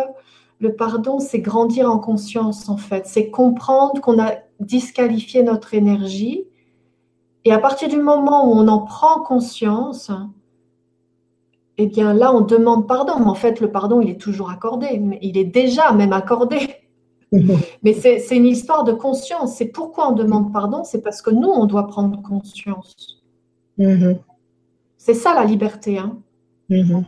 le 0.59 0.74
pardon, 0.74 1.20
c'est 1.20 1.39
grandir 1.39 1.90
en 1.90 1.98
conscience 1.98 2.69
en 2.69 2.77
fait. 2.77 3.07
C'est 3.07 3.31
comprendre 3.31 4.01
qu'on 4.01 4.20
a 4.20 4.32
disqualifié 4.59 5.43
notre 5.43 5.74
énergie. 5.74 6.44
Et 7.44 7.53
à 7.53 7.59
partir 7.59 7.89
du 7.89 7.98
moment 7.98 8.48
où 8.48 8.55
on 8.55 8.66
en 8.66 8.81
prend 8.81 9.20
conscience, 9.20 10.11
eh 11.78 11.86
bien 11.86 12.12
là, 12.15 12.35
on 12.35 12.40
demande 12.40 12.89
pardon. 12.89 13.20
Mais 13.20 13.27
en 13.27 13.35
fait, 13.35 13.61
le 13.61 13.70
pardon, 13.70 14.01
il 14.01 14.11
est 14.11 14.20
toujours 14.20 14.51
accordé. 14.51 15.01
Il 15.23 15.39
est 15.39 15.44
déjà 15.44 15.93
même 15.93 16.12
accordé. 16.12 16.59
Mais 17.82 17.93
c'est 17.93 18.36
une 18.36 18.47
histoire 18.47 18.82
de 18.85 18.93
conscience. 18.93 19.57
C'est 19.57 19.66
pourquoi 19.66 20.11
on 20.11 20.12
demande 20.12 20.53
pardon. 20.53 20.85
C'est 20.85 21.03
parce 21.03 21.23
que 21.23 21.31
nous, 21.31 21.48
on 21.48 21.66
doit 21.66 21.86
prendre 21.86 22.20
conscience. 22.23 23.15
Mhm, 23.78 24.19
C'est 24.97 25.15
ça 25.15 25.35
la 25.35 25.44
liberté. 25.44 25.98
Hein. 25.98 26.19
mhm. 26.70 27.05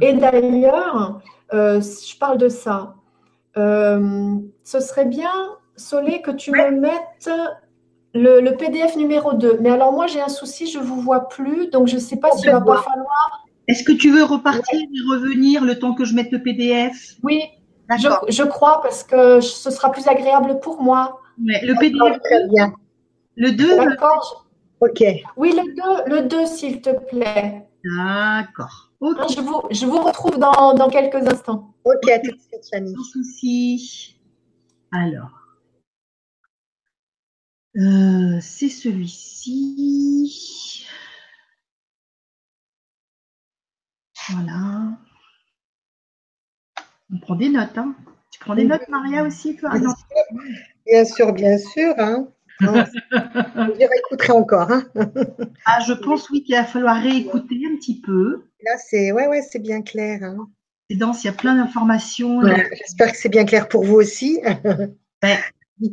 Et 0.00 0.14
d'ailleurs, 0.14 1.20
euh, 1.52 1.80
je 1.80 2.16
parle 2.18 2.38
de 2.38 2.48
ça. 2.48 2.94
Euh, 3.56 4.36
ce 4.64 4.80
serait 4.80 5.04
bien, 5.04 5.32
Solé, 5.76 6.22
que 6.22 6.30
tu 6.30 6.50
me 6.52 6.70
mettes 6.70 7.30
le, 8.14 8.40
le 8.40 8.56
PDF 8.56 8.96
numéro 8.96 9.32
2. 9.34 9.58
Mais 9.60 9.70
alors 9.70 9.92
moi, 9.92 10.06
j'ai 10.06 10.20
un 10.20 10.28
souci, 10.28 10.66
je 10.70 10.78
ne 10.78 10.84
vous 10.84 11.00
vois 11.00 11.28
plus, 11.28 11.68
donc 11.68 11.88
je 11.88 11.96
ne 11.96 12.00
sais 12.00 12.16
pas 12.16 12.30
s'il 12.32 12.50
va 12.50 12.60
pas 12.60 12.82
falloir. 12.82 13.44
Est-ce 13.68 13.84
que 13.84 13.92
tu 13.92 14.10
veux 14.10 14.24
repartir 14.24 14.78
et 14.80 15.14
revenir 15.14 15.64
le 15.64 15.78
temps 15.78 15.94
que 15.94 16.04
je 16.04 16.14
mette 16.14 16.32
le 16.32 16.42
PDF 16.42 17.16
Oui, 17.22 17.42
je, 17.98 18.02
D'accord. 18.08 18.24
je 18.28 18.42
crois, 18.42 18.80
parce 18.82 19.04
que 19.04 19.40
ce 19.40 19.70
sera 19.70 19.90
plus 19.92 20.06
agréable 20.08 20.58
pour 20.60 20.82
moi. 20.82 21.20
Ouais, 21.44 21.60
Le 21.64 21.74
PDF, 21.78 22.20
Très 22.22 22.48
bien. 22.48 22.72
le 23.36 23.52
2 23.52 23.76
D'accord 23.76 24.39
Ok. 24.80 25.02
Oui, 25.36 25.52
le 25.52 25.74
2, 26.08 26.14
le 26.16 26.28
2 26.28 26.46
s'il 26.46 26.80
te 26.80 26.90
plaît. 26.90 27.68
D'accord. 27.84 28.90
Ok, 29.00 29.16
Hein, 29.18 29.26
Je 29.34 29.40
vous, 29.40 29.62
je 29.70 29.86
vous 29.86 30.02
retrouve 30.02 30.38
dans, 30.38 30.74
dans 30.74 30.88
quelques 30.90 31.26
instants. 31.26 31.74
Ok, 31.84 32.08
à 32.10 32.18
tout 32.18 32.30
de 32.30 32.38
suite, 32.40 32.68
Fanny. 32.70 32.94
sans 32.94 33.02
souci. 33.04 34.16
Alors. 34.92 35.30
Euh, 37.76 38.38
c'est 38.40 38.68
celui-ci. 38.68 40.30
Voilà. 44.30 44.98
On 47.12 47.18
prend 47.18 47.34
des 47.36 47.48
notes, 47.48 47.76
hein. 47.78 47.94
Tu 48.30 48.38
prends 48.40 48.54
des 48.54 48.64
notes, 48.64 48.88
Maria, 48.88 49.24
aussi, 49.24 49.56
toi? 49.56 49.70
Ah 49.72 49.78
non. 49.78 49.92
Bien 50.86 51.04
sûr, 51.04 51.32
bien 51.32 51.58
sûr. 51.58 51.94
Hein. 51.98 52.28
Non, 52.60 52.84
je 53.12 53.86
réécouterai 53.86 54.32
encore. 54.32 54.70
Hein. 54.70 54.84
Ah, 55.66 55.80
je 55.86 55.92
pense, 55.92 56.30
oui, 56.30 56.42
qu'il 56.42 56.56
va 56.56 56.64
falloir 56.64 57.00
réécouter 57.00 57.60
un 57.70 57.76
petit 57.76 58.00
peu. 58.00 58.44
Là, 58.64 58.72
c'est 58.88 59.12
ouais, 59.12 59.28
ouais, 59.28 59.42
c'est 59.42 59.58
bien 59.58 59.82
clair. 59.82 60.22
Hein. 60.22 60.48
C'est 60.88 60.96
dense, 60.96 61.22
il 61.22 61.28
y 61.28 61.30
a 61.30 61.34
plein 61.34 61.54
d'informations. 61.54 62.40
J'espère 62.42 63.12
que 63.12 63.16
c'est 63.16 63.28
bien 63.28 63.44
clair 63.44 63.68
pour 63.68 63.84
vous 63.84 63.96
aussi. 63.96 64.40
Ouais. 65.22 65.38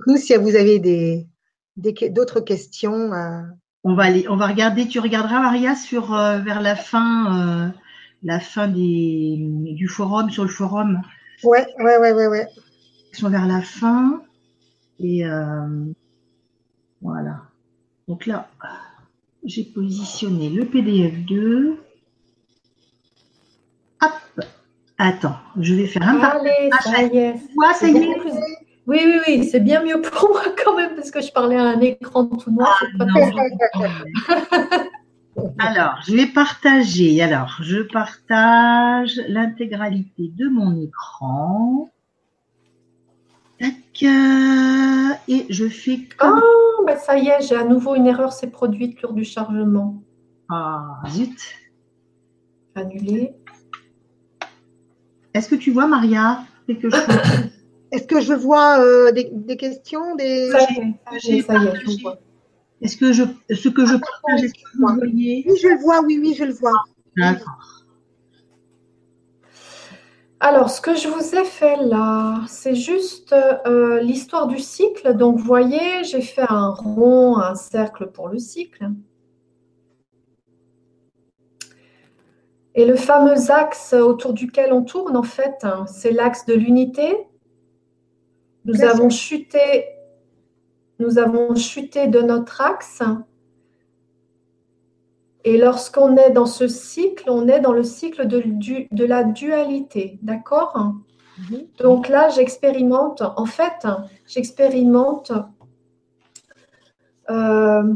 Coup, 0.05 0.15
si 0.15 0.33
vous 0.37 0.55
avez 0.55 0.79
des 0.79 1.27
d'autres 1.75 2.39
questions, 2.39 3.11
euh, 3.13 3.41
On 3.83 3.93
va 3.93 4.03
aller, 4.03 4.25
on 4.29 4.37
va 4.37 4.47
regarder. 4.47 4.87
Tu 4.87 4.99
regarderas 4.99 5.41
Maria 5.41 5.75
sur 5.75 6.13
euh, 6.13 6.39
vers 6.39 6.61
la 6.61 6.77
fin, 6.77 7.67
euh, 7.67 7.69
la 8.23 8.39
fin 8.39 8.69
des, 8.69 9.35
du 9.37 9.89
forum 9.89 10.29
sur 10.29 10.43
le 10.43 10.49
forum. 10.49 11.01
ouais, 11.43 11.67
ouais, 11.79 11.97
ouais, 11.97 12.13
ouais, 12.13 12.27
ouais. 12.27 12.47
Ils 13.11 13.17
sont 13.17 13.29
vers 13.29 13.47
la 13.47 13.61
fin 13.61 14.21
et 14.99 15.23
voilà. 17.01 17.41
Donc 18.07 18.25
là, 18.25 18.49
j'ai 19.43 19.63
positionné 19.63 20.49
le 20.49 20.65
PDF 20.65 21.13
2. 21.25 21.77
Hop. 24.01 24.45
Attends, 24.97 25.37
je 25.59 25.73
vais 25.75 25.87
faire 25.87 26.07
un 26.07 26.19
par. 26.19 26.35
Allez, 26.37 26.69
ça 26.81 27.03
y 27.03 27.17
est. 27.17 27.33
Ouais, 27.55 27.73
ça 27.73 27.87
y 27.87 27.97
est. 27.97 28.19
Plus- 28.19 28.31
Oui, 28.87 28.99
oui, 29.05 29.19
oui, 29.27 29.43
c'est 29.45 29.59
bien 29.59 29.83
mieux 29.83 30.01
pour 30.01 30.29
moi 30.29 30.43
quand 30.63 30.75
même 30.77 30.95
parce 30.95 31.11
que 31.11 31.21
je 31.21 31.31
parlais 31.31 31.57
à 31.57 31.63
un 31.63 31.79
écran 31.81 32.25
tout 32.25 32.51
noir. 32.51 32.81
Non, 32.97 33.05
je 33.07 33.31
comprends. 33.31 33.93
Alors, 35.59 35.99
je 36.07 36.15
vais 36.15 36.25
partager. 36.27 37.21
Alors, 37.21 37.57
je 37.61 37.81
partage 37.83 39.21
l'intégralité 39.27 40.31
de 40.35 40.47
mon 40.47 40.81
écran. 40.81 41.89
Tac. 43.59 43.73
euh, 44.03 45.13
Et 45.27 45.45
je 45.49 45.67
fais 45.67 45.99
comme. 46.17 46.41
Ah, 46.43 46.83
ben 46.85 46.97
ça 46.97 47.17
y 47.17 47.27
est, 47.27 47.41
j'ai 47.41 47.55
à 47.55 47.63
nouveau 47.63 47.95
une 47.95 48.07
erreur 48.07 48.31
s'est 48.33 48.49
produite 48.49 49.01
lors 49.01 49.13
du 49.13 49.23
chargement. 49.23 50.01
Ah, 50.49 51.01
zut. 51.09 51.37
Annulé. 52.75 53.33
Est-ce 55.33 55.49
que 55.49 55.55
tu 55.55 55.71
vois, 55.71 55.87
Maria 55.87 56.43
quelque 56.67 56.89
chose? 56.89 56.99
Est-ce 57.91 58.05
que 58.05 58.19
je 58.19 58.33
vois 58.33 58.79
euh, 58.79 59.11
des, 59.13 59.29
des 59.31 59.55
questions 59.55 60.15
des... 60.15 60.49
Ça 60.51 60.59
y 60.59 60.63
est, 60.63 60.95
ça 61.09 61.15
y 61.15 61.19
J'ai 61.21 61.37
est, 61.37 61.41
ça 61.41 61.53
y 61.55 61.67
est, 61.67 61.73
je 61.85 62.01
vois. 62.01 62.17
Est-ce 62.81 62.97
que 62.97 63.13
je, 63.13 63.23
ce 63.55 63.69
que 63.69 63.85
je 63.85 63.95
partage, 63.95 64.43
est-ce 64.43 64.53
que 64.53 64.77
vous 64.77 64.95
voyez? 64.95 65.45
Oui, 65.47 65.57
je 65.61 65.67
le 65.69 65.77
vois, 65.79 66.01
oui, 66.01 66.19
oui, 66.21 66.35
je 66.37 66.43
le 66.43 66.53
vois. 66.53 66.73
D'accord. 67.15 67.76
Alors, 70.49 70.69
ce 70.69 70.79
que 70.79 70.95
je 70.95 71.09
vous 71.09 71.35
ai 71.35 71.43
fait 71.43 71.75
là, 71.75 72.39
c'est 72.47 72.73
juste 72.73 73.33
euh, 73.33 73.99
l'histoire 73.99 74.47
du 74.47 74.59
cycle. 74.59 75.13
Donc, 75.17 75.39
vous 75.39 75.43
voyez, 75.43 76.05
j'ai 76.05 76.21
fait 76.21 76.45
un 76.47 76.69
rond, 76.69 77.35
un 77.37 77.53
cercle 77.53 78.07
pour 78.07 78.29
le 78.29 78.39
cycle. 78.39 78.91
Et 82.75 82.85
le 82.85 82.95
fameux 82.95 83.51
axe 83.51 83.91
autour 83.91 84.31
duquel 84.31 84.71
on 84.71 84.83
tourne, 84.83 85.17
en 85.17 85.23
fait, 85.23 85.57
hein, 85.63 85.85
c'est 85.85 86.11
l'axe 86.11 86.45
de 86.45 86.53
l'unité. 86.53 87.13
Nous 88.63 88.83
avons 88.83 89.09
chuté, 89.09 89.83
nous 90.99 91.17
avons 91.17 91.55
chuté 91.55 92.07
de 92.07 92.21
notre 92.21 92.61
axe. 92.61 93.01
Et 95.43 95.57
lorsqu'on 95.57 96.17
est 96.17 96.31
dans 96.31 96.45
ce 96.45 96.67
cycle, 96.67 97.29
on 97.29 97.47
est 97.47 97.59
dans 97.59 97.71
le 97.73 97.83
cycle 97.83 98.27
de, 98.27 98.41
du- 98.41 98.87
de 98.91 99.05
la 99.05 99.23
dualité, 99.23 100.19
d'accord? 100.21 100.93
Mhm. 101.37 101.67
Donc 101.79 102.09
là, 102.09 102.29
j'expérimente, 102.29 103.21
en 103.21 103.45
fait, 103.45 103.87
j'expérimente 104.25 105.31
euh, 107.29 107.93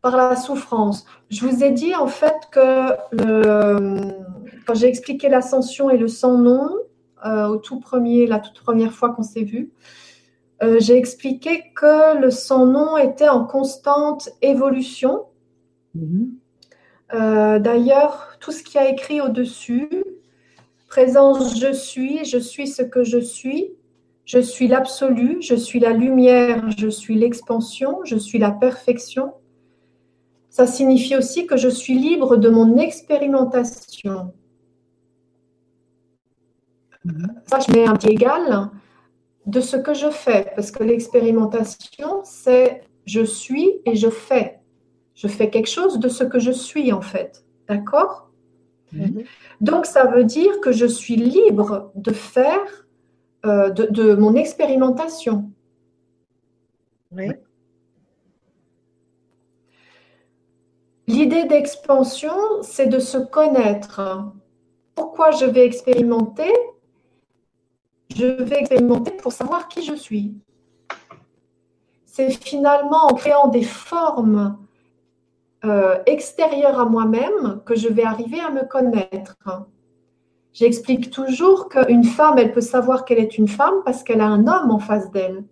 par 0.00 0.16
la 0.16 0.34
souffrance. 0.36 1.04
Je 1.30 1.46
vous 1.46 1.62
ai 1.62 1.70
dit 1.70 1.94
en 1.94 2.08
fait 2.08 2.48
que 2.50 2.92
le- 3.12 3.96
quand 4.66 4.74
j'ai 4.74 4.88
expliqué 4.88 5.28
l'ascension 5.28 5.90
et 5.90 5.96
le 5.96 6.08
sans-nom, 6.08 6.68
euh, 7.24 7.46
au 7.46 7.56
tout 7.56 7.78
premier, 7.78 8.26
la 8.26 8.40
toute 8.40 8.60
première 8.60 8.92
fois 8.92 9.10
qu'on 9.10 9.22
s'est 9.22 9.44
vu, 9.44 9.70
euh, 10.62 10.76
j'ai 10.80 10.96
expliqué 10.96 11.72
que 11.74 12.18
le 12.18 12.30
sans-nom 12.30 12.96
était 12.96 13.28
en 13.28 13.44
constante 13.44 14.30
évolution. 14.42 15.26
Mhm. 15.94 16.34
Euh, 17.14 17.58
D'ailleurs, 17.58 18.36
tout 18.40 18.52
ce 18.52 18.62
qui 18.62 18.78
a 18.78 18.88
écrit 18.88 19.20
au-dessus, 19.20 19.88
présence 20.88 21.58
je 21.58 21.72
suis, 21.72 22.24
je 22.24 22.38
suis 22.38 22.66
ce 22.66 22.82
que 22.82 23.04
je 23.04 23.18
suis, 23.18 23.70
je 24.24 24.38
suis 24.38 24.68
l'absolu, 24.68 25.38
je 25.40 25.54
suis 25.54 25.80
la 25.80 25.92
lumière, 25.92 26.70
je 26.70 26.88
suis 26.88 27.14
l'expansion, 27.16 28.00
je 28.04 28.16
suis 28.16 28.38
la 28.38 28.50
perfection. 28.50 29.34
ça 30.50 30.66
signifie 30.66 31.16
aussi 31.16 31.46
que 31.46 31.56
je 31.56 31.68
suis 31.68 31.98
libre 31.98 32.36
de 32.36 32.50
mon 32.50 32.76
expérimentation. 32.76 34.34
Ça, 37.46 37.58
je 37.60 37.72
mets 37.72 37.86
un 37.86 37.94
petit 37.96 38.10
égal 38.10 38.70
de 39.46 39.60
ce 39.60 39.76
que 39.76 39.94
je 39.94 40.10
fais, 40.10 40.52
parce 40.54 40.70
que 40.70 40.84
l'expérimentation, 40.84 42.20
c'est 42.24 42.84
je 43.06 43.22
suis 43.24 43.80
et 43.84 43.96
je 43.96 44.08
fais. 44.08 44.61
Je 45.14 45.28
fais 45.28 45.50
quelque 45.50 45.68
chose 45.68 45.98
de 45.98 46.08
ce 46.08 46.24
que 46.24 46.38
je 46.38 46.50
suis, 46.50 46.92
en 46.92 47.02
fait. 47.02 47.44
D'accord? 47.68 48.30
Mhm. 48.92 49.24
Donc, 49.60 49.86
ça 49.86 50.06
veut 50.06 50.24
dire 50.24 50.60
que 50.60 50.72
je 50.72 50.86
suis 50.86 51.16
libre 51.16 51.92
de 51.94 52.12
faire 52.12 52.82
euh, 53.44 53.70
de, 53.70 54.14
mon 54.14 54.34
expérimentation. 54.36 55.50
Oui. 57.10 57.30
L'idée 61.08 61.44
d'expansion, 61.44 62.62
c'est 62.62 62.86
de 62.86 63.00
se 63.00 63.18
connaître. 63.18 64.32
Pourquoi 64.94 65.32
je 65.32 65.44
vais 65.44 65.66
expérimenter? 65.66 66.52
Je 68.14 68.26
vais 68.26 68.60
expérimenter 68.60 69.10
pour 69.10 69.32
savoir 69.32 69.66
qui 69.66 69.82
je 69.82 69.94
suis. 69.94 70.34
C'est 72.06 72.30
finalement 72.30 73.06
en 73.06 73.14
créant 73.14 73.48
des 73.48 73.64
formes 73.64 74.56
euh, 75.64 75.98
extérieures 76.06 76.78
à 76.78 76.84
moi-même 76.84 77.60
que 77.64 77.76
je 77.76 77.88
vais 77.88 78.02
arriver 78.02 78.40
à 78.40 78.50
me 78.50 78.64
connaître. 78.64 79.36
J'explique 80.52 81.10
toujours 81.10 81.68
qu'une 81.68 82.04
femme, 82.04 82.36
elle 82.38 82.52
peut 82.52 82.60
savoir 82.60 83.04
qu'elle 83.04 83.20
est 83.20 83.38
une 83.38 83.48
femme 83.48 83.82
parce 83.84 84.02
qu'elle 84.02 84.20
a 84.20 84.26
un 84.26 84.46
homme 84.46 84.70
en 84.70 84.78
face 84.78 85.10
d'elle. 85.10 85.44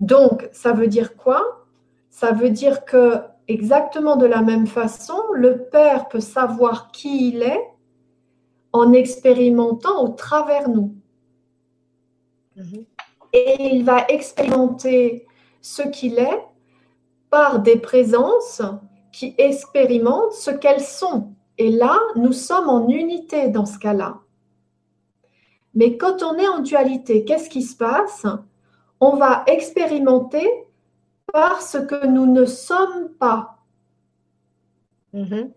Donc, 0.00 0.48
ça 0.52 0.72
veut 0.72 0.88
dire 0.88 1.16
quoi? 1.16 1.64
Ça 2.10 2.32
veut 2.32 2.50
dire 2.50 2.84
que 2.84 3.20
exactement 3.46 4.16
de 4.16 4.26
la 4.26 4.42
même 4.42 4.66
façon, 4.66 5.18
le 5.32 5.64
père 5.70 6.08
peut 6.08 6.20
savoir 6.20 6.90
qui 6.90 7.28
il 7.28 7.42
est 7.42 7.68
en 8.72 8.92
expérimentant 8.92 10.02
au 10.02 10.08
travers 10.08 10.68
nous. 10.68 10.94
Mhm. 12.56 12.84
Et 13.32 13.76
il 13.76 13.84
va 13.84 14.04
expérimenter 14.08 15.26
ce 15.62 15.82
qu'il 15.82 16.18
est 16.18 16.46
par 17.30 17.60
des 17.60 17.78
présences 17.78 18.60
qui 19.12 19.34
expérimentent 19.38 20.32
ce 20.32 20.50
qu'elles 20.50 20.82
sont. 20.82 21.32
Et 21.56 21.70
là, 21.70 21.98
nous 22.16 22.32
sommes 22.32 22.68
en 22.68 22.88
unité 22.88 23.48
dans 23.48 23.64
ce 23.64 23.78
cas-là. 23.78 24.18
Mais 25.74 25.96
quand 25.96 26.22
on 26.22 26.36
est 26.36 26.48
en 26.48 26.58
dualité, 26.58 27.24
qu'est-ce 27.24 27.48
qui 27.48 27.62
se 27.62 27.76
passe? 27.76 28.26
On 29.00 29.16
va 29.16 29.44
expérimenter 29.46 30.46
parce 31.32 31.78
que 31.86 32.06
nous 32.06 32.26
ne 32.26 32.44
sommes 32.44 33.08
pas. 33.18 33.58
Mm-hmm. 35.14 35.50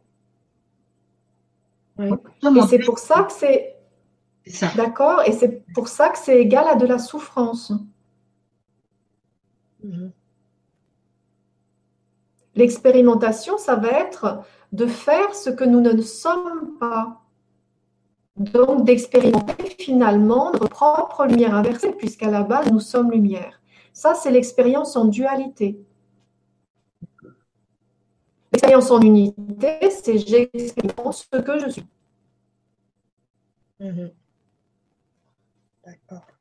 Et 2.00 2.62
c'est 2.70 2.80
pour 2.80 3.00
ça 3.00 3.24
que 3.24 3.34
c'est. 3.34 3.76
D'accord? 4.76 5.22
Et 5.26 5.32
c'est 5.32 5.66
pour 5.74 5.88
ça 5.88 6.10
que 6.10 6.18
c'est 6.18 6.40
égal 6.40 6.68
à 6.68 6.76
de 6.76 6.86
la 6.86 7.00
souffrance. 7.00 7.72
Mm-hmm. 9.86 10.12
L'expérimentation, 12.56 13.58
ça 13.58 13.76
va 13.76 13.90
être 13.90 14.44
de 14.72 14.88
faire 14.88 15.36
ce 15.36 15.50
que 15.50 15.64
nous 15.64 15.82
ne 15.82 16.02
sommes 16.02 16.78
pas. 16.80 17.22
Donc 18.38 18.86
d'expérimenter 18.86 19.76
finalement 19.80 20.52
notre 20.52 20.68
propre 20.68 21.26
lumière 21.26 21.56
inversée, 21.56 21.92
puisqu'à 21.94 22.30
la 22.30 22.44
base, 22.44 22.72
nous 22.72 22.80
sommes 22.80 23.12
lumière. 23.12 23.62
Ça, 23.94 24.14
c'est 24.14 24.32
l'expérience 24.32 24.96
en 24.96 25.06
dualité. 25.06 25.80
L'expérience 28.52 28.92
en 28.92 29.02
unité, 29.02 29.90
c'est 29.90 30.18
j'expérimente 30.18 31.14
ce 31.14 31.38
que 31.38 31.60
je 31.60 31.70
suis. 31.70 31.86
Mhm. 33.80 34.12
D'accord. 35.86 36.35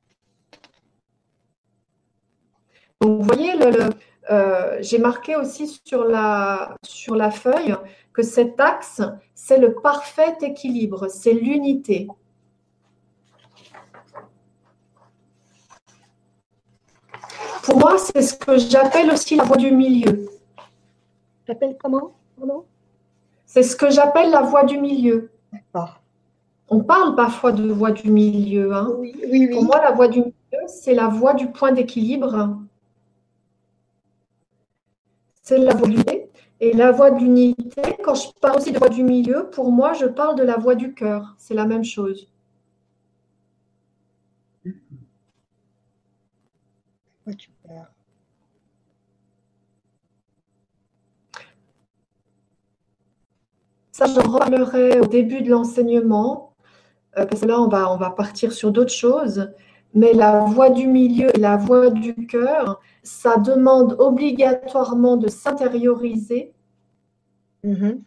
Donc, 3.00 3.20
vous 3.20 3.26
voyez, 3.26 3.56
le, 3.56 3.90
euh, 4.30 4.78
j'ai 4.80 4.98
marqué 4.98 5.36
aussi 5.36 5.80
sur 5.84 6.04
la, 6.04 6.76
sur 6.82 7.14
la 7.14 7.30
feuille 7.30 7.76
que 8.12 8.22
cet 8.22 8.58
axe, 8.60 9.02
c'est 9.34 9.58
le 9.58 9.74
parfait 9.74 10.36
équilibre, 10.40 11.08
c'est 11.08 11.34
l'unité. 11.34 12.08
Pour 17.64 17.78
moi, 17.78 17.96
c'est 17.98 18.22
ce 18.22 18.34
que 18.34 18.56
j'appelle 18.56 19.10
aussi 19.10 19.36
la 19.36 19.44
voie 19.44 19.56
du 19.56 19.72
milieu. 19.72 20.28
J'appelle 21.46 21.76
comment 21.80 22.14
C'est 23.46 23.62
ce 23.62 23.76
que 23.76 23.90
j'appelle 23.90 24.30
la 24.30 24.42
voie 24.42 24.64
du 24.64 24.78
milieu. 24.78 25.30
D'accord. 25.52 26.00
On 26.68 26.80
parle 26.80 27.14
parfois 27.14 27.52
de 27.52 27.70
voie 27.70 27.90
du 27.90 28.10
milieu. 28.10 28.74
Hein. 28.74 28.90
Oui, 28.98 29.14
oui, 29.30 29.48
Pour 29.48 29.64
moi, 29.64 29.80
la 29.82 29.92
voie 29.92 30.08
du 30.08 30.20
milieu, 30.20 30.66
c'est 30.66 30.94
la 30.94 31.08
voie 31.08 31.34
du 31.34 31.50
point 31.50 31.72
d'équilibre 31.72 32.58
c'est 35.44 35.58
la 35.58 35.74
voie 35.74 35.88
d'unité. 35.88 36.30
Et 36.60 36.72
la 36.72 36.90
voie 36.92 37.10
d'unité, 37.10 37.82
quand 38.02 38.14
je 38.14 38.28
parle 38.40 38.56
aussi 38.58 38.72
de 38.72 38.78
voie 38.78 38.88
du 38.88 39.02
milieu, 39.04 39.50
pour 39.50 39.70
moi, 39.72 39.92
je 39.92 40.06
parle 40.06 40.36
de 40.36 40.42
la 40.42 40.56
voie 40.56 40.74
du 40.74 40.94
cœur. 40.94 41.34
C'est 41.38 41.54
la 41.54 41.66
même 41.66 41.84
chose. 41.84 42.28
Ça, 53.92 54.06
j'en 54.06 54.22
reparlerai 54.22 55.00
au 55.00 55.06
début 55.06 55.40
de 55.42 55.50
l'enseignement, 55.50 56.54
euh, 57.18 57.26
parce 57.26 57.42
que 57.42 57.46
là, 57.46 57.60
on 57.60 57.68
va, 57.68 57.90
on 57.92 57.96
va 57.96 58.10
partir 58.10 58.52
sur 58.52 58.72
d'autres 58.72 58.92
choses. 58.92 59.52
Mais 59.94 60.12
la 60.12 60.40
voie 60.40 60.70
du 60.70 60.88
milieu 60.88 61.34
et 61.36 61.40
la 61.40 61.56
voie 61.56 61.90
du 61.90 62.14
cœur, 62.26 62.80
ça 63.02 63.36
demande 63.36 63.96
obligatoirement 63.98 65.16
de 65.16 65.28
s'intérioriser 65.28 66.52
mm-hmm. 67.64 68.00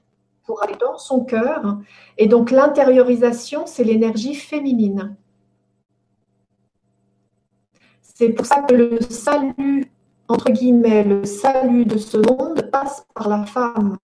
pour 0.45 0.63
aller 0.63 0.75
dans 0.79 0.97
son 0.97 1.23
cœur. 1.23 1.79
Et 2.17 2.27
donc 2.27 2.51
l'intériorisation, 2.51 3.65
c'est 3.65 3.85
l'énergie 3.85 4.35
féminine. 4.35 5.15
C'est 8.01 8.29
pour 8.29 8.47
ça 8.47 8.63
que 8.63 8.73
le 8.73 8.99
salut, 9.01 9.91
entre 10.27 10.51
guillemets, 10.51 11.03
le 11.03 11.23
salut 11.23 11.85
de 11.85 11.97
ce 11.97 12.17
monde 12.17 12.69
passe 12.71 13.05
par 13.13 13.29
la 13.29 13.45
femme. 13.45 13.97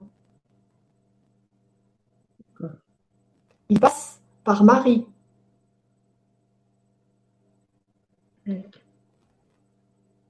Il 3.70 3.80
passe 3.80 4.22
par 4.44 4.64
Marie. 4.64 5.08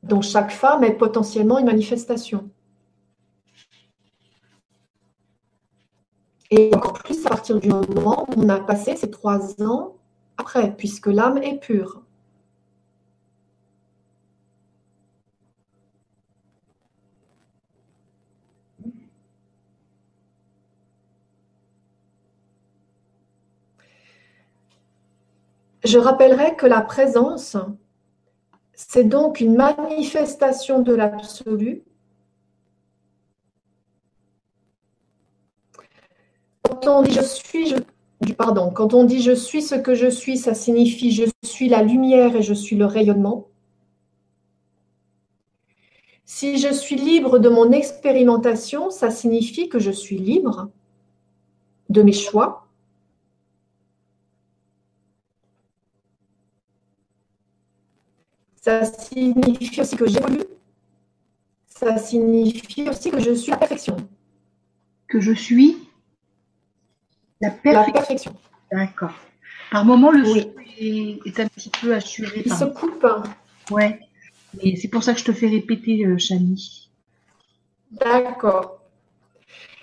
Donc 0.04 0.24
chaque 0.24 0.52
femme 0.52 0.84
est 0.84 0.94
potentiellement 0.94 1.60
une 1.60 1.66
manifestation. 1.66 2.50
Et 6.52 6.72
encore 6.76 6.94
plus 6.94 7.26
à 7.26 7.30
partir 7.30 7.60
du 7.60 7.68
moment 7.70 8.26
où 8.30 8.34
on 8.44 8.50
a 8.50 8.60
passé 8.60 8.96
ces 8.96 9.10
trois 9.10 9.62
ans 9.64 9.96
après, 10.38 10.76
puisque 10.76 11.08
l'âme 11.08 11.38
est 11.42 11.60
pure. 11.60 12.04
Je 25.84 25.98
rappellerai 25.98 26.56
que 26.56 26.66
la 26.66 26.82
présence 26.82 27.58
c'est 28.74 29.04
donc 29.04 29.40
une 29.40 29.56
manifestation 29.56 30.82
de 30.82 30.94
l'absolu. 30.94 31.84
Quand 36.64 36.88
on 36.88 37.02
dit 37.04 37.14
je 39.22 39.34
suis, 39.34 39.62
ce 39.62 39.76
que 39.76 39.96
je 39.96 40.10
suis, 40.10 40.38
ça 40.38 40.54
signifie 40.54 41.12
je 41.12 41.26
suis 41.44 41.70
la 41.70 41.84
lumière 41.84 42.36
et 42.36 42.42
je 42.42 42.54
suis 42.54 42.76
le 42.76 42.86
rayonnement. 42.86 43.48
Si 46.26 46.58
je 46.58 46.74
suis 46.74 46.96
libre 46.96 47.38
de 47.38 47.50
mon 47.50 47.72
expérimentation, 47.72 48.90
ça 48.90 49.12
signifie 49.12 49.70
que 49.70 49.80
je 49.80 49.92
suis 49.92 50.18
libre 50.18 50.70
de 51.90 52.02
mes 52.02 52.14
choix, 52.14 52.63
Ça 58.64 58.86
signifie 58.86 59.82
aussi 59.82 59.98
que 59.98 60.08
j'évolue. 60.08 60.46
Ça 61.68 61.98
signifie 61.98 62.88
aussi 62.88 63.12
que 63.12 63.20
je 63.20 63.34
suis 63.34 63.52
la 63.52 63.58
perfection. 63.58 63.98
Que 65.10 65.20
je 65.20 65.34
suis 65.34 65.90
la 67.42 67.52
perfection. 67.52 68.34
D'accord. 68.72 69.12
Par 69.70 69.84
moment, 69.84 70.12
le 70.12 70.24
oui. 70.24 71.20
est, 71.26 71.40
un 71.42 71.48
petit 71.48 71.70
peu 71.82 71.94
assuré. 71.94 72.44
Il 72.46 72.54
se 72.54 72.64
coupe. 72.64 73.06
Ouais. 73.70 74.00
Et 74.62 74.78
c'est 74.78 74.88
pour 74.88 75.04
ça 75.04 75.14
que 75.14 75.20
je 75.20 75.26
te 75.26 75.34
fais 75.34 75.50
répéter, 75.50 76.06
euh, 76.06 76.18
Chani. 76.18 76.90
D'accord. 77.92 78.80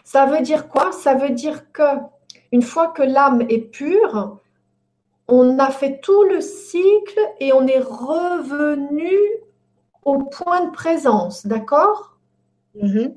Ça 0.05 0.25
veut 0.25 0.41
dire 0.41 0.69
quoi? 0.69 0.91
Ça 0.93 1.15
veut 1.15 1.31
dire 1.31 1.71
que 1.71 1.83
une 2.51 2.63
fois 2.63 2.89
que 2.89 3.03
l'âme 3.03 3.43
est 3.51 3.71
pure, 3.71 4.41
on 5.31 5.59
a 5.59 5.71
fait 5.71 6.01
tout 6.01 6.25
le 6.25 6.41
cycle 6.41 7.21
et 7.39 7.53
on 7.53 7.67
est 7.67 7.79
revenu 7.79 9.17
au 10.05 10.19
point 10.25 10.67
de 10.67 10.71
présence, 10.73 11.47
d'accord? 11.47 12.19
Mhm. 12.75 13.15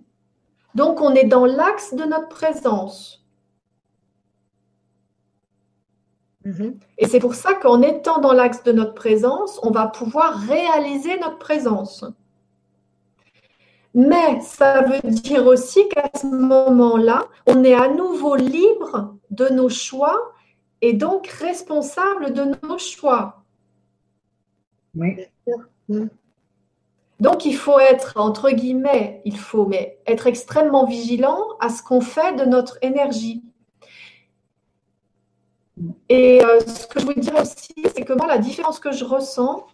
Donc 0.76 1.02
on 1.02 1.14
est 1.14 1.26
dans 1.26 1.46
l'axe 1.46 1.94
de 1.94 2.04
notre 2.04 2.30
présence. 2.30 3.26
Mhm. 6.46 6.78
Et 6.98 7.08
c'est 7.08 7.20
pour 7.20 7.36
ça 7.36 7.54
qu'en 7.54 7.82
étant 7.82 8.20
dans 8.20 8.34
l'axe 8.34 8.64
de 8.64 8.72
notre 8.72 8.94
présence, 8.94 9.60
on 9.64 9.72
va 9.72 9.88
pouvoir 9.88 10.38
réaliser 10.38 11.18
notre 11.20 11.40
présence. 11.40 12.06
Mais 13.96 14.42
ça 14.42 14.82
veut 14.82 15.10
dire 15.10 15.46
aussi 15.46 15.88
qu'à 15.90 16.10
ce 16.20 16.26
moment-là, 16.26 17.28
on 17.46 17.64
est 17.64 17.76
à 17.76 17.90
nouveau 17.90 18.36
libre 18.36 19.16
de 19.30 19.48
nos 19.50 19.70
choix 19.70 20.34
et 20.84 20.92
donc 20.92 21.28
responsable 21.28 22.34
de 22.34 22.44
nos 22.68 22.78
choix. 22.78 23.46
Oui. 24.96 25.16
Donc 27.22 27.46
il 27.46 27.56
faut 27.56 27.80
être, 27.80 28.18
entre 28.18 28.52
guillemets, 28.52 29.22
il 29.24 29.40
faut 29.40 29.66
mais 29.66 29.98
être 30.06 30.28
extrêmement 30.28 30.86
vigilant 30.86 31.40
à 31.62 31.70
ce 31.70 31.82
qu'on 31.82 32.02
fait 32.02 32.36
de 32.36 32.44
notre 32.44 32.80
énergie. 32.82 33.46
Et 36.10 36.44
euh, 36.44 36.60
ce 36.60 36.86
que 36.86 37.00
je 37.00 37.06
voulais 37.06 37.22
dire 37.22 37.40
aussi, 37.40 37.74
c'est 37.96 38.04
que 38.04 38.12
moi, 38.12 38.28
la 38.28 38.38
différence 38.38 38.80
que 38.80 38.92
je 38.92 39.06
ressens 39.06 39.66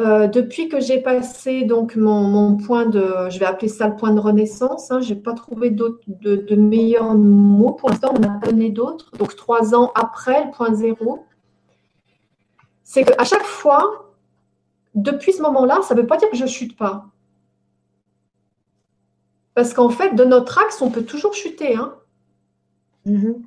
euh, 0.00 0.26
depuis 0.26 0.68
que 0.68 0.80
j'ai 0.80 1.00
passé 1.00 1.64
donc 1.64 1.94
mon, 1.96 2.22
mon 2.22 2.56
point 2.56 2.86
de, 2.86 3.28
je 3.30 3.38
vais 3.38 3.44
appeler 3.46 3.68
ça 3.68 3.86
le 3.88 3.96
point 3.96 4.12
de 4.12 4.20
renaissance, 4.20 4.90
hein, 4.90 5.00
je 5.00 5.14
n'ai 5.14 5.20
pas 5.20 5.34
trouvé 5.34 5.70
de, 5.70 6.00
de 6.08 6.56
meilleurs 6.56 7.14
mots 7.14 7.72
pour 7.72 7.90
l'instant, 7.90 8.12
on 8.16 8.18
n'a 8.18 8.38
pas 8.40 8.48
donné 8.48 8.70
d'autres. 8.70 9.10
Donc 9.18 9.36
trois 9.36 9.74
ans 9.74 9.92
après 9.94 10.46
le 10.46 10.50
point 10.50 10.74
zéro, 10.74 11.24
c'est 12.82 13.04
qu'à 13.04 13.24
chaque 13.24 13.44
fois, 13.44 14.14
depuis 14.94 15.32
ce 15.32 15.42
moment-là, 15.42 15.80
ça 15.82 15.94
ne 15.94 16.00
veut 16.00 16.06
pas 16.06 16.16
dire 16.16 16.30
que 16.30 16.36
je 16.36 16.46
chute 16.46 16.76
pas. 16.76 17.06
Parce 19.54 19.74
qu'en 19.74 19.90
fait, 19.90 20.14
de 20.14 20.24
notre 20.24 20.58
axe, 20.58 20.80
on 20.82 20.90
peut 20.90 21.04
toujours 21.04 21.34
chuter. 21.34 21.76
hein. 21.76 21.94
Mhm. 23.04 23.42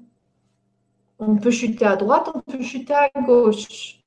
On 1.19 1.35
peut 1.37 1.51
chuter 1.51 1.85
à 1.85 1.95
droite, 1.95 2.29
on 2.33 2.39
peut 2.41 2.61
chuter 2.61 2.93
à 2.93 3.09
gauche. 3.21 4.02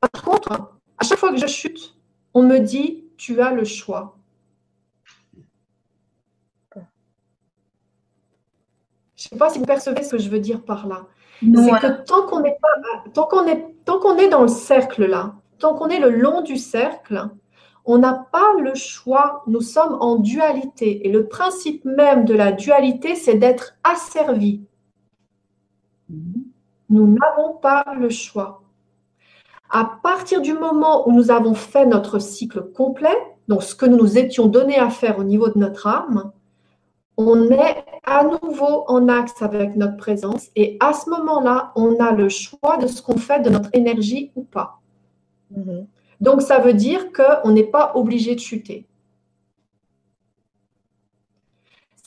Par 0.00 0.22
contre, 0.22 0.78
à 0.98 1.04
chaque 1.04 1.18
fois 1.18 1.30
que 1.30 1.38
je 1.38 1.46
chute, 1.46 1.94
on 2.34 2.42
me 2.42 2.58
dit, 2.58 3.04
tu 3.16 3.40
as 3.40 3.52
le 3.52 3.64
choix. 3.64 4.18
Je 6.74 6.80
ne 9.24 9.28
sais 9.30 9.36
pas 9.36 9.50
si 9.50 9.58
vous 9.58 9.64
percevez 9.64 10.04
ce 10.04 10.12
que 10.12 10.18
je 10.18 10.28
veux 10.28 10.38
dire 10.38 10.62
par 10.62 10.86
là. 10.86 11.06
C'est 11.40 11.80
que 11.80 12.04
tant 12.04 12.26
qu'on 12.26 12.40
n'est 12.40 12.56
pas, 12.60 12.68
tant 13.12 13.26
qu'on 13.26 13.46
est, 13.46 13.74
tant 13.84 13.98
qu'on 13.98 14.16
est 14.16 14.28
dans 14.28 14.42
le 14.42 14.48
cercle 14.48 15.06
là, 15.06 15.34
tant 15.58 15.74
qu'on 15.74 15.88
est 15.88 15.98
le 15.98 16.10
long 16.10 16.42
du 16.42 16.56
cercle, 16.56 17.28
on 17.84 17.98
n'a 17.98 18.28
pas 18.30 18.52
le 18.60 18.74
choix. 18.74 19.42
Nous 19.46 19.60
sommes 19.60 19.96
en 20.00 20.16
dualité. 20.16 21.06
Et 21.06 21.10
le 21.10 21.26
principe 21.26 21.84
même 21.84 22.26
de 22.26 22.34
la 22.34 22.52
dualité, 22.52 23.16
c'est 23.16 23.36
d'être 23.36 23.74
asservi. 23.82 24.62
Mhm. 26.08 26.44
Nous 26.90 27.06
n'avons 27.06 27.54
pas 27.54 27.84
le 27.98 28.10
choix. 28.10 28.62
À 29.70 29.98
partir 30.02 30.40
du 30.40 30.54
moment 30.54 31.06
où 31.08 31.12
nous 31.12 31.30
avons 31.30 31.54
fait 31.54 31.84
notre 31.84 32.18
cycle 32.18 32.62
complet, 32.72 33.16
donc 33.48 33.62
ce 33.62 33.74
que 33.74 33.86
nous 33.86 33.96
nous 33.96 34.18
étions 34.18 34.46
donné 34.46 34.78
à 34.78 34.90
faire 34.90 35.18
au 35.18 35.24
niveau 35.24 35.48
de 35.48 35.58
notre 35.58 35.86
âme, 35.86 36.32
on 37.16 37.50
est 37.50 37.84
à 38.04 38.24
nouveau 38.24 38.84
en 38.86 39.08
axe 39.08 39.42
avec 39.42 39.76
notre 39.76 39.96
présence 39.96 40.48
et 40.54 40.76
à 40.80 40.92
ce 40.92 41.10
moment-là, 41.10 41.72
on 41.74 41.98
a 41.98 42.12
le 42.12 42.28
choix 42.28 42.78
de 42.78 42.86
ce 42.86 43.02
qu'on 43.02 43.18
fait 43.18 43.40
de 43.40 43.50
notre 43.50 43.70
énergie 43.72 44.30
ou 44.36 44.44
pas. 44.44 44.80
Mhm. 45.50 45.86
Donc 46.20 46.42
ça 46.42 46.58
veut 46.58 46.74
dire 46.74 47.12
qu'on 47.12 47.50
n'est 47.50 47.64
pas 47.64 47.92
obligé 47.94 48.34
de 48.34 48.40
chuter. 48.40 48.86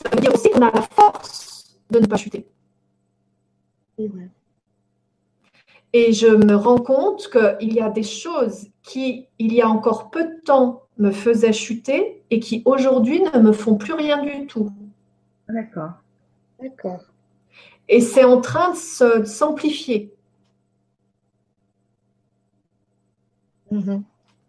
Ça 0.03 0.09
veut 0.09 0.21
dire 0.21 0.33
aussi 0.33 0.49
qu'on 0.49 0.61
a 0.61 0.71
la 0.71 0.81
force 0.81 1.77
de 1.91 1.99
ne 1.99 2.05
pas 2.05 2.17
chuter. 2.17 2.47
Et 5.93 6.13
je 6.13 6.27
me 6.27 6.55
rends 6.55 6.77
compte 6.77 7.29
qu'il 7.29 7.73
y 7.73 7.81
a 7.81 7.89
des 7.89 8.03
choses 8.03 8.67
qui, 8.83 9.27
il 9.39 9.53
y 9.53 9.61
a 9.61 9.67
encore 9.67 10.09
peu 10.09 10.23
de 10.23 10.41
temps, 10.45 10.83
me 10.97 11.11
faisaient 11.11 11.53
chuter 11.53 12.23
et 12.29 12.39
qui 12.39 12.61
aujourd'hui 12.65 13.21
ne 13.21 13.39
me 13.39 13.51
font 13.51 13.75
plus 13.75 13.93
rien 13.93 14.21
du 14.23 14.47
tout. 14.47 14.71
D'accord. 15.49 15.91
D'accord. 16.61 17.01
Et 17.89 18.01
c'est 18.01 18.23
en 18.23 18.41
train 18.41 18.71
de 18.71 18.77
se- 18.77 19.19
de 19.19 19.25
s'amplifier. 19.25 20.13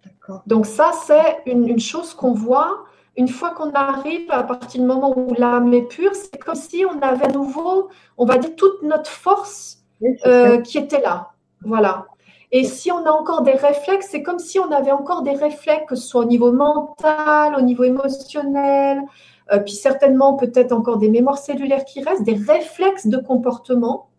D'accord. 0.05 0.43
Donc 0.47 0.67
ça, 0.67 0.93
c'est 1.07 1.43
une, 1.47 1.69
une 1.69 1.79
chose 1.81 2.15
qu'on 2.15 2.33
voit 2.33 2.85
une 3.17 3.29
fois 3.29 3.51
qu'on 3.51 3.71
arrive 3.73 4.31
à 4.31 4.43
partir 4.43 4.81
du 4.81 4.87
moment 4.87 5.13
où 5.17 5.35
l'âme 5.35 5.73
est 5.75 5.83
pure, 5.87 6.15
c'est 6.15 6.39
comme 6.39 6.55
si 6.55 6.85
on 6.87 6.99
avait 7.03 7.27
à 7.27 7.29
nouveau, 7.33 7.91
on 8.17 8.25
va 8.25 8.39
dire, 8.39 8.57
toute 8.57 8.83
notre 8.83 9.11
force 9.11 9.82
euh, 10.27 10.61
qui 10.61 10.79
était 10.79 11.01
là. 11.01 11.33
Voilà. 11.63 12.07
Et 12.51 12.65
si 12.65 12.93
on 12.93 13.05
a 13.07 13.11
encore 13.11 13.43
des 13.43 13.53
réflexes, 13.53 14.09
c'est 14.11 14.23
comme 14.23 14.39
si 14.39 14.59
on 14.59 14.71
avait 14.71 14.93
encore 14.93 15.23
des 15.23 15.33
réflexes, 15.33 15.87
que 15.89 15.95
ce 15.95 16.07
soit 16.07 16.23
au 16.23 16.27
niveau 16.27 16.53
mental, 16.53 17.55
au 17.57 17.63
niveau 17.63 17.85
émotionnel, 17.85 19.01
euh, 19.53 19.59
puis 19.59 19.73
certainement 19.75 20.35
peut-être 20.37 20.73
encore 20.73 20.99
des 20.99 21.09
mémoires 21.09 21.39
cellulaires 21.39 21.85
qui 21.85 22.03
restent, 22.03 22.25
des 22.25 22.35
réflexes 22.35 23.07
de 23.07 23.17
comportement. 23.17 24.11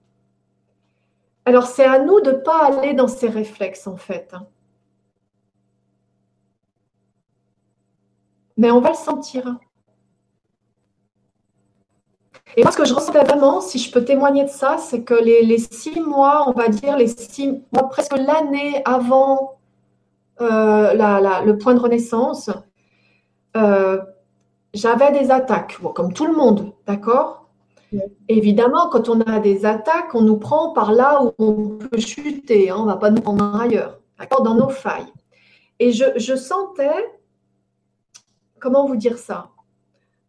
Alors 1.46 1.68
c'est 1.68 1.86
à 1.86 2.00
nous 2.00 2.22
de 2.22 2.32
ne 2.32 2.38
pas 2.38 2.66
aller 2.66 2.94
dans 2.94 3.08
ces 3.08 3.28
réflexes 3.28 3.86
en 3.88 3.98
fait. 3.98 4.30
hein. 4.34 4.48
Mais 8.58 8.72
on 8.72 8.82
va 8.82 8.90
le 8.90 8.96
sentir. 8.96 9.60
Et 12.56 12.62
moi, 12.64 12.72
ce 12.72 12.78
que 12.78 12.86
je 12.86 12.94
ressentais 12.94 13.24
vraiment, 13.24 13.62
si 13.62 13.80
je 13.80 13.92
peux 13.92 14.04
témoigner 14.06 14.44
de 14.44 14.50
ça, 14.50 14.78
c'est 14.78 15.04
que 15.04 15.14
les, 15.16 15.44
les 15.44 15.58
six 15.58 16.00
mois, 16.00 16.44
on 16.48 16.52
va 16.52 16.68
dire 16.68 16.98
les 16.98 17.08
six 17.08 17.48
mois, 17.72 17.90
presque 17.90 18.16
l'année 18.18 18.82
avant 18.86 19.58
euh, 20.42 20.94
la- 20.94 21.22
la- 21.22 21.42
le 21.44 21.58
point 21.58 21.76
de 21.76 21.80
renaissance, 21.80 22.50
euh, 23.58 24.02
j'avais 24.74 25.12
des 25.12 25.32
attaques, 25.32 25.78
Bon, 25.82 25.92
comme 25.92 26.14
tout 26.14 26.28
le 26.28 26.36
monde, 26.36 26.74
d'accord? 26.88 27.50
Évidemment, 28.30 28.90
quand 28.90 29.10
on 29.10 29.22
a 29.22 29.40
des 29.40 29.66
attaques, 29.66 30.16
on 30.16 30.22
nous 30.22 30.38
prend 30.38 30.74
par 30.74 30.94
là 30.94 31.24
où 31.24 31.34
on 31.40 31.78
peut 31.80 32.00
chuter, 32.00 32.70
hein, 32.72 32.78
on 32.80 32.84
ne 32.84 32.88
va 32.92 32.98
pas 32.98 33.12
nous 33.12 33.22
prendre 33.22 33.60
ailleurs, 33.62 34.00
d'accord, 34.20 34.44
dans 34.44 34.56
nos 34.56 34.70
failles. 34.70 35.08
Et 35.80 35.92
je, 35.94 36.06
je 36.18 36.36
sentais, 36.36 36.94
comment 38.60 38.88
vous 38.88 38.96
dire 38.96 39.18
ça? 39.20 39.50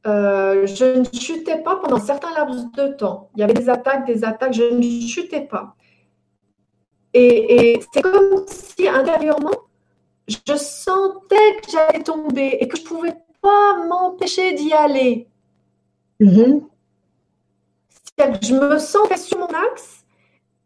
Euh, 0.06 0.66
je 0.66 0.98
ne 0.98 1.05
chutais 1.05 1.62
pas 1.62 1.76
pendant 1.76 2.01
certains 2.01 2.32
laps 2.35 2.70
de 2.72 2.89
temps. 2.89 3.31
Il 3.35 3.40
y 3.40 3.43
avait 3.43 3.55
des 3.55 3.68
attaques, 3.68 4.06
des 4.06 4.24
attaques, 4.24 4.52
je 4.52 4.64
ne 4.64 4.82
chutais 5.06 5.43
pas. 5.43 5.74
Et, 7.12 7.72
et 7.72 7.81
c'est 7.93 8.02
comme 8.02 8.44
si 8.47 8.89
intérieurement, 8.89 9.51
je 10.28 10.56
sentais 10.56 11.60
que 11.62 11.70
j'allais 11.70 12.02
tomber 12.02 12.59
et 12.60 12.68
que 12.68 12.76
je 12.76 12.82
ne 12.82 12.89
pouvais 12.89 13.16
pas 13.40 13.86
m'empêcher 13.86 14.55
d'y 14.55 14.72
aller. 14.72 15.28
Mhm. 16.20 16.66
C'est-à-dire 17.89 18.40
que 18.40 18.47
je 18.47 18.55
me 18.55 18.78
sentais 18.78 19.16
sur 19.16 19.39
mon 19.39 19.47
axe 19.47 20.05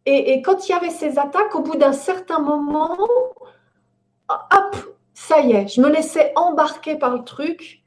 et, 0.06 0.32
et 0.32 0.42
quand 0.42 0.66
il 0.66 0.72
y 0.72 0.74
avait 0.74 0.90
ces 0.90 1.18
attaques, 1.18 1.54
au 1.54 1.60
bout 1.60 1.76
d'un 1.76 1.92
certain 1.92 2.38
moment, 2.38 2.96
hop, 4.28 4.76
ça 5.12 5.40
y 5.40 5.52
est, 5.52 5.68
je 5.68 5.82
me 5.82 5.88
laissais 5.90 6.32
embarquer 6.34 6.96
par 6.96 7.14
le 7.14 7.24
truc. 7.24 7.77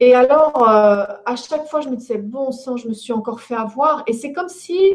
Et 0.00 0.14
alors, 0.14 0.66
euh, 0.68 1.04
à 1.26 1.36
chaque 1.36 1.66
fois, 1.66 1.80
je 1.82 1.88
me 1.90 1.96
disais, 1.96 2.16
bon 2.18 2.52
sang, 2.52 2.76
je 2.76 2.88
me 2.88 2.94
suis 2.94 3.12
encore 3.12 3.40
fait 3.40 3.54
avoir. 3.54 4.02
Et 4.06 4.12
c'est 4.14 4.32
comme 4.32 4.48
si 4.48 4.94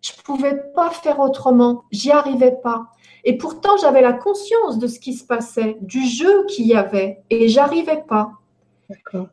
je 0.00 0.12
ne 0.12 0.22
pouvais 0.22 0.56
pas 0.74 0.90
faire 0.90 1.18
autrement. 1.18 1.84
J'y 1.90 2.12
arrivais 2.12 2.56
pas. 2.62 2.86
Et 3.24 3.36
pourtant, 3.36 3.76
j'avais 3.78 4.02
la 4.02 4.12
conscience 4.12 4.78
de 4.78 4.86
ce 4.86 5.00
qui 5.00 5.14
se 5.14 5.24
passait, 5.24 5.76
du 5.80 6.06
jeu 6.06 6.44
qu'il 6.46 6.66
y 6.66 6.74
avait. 6.74 7.22
Et 7.30 7.48
j'arrivais 7.48 8.02
pas. 8.06 8.32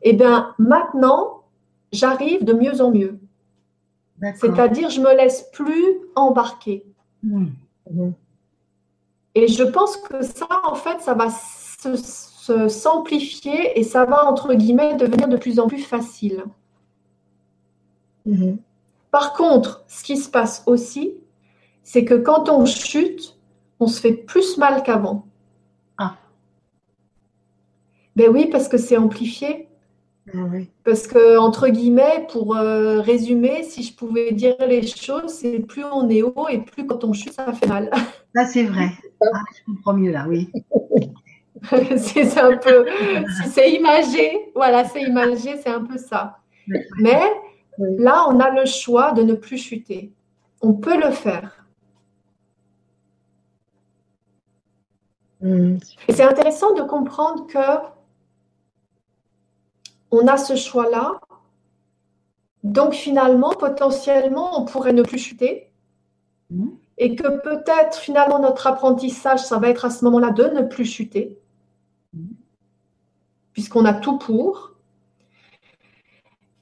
Et 0.02 0.14
bien, 0.14 0.54
maintenant, 0.58 1.42
j'arrive 1.92 2.44
de 2.44 2.52
mieux 2.54 2.80
en 2.80 2.90
mieux. 2.90 3.18
C'est-à-dire, 4.36 4.88
je 4.90 5.00
me 5.00 5.14
laisse 5.16 5.48
plus 5.52 5.98
embarquer. 6.16 6.84
Hmm. 7.22 7.48
Mhm. 7.90 8.14
Et 9.34 9.48
je 9.48 9.62
pense 9.62 9.96
que 9.96 10.22
ça, 10.22 10.46
en 10.64 10.74
fait, 10.74 11.00
ça 11.00 11.14
va 11.14 11.28
se- 11.30 12.31
s'amplifier 12.68 13.78
et 13.78 13.84
ça 13.84 14.04
va, 14.04 14.26
entre 14.26 14.54
guillemets, 14.54 14.96
devenir 14.96 15.28
de 15.28 15.36
plus 15.36 15.60
en 15.60 15.68
plus 15.68 15.82
facile. 15.82 16.44
Mhm. 18.26 18.58
Par 19.10 19.34
contre, 19.34 19.84
ce 19.88 20.02
qui 20.02 20.16
se 20.16 20.28
passe 20.28 20.62
aussi, 20.66 21.14
c'est 21.82 22.04
que 22.04 22.14
quand 22.14 22.48
on 22.48 22.64
chute, 22.64 23.36
on 23.78 23.86
se 23.86 24.00
fait 24.00 24.12
plus 24.12 24.56
mal 24.58 24.82
qu'avant. 24.82 25.26
Ah. 25.98 26.16
Ben 28.16 28.30
oui, 28.30 28.48
parce 28.50 28.68
que 28.68 28.78
c'est 28.78 28.96
amplifié. 28.96 29.68
Ah. 30.32 30.38
Parce 30.84 31.06
que, 31.06 31.36
entre 31.36 31.68
guillemets, 31.68 32.26
pour 32.30 32.56
euh, 32.56 33.00
résumer, 33.00 33.64
si 33.64 33.82
je 33.82 33.94
pouvais 33.94 34.32
dire 34.32 34.56
les 34.66 34.86
choses, 34.86 35.32
c'est 35.32 35.58
plus 35.58 35.84
on 35.84 36.08
est 36.08 36.22
haut 36.22 36.48
et 36.48 36.58
plus 36.58 36.86
quand 36.86 37.04
on 37.04 37.12
chute, 37.12 37.32
ça 37.32 37.52
fait 37.52 37.66
mal. 37.66 37.90
Là, 38.34 38.46
c'est 38.46 38.64
vrai. 38.64 38.90
Ah, 39.24 39.38
je 39.54 39.72
comprends 39.72 39.94
mieux 39.94 40.10
là, 40.10 40.26
oui. 40.28 40.50
c'est 41.96 42.38
un 42.38 42.56
peu, 42.56 42.86
c'est 43.50 43.72
imagé, 43.72 44.50
voilà, 44.54 44.84
c'est 44.84 45.02
imagé, 45.02 45.56
c'est 45.62 45.68
un 45.68 45.84
peu 45.84 45.98
ça. 45.98 46.38
Mais 46.98 47.20
là, 47.78 48.26
on 48.28 48.40
a 48.40 48.50
le 48.50 48.66
choix 48.66 49.12
de 49.12 49.22
ne 49.22 49.34
plus 49.34 49.58
chuter. 49.58 50.12
On 50.60 50.74
peut 50.74 50.98
le 50.98 51.10
faire. 51.10 51.66
Mhm. 55.40 55.78
Et 56.08 56.12
c'est 56.12 56.22
intéressant 56.22 56.72
de 56.74 56.82
comprendre 56.82 57.46
que 57.46 57.58
on 60.10 60.26
a 60.26 60.36
ce 60.36 60.56
choix-là. 60.56 61.20
Donc 62.62 62.92
finalement, 62.92 63.50
potentiellement, 63.50 64.60
on 64.60 64.64
pourrait 64.64 64.92
ne 64.92 65.02
plus 65.02 65.18
chuter. 65.18 65.72
Mhm. 66.50 66.78
Et 66.98 67.16
que 67.16 67.28
peut-être 67.42 67.98
finalement 67.98 68.38
notre 68.38 68.66
apprentissage, 68.66 69.40
ça 69.40 69.58
va 69.58 69.68
être 69.68 69.84
à 69.84 69.90
ce 69.90 70.04
moment-là 70.04 70.30
de 70.30 70.44
ne 70.44 70.62
plus 70.62 70.84
chuter. 70.84 71.41
Puisqu'on 73.52 73.84
a 73.84 73.94
tout 73.94 74.18
pour. 74.18 74.72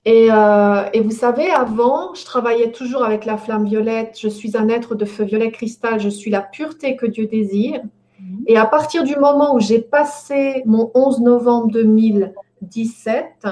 Et, 0.05 0.29
euh, 0.31 0.85
et 0.93 1.01
vous 1.01 1.11
savez, 1.11 1.51
avant, 1.51 2.15
je 2.15 2.25
travaillais 2.25 2.73
toujours 2.73 3.05
avec 3.05 3.25
la 3.25 3.37
flamme 3.37 3.67
violette. 3.67 4.19
Je 4.19 4.29
suis 4.29 4.57
un 4.57 4.69
être 4.69 4.95
de 4.95 5.05
feu 5.05 5.25
violet 5.25 5.51
cristal. 5.51 6.01
Je 6.01 6.09
suis 6.09 6.31
la 6.31 6.41
pureté 6.41 6.97
que 6.97 7.07
Dieu 7.07 7.27
désire. 7.27 7.83
Mhm. 8.19 8.45
Et 8.47 8.57
à 8.57 8.67
partir 8.67 9.05
du 9.05 9.17
moment 9.17 9.55
où 9.55 9.61
j'ai 9.61 9.81
passé 9.81 10.63
mon 10.67 10.91
11 10.95 11.21
novembre 11.21 11.71
2017, 11.73 13.47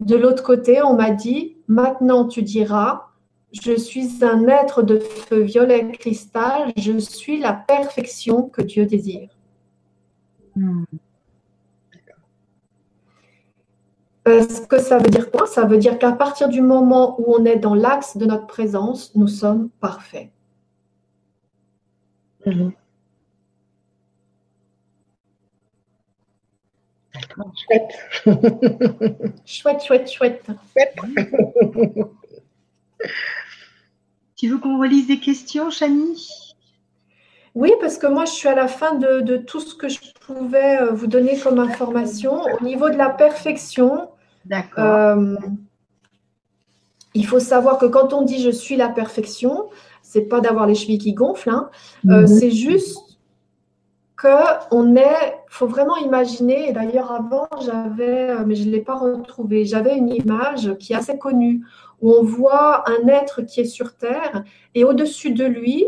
de 0.00 0.16
l'autre 0.16 0.42
côté, 0.42 0.82
on 0.82 0.94
m'a 0.94 1.10
dit, 1.10 1.56
maintenant 1.68 2.26
tu 2.26 2.42
diras, 2.42 3.06
je 3.52 3.76
suis 3.76 4.22
un 4.22 4.46
être 4.48 4.82
de 4.82 4.98
feu 4.98 5.40
violet 5.40 5.90
cristal, 5.92 6.72
je 6.76 6.98
suis 6.98 7.40
la 7.40 7.52
perfection 7.52 8.42
que 8.42 8.62
Dieu 8.62 8.86
désire. 8.86 9.30
Hmm. 14.26 14.38
Parce 14.38 14.66
que 14.66 14.78
ça 14.80 14.98
veut 14.98 15.08
dire 15.08 15.30
quoi? 15.30 15.46
Ça 15.46 15.64
veut 15.64 15.78
dire 15.78 15.98
qu'à 15.98 16.12
partir 16.12 16.48
du 16.48 16.60
moment 16.60 17.14
où 17.20 17.34
on 17.36 17.44
est 17.44 17.56
dans 17.56 17.74
l'axe 17.74 18.16
de 18.16 18.26
notre 18.26 18.46
présence, 18.46 19.14
nous 19.14 19.28
sommes 19.28 19.70
parfaits. 19.80 20.30
Mhm. 22.44 22.72
Chouette. 27.66 27.92
Chouette, 29.46 29.82
chouette, 29.82 30.10
chouette. 30.10 30.46
Tu 34.36 34.48
veux 34.48 34.58
qu'on 34.58 34.78
relise 34.78 35.06
des 35.06 35.18
questions, 35.18 35.70
Chani? 35.70 36.28
Oui, 37.54 37.72
parce 37.80 37.96
que 37.96 38.06
moi, 38.06 38.26
je 38.26 38.32
suis 38.32 38.48
à 38.48 38.54
la 38.54 38.68
fin 38.68 38.94
de, 38.94 39.20
de 39.20 39.38
tout 39.38 39.60
ce 39.60 39.74
que 39.74 39.88
je 39.88 39.98
pouvais 40.20 40.78
euh, 40.82 40.90
vous 40.92 41.06
donner 41.06 41.38
comme 41.38 41.58
information. 41.58 42.42
Au 42.42 42.62
niveau 42.62 42.90
de 42.90 42.96
la 42.96 43.08
perfection, 43.08 44.10
D'accord. 44.48 44.84
euh, 44.84 45.36
il 47.14 47.26
faut 47.26 47.40
savoir 47.40 47.78
que 47.78 47.86
quand 47.86 48.12
on 48.12 48.22
dit 48.22 48.42
je 48.42 48.50
suis 48.50 48.76
la 48.76 48.88
perfection, 48.88 49.66
c'est 50.02 50.22
pas 50.22 50.40
d'avoir 50.40 50.66
les 50.66 50.74
chevilles 50.74 50.98
qui 50.98 51.14
gonflent, 51.14 51.50
hein. 51.50 51.70
Euh, 52.08 52.22
Mhm. 52.22 52.26
c'est 52.26 52.50
juste 52.50 52.98
que 54.16 54.28
on 54.70 54.96
est, 54.96 55.36
faut 55.48 55.66
vraiment 55.66 55.96
imaginer. 55.96 56.68
Et 56.68 56.72
d'ailleurs 56.72 57.12
avant, 57.12 57.48
j'avais, 57.64 58.30
euh, 58.30 58.44
mais 58.46 58.54
je 58.54 58.64
ne 58.66 58.70
l'ai 58.72 58.80
pas 58.80 58.96
retrouvé. 58.96 59.64
J'avais 59.66 59.96
une 59.96 60.08
image 60.10 60.74
qui 60.78 60.92
est 60.92 60.96
assez 60.96 61.18
connue 61.18 61.62
où 62.00 62.12
on 62.12 62.22
voit 62.22 62.84
un 62.88 63.08
être 63.08 63.42
qui 63.42 63.60
est 63.60 63.64
sur 63.66 63.96
terre 63.96 64.44
et 64.74 64.84
au-dessus 64.84 65.32
de 65.32 65.44
lui, 65.44 65.84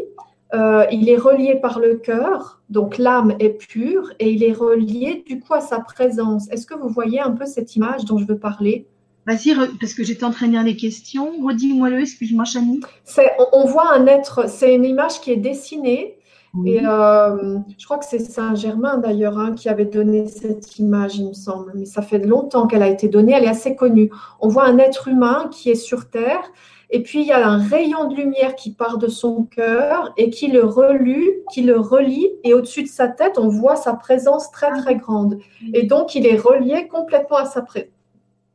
euh, 0.55 0.85
il 0.91 1.09
est 1.09 1.17
relié 1.17 1.57
par 1.57 1.79
le 1.79 1.97
cœur, 1.97 2.63
donc 2.71 2.99
l'âme 2.99 3.35
est 3.39 3.51
pure 3.51 4.13
et 4.19 4.31
il 4.31 4.43
est 4.43 4.53
relié 4.53 5.23
du 5.27 5.41
coup 5.41 5.55
à 5.55 5.61
sa 5.61 5.81
présence. 5.81 6.51
Est-ce 6.51 6.67
que 6.67 6.75
vous 6.75 6.89
voyez 6.89 7.21
un 7.21 7.33
peu 7.33 7.45
cette 7.45 7.77
image 7.77 8.05
dont 8.05 8.19
je 8.19 8.27
veux 8.27 8.39
parler? 8.39 8.87
Vas-y, 9.27 9.55
parce 9.79 9.93
que 9.93 10.03
j'étais 10.05 10.25
en 10.25 10.31
train 10.31 10.47
de 10.47 10.53
lire 10.53 10.63
les 10.63 10.77
questions. 10.77 11.33
Redis-moi 11.45 11.91
le, 11.91 12.01
excuse-moi, 12.01 12.47
Chani. 12.47 12.81
On, 13.19 13.47
on 13.53 13.65
voit 13.67 13.93
un 13.93 14.07
être, 14.07 14.49
c'est 14.49 14.75
une 14.75 14.87
image 14.87 15.21
qui 15.21 15.31
est 15.33 15.37
dessinée 15.37 16.19
Et 16.65 16.81
euh, 16.83 17.59
je 17.77 17.85
crois 17.85 17.99
que 17.99 18.07
c'est 18.07 18.19
Saint-Germain 18.19 18.99
d'ailleurs 18.99 19.39
hein, 19.39 19.53
qui 19.53 19.69
avait 19.69 19.85
donné 19.85 20.27
cette 20.27 20.79
image, 20.79 21.17
il 21.17 21.29
me 21.29 21.33
semble. 21.35 21.73
Mais 21.75 21.85
ça 21.85 22.03
fait 22.03 22.19
longtemps 22.19 22.67
qu'elle 22.67 22.83
a 22.83 22.89
été 22.89 23.09
donnée, 23.09 23.33
elle 23.33 23.45
est 23.45 23.49
assez 23.49 23.77
connue. 23.77 24.11
On 24.41 24.49
voit 24.49 24.65
un 24.65 24.79
être 24.79 25.09
humain 25.09 25.49
qui 25.51 25.71
est 25.71 25.75
sur 25.75 26.09
Terre, 26.09 26.51
et 26.91 27.03
puis 27.03 27.21
il 27.21 27.27
y 27.27 27.33
a 27.33 27.47
un 27.47 27.59
rayon 27.59 28.09
de 28.09 28.15
lumière 28.15 28.55
qui 28.55 28.73
part 28.73 28.99
de 28.99 29.09
son 29.09 29.45
cœur 29.45 30.13
et 30.17 30.31
qui 30.31 30.49
le 30.49 30.65
relie, 30.65 31.29
qui 31.53 31.63
le 31.63 31.79
relie, 31.79 32.31
et 32.45 32.55
au-dessus 32.55 32.83
de 32.83 32.89
sa 32.89 33.09
tête, 33.09 33.39
on 33.39 33.49
voit 33.49 33.77
sa 33.77 33.95
présence 33.95 34.51
très 34.51 34.71
très 34.71 34.97
grande. 34.97 35.39
Et 35.75 35.83
donc 35.83 36.15
il 36.15 36.27
est 36.27 36.37
relié 36.37 36.89
complètement 36.89 37.39
à 37.39 37.45
sa 37.45 37.63
présence. 37.63 37.93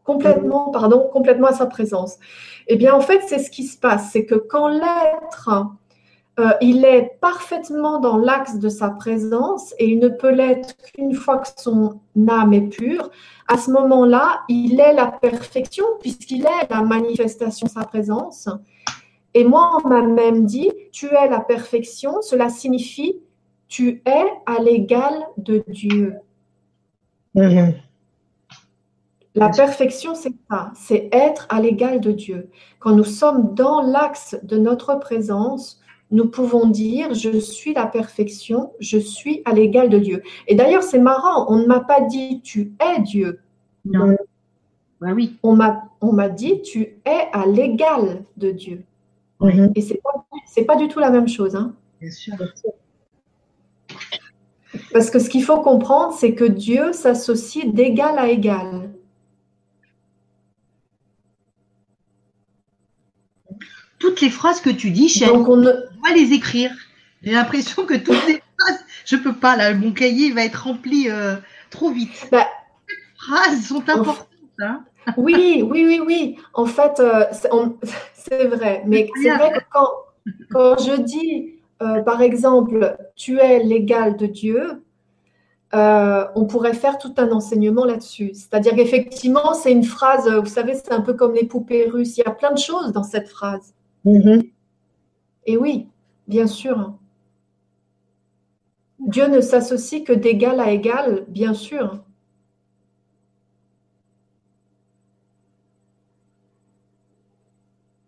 Complètement, 0.03 0.69
pardon, 0.69 1.07
complètement 1.13 1.47
à 1.47 1.53
sa 1.53 1.65
présence. 1.65 2.17
Eh 2.67 2.75
bien, 2.75 2.93
en 2.93 2.99
fait, 2.99 3.21
c'est 3.27 3.39
ce 3.39 3.49
qui 3.49 3.63
se 3.63 3.77
passe, 3.77 4.09
c'est 4.11 4.25
que 4.25 4.35
quand 4.35 4.67
l'être 4.67 5.49
euh, 6.39 6.49
il 6.61 6.83
est 6.83 7.17
parfaitement 7.21 7.99
dans 7.99 8.17
l'axe 8.17 8.57
de 8.57 8.67
sa 8.67 8.89
présence 8.89 9.75
et 9.77 9.87
il 9.87 9.99
ne 9.99 10.07
peut 10.07 10.31
l'être 10.31 10.75
qu'une 10.77 11.13
fois 11.13 11.37
que 11.37 11.47
son 11.57 11.99
âme 12.27 12.53
est 12.53 12.69
pure. 12.69 13.11
À 13.47 13.57
ce 13.57 13.69
moment-là, 13.69 14.41
il 14.49 14.79
est 14.79 14.93
la 14.93 15.11
perfection 15.11 15.85
puisqu'il 16.01 16.41
est 16.41 16.69
la 16.71 16.81
manifestation 16.81 17.67
de 17.67 17.71
sa 17.71 17.85
présence. 17.85 18.49
Et 19.35 19.43
moi, 19.43 19.77
on 19.83 19.87
m'a 19.87 20.01
même 20.01 20.45
dit, 20.45 20.71
tu 20.91 21.05
es 21.07 21.29
la 21.29 21.39
perfection, 21.39 22.21
cela 22.21 22.49
signifie, 22.49 23.15
tu 23.67 24.01
es 24.05 24.25
à 24.47 24.59
l'égal 24.59 25.13
de 25.37 25.63
Dieu. 25.67 26.15
Mhm. 27.35 27.75
La 29.35 29.49
perfection, 29.49 30.13
c'est 30.13 30.33
ça, 30.49 30.71
c'est 30.75 31.09
être 31.11 31.47
à 31.49 31.59
l'égal 31.59 31.99
de 31.99 32.11
Dieu. 32.11 32.49
Quand 32.79 32.95
nous 32.95 33.03
sommes 33.03 33.53
dans 33.55 33.81
l'axe 33.81 34.35
de 34.43 34.57
notre 34.57 34.95
présence, 34.95 35.79
nous 36.13 36.27
pouvons 36.29 36.67
dire 36.67 37.13
je 37.13 37.39
suis 37.39 37.73
la 37.73 37.87
perfection, 37.87 38.71
je 38.79 38.97
suis 38.97 39.41
à 39.45 39.53
l'égal 39.53 39.89
de 39.89 39.97
Dieu. 39.97 40.21
Et 40.47 40.55
d'ailleurs, 40.55 40.83
c'est 40.83 40.99
marrant, 40.99 41.51
on 41.51 41.57
ne 41.57 41.65
m'a 41.65 41.81
pas 41.81 42.01
dit 42.01 42.39
tu 42.41 42.73
es 42.79 43.01
Dieu, 43.01 43.41
Non. 43.83 44.15
Oui. 45.01 45.37
on 45.43 45.55
m'a 45.55 46.29
dit 46.29 46.61
tu 46.61 47.01
es 47.05 47.27
à 47.33 47.45
l'égal 47.45 48.23
de 48.37 48.51
Dieu. 48.51 48.83
Et 49.75 49.81
c'est 49.81 49.99
pas 50.01 50.73
pas 50.73 50.75
du 50.77 50.87
tout 50.87 50.99
la 50.99 51.09
même 51.09 51.27
chose, 51.27 51.55
hein. 51.55 51.73
Bien 51.99 52.11
sûr. 52.11 52.35
Parce 54.91 55.09
que 55.09 55.19
ce 55.19 55.29
qu'il 55.29 55.43
faut 55.43 55.61
comprendre, 55.61 56.13
c'est 56.13 56.33
que 56.33 56.45
Dieu 56.45 56.93
s'associe 56.93 57.73
d'égal 57.73 58.17
à 58.17 58.29
égal. 58.29 58.91
Toutes 64.03 64.19
les 64.19 64.29
phrases 64.29 64.59
que 64.59 64.69
tu 64.69 64.91
dis, 64.91 65.07
Chani, 65.07 65.31
Donc 65.31 65.47
on 65.47 65.55
ne, 65.55 65.71
les 66.13 66.33
écrire. 66.33 66.71
J'ai 67.21 67.31
l'impression 67.31 67.85
que 67.85 67.93
toutes 67.93 68.27
les 68.27 68.43
phrases, 68.59 68.83
je 69.05 69.15
peux 69.15 69.31
pas 69.31 69.55
là, 69.55 69.73
mon 69.73 69.93
cahier 69.93 70.29
va 70.33 70.43
être 70.43 70.65
rempli 70.65 71.09
euh, 71.09 71.35
trop 71.69 71.89
vite. 71.89 72.27
Bah, 72.29 72.45
les 72.89 72.95
phrases 73.15 73.65
sont 73.65 73.89
importantes. 73.89 74.27
Hein 74.59 74.83
Oui, 75.15 75.63
oui, 75.65 75.85
oui, 75.87 76.01
oui. 76.05 76.37
En 76.53 76.65
fait, 76.65 76.99
euh, 76.99 77.23
c'est 77.31 78.45
vrai. 78.47 78.83
Mais 78.85 79.09
c'est 79.21 79.29
vrai 79.29 79.53
que 79.53 79.63
quand, 79.71 79.87
quand 80.51 80.77
je 80.83 81.01
dis, 81.01 81.53
euh, 81.81 82.01
par 82.01 82.21
exemple, 82.21 82.97
tu 83.15 83.39
es 83.39 83.63
l'égal 83.63 84.17
de 84.17 84.25
Dieu, 84.25 84.83
euh, 85.73 86.25
on 86.35 86.43
pourrait 86.43 86.73
faire 86.73 86.97
tout 86.97 87.13
un 87.15 87.31
enseignement 87.31 87.85
là-dessus. 87.85 88.31
C'est-à-dire 88.33 88.75
qu'effectivement, 88.75 89.53
c'est 89.53 89.71
une 89.71 89.85
phrase, 89.85 90.29
vous 90.29 90.45
savez, 90.49 90.73
c'est 90.73 90.91
un 90.91 90.99
peu 90.99 91.13
comme 91.13 91.33
les 91.33 91.45
poupées 91.45 91.87
russes. 91.87 92.17
Il 92.17 92.25
y 92.25 92.27
a 92.27 92.31
plein 92.31 92.51
de 92.51 92.59
choses 92.59 92.91
dans 92.91 93.03
cette 93.03 93.29
phrase. 93.29 93.73
Mhm. 94.05 94.51
Et 95.45 95.55
oui, 95.55 95.87
bien 96.27 96.47
sûr. 96.47 96.95
Dieu 99.07 99.27
ne 99.27 99.39
s'associe 99.39 100.03
que 100.03 100.13
d'égal 100.13 100.59
à 100.59 100.71
égal, 100.71 101.25
bien 101.27 101.53
sûr. 101.53 101.99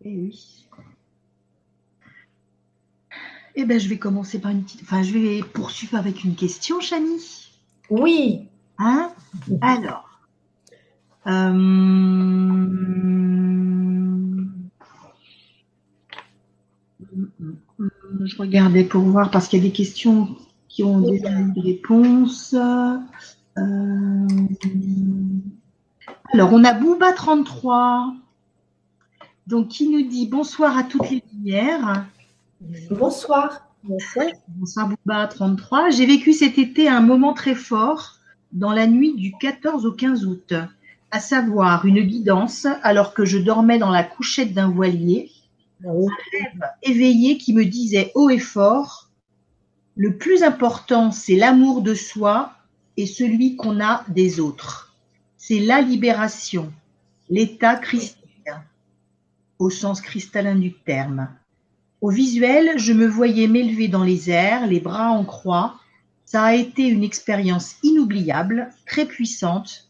Eh 0.00 0.16
oui. 0.22 0.66
Eh 3.54 3.64
ben, 3.64 3.78
je 3.80 3.88
vais 3.88 3.98
commencer 3.98 4.38
par 4.40 4.50
une 4.50 4.62
petite. 4.62 4.82
Enfin, 4.82 5.02
je 5.02 5.12
vais 5.12 5.42
poursuivre 5.42 5.96
avec 5.96 6.24
une 6.24 6.34
question, 6.36 6.80
Chani. 6.80 7.50
Oui, 7.90 8.48
Hein? 8.78 9.12
Alors. 9.62 10.04
euh, 11.26 11.32
Je 18.24 18.36
regardais 18.36 18.84
pour 18.84 19.02
voir 19.02 19.30
parce 19.30 19.48
qu'il 19.48 19.62
y 19.62 19.66
a 19.66 19.68
des 19.68 19.72
questions 19.72 20.36
qui 20.68 20.82
ont 20.84 21.00
déjà 21.00 21.30
eu 21.30 21.52
des 21.52 21.60
réponses. 21.60 22.54
Euh, 22.54 24.26
Alors, 26.32 26.52
on 26.52 26.64
a 26.64 26.72
Booba33, 26.72 28.14
donc 29.46 29.68
qui 29.68 29.88
nous 29.88 30.02
dit 30.02 30.26
bonsoir 30.26 30.76
à 30.76 30.82
toutes 30.82 31.10
les 31.10 31.22
lumières. 31.32 32.06
Bonsoir. 32.90 33.68
Bonsoir. 33.84 34.26
Bonsoir 34.48 34.90
Booba33. 35.06 35.96
J'ai 35.96 36.06
vécu 36.06 36.32
cet 36.32 36.58
été 36.58 36.88
un 36.88 37.00
moment 37.00 37.32
très 37.32 37.54
fort 37.54 38.16
dans 38.52 38.72
la 38.72 38.86
nuit 38.86 39.14
du 39.14 39.32
14 39.38 39.86
au 39.86 39.92
15 39.92 40.26
août, 40.26 40.54
à 41.10 41.20
savoir 41.20 41.84
une 41.84 42.00
guidance 42.00 42.66
alors 42.82 43.14
que 43.14 43.24
je 43.24 43.38
dormais 43.38 43.78
dans 43.78 43.90
la 43.90 44.02
couchette 44.02 44.52
d'un 44.52 44.68
voilier, 44.68 45.30
un 45.84 45.92
rêve 45.92 46.70
éveillé 46.82 47.38
qui 47.38 47.52
me 47.52 47.64
disait 47.64 48.12
haut 48.14 48.30
et 48.30 48.38
fort, 48.38 49.10
le 49.94 50.16
plus 50.16 50.42
important 50.42 51.10
c'est 51.10 51.36
l'amour 51.36 51.82
de 51.82 51.94
soi 51.94 52.52
et 52.96 53.06
celui 53.06 53.56
qu'on 53.56 53.80
a 53.80 54.04
des 54.08 54.40
autres 54.40 54.86
c'est 55.48 55.60
la 55.60 55.80
libération, 55.80 56.72
l'état 57.28 57.76
christique, 57.76 58.50
au 59.60 59.70
sens 59.70 60.00
cristallin 60.00 60.56
du 60.56 60.72
terme. 60.72 61.28
Au 62.00 62.10
visuel, 62.10 62.80
je 62.80 62.92
me 62.92 63.06
voyais 63.06 63.46
m'élever 63.46 63.86
dans 63.86 64.02
les 64.02 64.28
airs, 64.28 64.66
les 64.66 64.80
bras 64.80 65.10
en 65.10 65.24
croix. 65.24 65.78
Ça 66.24 66.42
a 66.42 66.54
été 66.54 66.88
une 66.88 67.04
expérience 67.04 67.76
inoubliable, 67.84 68.70
très 68.86 69.06
puissante. 69.06 69.85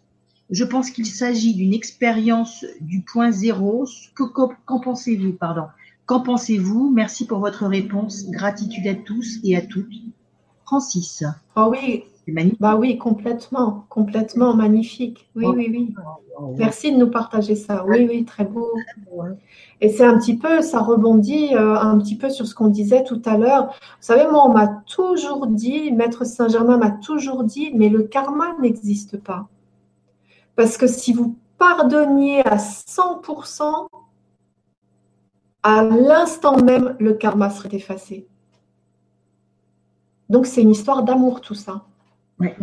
Je 0.51 0.65
pense 0.65 0.91
qu'il 0.91 1.07
s'agit 1.07 1.55
d'une 1.55 1.73
expérience 1.73 2.65
du 2.81 3.03
point 3.03 3.31
zéro. 3.31 3.87
Qu'en 4.15 4.81
pensez-vous 4.81 5.33
Pardon? 5.33 5.65
Qu'en 6.07 6.21
pensez-vous? 6.21 6.93
Merci 6.95 7.27
pour 7.27 7.41
votre 7.41 7.67
réponse. 7.67 8.31
Gratitude 8.31 8.87
à 8.87 8.95
tous 8.95 9.39
et 9.43 9.57
à 9.57 9.63
toutes. 9.63 9.93
Francis. 10.65 11.25
Oh 11.57 11.69
oui, 11.71 12.05
bah 12.59 12.77
oui, 12.77 12.99
complètement, 12.99 13.87
complètement 13.89 14.55
magnifique. 14.55 15.29
Oui, 15.37 15.47
oui, 15.47 15.69
oui. 15.71 15.95
Merci 16.59 16.93
de 16.93 16.97
nous 16.99 17.11
partager 17.11 17.55
ça. 17.55 17.85
Oui, 17.87 18.07
oui, 18.09 18.25
très 18.25 18.45
beau. 18.45 18.69
Et 19.81 19.89
c'est 19.89 20.05
un 20.05 20.19
petit 20.19 20.37
peu, 20.37 20.61
ça 20.61 20.81
rebondit 20.81 21.55
euh, 21.55 21.77
un 21.77 21.99
petit 21.99 22.17
peu 22.17 22.29
sur 22.29 22.47
ce 22.47 22.55
qu'on 22.55 22.69
disait 22.69 23.05
tout 23.05 23.23
à 23.25 23.39
l'heure. 23.39 23.67
Vous 23.67 23.73
savez, 24.01 24.25
moi, 24.31 24.45
on 24.45 24.53
m'a 24.53 24.67
toujours 24.87 25.47
dit, 25.47 25.93
Maître 25.93 26.25
Saint-Germain 26.25 26.79
m'a 26.79 26.91
toujours 26.91 27.45
dit, 27.45 27.71
mais 27.75 27.89
le 27.89 28.03
karma 28.03 28.57
n'existe 28.61 29.19
pas. 29.19 29.49
Parce 30.57 30.77
que 30.77 30.87
si 30.87 31.13
vous 31.13 31.37
pardonniez 31.59 32.47
à 32.47 32.57
100%, 32.57 33.89
à 35.63 35.83
l'instant 35.83 36.63
même, 36.63 36.97
le 36.99 37.15
karma 37.15 37.51
serait 37.51 37.77
effacé. 37.77 38.27
Donc 40.29 40.47
c'est 40.47 40.63
une 40.63 40.71
histoire 40.71 41.05
d'amour 41.05 41.41
tout 41.41 41.55
ça. 41.55 41.85
Mais 42.39 42.57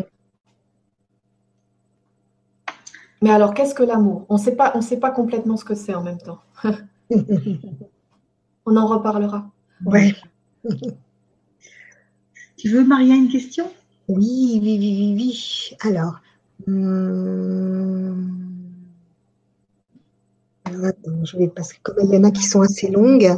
alors, 3.30 3.54
qu'est-ce 3.54 3.74
que 3.74 3.84
l'amour? 3.84 4.26
On 4.28 4.36
ne 4.36 4.82
sait 4.82 5.00
pas 5.00 5.12
complètement 5.12 5.56
ce 5.56 5.64
que 5.64 5.76
c'est 5.76 5.96
en 5.96 6.04
même 6.04 6.18
temps. 6.18 6.40
On 8.66 8.76
en 8.76 8.88
reparlera. 8.88 9.50
Oui. 9.86 10.14
tu 12.58 12.70
veux, 12.70 12.86
Maria, 12.86 13.16
une 13.16 13.30
question? 13.30 13.72
Oui, 14.08 14.60
oui, 14.62 14.78
oui, 14.80 14.98
oui, 15.00 15.14
oui. 15.16 15.78
Alors, 15.82 16.22
hum, 16.68 18.34
attends, 20.66 21.26
je 21.26 21.38
vais 21.38 21.48
que 21.48 21.82
comme 21.84 21.98
il 22.04 22.14
y 22.14 22.18
en 22.18 22.24
a 22.24 22.32
qui 22.32 22.44
sont 22.44 22.62
assez 22.62 22.90
longues, 22.90 23.32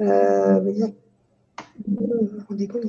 euh, 0.00 0.60
vous 0.60 2.28
vous 2.32 2.40
rendez 2.48 2.68
compte. 2.68 2.84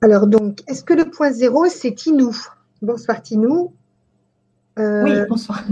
Alors 0.00 0.26
donc, 0.26 0.60
est-ce 0.68 0.84
que 0.84 0.94
le 0.94 1.10
point 1.10 1.32
zéro, 1.32 1.66
c'est 1.68 1.94
Tinou? 1.94 2.36
Bonsoir 2.82 3.22
Tinou. 3.22 3.72
Euh, 4.78 5.04
oui, 5.04 5.12
bonsoir. 5.28 5.64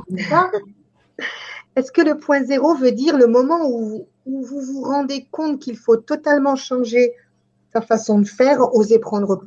Est-ce 1.77 1.91
que 1.91 2.03
le 2.03 2.17
point 2.19 2.45
zéro 2.45 2.75
veut 2.75 2.93
dire 2.93 3.17
le 3.17 3.27
moment 3.27 3.69
où, 3.69 4.07
vous 4.27 4.61
vous 4.61 4.83
rendez 4.83 5.27
compte 5.31 5.61
qu'il 5.61 5.77
faut 5.77 5.97
totalement 5.97 6.55
changer 6.55 7.13
sa 7.73 7.81
façon 7.81 8.19
de 8.19 8.27
faire, 8.27 8.75
oser 8.75 8.99
prendre 8.99 9.43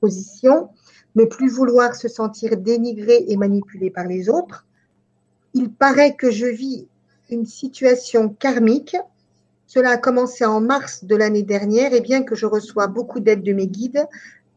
position, 0.00 0.68
ne 1.14 1.24
plus 1.24 1.50
vouloir 1.50 1.94
se 1.94 2.08
sentir 2.08 2.56
dénigré 2.56 3.24
et 3.28 3.36
manipulé 3.36 3.90
par 3.90 4.04
les 4.04 4.28
autres. 4.28 4.66
Il 5.54 5.72
paraît 5.72 6.14
que 6.14 6.30
je 6.30 6.46
vis 6.46 6.86
une 7.30 7.46
situation 7.46 8.28
karmique. 8.28 8.96
Cela 9.66 9.90
a 9.90 9.96
commencé 9.96 10.44
en 10.44 10.60
mars 10.60 11.04
de 11.04 11.16
l'année 11.16 11.42
dernière 11.42 11.92
et 11.92 12.00
bien 12.00 12.22
que 12.22 12.34
je 12.34 12.46
reçois 12.46 12.86
beaucoup 12.86 13.20
d'aide 13.20 13.42
de 13.42 13.52
mes 13.52 13.66
guides, 13.66 14.06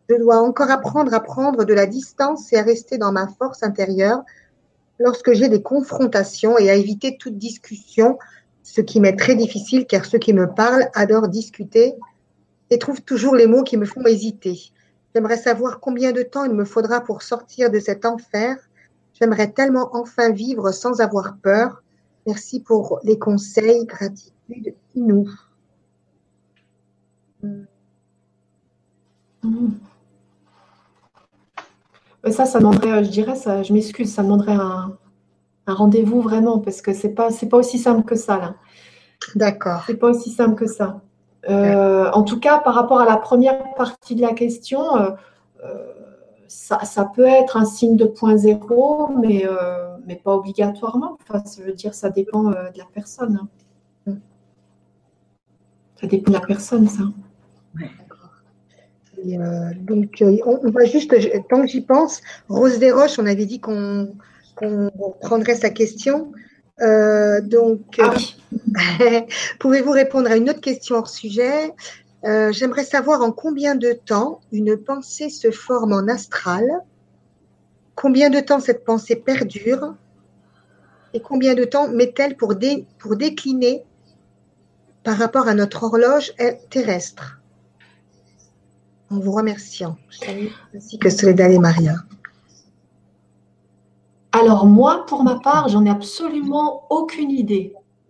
je 0.10 0.15
dois 0.15 0.41
encore 0.41 0.69
apprendre 0.69 1.14
à 1.14 1.22
prendre 1.22 1.64
de 1.64 1.73
la 1.73 1.86
distance 1.86 2.52
et 2.52 2.57
à 2.57 2.64
rester 2.64 2.98
dans 2.98 3.11
ma 3.11 3.28
force 3.28 3.64
intérieure 3.64 4.23
lorsque 4.99 5.34
j'ai 5.34 5.49
des 5.49 5.61
confrontations 5.61 6.57
et 6.57 6.69
à 6.69 6.76
éviter 6.76 7.18
toute 7.18 7.38
discussion, 7.38 8.19
ce 8.64 8.82
qui 8.82 8.99
m'est 8.99 9.15
très 9.15 9.36
difficile 9.36 9.86
car 9.86 10.06
ceux 10.06 10.19
qui 10.19 10.34
me 10.34 10.53
parlent 10.53 10.90
adorent 10.94 11.30
discuter 11.30 11.95
et 12.72 12.80
trouvent 12.80 13.02
toujours 13.02 13.35
les 13.35 13.45
mots 13.45 13.64
qui 13.64 13.77
me 13.77 13.85
font 13.85 14.06
hésiter. 14.06 14.72
J'aimerais 15.14 15.38
savoir 15.38 15.80
combien 15.80 16.14
de 16.14 16.23
temps 16.23 16.45
il 16.45 16.53
me 16.53 16.65
faudra 16.65 17.02
pour 17.02 17.22
sortir 17.22 17.69
de 17.69 17.80
cet 17.80 18.06
enfer. 18.06 18.57
J'aimerais 19.14 19.52
tellement 19.52 19.89
enfin 19.93 20.31
vivre 20.31 20.72
sans 20.72 21.02
avoir 21.02 21.38
peur. 21.38 21.84
Merci 22.26 22.61
pour 22.61 22.99
les 23.03 23.19
conseils, 23.19 23.85
gratitude 23.85 24.31
nous. 24.95 25.30
Ça, 32.30 32.45
ça 32.45 32.60
demanderait, 32.60 32.91
euh, 32.91 33.03
je 33.03 33.10
dirais, 33.10 33.35
ça, 33.35 33.64
je 33.64 33.73
m'excuse, 33.73 34.14
ça 34.14 34.22
demanderait 34.22 34.53
un, 34.53 34.98
rendez-vous 35.68 36.22
vraiment, 36.22 36.60
parce 36.60 36.81
que 36.81 36.93
c'est 36.93 37.10
pas, 37.10 37.31
c'est 37.31 37.48
pas 37.49 37.57
aussi 37.57 37.80
simple 37.80 38.03
que 38.06 38.15
ça 38.15 38.38
là. 38.38 38.56
D'accord. 39.35 39.84
C'est 39.88 39.95
pas 39.98 40.10
aussi 40.10 40.31
simple 40.31 40.56
que 40.56 40.68
ça. 40.68 41.02
Euh, 41.50 42.10
en 42.12 42.24
tout 42.24 42.40
cas, 42.40 42.60
par 42.60 42.76
rapport 42.76 43.00
à 43.00 43.06
la 43.06 43.18
première 43.18 43.74
partie 43.74 44.16
de 44.16 44.22
la 44.22 44.34
question, 44.34 44.96
euh, 44.96 45.12
ça, 46.48 47.12
peut 47.16 47.26
être 47.26 47.58
un 47.58 47.66
signe 47.66 47.96
de 47.96 48.06
point 48.06 48.38
zéro, 48.38 49.10
mais, 49.10 49.46
mais 50.06 50.16
pas 50.16 50.36
obligatoirement. 50.36 51.18
Enfin, 51.22 51.44
ça 51.46 51.62
veut 51.64 51.74
dire, 51.74 51.94
ça 51.94 52.10
dépend 52.10 52.44
de 52.44 52.78
la 52.78 52.86
personne. 52.94 53.48
Hein. 54.08 54.14
Ça 56.00 56.08
dépend 56.08 56.32
de 56.32 56.38
la 56.38 56.46
personne, 56.46 56.88
ça. 56.88 57.04
Euh, 59.28 59.70
donc, 59.80 60.22
euh, 60.22 60.38
on, 60.46 60.72
va 60.72 60.86
juste, 60.86 61.14
tant 61.50 61.62
que 61.62 61.68
j'y 61.68 61.82
pense, 61.82 62.22
Rose 62.50 62.80
Desroches, 62.80 63.20
on 63.20 63.26
avait 63.26 63.46
dit 63.46 63.60
qu'on 63.60 64.12
prendrait 65.22 65.56
sa 65.56 65.70
question. 65.70 66.32
Euh, 66.82 67.41
donc, 67.41 67.99
ah 67.99 68.14
pouvez-vous 69.60 69.91
répondre 69.91 70.30
à 70.32 70.36
une 70.36 70.49
autre 70.49 70.62
question 70.62 70.95
hors 70.95 71.10
sujet? 71.10 71.74
J'aimerais 72.24 72.84
savoir 72.84 73.22
en 73.22 73.32
combien 73.32 73.76
de 73.76 73.94
temps 73.94 74.41
une 74.52 74.78
pensée 74.78 75.30
se 75.30 75.49
forme 75.49 75.94
en 75.94 76.08
astral, 76.08 76.66
combien 77.95 78.30
de 78.30 78.40
temps 78.40 78.60
cette 78.60 78.86
pensée 78.86 79.16
perdure? 79.16 79.95
Et 81.14 81.20
combien 81.20 81.56
de 81.56 81.66
temps 81.66 81.90
met-elle 81.90 82.38
pour, 82.38 82.53
pour 82.99 83.16
décliner 83.16 83.84
par 85.03 85.18
rapport 85.18 85.48
à 85.48 85.56
notre 85.56 85.84
horloge 85.84 86.32
terrestre? 86.70 87.41
En 89.10 89.20
vous 89.20 89.32
remerciant, 89.32 89.98
ainsi 90.74 90.99
que 90.99 91.10
Soledad 91.10 91.52
et 91.52 91.60
Maria. 91.60 91.95
Alors 94.42 94.66
moi, 94.66 95.06
pour 95.06 95.24
ma 95.24 95.40
part, 95.40 95.70
j'en 95.70 95.86
ai 95.86 95.90
absolument 95.92 96.88
aucune 96.90 97.30
idée. 97.30 97.76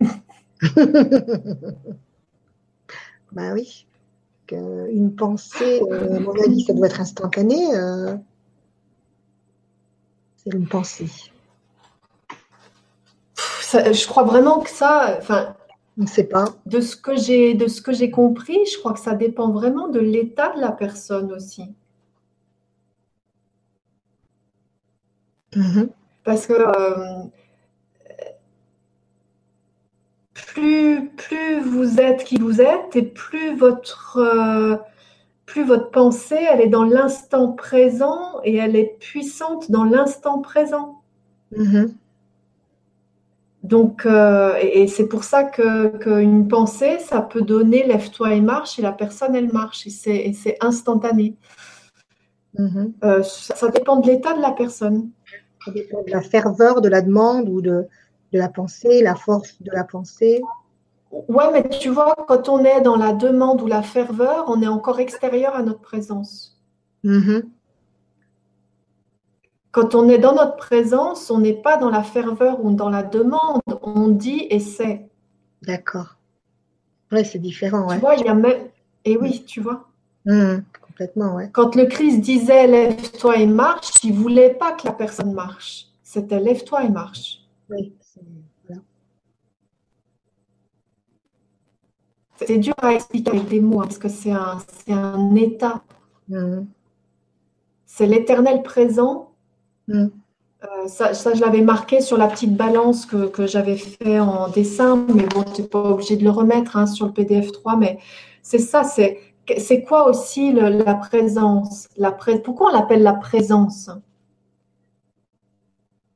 bah 3.32 3.52
oui. 3.52 3.86
Une 4.50 5.14
pensée, 5.14 5.82
euh, 5.90 6.16
à 6.16 6.20
mon 6.20 6.32
avis, 6.42 6.62
ça 6.62 6.72
doit 6.72 6.86
être 6.86 7.00
instantané. 7.02 7.74
Euh. 7.74 8.16
c'est 10.36 10.54
une 10.54 10.66
pensée. 10.66 11.10
je 13.72 14.06
crois 14.06 14.24
vraiment 14.24 14.60
que 14.60 14.70
ça, 14.70 15.16
enfin, 15.18 15.54
on 15.98 16.02
ne 16.02 16.06
sait 16.06 16.24
pas. 16.24 16.46
De 16.64 16.80
ce 16.80 16.96
que 16.96 17.14
j'ai 17.14 17.52
de 17.54 17.66
ce 17.66 17.82
que 17.82 17.92
j'ai 17.92 18.10
compris, 18.10 18.58
je 18.72 18.78
crois 18.78 18.94
que 18.94 19.00
ça 19.00 19.14
dépend 19.14 19.50
vraiment 19.50 19.88
de 19.88 20.00
l'état 20.00 20.54
de 20.54 20.60
la 20.60 20.72
personne 20.72 21.32
aussi. 21.32 21.74
Mm-hmm. 25.54 25.88
Parce 26.24 26.46
que 26.46 26.52
euh, 26.52 27.22
plus, 30.32 31.10
plus 31.16 31.60
vous 31.60 32.00
êtes 32.00 32.24
qui 32.24 32.38
vous 32.38 32.60
êtes 32.60 32.94
et 32.94 33.02
plus 33.02 33.56
votre, 33.56 34.18
euh, 34.18 34.76
plus 35.46 35.64
votre 35.64 35.90
pensée, 35.90 36.38
elle 36.50 36.60
est 36.60 36.68
dans 36.68 36.84
l'instant 36.84 37.52
présent 37.52 38.40
et 38.44 38.56
elle 38.56 38.76
est 38.76 38.96
puissante 39.00 39.70
dans 39.70 39.84
l'instant 39.84 40.40
présent. 40.40 41.02
Mm-hmm. 41.56 41.92
Donc, 43.62 44.06
euh, 44.06 44.56
et, 44.60 44.88
c'est 44.88 45.06
pour 45.06 45.22
ça 45.22 45.44
qu'une 45.44 46.48
pensée, 46.48 46.98
ça 46.98 47.20
peut 47.20 47.42
donner 47.42 47.86
lève-toi 47.86 48.34
et 48.34 48.40
marche, 48.40 48.78
et 48.78 48.82
la 48.82 48.92
personne, 48.92 49.36
elle 49.36 49.52
marche, 49.52 49.86
et 49.86 50.32
c'est 50.32 50.56
instantané. 50.60 51.36
Mhm. 52.58 52.92
Euh, 53.04 53.22
ça, 53.22 53.68
dépend 53.68 53.96
de 53.96 54.06
l'état 54.06 54.34
de 54.34 54.40
la 54.42 54.50
personne. 54.50 55.10
Ça 55.64 55.70
dépend 55.70 56.02
de 56.02 56.10
la 56.10 56.20
ferveur 56.20 56.80
de 56.80 56.88
la 56.88 57.02
demande 57.02 57.48
ou 57.48 57.60
de, 57.60 57.86
de 58.32 58.38
la 58.38 58.48
pensée, 58.48 59.02
la 59.02 59.14
force 59.14 59.60
de 59.62 59.70
la 59.72 59.84
pensée. 59.84 60.42
Ouais, 61.28 61.52
mais 61.52 61.68
tu 61.68 61.90
vois, 61.90 62.14
quand 62.26 62.48
on 62.48 62.64
est 62.64 62.80
dans 62.80 62.96
la 62.96 63.12
demande 63.12 63.60
ou 63.60 63.66
la 63.66 63.82
ferveur, 63.82 64.46
on 64.48 64.62
est 64.62 64.66
encore 64.66 64.98
extérieur 64.98 65.54
à 65.54 65.62
notre 65.62 65.80
présence. 65.80 66.58
Mhm. 67.04 67.42
Quand 69.70 69.94
on 69.94 70.08
est 70.08 70.18
dans 70.18 70.34
notre 70.34 70.56
présence, 70.56 71.30
on 71.30 71.38
n'est 71.38 71.54
pas 71.54 71.76
dans 71.76 71.90
la 71.90 72.02
ferveur 72.02 72.64
ou 72.64 72.72
dans 72.72 72.90
la 72.90 73.02
demande, 73.02 73.62
on 73.82 74.08
dit 74.08 74.46
et 74.50 74.60
c'est. 74.60 75.08
D'accord. 75.62 76.16
Oui, 77.10 77.24
c'est 77.24 77.38
différent. 77.38 77.86
Tu 77.88 77.98
vois, 77.98 78.14
il 78.16 78.24
y 78.24 78.28
a 78.28 78.34
même. 78.34 78.68
Et 79.04 79.16
oui, 79.16 79.44
tu 79.44 79.60
vois. 79.60 79.88
Mhm. 80.24 80.64
Complètement, 80.92 81.36
ouais. 81.36 81.48
Quand 81.52 81.74
le 81.74 81.86
Christ 81.86 82.20
disait 82.20 82.66
lève-toi 82.66 83.38
et 83.38 83.46
marche, 83.46 83.90
il 84.04 84.12
ne 84.12 84.18
voulait 84.18 84.54
pas 84.54 84.72
que 84.72 84.86
la 84.86 84.92
personne 84.92 85.32
marche. 85.32 85.86
C'était 86.02 86.38
lève-toi 86.38 86.84
et 86.84 86.90
marche. 86.90 87.40
Oui. 87.70 87.94
C'est 92.46 92.58
dur 92.58 92.74
à 92.78 92.92
expliquer 92.94 93.30
avec 93.30 93.48
des 93.48 93.60
mots, 93.60 93.80
hein, 93.80 93.84
parce 93.84 93.98
que 93.98 94.08
c'est 94.08 94.32
un, 94.32 94.58
un, 94.88 95.34
état. 95.36 95.82
Mm. 96.28 96.62
C'est 97.86 98.06
l'éternel 98.06 98.62
présent. 98.62 99.30
Mm. 99.86 100.06
Euh, 100.64 100.88
ça, 100.88 101.14
ça, 101.14 101.34
je 101.34 101.40
l'avais 101.40 101.60
marqué 101.60 102.00
sur 102.00 102.16
la 102.16 102.26
petite 102.26 102.56
balance 102.56 103.06
que, 103.06 103.28
que 103.28 103.46
j'avais 103.46 103.76
fait 103.76 104.18
en 104.18 104.48
dessin, 104.48 105.06
mais 105.14 105.26
bon, 105.26 105.44
tu 105.44 105.62
n'es 105.62 105.68
pas 105.68 105.82
obligé 105.82 106.16
de 106.16 106.24
le 106.24 106.30
remettre 106.30 106.76
hein, 106.76 106.86
sur 106.86 107.06
le 107.06 107.12
PDF 107.12 107.52
3, 107.52 107.76
mais 107.76 107.98
c'est 108.42 108.58
ça, 108.58 108.82
c'est, 108.82 109.20
c'est 109.58 109.82
quoi 109.82 110.08
aussi 110.08 110.52
la 110.52 110.94
présence 110.94 111.88
la 111.96 112.12
Pourquoi 112.12 112.70
on 112.70 112.72
l'appelle 112.72 113.02
la 113.02 113.14
présence? 113.14 113.90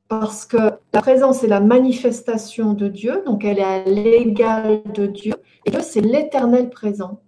Parce 0.07 0.45
que 0.45 0.57
la 0.93 1.01
présence 1.01 1.43
est 1.43 1.47
la 1.47 1.59
manifestation 1.59 2.73
de 2.73 2.87
Dieu, 2.87 3.23
donc 3.25 3.43
elle 3.43 3.59
est 3.59 3.63
à 3.63 3.83
l'égal 3.83 4.81
de 4.93 5.05
Dieu, 5.05 5.33
et 5.65 5.71
Dieu, 5.71 5.81
c'est 5.81 6.01
l'éternel 6.01 6.69
présent. 6.69 7.19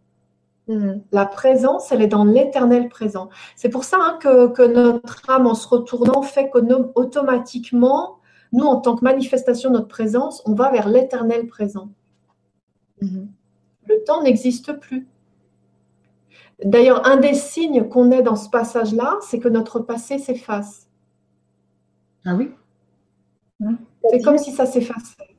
Mm. 0.70 1.00
La 1.12 1.26
présence, 1.26 1.92
elle 1.92 2.02
est 2.02 2.08
dans 2.08 2.24
l'éternel 2.24 2.88
présent. 2.88 3.30
C'est 3.56 3.70
pour 3.70 3.84
ça 3.84 3.98
hein, 4.00 4.20
que, 4.22 4.68
notre 4.68 5.30
âme, 5.30 5.46
en 5.46 5.56
se 5.56 5.68
retournant, 5.68 6.22
fait 6.22 6.50
qu'automatiquement, 6.50 8.20
nous, 8.54 8.66
en 8.66 8.78
tant 8.78 8.96
que 8.96 9.04
manifestation 9.04 9.72
de 9.72 9.76
notre 9.76 9.88
présence, 9.88 10.42
on 10.46 10.54
va 10.54 10.72
vers 10.72 10.88
l'éternel 10.88 11.48
présent. 11.48 11.90
Mm-hmm. 13.02 13.28
Le 13.88 14.04
temps 14.06 14.24
n'existe 14.24 14.74
plus. 14.74 15.08
D'ailleurs, 16.64 17.06
un 17.08 17.18
des 17.18 17.34
signes 17.34 17.88
qu'on 17.88 18.12
est 18.12 18.22
dans 18.22 18.36
ce 18.36 18.50
passage-là, 18.50 19.18
c'est 19.22 19.40
que 19.40 19.48
notre 19.48 19.80
passé 19.80 20.20
s'efface. 20.20 20.88
Ah 22.26 22.36
oui? 22.36 22.52
C'est 24.10 24.22
comme 24.22 24.38
si 24.38 24.52
ça 24.52 24.66
s'effaçait. 24.66 25.36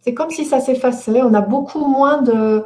C'est 0.00 0.14
comme 0.14 0.30
si 0.30 0.44
ça 0.44 0.60
s'effaçait. 0.60 1.22
On 1.22 1.32
a 1.34 1.40
beaucoup 1.40 1.86
moins 1.86 2.20
de, 2.20 2.64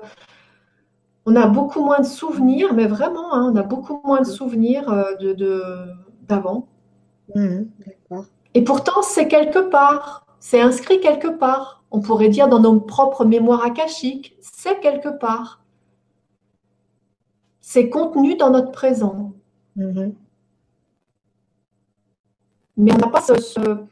on 1.27 1.35
a 1.35 1.47
beaucoup 1.49 1.85
moins 1.85 1.99
de 1.99 2.07
souvenirs, 2.07 2.73
mais 2.73 2.87
vraiment, 2.87 3.35
hein, 3.35 3.51
on 3.53 3.57
a 3.57 3.63
beaucoup 3.63 4.01
moins 4.05 4.21
de 4.21 4.27
souvenirs 4.27 4.89
euh, 4.89 5.15
de, 5.17 5.63
d'avant. 6.23 6.69
Mmh, 7.35 7.63
Et 8.55 8.63
pourtant, 8.63 9.03
c'est 9.03 9.27
quelque 9.27 9.59
part, 9.59 10.27
c'est 10.39 10.61
inscrit 10.61 11.01
quelque 11.01 11.27
part. 11.27 11.85
On 11.91 12.01
pourrait 12.01 12.29
dire 12.29 12.49
dans 12.49 12.61
nos 12.61 12.81
propres 12.81 13.25
mémoires 13.25 13.65
akashiques, 13.65 14.37
c'est 14.41 14.81
quelque 14.81 15.09
part. 15.09 15.66
C'est 17.69 17.89
contenu 17.89 18.37
dans 18.37 18.51
notre 18.51 18.71
présent. 18.71 19.33
Mmh. 19.75 20.11
Mais 22.77 22.93
on 22.95 22.97
n'a 22.97 23.09
pas 23.09 23.21
ce, 23.21 23.85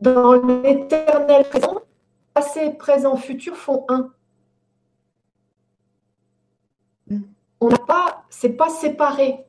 dans 0.00 0.34
l'éternel 0.34 1.48
présent, 1.48 1.80
passé, 2.32 2.70
présent, 2.74 3.16
futur 3.16 3.56
font 3.56 3.84
un. 3.88 4.12
On 7.60 7.70
n'a 7.70 7.78
pas, 7.78 8.22
c'est 8.30 8.50
pas 8.50 8.68
séparé. 8.68 9.44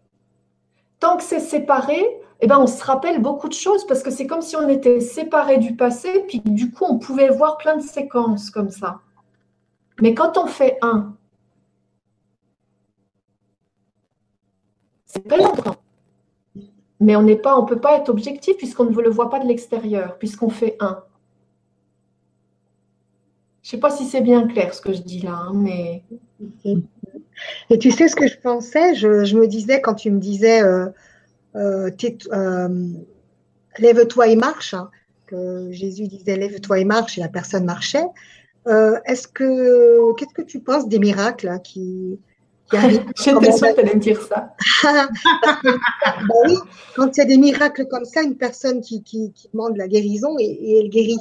Tant 1.00 1.18
que 1.18 1.24
c'est 1.24 1.40
séparé, 1.40 2.04
eh 2.42 2.48
ben 2.48 2.58
on 2.58 2.66
se 2.66 2.84
rappelle 2.84 3.22
beaucoup 3.22 3.50
de 3.50 3.54
choses 3.54 3.86
parce 3.86 4.02
que 4.02 4.10
c'est 4.10 4.26
comme 4.26 4.42
si 4.42 4.56
on 4.56 4.68
était 4.68 5.00
séparé 5.00 5.60
du 5.60 5.76
passé, 5.76 6.26
puis 6.28 6.40
du 6.40 6.72
coup 6.72 6.86
on 6.90 6.98
pouvait 6.98 7.30
voir 7.30 7.58
plein 7.58 7.78
de 7.78 7.84
séquences 7.84 8.50
comme 8.50 8.72
ça. 8.72 9.02
Mais 10.02 10.16
quand 10.16 10.40
on 10.40 10.48
fait 10.48 10.80
un, 10.82 11.16
longtemps. 15.38 15.78
Mais 17.00 17.16
on 17.16 17.24
n'est 17.24 17.38
pas, 17.38 17.58
on 17.58 17.66
peut 17.66 17.80
pas 17.80 17.98
être 17.98 18.10
objectif 18.10 18.58
puisqu'on 18.58 18.86
ne 18.86 19.02
le 19.02 19.10
voit 19.10 19.30
pas 19.30 19.40
de 19.40 19.48
l'extérieur, 19.48 20.18
puisqu'on 20.18 20.50
fait 20.50 20.76
un. 20.80 21.04
Je 23.62 23.72
sais 23.72 23.80
pas 23.80 23.92
si 23.92 24.06
c'est 24.06 24.22
bien 24.22 24.48
clair 24.48 24.74
ce 24.74 24.82
que 24.82 24.94
je 24.94 25.02
dis 25.02 25.20
là, 25.20 25.34
hein, 25.34 25.52
mais. 25.54 26.04
Et 27.70 27.78
tu 27.78 27.92
sais 27.92 28.08
ce 28.08 28.16
que 28.16 28.28
je 28.28 28.38
pensais? 28.38 28.96
Je, 28.96 29.38
me 29.38 29.46
disais 29.46 29.82
quand 29.82 29.94
tu 29.94 30.10
me 30.10 30.20
disais 30.20 30.64
euh, 30.64 30.88
euh, 31.56 31.92
euh, 32.32 32.88
lève-toi 33.78 34.28
et 34.28 34.36
marche, 34.36 34.74
hein, 34.74 34.90
que 35.28 35.72
Jésus 35.72 36.08
disait 36.08 36.38
lève-toi 36.38 36.80
et 36.80 36.86
marche 36.86 37.18
et 37.18 37.22
la 37.22 37.30
personne 37.30 37.66
marchait. 37.66 38.06
Est-ce 38.66 39.28
que 39.28 40.14
qu'est-ce 40.16 40.34
que 40.34 40.42
tu 40.42 40.60
penses 40.60 40.90
des 40.90 41.00
miracles 41.00 41.48
hein, 41.48 41.60
qui, 41.60 42.20
J'étais 42.72 43.04
sûre 43.16 43.40
que 43.40 43.74
tu 43.74 43.80
allais 43.80 43.96
me 43.96 44.00
dire 44.00 44.22
ça. 44.22 44.54
bah 44.84 46.36
oui, 46.46 46.58
quand 46.96 47.16
il 47.16 47.20
y 47.20 47.24
a 47.24 47.26
des 47.26 47.38
miracles 47.38 47.88
comme 47.88 48.06
ça, 48.06 48.22
une 48.22 48.36
personne 48.36 48.82
qui, 48.82 49.04
qui, 49.04 49.34
demande 49.54 49.78
la 49.78 49.88
guérison 49.88 50.36
et, 50.40 50.80
elle 50.80 50.90
guérit. 50.90 51.20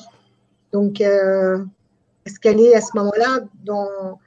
Donc, 0.72 1.00
euh, 1.00 1.64
est-ce 2.24 2.40
qu'elle 2.40 2.60
est 2.60 2.74
à 2.74 2.80
ce 2.80 2.96
moment-là 2.96 3.40
dans, 3.64 4.18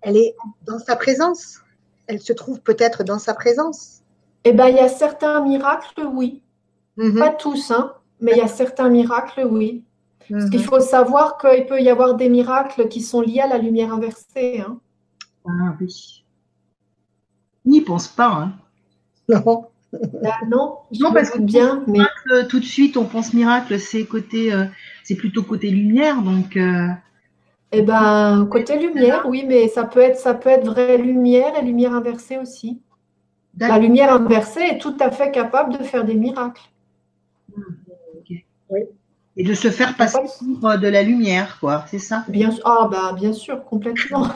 elle 0.00 0.16
est 0.16 0.34
dans 0.66 0.78
sa 0.78 0.96
présence? 0.96 1.60
Elle 2.06 2.20
se 2.20 2.32
trouve 2.32 2.60
peut-être 2.60 3.04
dans 3.04 3.18
sa 3.18 3.34
présence? 3.34 4.00
Eh 4.44 4.52
bien, 4.52 4.68
il 4.68 4.76
y 4.76 4.80
a 4.80 4.88
certains 4.88 5.42
miracles, 5.42 6.06
oui. 6.10 6.42
Mhm. 6.96 7.18
Pas 7.18 7.30
tous, 7.30 7.70
hein, 7.70 7.92
mais 8.20 8.32
il 8.32 8.38
y 8.38 8.42
a 8.42 8.48
certains 8.48 8.88
miracles, 8.88 9.46
oui. 9.50 9.84
Parce 10.30 10.48
qu'il 10.50 10.60
mhm. 10.60 10.66
faut 10.66 10.80
savoir 10.80 11.36
qu'il 11.38 11.66
peut 11.66 11.80
y 11.80 11.90
avoir 11.90 12.14
des 12.14 12.28
miracles 12.28 12.88
qui 12.88 13.00
sont 13.00 13.20
liés 13.20 13.40
à 13.40 13.46
la 13.46 13.58
lumière 13.58 13.92
inversée. 13.92 14.60
Hein. 14.60 14.80
Ah 15.46 15.76
oui 15.80 16.25
n'y 17.66 17.80
pense 17.80 18.08
pas. 18.08 18.28
Hein. 18.28 18.52
Non. 19.44 19.66
Bah, 20.22 20.36
non, 20.48 20.78
non 21.00 21.12
parce 21.12 21.30
que 21.30 21.38
bien, 21.38 21.82
mais 21.86 22.00
tout 22.48 22.58
de 22.58 22.64
suite 22.64 22.96
on 22.96 23.04
pense 23.04 23.32
miracle, 23.32 23.78
c'est 23.78 24.04
côté, 24.04 24.52
euh, 24.52 24.64
c'est 25.04 25.14
plutôt 25.14 25.42
côté 25.42 25.70
lumière, 25.70 26.22
donc. 26.22 26.56
Euh, 26.56 26.88
eh 27.72 27.82
ben 27.82 28.46
côté 28.50 28.78
lumière, 28.78 29.26
oui, 29.26 29.44
mais 29.46 29.68
ça 29.68 29.84
peut 29.84 30.00
être, 30.00 30.18
ça 30.18 30.34
peut 30.34 30.50
être 30.50 30.66
vraie 30.66 30.98
lumière 30.98 31.56
et 31.58 31.64
lumière 31.64 31.92
inversée 31.92 32.38
aussi. 32.38 32.80
La 33.58 33.78
lumière 33.78 34.12
inversée 34.12 34.60
est 34.60 34.78
tout 34.78 34.96
à 35.00 35.10
fait 35.10 35.30
capable 35.30 35.78
de 35.78 35.82
faire 35.82 36.04
des 36.04 36.14
miracles. 36.14 36.62
Et 39.38 39.44
de 39.44 39.54
se 39.54 39.68
faire 39.68 39.96
passer 39.96 40.18
pour 40.60 40.78
de 40.78 40.88
la 40.88 41.02
lumière, 41.02 41.58
quoi, 41.60 41.84
c'est 41.88 41.98
ça? 41.98 42.24
Bien, 42.28 42.50
ah 42.64 42.88
bah, 42.90 43.12
bien 43.14 43.32
sûr, 43.32 43.64
complètement. 43.64 44.28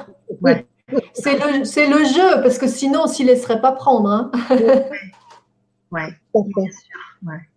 ouais. 0.43 0.67
C'est 1.15 1.39
le, 1.39 1.99
le, 1.99 2.05
jeu, 2.05 2.43
parce 2.43 2.59
que 2.59 2.67
sinon, 2.67 3.03
on 3.05 3.07
s'y 3.07 3.25
laisserait 3.25 3.61
pas 3.61 3.73
prendre. 3.73 4.11
Hein. 4.11 4.31
ouais, 5.91 6.09
bien 6.35 6.71
sûr. 6.71 7.01
Ouais. 7.27 7.49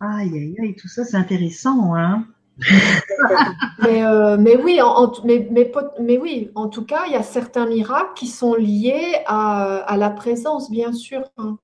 Aïe, 0.00 0.30
aïe, 0.34 0.56
aïe, 0.60 0.74
tout 0.74 0.88
ça, 0.88 1.04
c'est 1.04 1.16
intéressant. 1.16 1.94
Hein. 1.94 2.26
mais, 3.82 4.04
euh, 4.04 4.36
mais, 4.38 4.56
oui, 4.56 4.80
en, 4.80 5.12
mais, 5.24 5.48
mais, 5.50 5.70
mais, 6.00 6.18
oui, 6.18 6.50
en 6.54 6.68
tout 6.68 6.84
cas, 6.84 7.04
il 7.06 7.12
y 7.12 7.16
a 7.16 7.22
certains 7.22 7.66
miracles 7.66 8.12
qui 8.14 8.26
sont 8.26 8.54
liés 8.54 9.22
à, 9.26 9.76
à 9.86 9.96
la 9.96 10.10
présence, 10.10 10.70
bien 10.70 10.92
sûr. 10.92 11.22
Hein. 11.38 11.58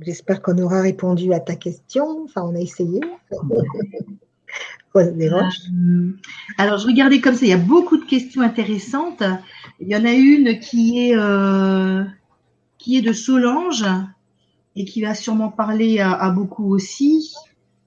J'espère 0.00 0.42
qu'on 0.42 0.58
aura 0.58 0.80
répondu 0.80 1.32
à 1.32 1.40
ta 1.40 1.56
question. 1.56 2.24
Enfin, 2.24 2.42
on 2.42 2.54
a 2.54 2.60
essayé. 2.60 3.00
Euh, 4.96 6.12
alors, 6.58 6.78
je 6.78 6.86
regardais 6.86 7.20
comme 7.20 7.34
ça, 7.34 7.46
il 7.46 7.50
y 7.50 7.52
a 7.52 7.58
beaucoup 7.58 7.96
de 7.96 8.04
questions 8.04 8.42
intéressantes. 8.42 9.22
Il 9.78 9.88
y 9.88 9.96
en 9.96 10.04
a 10.04 10.12
une 10.12 10.58
qui 10.58 11.06
est, 11.06 11.16
euh, 11.16 12.04
qui 12.78 12.96
est 12.96 13.02
de 13.02 13.12
Solange 13.12 13.84
et 14.76 14.84
qui 14.84 15.02
va 15.02 15.14
sûrement 15.14 15.50
parler 15.50 16.00
à, 16.00 16.30
beaucoup 16.30 16.74
aussi. 16.74 17.34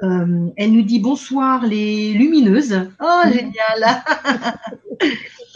Euh, 0.02 0.50
elle 0.58 0.72
nous 0.72 0.82
dit 0.82 1.00
bonsoir 1.00 1.66
les 1.66 2.14
lumineuses. 2.14 2.90
Oh, 3.02 3.22
génial. 3.26 4.04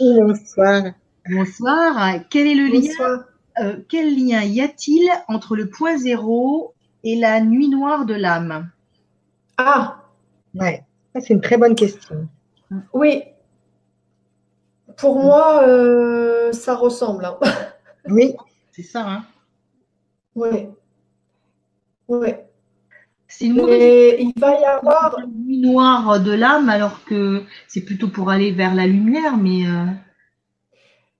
bonsoir. 0.00 0.84
Bonsoir. 1.30 2.20
Quel 2.30 2.46
est 2.46 2.54
le 2.54 2.66
lien 2.66 3.74
Quel 3.88 4.16
lien 4.16 4.42
y 4.42 4.60
a-t-il 4.60 5.10
entre 5.28 5.56
le 5.56 5.68
point 5.68 5.96
zéro 5.96 6.74
et 7.04 7.16
la 7.16 7.40
nuit 7.40 7.68
noire 7.68 8.06
de 8.06 8.14
l'âme? 8.14 8.70
Ah, 9.58 10.04
ouais 10.54 10.87
c'est 11.20 11.34
une 11.34 11.40
très 11.40 11.56
bonne 11.56 11.74
question. 11.74 12.28
Oui, 12.92 13.22
Pour 14.96 15.18
moi, 15.20 15.62
euh, 15.66 16.52
ça 16.52 16.74
ressemble. 16.74 17.24
hein. 17.24 17.38
Oui, 18.08 18.34
C'est 18.72 18.82
ça, 18.82 19.06
hein. 19.06 19.24
C'est 23.28 23.46
une 23.46 23.56
mauvaise 23.56 23.80
Et 23.82 24.22
il 24.22 24.32
va 24.38 24.58
y 24.58 24.64
avoir. 24.64 25.16
la 25.18 25.26
nuit 25.26 25.58
noire 25.60 26.20
de 26.20 26.32
l'âme, 26.32 26.68
alors 26.70 27.04
que 27.04 27.44
c'est 27.66 27.82
plutôt 27.84 28.08
pour 28.08 28.30
aller 28.30 28.52
vers 28.52 28.74
la 28.74 28.86
lumière, 28.86 29.36
mais 29.36 29.66
euh, 29.66 29.86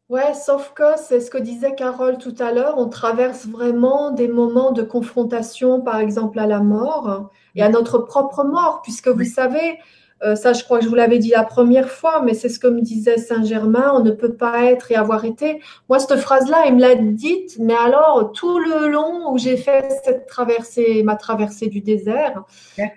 Ouais, 0.08 0.32
sauf 0.32 0.72
que 0.74 0.84
c'est 0.96 1.20
ce 1.20 1.30
que 1.30 1.36
disait 1.36 1.74
Carole 1.74 2.16
tout 2.16 2.34
à 2.38 2.50
l'heure, 2.52 2.76
on 2.78 2.88
traverse 2.88 3.46
vraiment 3.46 4.10
des 4.10 4.26
moments 4.26 4.70
de 4.72 4.82
confrontation, 4.82 5.82
par 5.82 5.98
exemple 6.00 6.38
à 6.38 6.46
la 6.46 6.60
mort 6.60 7.30
et 7.54 7.62
à 7.62 7.68
notre 7.68 7.98
propre 7.98 8.42
mort, 8.44 8.80
puisque 8.82 9.08
vous 9.08 9.24
savez, 9.24 9.78
euh, 10.24 10.34
ça 10.34 10.54
je 10.54 10.64
crois 10.64 10.78
que 10.78 10.84
je 10.84 10.88
vous 10.88 10.94
l'avais 10.94 11.18
dit 11.18 11.28
la 11.28 11.44
première 11.44 11.90
fois, 11.90 12.22
mais 12.22 12.32
c'est 12.32 12.48
ce 12.48 12.58
que 12.58 12.66
me 12.68 12.80
disait 12.80 13.18
Saint 13.18 13.44
Germain, 13.44 13.92
on 13.94 14.00
ne 14.02 14.10
peut 14.10 14.32
pas 14.32 14.64
être 14.64 14.90
et 14.90 14.94
avoir 14.96 15.26
été. 15.26 15.60
Moi, 15.90 15.98
cette 15.98 16.16
phrase-là, 16.18 16.64
il 16.68 16.76
me 16.76 16.80
l'a 16.80 16.94
dite, 16.94 17.58
mais 17.58 17.74
alors 17.76 18.32
tout 18.32 18.58
le 18.58 18.88
long 18.88 19.30
où 19.30 19.36
j'ai 19.36 19.58
fait 19.58 19.88
cette 20.06 20.26
traversée, 20.26 21.02
ma 21.02 21.16
traversée 21.16 21.66
du 21.66 21.82
désert, 21.82 22.44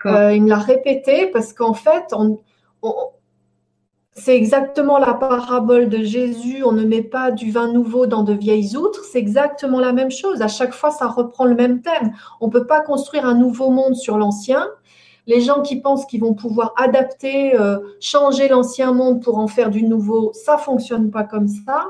euh, 0.06 0.34
il 0.34 0.44
me 0.44 0.50
l'a 0.50 0.58
répété 0.60 1.28
parce 1.28 1.54
qu'en 1.54 1.74
fait, 1.74 2.06
on- 2.14 2.40
on- 2.84 2.94
c'est 4.14 4.36
exactement 4.36 4.98
la 4.98 5.14
parabole 5.14 5.88
de 5.90 6.04
Jésus. 6.04 6.64
On 6.66 6.74
ne 6.74 6.84
met 6.84 7.02
pas 7.02 7.32
du 7.32 7.52
vin 7.52 7.72
nouveau 7.72 8.08
dans 8.08 8.24
de 8.24 8.34
vieilles 8.34 8.76
outres. 8.76 9.04
C'est 9.06 9.20
exactement 9.20 9.80
la 9.80 9.94
même 9.94 10.12
chose. 10.12 10.42
À 10.42 10.48
chaque 10.48 10.74
fois, 10.74 10.92
ça 10.92 11.08
reprend 11.08 11.46
le 11.46 11.56
même 11.56 11.82
thème. 11.82 12.14
On 12.42 12.48
ne 12.48 12.52
peut 12.52 12.68
pas 12.68 12.82
construire 12.82 13.26
un 13.26 13.36
nouveau 13.36 13.70
monde 13.70 13.96
sur 13.96 14.18
l'ancien. 14.18 14.68
Les 15.28 15.40
gens 15.42 15.62
qui 15.62 15.80
pensent 15.80 16.06
qu'ils 16.06 16.20
vont 16.22 16.34
pouvoir 16.34 16.74
adapter, 16.78 17.56
euh, 17.60 17.78
changer 18.00 18.48
l'ancien 18.50 18.92
monde 18.92 19.22
pour 19.24 19.38
en 19.38 19.48
faire 19.48 19.70
du 19.70 19.84
nouveau, 19.84 20.32
ça 20.34 20.58
fonctionne 20.58 21.10
pas 21.10 21.24
comme 21.24 21.48
ça. 21.48 21.86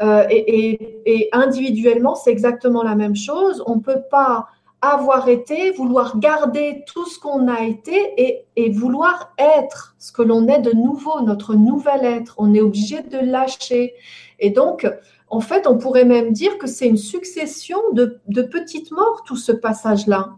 Euh, 0.00 0.24
et, 0.30 0.70
et- 0.74 1.00
et 1.06 1.28
individuellement, 1.32 2.14
c'est 2.14 2.30
exactement 2.30 2.82
la 2.82 2.94
même 2.94 3.16
chose. 3.16 3.62
On 3.66 3.76
ne 3.76 3.80
peut 3.80 4.02
pas 4.10 4.48
avoir 4.80 5.28
été, 5.28 5.72
vouloir 5.72 6.18
garder 6.18 6.84
tout 6.86 7.06
ce 7.06 7.18
qu'on 7.18 7.48
a 7.48 7.62
été 7.62 8.14
et, 8.16 8.44
et 8.56 8.70
vouloir 8.70 9.32
être 9.38 9.96
ce 9.98 10.12
que 10.12 10.22
l'on 10.22 10.46
est 10.46 10.60
de 10.60 10.72
nouveau, 10.72 11.20
notre 11.22 11.54
nouvel 11.54 12.04
être. 12.04 12.34
On 12.38 12.54
est 12.54 12.60
obligé 12.60 13.02
de 13.02 13.18
lâcher. 13.18 13.94
Et 14.38 14.50
donc, 14.50 14.86
en 15.28 15.40
fait, 15.40 15.66
on 15.66 15.78
pourrait 15.78 16.04
même 16.04 16.32
dire 16.32 16.58
que 16.58 16.66
c'est 16.68 16.88
une 16.88 16.96
succession 16.96 17.78
de, 17.92 18.20
de 18.28 18.42
petites 18.42 18.92
morts, 18.92 19.24
tout 19.26 19.36
ce 19.36 19.52
passage-là. 19.52 20.36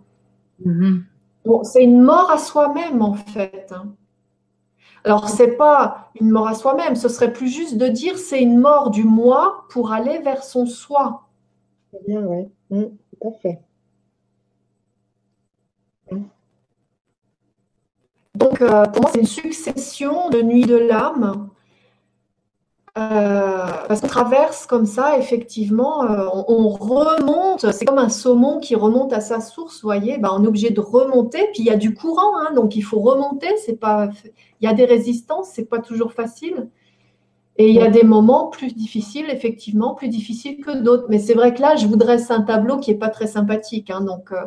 Mhm. 0.65 1.05
Bon, 1.45 1.63
c'est 1.65 1.83
une 1.85 2.01
mort 2.03 2.31
à 2.31 2.39
soi-même, 2.39 3.03
en 3.03 3.15
fait. 3.15 3.67
hein. 3.73 3.95
Alors, 5.05 5.29
c'est 5.31 5.57
pas 5.57 6.11
une 6.21 6.31
mort 6.31 6.49
à 6.49 6.55
soi-même, 6.55 6.95
ce 6.97 7.09
serait 7.09 7.33
plus 7.33 7.49
juste 7.49 7.77
de 7.79 7.89
dire 7.89 8.19
c'est 8.19 8.43
une 8.43 8.59
mort 8.59 8.91
du 8.91 9.05
moi 9.05 9.65
pour 9.71 9.93
aller 9.93 10.19
vers 10.19 10.45
son 10.45 10.67
soi. 10.67 11.29
c'est 11.91 12.07
bien, 12.07 12.21
oui. 12.23 12.49
tout 12.71 13.29
à 13.29 13.33
fait. 13.41 13.61
Donc, 18.41 18.63
euh, 18.63 18.85
pour 18.87 19.03
moi, 19.03 19.11
c'est 19.13 19.21
une 19.21 19.27
succession 19.27 20.31
de 20.31 20.41
nuits 20.41 20.65
de 20.65 20.77
l'âme. 20.77 21.51
Euh, 22.99 23.67
parce 23.87 24.01
qu'on 24.01 24.09
traverse 24.09 24.67
comme 24.67 24.87
ça, 24.87 25.17
effectivement, 25.17 26.05
euh, 26.05 26.27
on, 26.33 26.45
on 26.49 26.69
remonte, 26.69 27.71
c'est 27.71 27.85
comme 27.85 27.99
un 27.99 28.09
saumon 28.09 28.59
qui 28.59 28.75
remonte 28.75 29.13
à 29.13 29.21
sa 29.21 29.41
source, 29.41 29.81
vous 29.81 29.87
voyez, 29.87 30.19
ben, 30.19 30.31
on 30.33 30.43
est 30.43 30.49
obligé 30.49 30.71
de 30.71 30.81
remonter, 30.81 31.39
puis 31.53 31.61
il 31.63 31.67
y 31.67 31.71
a 31.71 31.77
du 31.77 31.95
courant, 31.95 32.37
hein, 32.39 32.53
donc 32.53 32.75
il 32.75 32.83
faut 32.83 32.99
remonter, 32.99 33.47
c'est 33.65 33.79
pas, 33.79 34.09
il 34.61 34.65
y 34.65 34.67
a 34.67 34.75
des 34.75 34.87
résistances, 34.87 35.51
c'est 35.53 35.67
pas 35.67 35.79
toujours 35.79 36.13
facile. 36.13 36.69
Et 37.59 37.69
il 37.69 37.77
y 37.77 37.81
a 37.81 37.91
des 37.91 38.03
moments 38.03 38.49
plus 38.49 38.75
difficiles, 38.75 39.27
effectivement, 39.31 39.95
plus 39.95 40.09
difficiles 40.09 40.65
que 40.65 40.77
d'autres. 40.77 41.05
Mais 41.11 41.19
c'est 41.19 41.35
vrai 41.35 41.55
que 41.55 41.61
là, 41.61 41.77
je 41.77 41.87
vous 41.87 41.97
dresse 41.97 42.31
un 42.31 42.41
tableau 42.41 42.79
qui 42.79 42.91
n'est 42.91 42.99
pas 42.99 43.11
très 43.11 43.27
sympathique, 43.27 43.91
hein, 43.91 44.01
donc 44.01 44.33
euh, 44.33 44.47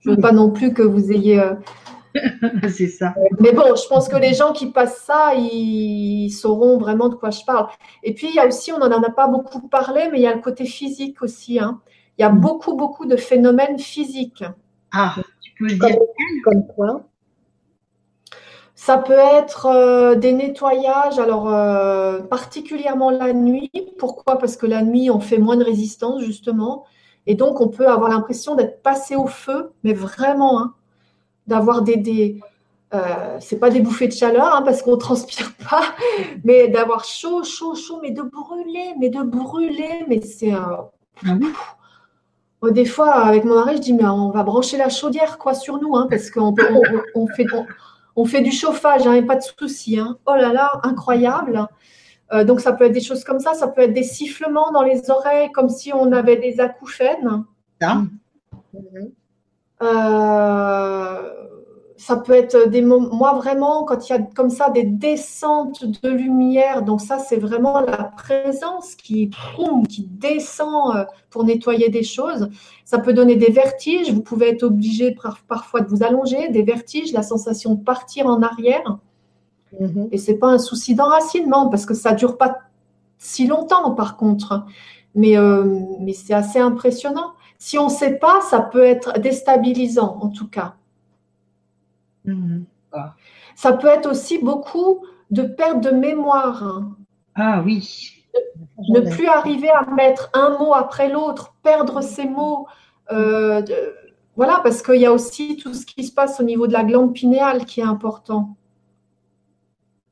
je 0.00 0.10
ne 0.10 0.16
veux 0.16 0.20
pas 0.20 0.32
non 0.32 0.50
plus 0.50 0.72
que 0.74 0.82
vous 0.82 1.12
ayez... 1.12 1.40
c'est 2.68 2.88
ça. 2.88 3.14
mais 3.40 3.52
bon, 3.52 3.74
je 3.74 3.86
pense 3.88 4.08
que 4.08 4.16
les 4.16 4.34
gens 4.34 4.52
qui 4.52 4.66
passent 4.70 5.02
ça, 5.04 5.34
ils 5.34 6.30
sauront 6.30 6.78
vraiment 6.78 7.08
de 7.08 7.14
quoi 7.16 7.30
je 7.30 7.44
parle. 7.44 7.68
Et 8.02 8.14
puis, 8.14 8.28
il 8.28 8.34
y 8.34 8.38
a 8.38 8.46
aussi, 8.46 8.72
on 8.72 8.78
n'en 8.78 9.02
a 9.02 9.10
pas 9.10 9.26
beaucoup 9.28 9.68
parlé, 9.68 10.08
mais 10.12 10.18
il 10.18 10.22
y 10.22 10.26
a 10.26 10.34
le 10.34 10.40
côté 10.40 10.64
physique 10.66 11.22
aussi. 11.22 11.58
hein. 11.58 11.80
Il 12.18 12.22
y 12.22 12.24
a 12.24 12.28
beaucoup, 12.30 12.74
beaucoup 12.76 13.06
de 13.06 13.16
phénomènes 13.16 13.78
physiques. 13.78 14.44
Ah, 14.92 15.16
tu 15.40 15.52
peux 15.58 15.66
le 15.66 15.76
Comme, 15.78 15.90
dire. 15.90 15.98
comme 16.44 16.66
quoi 16.68 17.04
Ça 18.76 18.98
peut 18.98 19.12
être 19.12 19.66
euh, 19.66 20.14
des 20.16 20.32
nettoyages, 20.32 21.18
alors 21.18 21.48
euh, 21.52 22.20
particulièrement 22.20 23.10
la 23.10 23.32
nuit. 23.32 23.70
Pourquoi? 23.98 24.38
Parce 24.38 24.56
que 24.56 24.66
la 24.66 24.82
nuit, 24.82 25.10
on 25.10 25.20
fait 25.20 25.38
moins 25.38 25.56
de 25.56 25.64
résistance, 25.64 26.22
justement. 26.22 26.84
Et 27.26 27.34
donc, 27.34 27.60
on 27.60 27.68
peut 27.68 27.88
avoir 27.88 28.10
l'impression 28.10 28.54
d'être 28.54 28.82
passé 28.82 29.16
au 29.16 29.26
feu, 29.26 29.72
mais 29.84 29.94
vraiment, 29.94 30.60
hein, 30.60 30.74
d'avoir 31.46 31.82
des, 31.82 31.96
des 31.96 32.40
euh, 32.92 33.38
c'est 33.40 33.58
pas 33.58 33.70
des 33.70 33.80
bouffées 33.80 34.06
de 34.08 34.12
chaleur, 34.12 34.54
hein, 34.54 34.62
parce 34.62 34.82
qu'on 34.82 34.96
transpire 35.08 35.52
pas, 35.68 35.82
mais 36.44 36.68
d'avoir 36.68 37.04
chaud, 37.04 37.42
chaud, 37.42 37.74
chaud, 37.74 37.98
mais 38.02 38.10
de 38.12 38.22
brûler, 38.22 38.94
mais 39.00 39.08
de 39.08 39.22
brûler, 39.22 40.04
mais 40.08 40.20
c'est 40.20 40.54
euh, 40.54 40.60
Ah 41.26 42.70
Des 42.70 42.84
fois, 42.84 43.10
avec 43.14 43.44
mon 43.44 43.56
mari, 43.56 43.76
je 43.76 43.82
dis, 43.82 43.92
mais 43.92 44.06
on 44.06 44.30
va 44.30 44.42
brancher 44.42 44.76
la 44.76 44.88
chaudière 44.88 45.38
quoi, 45.38 45.54
sur 45.54 45.78
nous, 45.80 45.96
hein, 45.96 46.06
parce 46.08 46.30
qu'on 46.30 46.54
on, 47.14 47.26
fait, 47.26 47.46
on, 47.52 47.66
on 48.16 48.24
fait 48.24 48.42
du 48.42 48.52
chauffage, 48.52 49.06
hein, 49.06 49.14
et 49.14 49.22
pas 49.22 49.36
de 49.36 49.42
souci. 49.42 49.98
hein. 49.98 50.16
Oh 50.26 50.34
là 50.36 50.52
là, 50.52 50.80
incroyable. 50.84 51.66
Euh, 52.32 52.44
donc, 52.44 52.60
ça 52.60 52.72
peut 52.72 52.84
être 52.84 52.92
des 52.92 53.02
choses 53.02 53.22
comme 53.24 53.38
ça. 53.40 53.54
Ça 53.54 53.68
peut 53.68 53.82
être 53.82 53.92
des 53.92 54.02
sifflements 54.02 54.72
dans 54.72 54.82
les 54.82 55.10
oreilles, 55.10 55.52
comme 55.52 55.68
si 55.68 55.92
on 55.92 56.10
avait 56.12 56.36
des 56.36 56.58
acouphènes. 56.60 57.44
Ça? 57.80 57.96
Mhm. 58.72 59.10
Euh, 59.82 61.30
ça 61.96 62.16
peut 62.16 62.32
être 62.32 62.68
des 62.68 62.82
moments, 62.82 63.14
moi 63.14 63.32
vraiment, 63.34 63.84
quand 63.84 64.08
il 64.08 64.12
y 64.12 64.14
a 64.14 64.18
comme 64.18 64.50
ça 64.50 64.68
des 64.68 64.82
descentes 64.84 65.84
de 66.02 66.08
lumière, 66.10 66.82
donc 66.82 67.00
ça 67.00 67.18
c'est 67.18 67.36
vraiment 67.36 67.80
la 67.80 68.04
présence 68.04 68.94
qui, 68.94 69.30
qui 69.88 70.02
descend 70.10 70.96
euh, 70.96 71.04
pour 71.30 71.44
nettoyer 71.44 71.88
des 71.88 72.02
choses. 72.02 72.50
Ça 72.84 72.98
peut 72.98 73.14
donner 73.14 73.36
des 73.36 73.50
vertiges, 73.50 74.12
vous 74.12 74.22
pouvez 74.22 74.50
être 74.50 74.64
obligé 74.64 75.12
par- 75.12 75.38
parfois 75.48 75.80
de 75.80 75.88
vous 75.88 76.02
allonger, 76.02 76.48
des 76.50 76.62
vertiges, 76.62 77.12
la 77.12 77.22
sensation 77.22 77.74
de 77.74 77.82
partir 77.82 78.26
en 78.26 78.42
arrière. 78.42 78.98
Mhm. 79.80 80.08
Et 80.12 80.18
c'est 80.18 80.36
pas 80.36 80.48
un 80.48 80.58
souci 80.58 80.94
d'enracinement 80.94 81.68
parce 81.68 81.86
que 81.86 81.94
ça 81.94 82.12
dure 82.12 82.36
pas 82.36 82.58
si 83.18 83.46
longtemps 83.46 83.92
par 83.92 84.16
contre. 84.16 84.64
Mais, 85.14 85.38
euh, 85.38 85.80
mais 86.00 86.12
c'est 86.12 86.34
assez 86.34 86.58
impressionnant. 86.58 87.32
Si 87.66 87.78
on 87.78 87.86
ne 87.86 87.90
sait 87.90 88.16
pas, 88.18 88.42
ça 88.42 88.60
peut 88.60 88.84
être 88.84 89.18
déstabilisant 89.20 90.18
en 90.20 90.28
tout 90.28 90.48
cas. 90.48 90.74
Mhm. 92.26 92.66
Ça 93.56 93.72
peut 93.72 93.88
être 93.88 94.04
aussi 94.10 94.36
beaucoup 94.38 95.06
de 95.30 95.42
perte 95.44 95.80
de 95.82 95.90
mémoire. 95.90 96.62
hein. 96.62 96.94
Ah 97.34 97.62
oui. 97.64 98.22
Ne 98.90 99.00
plus 99.00 99.26
arriver 99.28 99.70
à 99.70 99.86
mettre 99.86 100.28
un 100.34 100.58
mot 100.58 100.74
après 100.74 101.08
l'autre, 101.08 101.54
perdre 101.62 102.02
ses 102.02 102.26
mots. 102.28 102.66
euh, 103.12 103.62
de- 103.62 103.94
voilà, 104.36 104.60
parce 104.62 104.82
qu'il 104.82 105.00
y 105.00 105.06
a 105.06 105.12
aussi 105.12 105.56
tout 105.56 105.72
ce 105.74 105.86
qui 105.86 106.04
se 106.04 106.12
passe 106.12 106.40
au 106.40 106.42
niveau 106.42 106.66
de 106.66 106.72
la 106.74 106.84
glande 106.84 107.12
pinéale 107.14 107.64
qui 107.66 107.80
est 107.80 107.84
important. 107.84 108.56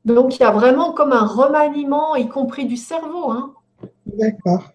Donc, 0.06 0.36
il 0.36 0.40
y 0.40 0.44
a 0.44 0.50
vraiment 0.50 0.92
comme 0.92 1.12
un 1.12 1.26
remaniement, 1.26 2.14
y 2.16 2.28
compris 2.28 2.64
du 2.66 2.76
cerveau. 2.76 3.30
hein. 3.30 3.54
D'accord. 4.06 4.71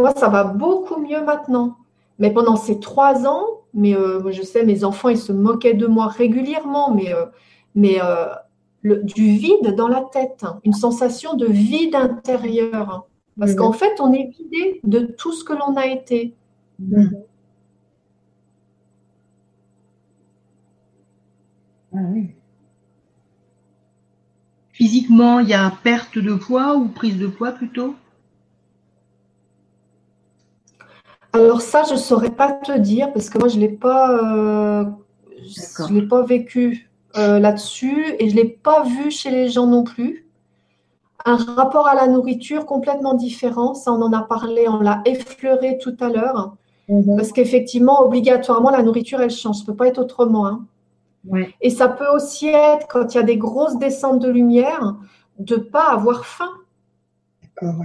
Moi, 0.00 0.12
ça 0.16 0.28
va 0.30 0.44
beaucoup 0.44 0.96
mieux 0.98 1.22
maintenant. 1.22 1.76
Mais 2.18 2.32
pendant 2.32 2.56
ces 2.56 2.80
trois 2.80 3.26
ans, 3.26 3.44
mais 3.74 3.94
euh, 3.94 4.30
je 4.32 4.40
sais, 4.42 4.64
mes 4.64 4.82
enfants, 4.84 5.10
ils 5.10 5.18
se 5.18 5.30
moquaient 5.32 5.74
de 5.74 5.86
moi 5.86 6.06
régulièrement, 6.08 6.94
mais, 6.94 7.12
euh, 7.12 7.26
mais 7.74 8.00
euh, 8.02 8.26
du 8.82 9.32
vide 9.36 9.74
dans 9.76 9.88
la 9.88 10.00
tête, 10.02 10.42
hein, 10.42 10.58
une 10.64 10.72
sensation 10.72 11.34
de 11.34 11.46
vide 11.46 11.94
intérieur. 11.94 12.90
hein. 12.90 13.04
Parce 13.38 13.54
qu'en 13.54 13.72
fait, 13.72 14.00
on 14.00 14.12
est 14.14 14.30
vidé 14.38 14.80
de 14.84 15.00
tout 15.00 15.32
ce 15.32 15.44
que 15.44 15.52
l'on 15.52 15.76
a 15.76 15.86
été. 15.86 16.34
Ah. 21.92 22.30
Physiquement, 24.72 25.38
il 25.38 25.48
y 25.48 25.54
a 25.54 25.70
perte 25.84 26.18
de 26.18 26.34
poids 26.34 26.74
ou 26.74 26.88
prise 26.88 27.18
de 27.18 27.28
poids 27.28 27.52
plutôt? 27.52 27.99
Alors 31.32 31.60
ça, 31.60 31.84
je 31.84 31.92
ne 31.92 31.98
saurais 31.98 32.30
pas 32.30 32.52
te 32.52 32.76
dire 32.76 33.12
parce 33.12 33.30
que 33.30 33.38
moi, 33.38 33.48
je 33.48 33.56
ne 33.56 33.60
l'ai 33.62 33.68
pas, 33.68 34.10
euh, 34.12 34.84
je 35.38 35.92
l'ai 35.94 36.06
pas 36.06 36.22
vécu 36.22 36.90
euh, 37.16 37.38
là-dessus 37.38 38.14
et 38.18 38.28
je 38.28 38.34
ne 38.36 38.40
l'ai 38.42 38.48
pas 38.48 38.82
vu 38.84 39.10
chez 39.10 39.30
les 39.30 39.48
gens 39.48 39.66
non 39.66 39.84
plus. 39.84 40.26
Un 41.24 41.36
rapport 41.36 41.86
à 41.86 41.94
la 41.94 42.08
nourriture 42.08 42.64
complètement 42.66 43.14
différent, 43.14 43.74
ça 43.74 43.92
on 43.92 44.00
en 44.02 44.12
a 44.12 44.22
parlé, 44.22 44.68
on 44.68 44.80
l'a 44.80 45.02
effleuré 45.04 45.78
tout 45.78 45.96
à 46.00 46.08
l'heure, 46.08 46.54
Mhm. 46.88 47.16
parce 47.16 47.30
qu'effectivement, 47.30 48.00
obligatoirement, 48.00 48.70
la 48.70 48.82
nourriture, 48.82 49.20
elle 49.20 49.30
change, 49.30 49.56
ça 49.58 49.62
ne 49.62 49.66
peut 49.66 49.76
pas 49.76 49.86
être 49.86 49.98
autrement. 49.98 50.46
hein. 50.46 50.64
Ouais. 51.28 51.54
Et 51.60 51.70
ça 51.70 51.88
peut 51.88 52.08
aussi 52.14 52.48
être, 52.48 52.88
quand 52.88 53.14
il 53.14 53.18
y 53.18 53.20
a 53.20 53.22
des 53.22 53.36
grosses 53.36 53.76
descentes 53.78 54.18
de 54.20 54.28
lumière, 54.30 54.96
de 55.38 55.56
ne 55.56 55.60
pas 55.60 55.90
avoir 55.92 56.24
faim. 56.24 56.50
D'accord. 57.42 57.84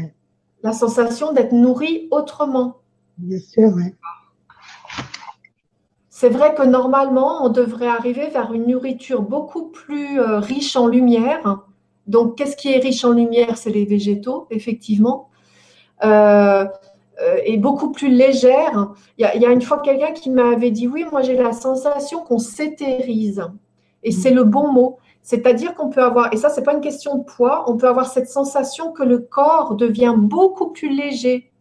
La 0.63 0.71
sensation 0.71 1.33
d'être 1.33 1.51
nourri 1.51 2.07
autrement. 2.11 2.77
Bien 3.17 3.39
sûr, 3.39 3.73
ouais. 3.73 3.93
C'est 6.09 6.29
vrai 6.29 6.55
que 6.55 6.63
normalement, 6.63 7.43
on 7.43 7.49
devrait 7.49 7.87
arriver 7.87 8.29
vers 8.29 8.53
une 8.53 8.67
nourriture 8.67 9.21
beaucoup 9.21 9.67
plus 9.67 10.19
euh, 10.19 10.39
riche 10.39 10.75
en 10.75 10.87
lumière. 10.87 11.59
Donc, 12.07 12.37
qu'est-ce 12.37 12.55
qui 12.55 12.71
est 12.71 12.79
riche 12.79 13.03
en 13.03 13.11
lumière? 13.11 13.57
C'est 13.57 13.69
les 13.69 13.85
végétaux, 13.85 14.47
effectivement. 14.49 15.29
Euh, 16.03 16.65
euh, 17.21 17.37
et 17.45 17.57
beaucoup 17.57 17.91
plus 17.91 18.09
légère. 18.09 18.93
Il 19.17 19.23
y 19.23 19.25
a, 19.25 19.35
il 19.35 19.41
y 19.41 19.45
a 19.45 19.51
une 19.51 19.61
fois 19.61 19.79
quelqu'un 19.79 20.11
qui 20.11 20.29
m'avait 20.29 20.71
dit, 20.71 20.87
oui, 20.87 21.05
moi 21.11 21.21
j'ai 21.21 21.35
la 21.35 21.53
sensation 21.53 22.19
qu'on 22.23 22.39
s'éthérise. 22.39 23.43
Et 24.03 24.11
c'est 24.11 24.31
le 24.31 24.43
bon 24.43 24.71
mot. 24.71 24.99
C'est-à-dire 25.21 25.73
qu'on 25.73 25.89
peut 25.89 26.03
avoir, 26.03 26.33
et 26.33 26.37
ça, 26.37 26.49
c'est 26.49 26.61
pas 26.61 26.73
une 26.73 26.81
question 26.81 27.17
de 27.17 27.23
poids, 27.23 27.69
on 27.69 27.77
peut 27.77 27.87
avoir 27.87 28.07
cette 28.07 28.29
sensation 28.29 28.91
que 28.91 29.03
le 29.03 29.19
corps 29.19 29.75
devient 29.75 30.13
beaucoup 30.15 30.71
plus 30.71 30.89
léger. 30.89 31.51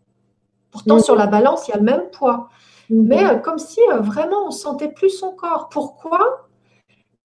Pourtant, 0.75 0.97
Mhm. 0.97 1.03
sur 1.03 1.15
la 1.15 1.29
balance, 1.29 1.69
il 1.69 1.71
y 1.71 1.75
a 1.75 1.77
le 1.77 1.85
même 1.85 2.11
poids. 2.11 2.49
Mais 2.91 3.23
Mhm. 3.23 3.31
euh, 3.31 3.35
comme 3.37 3.59
si 3.59 3.79
euh, 3.93 4.01
vraiment 4.01 4.47
on 4.49 4.51
sentait 4.51 4.89
plus 4.91 5.09
son 5.11 5.31
corps. 5.31 5.69
Pourquoi? 5.71 6.49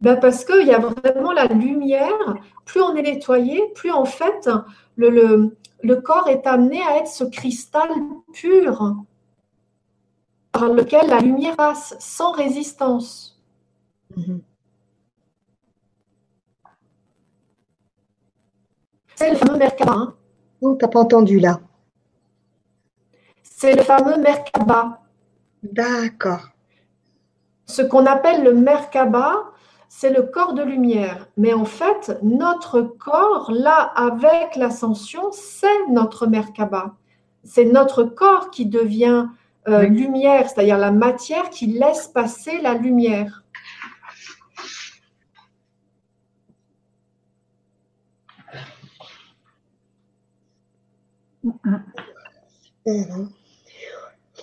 Ben 0.01 0.17
Parce 0.19 0.45
qu'il 0.45 0.67
y 0.67 0.71
a 0.73 0.77
vraiment 0.79 1.31
la 1.31 1.45
lumière. 1.47 2.35
Plus 2.65 2.79
on 2.81 2.95
est 2.95 3.01
nettoyé, 3.01 3.59
plus 3.73 3.91
en 3.91 4.05
fait 4.05 4.47
le, 4.97 5.09
le, 5.09 5.57
le 5.81 5.95
corps 5.97 6.27
est 6.29 6.45
amené 6.45 6.79
à 6.83 6.97
être 6.97 7.07
ce 7.07 7.23
cristal 7.23 7.89
pur 8.33 8.95
par 10.51 10.67
lequel 10.69 11.07
la 11.09 11.19
lumière 11.21 11.55
passe 11.55 11.95
sans 11.99 12.31
résistance. 12.33 13.41
Mhm. 14.15 14.41
C'est 19.15 19.31
le 19.31 19.35
fameux 19.35 19.57
Merkaba. 19.57 19.91
hein. 19.93 20.13
Oh, 20.61 20.75
t'as 20.79 20.87
pas 20.87 20.99
entendu 20.99 21.39
là. 21.39 21.59
C'est 23.61 23.75
le 23.75 23.83
fameux 23.83 24.15
Merkaba. 24.15 25.01
D'accord. 25.63 26.47
Ce 27.65 27.81
qu'on 27.81 28.05
appelle 28.05 28.45
le 28.45 28.53
Merkaba, 28.53 29.51
c'est 29.89 30.11
le 30.11 30.23
corps 30.23 30.53
de 30.53 30.63
lumière. 30.63 31.27
Mais 31.35 31.53
en 31.53 31.65
fait, 31.65 32.17
notre 32.23 32.79
corps, 32.79 33.51
là, 33.51 33.91
avec 33.97 34.55
l'ascension, 34.55 35.33
c'est 35.33 35.87
notre 35.89 36.25
Merkaba. 36.25 36.95
C'est 37.43 37.65
notre 37.65 38.05
corps 38.05 38.49
qui 38.49 38.65
devient 38.65 39.25
euh, 39.67 39.81
Oui. 39.81 39.89
lumière, 39.89 40.49
c'est-à-dire 40.49 40.77
la 40.77 40.91
matière 40.91 41.49
qui 41.49 41.67
laisse 41.67 42.07
passer 42.07 42.61
la 42.61 42.75
lumière. 42.75 43.43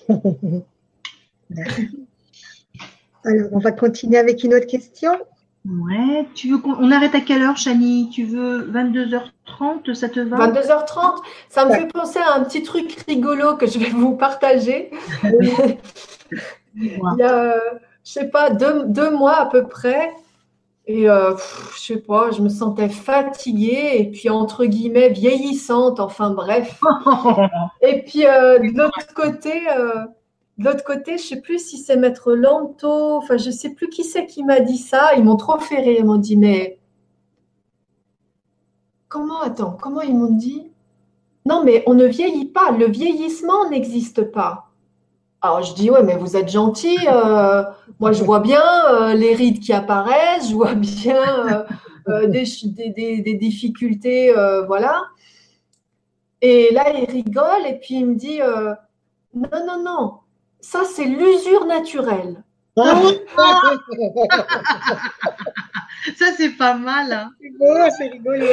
Alors, 3.24 3.48
on 3.52 3.58
va 3.58 3.72
continuer 3.72 4.18
avec 4.18 4.44
une 4.44 4.54
autre 4.54 4.66
question. 4.66 5.12
Ouais, 5.68 6.28
tu 6.34 6.48
veux 6.48 6.58
qu'on 6.58 6.74
on 6.74 6.92
arrête 6.92 7.14
à 7.16 7.20
quelle 7.20 7.42
heure, 7.42 7.56
Chani? 7.56 8.08
Tu 8.12 8.24
veux 8.24 8.70
22h30, 8.70 9.94
ça 9.94 10.08
te 10.08 10.20
va? 10.20 10.36
22h30, 10.48 11.22
ça 11.48 11.64
me 11.64 11.70
Ouais. 11.70 11.80
fait 11.80 11.86
penser 11.88 12.20
à 12.20 12.34
un 12.34 12.44
petit 12.44 12.62
truc 12.62 12.96
rigolo 13.08 13.56
que 13.56 13.66
je 13.66 13.80
vais 13.80 13.90
vous 13.90 14.14
partager. 14.16 14.90
Il 16.76 17.00
y 17.18 17.22
a, 17.22 17.34
euh, 17.34 17.58
je 18.04 18.12
sais 18.12 18.28
pas, 18.28 18.50
deux, 18.50 18.84
deux 18.86 19.10
mois 19.10 19.36
à 19.40 19.46
peu 19.46 19.66
près. 19.66 20.12
Et 20.88 21.08
euh, 21.10 21.32
pff, 21.32 21.74
je 21.76 21.94
sais 21.94 22.00
pas, 22.00 22.30
je 22.30 22.40
me 22.40 22.48
sentais 22.48 22.88
fatiguée 22.88 23.96
et 23.98 24.10
puis 24.10 24.30
entre 24.30 24.66
guillemets 24.66 25.08
vieillissante, 25.08 25.98
enfin 25.98 26.30
bref. 26.30 26.80
Et 27.82 28.02
puis 28.04 28.24
euh, 28.24 28.60
de 28.60 28.78
l'autre 28.78 29.12
côté, 29.14 29.68
euh, 29.76 30.04
de 30.58 30.64
l'autre 30.64 30.84
côté, 30.84 31.18
je 31.18 31.24
sais 31.24 31.40
plus 31.40 31.58
si 31.58 31.78
c'est 31.78 31.96
Maître 31.96 32.32
Lanto, 32.34 33.16
enfin 33.16 33.36
je 33.36 33.50
sais 33.50 33.70
plus 33.70 33.88
qui 33.88 34.04
c'est 34.04 34.26
qui 34.26 34.44
m'a 34.44 34.60
dit 34.60 34.78
ça. 34.78 35.14
Ils 35.16 35.24
m'ont 35.24 35.36
trop 35.36 35.58
fait 35.58 35.80
rire, 35.80 35.96
ils 35.98 36.04
m'ont 36.04 36.18
dit 36.18 36.36
mais 36.36 36.78
comment 39.08 39.40
attends, 39.40 39.76
comment 39.80 40.02
ils 40.02 40.16
m'ont 40.16 40.34
dit? 40.34 40.70
Non 41.46 41.64
mais 41.64 41.82
on 41.86 41.94
ne 41.94 42.06
vieillit 42.06 42.46
pas, 42.46 42.70
le 42.70 42.86
vieillissement 42.86 43.68
n'existe 43.70 44.22
pas. 44.22 44.65
Alors 45.46 45.62
je 45.62 45.74
dis 45.74 45.90
ouais 45.90 46.02
mais 46.02 46.16
vous 46.16 46.36
êtes 46.36 46.48
gentil, 46.48 46.98
euh, 47.08 47.62
moi 48.00 48.12
je 48.12 48.24
vois 48.24 48.40
bien 48.40 48.62
euh, 48.90 49.14
les 49.14 49.34
rides 49.34 49.60
qui 49.60 49.72
apparaissent, 49.72 50.48
je 50.50 50.54
vois 50.54 50.74
bien 50.74 51.46
euh, 51.48 51.64
euh, 52.08 52.26
des, 52.26 52.44
ch- 52.44 52.64
des- 52.66 52.90
des- 52.90 53.20
des 53.22 53.34
difficultés, 53.34 54.36
euh, 54.36 54.64
voilà. 54.66 55.02
Et 56.42 56.70
là 56.72 56.92
il 56.98 57.08
rigole 57.10 57.64
et 57.66 57.78
puis 57.78 57.94
il 57.96 58.06
me 58.06 58.14
dit 58.16 58.42
euh, 58.42 58.74
non 59.34 59.64
non 59.66 59.82
non, 59.84 60.12
ça 60.60 60.80
c'est 60.84 61.04
l'usure 61.06 61.64
naturelle. 61.66 62.42
Ça, 66.18 66.26
c'est 66.36 66.50
pas 66.56 66.74
mal. 66.74 67.12
hein. 67.12 67.30
C'est 67.40 67.50
beau, 67.58 67.74
c'est 67.98 68.08
rigolo. 68.08 68.46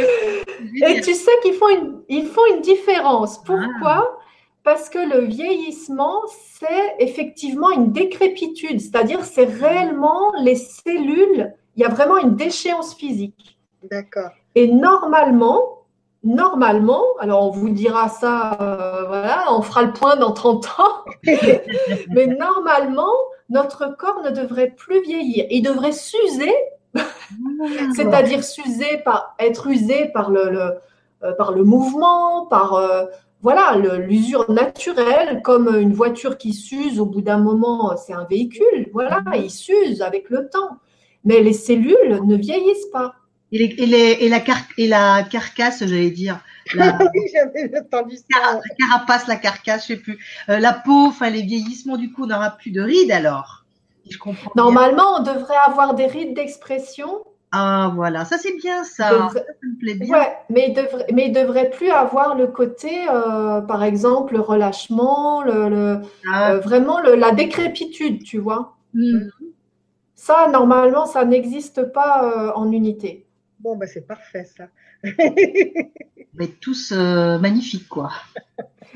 Et 0.87 1.01
tu 1.01 1.13
sais 1.13 1.31
qu'ils 1.43 1.53
font 1.55 1.69
une, 1.69 2.01
ils 2.09 2.25
font 2.25 2.41
une 2.55 2.61
différence. 2.61 3.37
Pourquoi? 3.43 4.19
Parce 4.63 4.89
que 4.89 4.99
le 4.99 5.25
vieillissement, 5.25 6.21
c'est 6.59 6.95
effectivement 6.99 7.69
une 7.71 7.91
décrépitude, 7.91 8.79
c'est-à-dire 8.79 9.23
c'est 9.25 9.45
réellement 9.45 10.31
les 10.39 10.55
cellules, 10.55 11.53
il 11.75 11.81
y 11.81 11.85
a 11.85 11.89
vraiment 11.89 12.17
une 12.17 12.35
déchéance 12.35 12.95
physique. 12.95 13.57
D'accord. 13.91 14.29
Et 14.55 14.71
normalement, 14.71 15.85
normalement, 16.23 17.03
alors 17.19 17.47
on 17.47 17.51
vous 17.51 17.69
dira 17.69 18.07
ça, 18.07 18.57
euh, 18.61 19.07
voilà, 19.07 19.47
on 19.49 19.61
fera 19.61 19.83
le 19.83 19.91
point 19.91 20.15
dans 20.15 20.31
30 20.31 20.65
ans, 20.79 21.11
mais 22.09 22.27
normalement, 22.27 23.13
notre 23.49 23.97
corps 23.97 24.21
ne 24.23 24.29
devrait 24.29 24.71
plus 24.71 25.01
vieillir. 25.01 25.45
Il 25.49 25.61
devrait 25.61 25.91
s'user 25.91 26.53
c'est-à-dire 27.95 28.43
s'user 28.43 28.97
par 29.03 29.35
être 29.39 29.67
usé 29.67 30.09
par 30.13 30.29
le, 30.29 30.49
le, 30.49 30.73
euh, 31.23 31.33
par 31.33 31.51
le 31.51 31.63
mouvement, 31.63 32.45
par 32.45 32.73
euh, 32.73 33.05
voilà 33.43 33.75
l'usure 33.97 34.49
naturelle, 34.51 35.41
comme 35.43 35.75
une 35.79 35.93
voiture 35.93 36.37
qui 36.37 36.53
s'use 36.53 36.99
au 36.99 37.05
bout 37.05 37.21
d'un 37.21 37.37
moment, 37.37 37.95
c'est 37.97 38.13
un 38.13 38.25
véhicule, 38.25 38.89
voilà, 38.93 39.21
il 39.35 39.51
s'use 39.51 40.01
avec 40.01 40.29
le 40.29 40.49
temps. 40.49 40.77
Mais 41.25 41.41
les 41.41 41.53
cellules 41.53 42.21
ne 42.25 42.35
vieillissent 42.35 42.89
pas. 42.91 43.13
Et, 43.51 43.59
les- 43.59 43.75
et 43.83 43.85
les- 43.85 44.17
et 44.25 44.29
la, 44.29 44.39
car- 44.39 44.67
et 44.77 44.87
la 44.87 45.23
carcasse, 45.23 45.79
j'allais 45.85 46.09
dire. 46.09 46.39
La, 46.75 46.97
Oui, 47.13 47.21
j'avais 47.33 47.69
entendu 47.79 48.15
ça. 48.17 48.61
la 48.65 48.75
carapace, 48.87 49.27
la 49.27 49.35
carcasse, 49.35 49.83
je 49.83 49.87
sais 49.95 49.99
plus. 49.99 50.17
Euh, 50.49 50.59
la 50.59 50.73
peau, 50.73 51.07
enfin 51.07 51.29
les 51.29 51.41
vieillissements, 51.41 51.97
du 51.97 52.11
coup, 52.11 52.23
on 52.23 52.27
n'aura 52.27 52.51
plus 52.51 52.71
de 52.71 52.81
rides 52.81 53.11
alors. 53.11 53.65
Si 54.05 54.13
je 54.13 54.17
comprends 54.17 54.51
bien. 54.55 54.63
Normalement, 54.63 55.17
on 55.19 55.23
devrait 55.23 55.57
avoir 55.67 55.93
des 55.93 56.07
rides 56.07 56.33
d'expression, 56.35 57.23
Ah, 57.53 57.91
voilà. 57.95 58.25
Ça, 58.25 58.37
c'est 58.37 58.57
bien, 58.57 58.83
ça. 58.83 59.11
Devrait- 59.13 59.29
Ça, 59.29 59.45
ça 59.45 59.53
me 59.67 59.77
plaît 59.79 59.95
bien. 59.95 60.19
ouais, 60.19 60.37
mais 60.49 60.69
il 60.69 60.73
devrait, 60.73 61.05
mais 61.13 61.27
il 61.27 61.33
devrait 61.33 61.69
plus 61.69 61.89
avoir 61.89 62.35
le 62.35 62.47
côté, 62.47 63.07
euh, 63.09 63.61
par 63.61 63.83
exemple, 63.83 64.33
le 64.33 64.41
relâchement, 64.41 65.43
le, 65.43 65.69
le- 65.69 66.01
Ah, 66.25 66.51
euh, 66.53 66.59
vraiment 66.59 66.99
le- 67.01 67.15
la 67.15 67.31
décrépitude, 67.31 68.23
tu 68.23 68.39
vois. 68.39 68.75
hmm. 68.93 69.29
Ça, 70.15 70.47
normalement, 70.51 71.05
ça 71.05 71.23
n'existe 71.25 71.83
pas 71.93 72.23
euh, 72.23 72.51
en 72.55 72.71
unité. 72.71 73.27
Bon, 73.59 73.75
bah, 73.75 73.87
c'est 73.87 74.07
parfait, 74.07 74.45
ça. 74.45 74.67
Mais 76.33 76.47
tous 76.47 76.91
euh, 76.91 77.39
magnifiques, 77.39 77.87
quoi. 77.89 78.11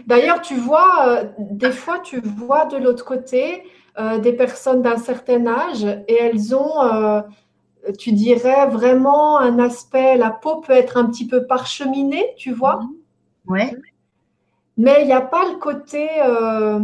D'ailleurs, 0.05 0.41
tu 0.41 0.55
vois, 0.55 1.07
euh, 1.07 1.23
des 1.39 1.71
fois, 1.71 1.99
tu 1.99 2.19
vois 2.19 2.65
de 2.65 2.77
l'autre 2.77 3.03
côté 3.05 3.63
euh, 3.99 4.19
des 4.19 4.33
personnes 4.33 4.81
d'un 4.81 4.97
certain 4.97 5.47
âge 5.47 5.83
et 6.07 6.13
elles 6.15 6.55
ont, 6.55 6.81
euh, 6.83 7.21
tu 7.97 8.11
dirais, 8.11 8.67
vraiment 8.67 9.37
un 9.39 9.59
aspect, 9.59 10.17
la 10.17 10.31
peau 10.31 10.57
peut 10.57 10.73
être 10.73 10.97
un 10.97 11.05
petit 11.05 11.27
peu 11.27 11.45
parcheminée, 11.45 12.33
tu 12.37 12.51
vois, 12.51 12.79
Ouais. 13.47 13.75
mais 14.77 14.97
il 15.01 15.07
n'y 15.07 15.13
a 15.13 15.21
pas 15.21 15.49
le 15.49 15.57
côté, 15.57 16.09
euh, 16.25 16.79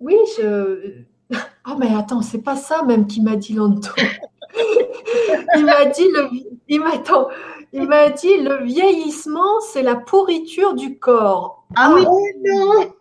oui, 0.00 0.16
je... 0.36 1.02
Ah, 1.64 1.76
mais 1.78 1.94
attends, 1.94 2.22
c'est 2.22 2.42
pas 2.42 2.56
ça 2.56 2.82
même 2.82 3.06
qui 3.06 3.20
m'a 3.20 3.36
dit 3.36 3.52
Lanto. 3.54 3.90
Il 5.56 5.64
m'a 5.64 5.84
dit 5.86 6.06
le, 6.12 6.28
il 6.68 6.80
m'a, 6.80 6.94
attends, 6.94 7.28
il 7.72 7.86
m'a 7.88 8.10
dit 8.10 8.36
le 8.38 8.62
vieillissement, 8.64 9.60
c'est 9.60 9.82
la 9.82 9.96
pourriture 9.96 10.74
du 10.74 10.98
corps. 10.98 11.64
Ah 11.76 11.92
oui. 11.94 12.04
Oh 12.06 12.20
non 12.44 12.92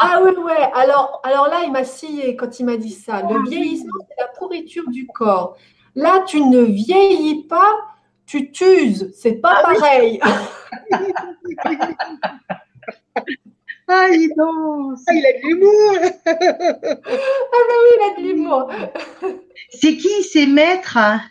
Ah 0.00 0.20
oui, 0.24 0.30
ouais. 0.42 0.70
Alors, 0.74 1.20
alors 1.24 1.48
là, 1.48 1.62
il 1.64 1.72
m'a 1.72 1.84
scié 1.84 2.36
quand 2.36 2.58
il 2.60 2.66
m'a 2.66 2.76
dit 2.76 2.92
ça. 2.92 3.22
Le 3.22 3.48
vieillissement, 3.48 3.92
c'est 4.08 4.22
la 4.22 4.28
pourriture 4.28 4.88
du 4.88 5.06
corps. 5.06 5.56
Là, 5.98 6.24
tu 6.28 6.40
ne 6.40 6.60
vieillis 6.62 7.42
pas, 7.48 7.74
tu 8.24 8.52
t'uses. 8.52 9.12
C'est 9.16 9.40
pas 9.40 9.62
pareil. 9.62 10.20
Ah, 13.90 14.06
dis 14.10 14.28
donc. 14.36 14.98
Ah, 15.08 15.14
il 15.14 15.24
a 15.24 15.32
de 15.32 15.46
l'humour 15.46 15.94
oui, 17.72 17.88
il 17.94 18.02
a 18.04 18.20
de 18.20 18.22
l'humour. 18.22 18.70
C'est 19.70 19.96
qui 19.96 20.22
ces 20.24 20.46
maîtres 20.46 20.98
hein? 20.98 21.22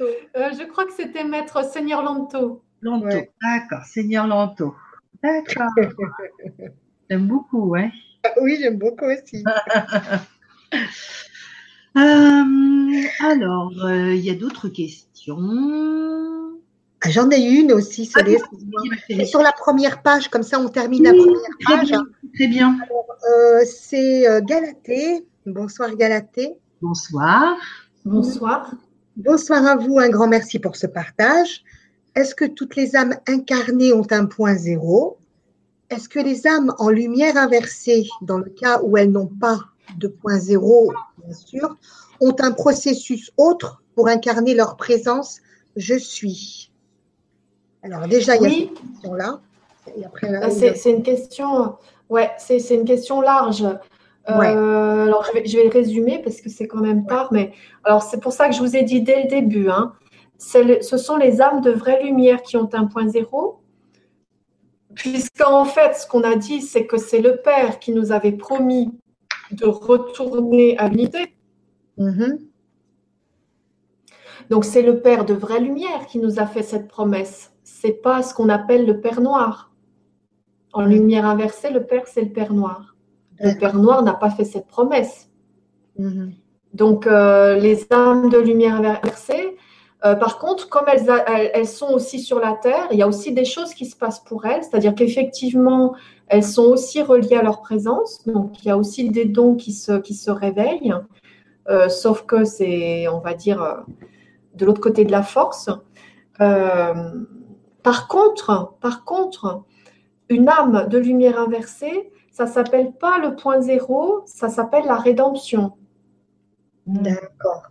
Euh, 0.00 0.50
je 0.58 0.66
crois 0.66 0.86
que 0.86 0.94
c'était 0.94 1.22
Maître 1.22 1.62
Seigneur 1.70 2.02
Lanto. 2.02 2.62
Lanto, 2.80 3.18
d'accord, 3.42 3.84
Seigneur 3.84 4.26
Lanto. 4.26 4.74
D'accord. 5.22 5.68
J'aime 7.10 7.26
beaucoup, 7.26 7.68
ouais. 7.68 7.90
Oui, 8.40 8.56
j'aime 8.58 8.78
beaucoup 8.78 9.04
aussi. 9.04 9.44
Euh, 11.96 13.02
alors, 13.20 13.72
euh, 13.84 14.14
il 14.14 14.24
y 14.24 14.30
a 14.30 14.34
d'autres 14.34 14.68
questions. 14.68 15.38
Ah, 17.00 17.10
j'en 17.10 17.30
ai 17.30 17.40
une 17.40 17.72
aussi. 17.72 18.10
Ah, 18.14 19.24
sur 19.24 19.40
la 19.40 19.52
première 19.52 20.02
page, 20.02 20.28
comme 20.28 20.42
ça 20.42 20.60
on 20.60 20.68
termine 20.68 21.04
la 21.04 21.12
première 21.12 21.40
page. 21.66 21.94
Très 22.34 22.48
bien. 22.48 22.76
Euh, 23.30 23.64
c'est 23.64 24.24
Galatée. 24.42 25.26
Bonsoir 25.46 25.94
Galatée. 25.94 26.54
Bonsoir. 26.82 27.56
Bonsoir. 28.04 28.74
Bonsoir 29.16 29.66
à 29.66 29.76
vous, 29.76 29.98
un 29.98 30.08
grand 30.10 30.28
merci 30.28 30.58
pour 30.58 30.76
ce 30.76 30.86
partage. 30.86 31.64
Est-ce 32.14 32.34
que 32.34 32.44
toutes 32.44 32.76
les 32.76 32.96
âmes 32.96 33.14
incarnées 33.26 33.92
ont 33.92 34.06
un 34.10 34.26
point 34.26 34.54
zéro? 34.54 35.18
Est-ce 35.90 36.08
que 36.08 36.18
les 36.18 36.46
âmes 36.46 36.74
en 36.78 36.90
lumière 36.90 37.36
inversée, 37.36 38.06
dans 38.22 38.38
le 38.38 38.50
cas 38.50 38.80
où 38.82 38.96
elles 38.96 39.10
n'ont 39.10 39.26
pas 39.26 39.60
de 39.96 40.08
point 40.08 40.38
zéro, 40.38 40.92
bien 41.24 41.34
sûr, 41.34 41.76
ont 42.20 42.34
un 42.40 42.52
processus 42.52 43.32
autre 43.36 43.82
pour 43.94 44.08
incarner 44.08 44.54
leur 44.54 44.76
présence 44.76 45.40
Je 45.76 45.94
suis. 45.94 46.70
Alors 47.82 48.06
déjà, 48.08 48.36
il 48.36 48.42
y 48.42 48.46
a 48.46 48.50
cette 48.50 48.74
question-là. 48.74 49.40
Ah, 50.42 50.50
c'est 50.50 50.90
une 50.90 51.02
question, 51.02 51.76
ouais, 52.08 52.30
c'est 52.38 52.74
une 52.74 52.84
question 52.84 53.20
large. 53.20 53.64
Euh, 54.28 55.06
alors, 55.06 55.24
je 55.24 55.32
vais, 55.32 55.46
je 55.46 55.56
vais, 55.56 55.64
le 55.64 55.70
résumer 55.70 56.20
parce 56.22 56.40
que 56.42 56.50
c'est 56.50 56.66
quand 56.66 56.80
même 56.80 57.06
tard, 57.06 57.28
mais 57.32 57.52
alors 57.84 58.02
c'est 58.02 58.20
pour 58.20 58.32
ça 58.32 58.48
que 58.48 58.54
je 58.54 58.60
vous 58.60 58.76
ai 58.76 58.82
dit 58.82 59.00
dès 59.00 59.22
le 59.22 59.28
début, 59.28 59.70
hein, 59.70 59.94
ce 60.38 60.96
sont 60.98 61.16
les 61.16 61.40
âmes 61.40 61.62
de 61.62 61.70
vraie 61.70 62.02
lumière 62.02 62.42
qui 62.42 62.56
ont 62.56 62.68
un 62.74 62.84
point 62.84 63.08
zéro, 63.08 63.60
puisqu'en 64.94 65.64
fait, 65.64 65.94
ce 65.94 66.06
qu'on 66.06 66.22
a 66.22 66.36
dit, 66.36 66.60
c'est 66.60 66.86
que 66.86 66.98
c'est 66.98 67.20
le 67.20 67.36
Père 67.36 67.78
qui 67.78 67.92
nous 67.92 68.12
avait 68.12 68.32
promis 68.32 68.90
de 69.52 69.66
retourner 69.66 70.76
à 70.78 70.88
l'unité. 70.88 71.34
Mm-hmm. 71.98 72.38
Donc, 74.50 74.64
c'est 74.64 74.82
le 74.82 75.00
Père 75.00 75.24
de 75.24 75.34
vraie 75.34 75.60
lumière 75.60 76.06
qui 76.06 76.18
nous 76.18 76.38
a 76.38 76.46
fait 76.46 76.62
cette 76.62 76.88
promesse. 76.88 77.52
C'est 77.64 78.02
pas 78.02 78.22
ce 78.22 78.34
qu'on 78.34 78.48
appelle 78.48 78.86
le 78.86 79.00
Père 79.00 79.20
noir. 79.20 79.72
En 80.72 80.84
lumière 80.84 81.26
inversée, 81.26 81.70
le 81.70 81.84
Père, 81.84 82.06
c'est 82.06 82.22
le 82.22 82.32
Père 82.32 82.52
noir. 82.52 82.96
Le 83.40 83.58
Père 83.58 83.76
Noir 83.76 84.02
n'a 84.02 84.14
pas 84.14 84.30
fait 84.30 84.44
cette 84.44 84.66
promesse. 84.66 85.30
Mhm. 85.96 86.32
Donc, 86.74 87.06
euh, 87.06 87.56
les 87.56 87.86
âmes 87.92 88.30
de 88.30 88.38
lumière 88.38 88.76
inversée, 88.76 89.56
euh, 90.04 90.14
par 90.14 90.38
contre, 90.38 90.68
comme 90.68 90.86
elles, 90.86 91.10
elles, 91.54 91.66
sont 91.66 91.88
aussi 91.92 92.20
sur 92.20 92.38
la 92.38 92.52
Terre, 92.52 92.86
il 92.90 92.98
y 92.98 93.02
a 93.02 93.08
aussi 93.08 93.32
des 93.32 93.44
choses 93.44 93.74
qui 93.74 93.86
se 93.86 93.96
passent 93.96 94.22
pour 94.24 94.46
elles, 94.46 94.62
c'est-à-dire 94.62 94.94
qu'effectivement, 94.94 95.94
elles 96.28 96.44
sont 96.44 96.64
aussi 96.64 97.02
reliées 97.02 97.36
à 97.36 97.42
leur 97.42 97.60
présence, 97.60 98.26
donc 98.26 98.62
il 98.62 98.68
y 98.68 98.70
a 98.70 98.76
aussi 98.76 99.10
des 99.10 99.24
dons 99.24 99.54
qui 99.54 99.72
se, 99.72 99.92
qui 99.98 100.14
se 100.14 100.30
réveillent, 100.30 100.94
euh, 101.68 101.88
sauf 101.88 102.24
que 102.26 102.44
c'est, 102.44 103.08
on 103.08 103.20
va 103.20 103.34
dire, 103.34 103.84
de 104.54 104.66
l'autre 104.66 104.80
côté 104.80 105.04
de 105.04 105.12
la 105.12 105.22
force. 105.22 105.70
par 106.38 108.08
contre, 108.08 108.74
par 108.80 109.04
contre, 109.04 109.64
une 110.28 110.48
âme 110.48 110.88
de 110.88 110.98
lumière 110.98 111.38
inversée, 111.40 112.10
ça 112.30 112.46
s'appelle 112.46 112.92
pas 112.92 113.18
le 113.18 113.34
point 113.34 113.60
zéro, 113.60 114.22
ça 114.26 114.48
s'appelle 114.48 114.84
la 114.86 114.96
rédemption. 114.96 115.72
D'accord. 116.86 117.64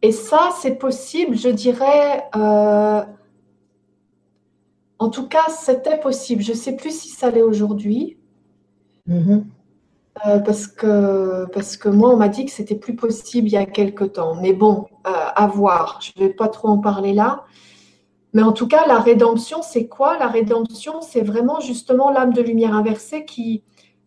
Et 0.00 0.12
ça, 0.12 0.50
c'est 0.60 0.76
possible, 0.76 1.36
je 1.36 1.48
dirais. 1.48 2.24
Euh, 2.36 3.02
en 5.04 5.10
tout 5.10 5.28
cas, 5.28 5.48
c'était 5.50 6.00
possible. 6.00 6.42
Je 6.42 6.52
ne 6.52 6.56
sais 6.56 6.76
plus 6.76 6.98
si 6.98 7.08
ça 7.08 7.30
l'est 7.30 7.42
aujourd'hui. 7.42 8.16
Mm-hmm. 9.06 9.44
Euh, 10.26 10.38
parce, 10.38 10.66
que, 10.66 11.44
parce 11.52 11.76
que 11.76 11.90
moi, 11.90 12.08
on 12.10 12.16
m'a 12.16 12.28
dit 12.28 12.46
que 12.46 12.50
c'était 12.50 12.74
plus 12.74 12.96
possible 12.96 13.48
il 13.48 13.52
y 13.52 13.56
a 13.58 13.66
quelque 13.66 14.04
temps. 14.04 14.34
Mais 14.40 14.54
bon, 14.54 14.86
euh, 15.06 15.10
à 15.10 15.46
voir. 15.46 16.00
Je 16.00 16.12
ne 16.16 16.26
vais 16.26 16.32
pas 16.32 16.48
trop 16.48 16.68
en 16.68 16.78
parler 16.78 17.12
là. 17.12 17.44
Mais 18.32 18.42
en 18.42 18.52
tout 18.52 18.66
cas, 18.66 18.86
la 18.86 18.98
rédemption, 18.98 19.60
c'est 19.60 19.88
quoi? 19.88 20.16
La 20.18 20.28
rédemption, 20.28 21.02
c'est 21.02 21.20
vraiment 21.20 21.60
justement 21.60 22.10
l'âme 22.10 22.32
de 22.32 22.40
lumière 22.40 22.74
inversée 22.74 23.26
qui, 23.26 23.62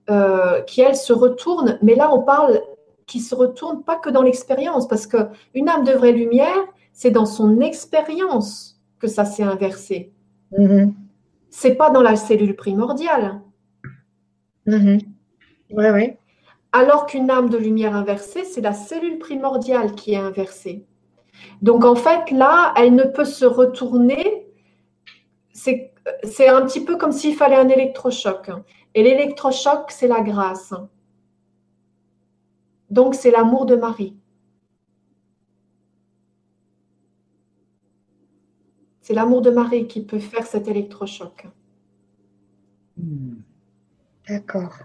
euh, 0.09 0.61
qui, 0.61 0.81
elle, 0.81 0.95
se 0.95 1.13
retourne. 1.13 1.77
Mais 1.83 1.93
là, 1.93 2.11
on 2.11 2.23
parle 2.23 2.59
qui 3.05 3.19
se 3.19 3.35
retourne 3.35 3.83
pas 3.83 3.97
que 3.97 4.09
dans 4.09 4.23
l'expérience, 4.23 4.87
parce 4.87 5.05
qu'une 5.05 5.69
âme 5.69 5.83
de 5.83 5.91
vraie 5.91 6.11
lumière, 6.11 6.57
c'est 6.91 7.11
dans 7.11 7.27
son 7.27 7.61
expérience 7.61 8.81
que 8.99 9.07
ça 9.07 9.25
s'est 9.25 9.43
inversé. 9.43 10.11
Mm-hmm. 10.53 10.93
C'est 11.49 11.75
pas 11.75 11.89
dans 11.89 12.01
la 12.01 12.15
cellule 12.15 12.55
primordiale. 12.55 13.41
Mm-hmm. 14.67 15.05
Ouais, 15.71 16.19
Alors 16.71 17.05
qu'une 17.05 17.29
âme 17.29 17.49
de 17.49 17.57
lumière 17.57 17.95
inversée, 17.95 18.43
c'est 18.43 18.61
la 18.61 18.73
cellule 18.73 19.19
primordiale 19.19 19.93
qui 19.95 20.13
est 20.13 20.17
inversée. 20.17 20.85
Donc 21.61 21.85
en 21.85 21.95
fait, 21.95 22.31
là, 22.31 22.73
elle 22.77 22.95
ne 22.95 23.03
peut 23.03 23.25
se 23.25 23.45
retourner. 23.45 24.47
C'est 25.51 26.47
un 26.47 26.61
petit 26.65 26.83
peu 26.83 26.97
comme 26.97 27.11
s'il 27.11 27.35
fallait 27.35 27.55
un 27.55 27.69
électrochoc. 27.69 28.49
Et 28.95 29.03
l'électrochoc, 29.03 29.91
c'est 29.91 30.07
la 30.07 30.21
grâce. 30.21 30.73
Donc 32.89 33.15
c'est 33.15 33.31
l'amour 33.31 33.65
de 33.65 33.75
Marie. 33.75 34.16
C'est 39.07 39.13
l'amour 39.13 39.41
de 39.41 39.51
Marie 39.51 39.87
qui 39.87 40.03
peut 40.03 40.19
faire 40.19 40.45
cet 40.45 40.67
électrochoc. 40.67 41.47
D'accord. 44.27 44.79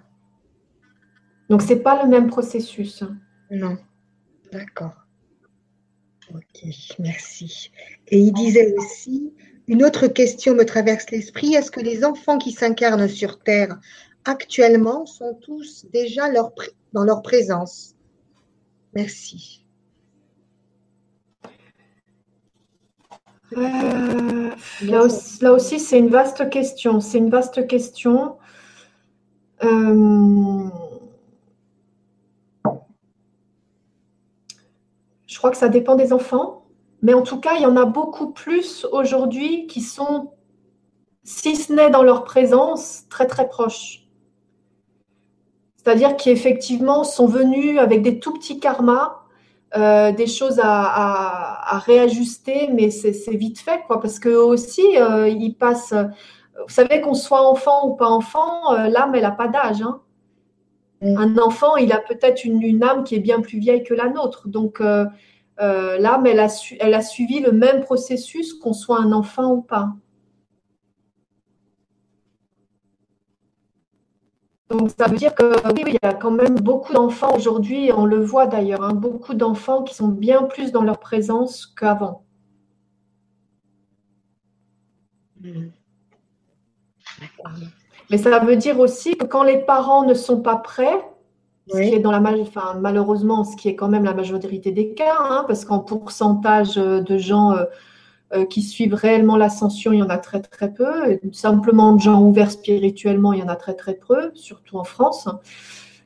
Donc 1.49 1.61
c'est 1.61 1.81
pas 1.81 2.01
le 2.05 2.09
même 2.09 2.28
processus. 2.28 3.03
Non. 3.51 3.77
D'accord. 4.53 4.94
Ok, 6.32 6.65
merci. 7.01 7.73
Et 8.07 8.20
il 8.20 8.32
disait 8.32 8.73
aussi, 8.78 9.35
une 9.66 9.82
autre 9.82 10.07
question 10.07 10.55
me 10.55 10.65
traverse 10.65 11.11
l'esprit, 11.11 11.55
est-ce 11.55 11.73
que 11.73 11.81
les 11.81 12.05
enfants 12.05 12.39
qui 12.39 12.53
s'incarnent 12.53 13.09
sur 13.09 13.40
Terre 13.40 13.81
actuellement 14.24 15.05
sont 15.05 15.35
tous 15.35 15.85
déjà 15.93 16.31
dans 16.93 17.03
leur 17.03 17.23
présence? 17.23 17.97
Merci. 18.94 19.61
Euh, 23.56 24.50
là, 24.82 25.52
aussi, 25.52 25.80
c'est 25.80 25.98
une 25.98 26.08
vaste 26.08 26.48
question. 26.50 27.00
C'est 27.00 27.18
une 27.18 27.30
vaste 27.30 27.66
question. 27.66 28.36
Euh, 29.62 30.68
Je 35.32 35.38
crois 35.38 35.50
que 35.50 35.56
ça 35.56 35.70
dépend 35.70 35.96
des 35.96 36.12
enfants, 36.12 36.66
mais 37.00 37.14
en 37.14 37.22
tout 37.22 37.40
cas, 37.40 37.54
il 37.56 37.62
y 37.62 37.66
en 37.66 37.78
a 37.78 37.86
beaucoup 37.86 38.30
plus 38.30 38.86
aujourd'hui 38.92 39.66
qui 39.66 39.80
sont, 39.80 40.30
si 41.24 41.56
ce 41.56 41.72
n'est 41.72 41.88
dans 41.88 42.02
leur 42.02 42.22
présence, 42.22 43.08
très 43.08 43.26
très 43.26 43.48
proches. 43.48 44.06
C'est-à-dire 45.74 46.16
qui 46.16 46.28
effectivement 46.28 47.02
sont 47.02 47.26
venus 47.26 47.78
avec 47.78 48.02
des 48.02 48.20
tout 48.20 48.34
petits 48.34 48.60
karmas, 48.60 49.22
euh, 49.77 50.12
des 50.12 50.27
choses 50.27 50.61
à, 50.62 51.78
réajuster, 51.86 52.69
mais 52.73 52.90
c'est 52.90 53.12
vite 53.31 53.59
fait, 53.59 53.82
quoi, 53.86 54.01
parce 54.01 54.19
qu'eux 54.19 54.43
aussi, 54.43 54.82
euh, 54.97 55.28
ils 55.28 55.55
passent. 55.55 55.94
Vous 56.55 56.73
savez 56.73 57.01
qu'on 57.01 57.15
soit 57.15 57.49
enfant 57.49 57.89
ou 57.89 57.94
pas 57.94 58.09
enfant, 58.09 58.74
euh, 58.74 58.89
l'âme, 58.89 59.15
elle 59.15 59.23
n'a 59.23 59.31
pas 59.31 59.49
d'âge. 59.49 59.82
Hein. 59.82 60.01
Mm. 61.01 61.16
Un 61.16 61.39
enfant, 61.39 61.77
il 61.77 61.93
a 61.93 61.99
peut-être 61.99 62.44
une, 62.44 62.82
âme 62.82 63.05
qui 63.05 63.15
est 63.15 63.20
bien 63.20 63.40
plus 63.40 63.59
vieille 63.59 63.82
que 63.82 63.94
la 63.94 64.09
nôtre. 64.09 64.49
Donc, 64.49 64.81
euh, 64.81 65.07
euh, 65.61 65.99
l'âme, 65.99 66.27
elle 66.27 66.40
a, 66.40 66.49
elle 66.81 66.94
a 66.94 67.03
suivi 67.03 67.40
le 67.40 67.53
même 67.53 67.81
processus 67.81 68.55
qu'on 68.55 68.73
soit 68.73 68.99
un 68.99 69.12
enfant 69.12 69.53
ou 69.53 69.62
pas. 69.62 69.93
Donc, 74.73 74.90
ça 74.99 75.07
veut 75.07 75.16
dire 75.16 75.35
que 75.35 75.44
oui, 75.74 75.82
il 75.86 75.94
y 75.94 75.99
a 76.07 76.15
quand 76.15 76.31
même 76.31 76.55
beaucoup 76.55 76.94
d'enfants 76.94 77.36
aujourd'hui, 77.36 77.90
on 77.94 78.07
le 78.07 78.24
voit 78.24 78.47
d'ailleurs, 78.47 78.82
hein, 78.82 78.94
beaucoup 78.94 79.35
d'enfants 79.35 79.82
qui 79.82 79.94
sont 79.94 80.09
bien 80.09 80.44
plus 80.44 80.73
dans 80.73 80.82
leur 80.82 80.99
présence 80.99 81.66
qu'avant. 81.66 82.24
Mais 88.11 88.16
ça 88.16 88.39
veut 88.39 88.57
dire 88.57 88.81
aussi 88.81 89.16
que 89.16 89.27
quand 89.27 89.43
les 89.43 89.59
parents 89.59 90.05
ne 90.05 90.15
sont 90.15 90.40
pas 90.40 90.57
prêts, 90.57 91.05
ce 91.69 91.77
qui 91.77 91.94
est 91.94 92.01
dans 92.01 92.11
la 92.11 92.20
enfin, 92.40 92.78
malheureusement, 92.81 93.44
ce 93.44 93.57
qui 93.57 93.69
est 93.69 93.77
quand 93.77 93.89
même 93.89 94.05
la 94.05 94.15
majorité 94.15 94.73
des 94.73 94.94
cas, 94.94 95.16
hein, 95.19 95.44
parce 95.47 95.66
qu'en 95.66 95.81
pourcentage 95.81 96.77
de 96.77 97.19
gens 97.19 97.53
euh, 97.53 97.57
euh, 97.59 97.66
qui 98.48 98.62
suivent 98.62 98.94
réellement 98.94 99.36
l'ascension, 99.36 99.92
il 99.92 99.98
y 99.98 100.02
en 100.02 100.09
a 100.09 100.18
très 100.18 100.40
très 100.40 100.72
peu. 100.72 101.18
simplement 101.32 101.94
de 101.94 102.00
gens 102.00 102.22
ouverts 102.22 102.50
spirituellement, 102.50 103.32
il 103.32 103.40
y 103.40 103.42
en 103.42 103.48
a 103.48 103.56
très 103.56 103.74
très 103.74 103.94
peu, 103.94 104.30
surtout 104.34 104.78
en 104.78 104.84
France. 104.84 105.28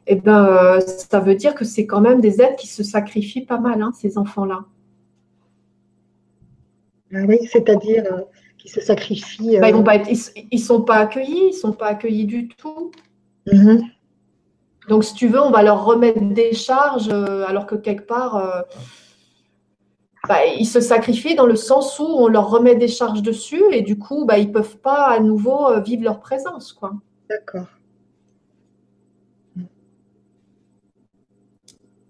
Et 0.09 0.13
eh 0.13 0.17
ben, 0.17 0.47
euh, 0.47 0.81
ça 0.81 1.19
veut 1.19 1.35
dire 1.35 1.57
que 1.57 1.65
c'est 1.65 1.85
quand 1.85 2.01
même 2.01 2.21
des 2.21 2.41
êtres 2.41 2.55
qui 2.55 2.69
se 2.69 2.85
sacrifient 2.85 3.45
pas 3.45 3.59
mal, 3.59 3.83
hein, 3.83 3.91
ces 3.93 4.19
enfants-là. 4.19 4.65
Ah 7.13 7.25
oui, 7.27 7.39
c'est-à-dire 7.51 8.05
euh, 8.13 8.21
qu'ils 8.57 8.71
se 8.71 8.81
sacrifient. 8.81 9.55
Ils 9.55 9.57
euh, 9.57 9.83
pas 9.83 9.97
être, 9.97 10.09
ils, 10.09 10.47
ils 10.53 10.61
sont 10.61 10.83
pas 10.83 10.99
accueillis, 10.99 11.49
ils 11.49 11.55
sont 11.55 11.73
pas 11.73 11.87
accueillis 11.87 12.25
du 12.25 12.47
tout. 12.47 12.93
mhm. 13.53 13.83
Donc, 14.89 15.03
si 15.03 15.15
tu 15.15 15.27
veux, 15.27 15.41
on 15.41 15.51
va 15.51 15.65
leur 15.65 15.85
remettre 15.85 16.21
des 16.21 16.53
charges, 16.53 17.09
euh, 17.11 17.45
alors 17.49 17.67
que 17.67 17.75
quelque 17.75 18.07
part, 18.07 18.37
euh, 18.37 18.63
bah, 20.29 20.45
ils 20.59 20.67
se 20.67 20.81
sacrifient 20.81 21.35
dans 21.35 21.47
le 21.47 21.57
sens 21.57 21.99
où 21.99 22.05
on 22.05 22.29
leur 22.29 22.51
remet 22.51 22.75
des 22.77 22.89
charges 22.89 23.23
dessus 23.23 23.63
et 23.73 23.83
du 23.83 23.99
coup, 23.99 24.25
bah, 24.25 24.39
ils 24.39 24.51
peuvent 24.51 24.79
pas 24.79 25.07
à 25.07 25.21
nouveau 25.21 25.69
euh, 25.69 25.81
vivre 25.81 26.05
leur 26.05 26.21
présence, 26.21 26.73
quoi. 26.73 26.93
D'accord. 27.29 27.67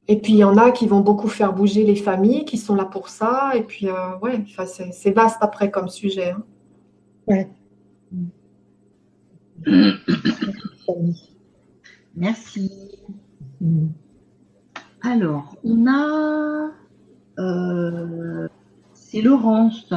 Et 0.08 0.20
puis, 0.20 0.34
il 0.34 0.38
y 0.38 0.44
en 0.44 0.56
a 0.56 0.70
qui 0.70 0.86
vont 0.86 1.00
beaucoup 1.00 1.28
faire 1.28 1.52
bouger 1.52 1.84
les 1.84 1.96
familles, 1.96 2.44
qui 2.44 2.58
sont 2.58 2.76
là 2.76 2.84
pour 2.84 3.08
ça. 3.08 3.52
Et 3.56 3.62
puis, 3.62 3.88
euh, 3.88 4.16
ouais, 4.22 4.44
c'est 4.92 5.10
vaste 5.10 5.38
après 5.40 5.70
comme 5.70 5.88
sujet. 5.88 6.30
hein. 6.30 6.44
Ouais. 7.26 7.48
Merci. 12.14 12.70
Alors, 15.02 15.56
on 15.64 15.86
a. 15.88 16.70
euh, 17.38 18.48
c'est 18.94 19.20
Laurence. 19.22 19.92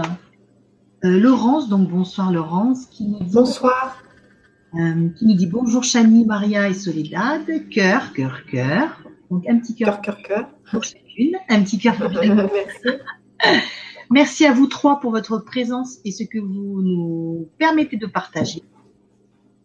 Euh, 1.06 1.20
Laurence, 1.20 1.70
donc 1.70 1.90
bonsoir 1.90 2.32
Laurence, 2.32 2.86
qui 2.88 3.06
nous 3.08 3.20
dit, 3.20 3.34
Bonsoir. 3.34 4.02
euh, 4.76 5.10
qui 5.18 5.26
nous 5.26 5.36
dit 5.36 5.48
bonjour 5.48 5.84
Chani, 5.84 6.26
Maria 6.26 6.70
et 6.70 6.74
Soledad. 6.74 7.42
Cœur, 7.70 8.14
cœur, 8.14 8.46
cœur. 8.46 9.02
Donc 9.32 9.48
un 9.48 9.60
petit 9.60 9.76
cœur 9.76 10.02
Cœur, 10.02 10.18
cœur, 10.22 10.50
pour 10.72 10.84
chacune, 10.84 11.38
un 11.50 11.62
petit 11.64 11.78
cœur 11.78 11.96
pour 11.96 12.12
chacune. 12.12 12.36
Merci. 12.54 13.00
Merci 14.12 14.46
à 14.46 14.54
vous 14.54 14.66
trois 14.68 15.00
pour 15.00 15.12
votre 15.12 15.38
présence 15.38 16.00
et 16.04 16.12
ce 16.12 16.24
que 16.24 16.40
vous 16.40 16.82
nous 16.82 17.48
permettez 17.60 17.96
de 17.96 18.08
partager. 18.08 18.64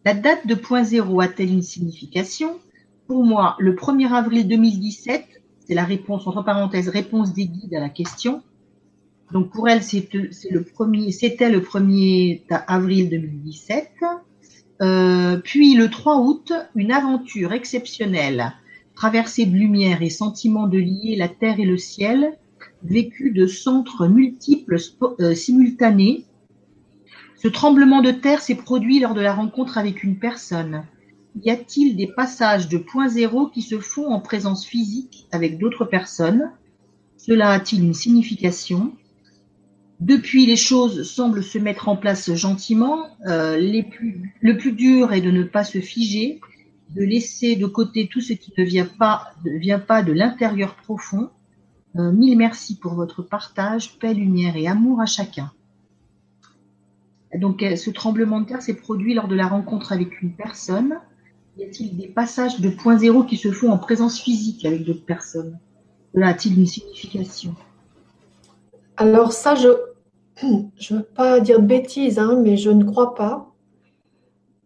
La 0.05 0.13
date 0.13 0.45
de 0.45 0.53
point 0.53 0.83
zéro 0.83 1.19
a-t-elle 1.19 1.51
une 1.51 1.63
signification? 1.63 2.59
Pour 3.07 3.23
moi, 3.25 3.55
le 3.59 3.73
1er 3.73 4.11
avril 4.13 4.47
2017, 4.47 5.25
c'est 5.65 5.73
la 5.73 5.83
réponse, 5.83 6.27
entre 6.27 6.43
parenthèses, 6.43 6.89
réponse 6.89 7.33
des 7.33 7.47
guides 7.47 7.73
à 7.73 7.79
la 7.79 7.89
question. 7.89 8.43
Donc 9.31 9.51
pour 9.51 9.67
elle, 9.67 9.81
c'était 9.81 10.19
le 10.51 10.61
1er 11.59 12.41
avril 12.67 13.09
2017. 13.09 13.91
Euh, 14.81 15.37
puis 15.37 15.73
le 15.75 15.89
3 15.89 16.19
août, 16.19 16.53
une 16.75 16.91
aventure 16.91 17.53
exceptionnelle, 17.53 18.53
traversée 18.93 19.45
de 19.45 19.55
lumière 19.55 20.01
et 20.01 20.09
sentiment 20.09 20.67
de 20.67 20.77
lier 20.77 21.15
la 21.15 21.29
terre 21.29 21.59
et 21.59 21.65
le 21.65 21.77
ciel, 21.77 22.37
vécu 22.83 23.31
de 23.31 23.47
centres 23.47 24.07
multiples 24.07 24.77
euh, 25.19 25.33
simultanés. 25.33 26.25
Ce 27.35 27.47
tremblement 27.47 28.01
de 28.01 28.11
terre 28.11 28.41
s'est 28.41 28.55
produit 28.55 28.99
lors 28.99 29.13
de 29.13 29.21
la 29.21 29.33
rencontre 29.33 29.77
avec 29.77 30.03
une 30.03 30.17
personne. 30.17 30.83
Y 31.43 31.49
a-t-il 31.49 31.95
des 31.95 32.07
passages 32.07 32.69
de 32.69 32.77
point 32.77 33.09
zéro 33.09 33.47
qui 33.47 33.61
se 33.61 33.79
font 33.79 34.07
en 34.07 34.21
présence 34.21 34.65
physique 34.65 35.27
avec 35.31 35.57
d'autres 35.57 35.85
personnes? 35.85 36.51
Cela 37.17 37.51
a-t-il 37.51 37.83
une 37.83 37.93
signification? 37.93 38.93
Depuis, 39.99 40.45
les 40.45 40.55
choses 40.55 41.09
semblent 41.09 41.43
se 41.43 41.57
mettre 41.57 41.87
en 41.87 41.97
place 41.97 42.33
gentiment. 42.33 43.07
Euh, 43.27 43.57
le 43.57 44.57
plus 44.57 44.71
dur 44.73 45.13
est 45.13 45.21
de 45.21 45.31
ne 45.31 45.43
pas 45.43 45.63
se 45.63 45.79
figer, 45.79 46.41
de 46.89 47.03
laisser 47.03 47.55
de 47.55 47.65
côté 47.65 48.07
tout 48.07 48.21
ce 48.21 48.33
qui 48.33 48.53
ne 48.57 48.63
vient 48.63 48.85
pas, 48.85 49.31
ne 49.45 49.57
vient 49.57 49.79
pas 49.79 50.03
de 50.03 50.11
l'intérieur 50.11 50.75
profond. 50.75 51.29
Euh, 51.97 52.11
mille 52.11 52.37
merci 52.37 52.77
pour 52.77 52.93
votre 52.93 53.21
partage, 53.21 53.97
paix, 53.99 54.13
lumière 54.13 54.57
et 54.57 54.67
amour 54.67 55.01
à 55.01 55.05
chacun. 55.05 55.51
Donc, 57.33 57.63
euh, 57.63 57.75
ce 57.75 57.89
tremblement 57.89 58.41
de 58.41 58.47
terre 58.47 58.61
s'est 58.61 58.75
produit 58.75 59.13
lors 59.13 59.27
de 59.27 59.35
la 59.35 59.47
rencontre 59.47 59.91
avec 59.91 60.21
une 60.21 60.33
personne. 60.33 60.95
Y 61.57 61.63
a-t-il 61.63 61.95
des 61.95 62.07
passages 62.07 62.59
de 62.59 62.69
point 62.69 62.97
zéro 62.97 63.23
qui 63.23 63.37
se 63.37 63.51
font 63.51 63.71
en 63.71 63.77
présence 63.77 64.19
physique 64.19 64.65
avec 64.65 64.83
d'autres 64.83 65.05
personnes? 65.05 65.57
Cela 66.13 66.29
a-t-il 66.29 66.59
une 66.59 66.65
signification? 66.65 67.55
Alors 68.97 69.31
ça, 69.31 69.55
je 69.55 69.69
je 70.77 70.95
veux 70.95 71.03
pas 71.03 71.39
dire 71.39 71.61
de 71.61 71.65
bêtises, 71.65 72.19
hein, 72.19 72.39
mais 72.41 72.57
je 72.57 72.69
ne 72.69 72.83
crois 72.83 73.15
pas. 73.15 73.51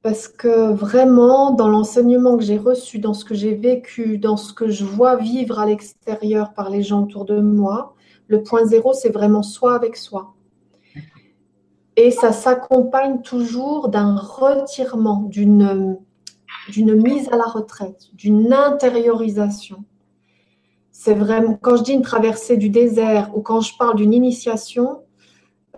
Parce 0.02 0.28
que 0.28 0.72
vraiment, 0.72 1.52
dans 1.52 1.68
l'enseignement 1.68 2.38
que 2.38 2.44
j'ai 2.44 2.58
reçu, 2.58 3.00
dans 3.00 3.14
ce 3.14 3.26
que 3.26 3.36
j'ai 3.36 3.54
vécu, 3.54 4.18
dans 4.18 4.38
ce 4.38 4.54
que 4.54 4.70
je 4.70 4.86
vois 4.86 5.18
vivre 5.18 5.60
à 5.60 5.66
l'extérieur 5.66 6.54
par 6.54 6.70
les 6.70 6.82
gens 6.82 7.04
autour 7.04 7.26
de 7.26 7.40
moi, 7.40 7.96
le 8.28 8.42
point 8.42 8.66
zéro, 8.66 8.94
c'est 8.94 9.10
vraiment 9.10 9.44
soi 9.44 9.76
avec 9.76 9.98
soi. 9.98 10.34
Et 11.98 12.12
ça 12.12 12.32
s'accompagne 12.32 13.22
toujours 13.22 13.90
d'un 13.90 14.16
retirement, 14.16 15.24
d'une 15.24 15.98
d'une 16.68 16.96
mise 16.96 17.30
à 17.30 17.38
la 17.38 17.46
retraite, 17.46 18.10
d'une 18.14 18.54
intériorisation. 18.54 19.84
C'est 20.92 21.14
vraiment, 21.14 21.58
quand 21.62 21.78
je 21.78 21.84
dis 21.84 21.94
une 21.94 22.02
traversée 22.02 22.58
du 22.58 22.70
désert 22.70 23.32
ou 23.36 23.42
quand 23.42 23.62
je 23.62 23.78
parle 23.78 23.96
d'une 23.96 24.14
initiation, 24.14 25.00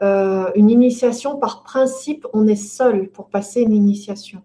euh, 0.02 0.50
une 0.56 0.70
initiation, 0.70 1.38
par 1.38 1.64
principe, 1.64 2.26
on 2.34 2.48
est 2.48 2.56
seul 2.56 3.10
pour 3.10 3.30
passer 3.30 3.62
une 3.62 3.74
initiation. 3.74 4.42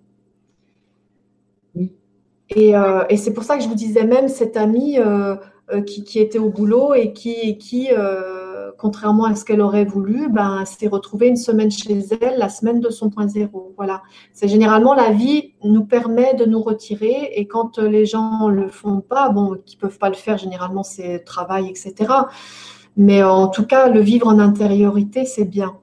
Et, 2.51 2.77
euh, 2.77 3.05
et 3.09 3.17
c'est 3.17 3.33
pour 3.33 3.43
ça 3.43 3.57
que 3.57 3.65
je 3.65 3.69
vous 3.69 3.75
disais 3.75 4.05
même 4.05 4.29
cette 4.29 4.57
amie 4.57 4.99
euh, 4.99 5.35
qui, 5.87 6.05
qui 6.05 6.21
était 6.21 6.39
au 6.39 6.49
boulot 6.49 6.95
et 6.95 7.13
qui, 7.13 7.59
qui 7.59 7.89
contrairement 8.79 9.25
à 9.25 9.35
ce 9.35 9.45
qu'elle 9.45 9.61
aurait 9.61 9.85
voulu, 9.85 10.29
ben, 10.29 10.65
s'est 10.65 10.89
retrouvée 10.89 11.29
une 11.29 11.37
semaine 11.37 11.71
chez 11.71 11.99
elle, 12.21 12.39
la 12.39 12.49
semaine 12.49 12.81
de 12.81 12.91
son 12.91 13.11
point 13.11 13.29
zéro. 13.29 13.73
Voilà. 13.77 14.03
C'est 14.33 14.49
généralement 14.49 14.95
la 14.95 15.11
vie 15.11 15.55
nous 15.65 15.85
permet 15.85 16.35
de 16.35 16.45
nous 16.45 16.63
retirer 16.63 17.33
et 17.35 17.47
quand 17.47 17.79
les 17.79 18.07
gens 18.07 18.49
le 18.49 18.69
font 18.69 19.01
pas, 19.01 19.29
bon, 19.29 19.57
qui 19.65 19.77
peuvent 19.77 19.99
pas 19.99 20.09
le 20.09 20.15
faire, 20.15 20.39
généralement 20.39 20.83
c'est 20.83 21.21
travail, 21.21 21.69
etc. 21.69 22.13
Mais 22.97 23.23
en 23.23 23.49
tout 23.49 23.67
cas, 23.67 23.89
le 23.89 24.01
vivre 24.01 24.27
en 24.27 24.39
intériorité, 24.39 25.25
c'est 25.25 25.45
bien. 25.45 25.77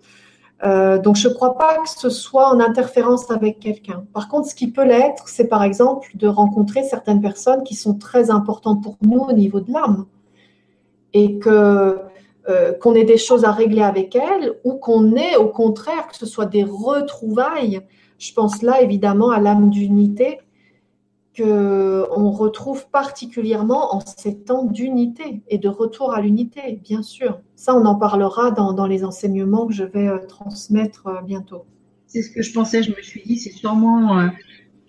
Euh, 0.63 0.97
donc, 0.97 1.17
je 1.17 1.27
ne 1.27 1.33
crois 1.33 1.57
pas 1.57 1.77
que 1.79 1.89
ce 1.89 2.09
soit 2.09 2.47
en 2.47 2.59
interférence 2.59 3.29
avec 3.29 3.59
quelqu'un. 3.59 4.05
Par 4.13 4.29
contre, 4.29 4.47
ce 4.47 4.55
qui 4.55 4.71
peut 4.71 4.85
l'être, 4.85 5.27
c'est 5.27 5.47
par 5.47 5.63
exemple 5.63 6.09
de 6.15 6.27
rencontrer 6.27 6.83
certaines 6.83 7.21
personnes 7.21 7.63
qui 7.63 7.75
sont 7.75 7.95
très 7.95 8.31
importantes 8.31 8.81
pour 8.81 8.97
nous 9.01 9.19
au 9.19 9.33
niveau 9.33 9.59
de 9.59 9.71
l'âme. 9.71 10.05
Et 11.13 11.37
que 11.37 11.99
euh, 12.49 12.73
qu'on 12.73 12.93
ait 12.93 13.05
des 13.05 13.17
choses 13.17 13.45
à 13.45 13.53
régler 13.53 13.83
avec 13.83 14.17
elles 14.17 14.53
ou 14.65 14.73
qu'on 14.73 15.15
ait 15.15 15.37
au 15.37 15.47
contraire 15.47 16.09
que 16.09 16.17
ce 16.17 16.25
soit 16.25 16.45
des 16.45 16.65
retrouvailles. 16.65 17.79
Je 18.19 18.33
pense 18.33 18.61
là 18.61 18.81
évidemment 18.81 19.29
à 19.29 19.39
l'âme 19.39 19.69
d'unité 19.69 20.39
que 21.33 22.05
on 22.11 22.31
retrouve 22.31 22.89
particulièrement 22.89 23.95
en 23.95 24.01
ces 24.01 24.37
temps 24.37 24.65
d'unité 24.65 25.41
et 25.47 25.57
de 25.57 25.69
retour 25.69 26.13
à 26.13 26.19
l'unité, 26.19 26.81
bien 26.83 27.01
sûr. 27.01 27.39
Ça, 27.55 27.73
on 27.75 27.85
en 27.85 27.95
parlera 27.95 28.51
dans, 28.51 28.73
dans 28.73 28.87
les 28.87 29.05
enseignements 29.05 29.65
que 29.65 29.73
je 29.73 29.85
vais 29.85 30.09
euh, 30.09 30.19
transmettre 30.27 31.07
euh, 31.07 31.21
bientôt. 31.21 31.63
C'est 32.07 32.23
ce 32.23 32.29
que 32.29 32.41
je 32.41 32.51
pensais, 32.51 32.83
je 32.83 32.91
me 32.91 33.01
suis 33.01 33.23
dit, 33.23 33.37
c'est 33.37 33.51
sûrement 33.51 34.29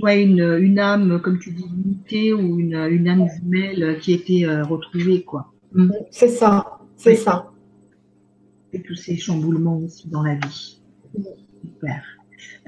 ouais, 0.03 0.23
une, 0.25 0.43
une 0.61 0.81
âme, 0.81 1.21
comme 1.23 1.39
tu 1.39 1.53
dis, 1.53 1.65
unité 1.85 2.35
ou 2.35 2.59
une, 2.59 2.75
une 2.75 3.09
âme 3.09 3.29
jumelle 3.29 3.99
qui 4.01 4.13
a 4.13 4.17
été 4.17 4.47
retrouvée, 4.47 5.23
quoi. 5.23 5.53
Mm. 5.73 5.93
C'est 6.11 6.29
ça, 6.29 6.81
c'est 6.97 7.17
ça. 7.17 7.51
Et 8.73 8.83
tous 8.83 8.95
ces 8.97 9.17
chamboulements 9.17 9.79
aussi 9.79 10.09
dans 10.09 10.23
la 10.23 10.35
vie. 10.35 10.81
Super. 11.63 12.03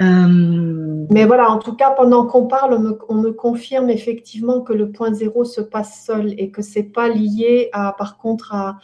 Euh, 0.01 1.07
Mais 1.11 1.25
voilà, 1.27 1.51
en 1.51 1.59
tout 1.59 1.75
cas, 1.75 1.91
pendant 1.91 2.27
qu'on 2.27 2.47
parle, 2.47 2.75
on 2.75 2.81
me, 2.81 2.99
on 3.09 3.15
me 3.15 3.33
confirme 3.33 3.91
effectivement 3.91 4.61
que 4.61 4.73
le 4.73 4.93
point 4.93 5.13
zéro 5.13 5.45
se 5.45 5.61
passe 5.61 6.05
seul 6.05 6.35
et 6.39 6.51
que 6.51 6.63
c'est 6.63 6.83
pas 6.85 7.09
lié 7.09 7.71
à, 7.73 7.95
par 7.97 8.19
contre, 8.19 8.55
à, 8.55 8.79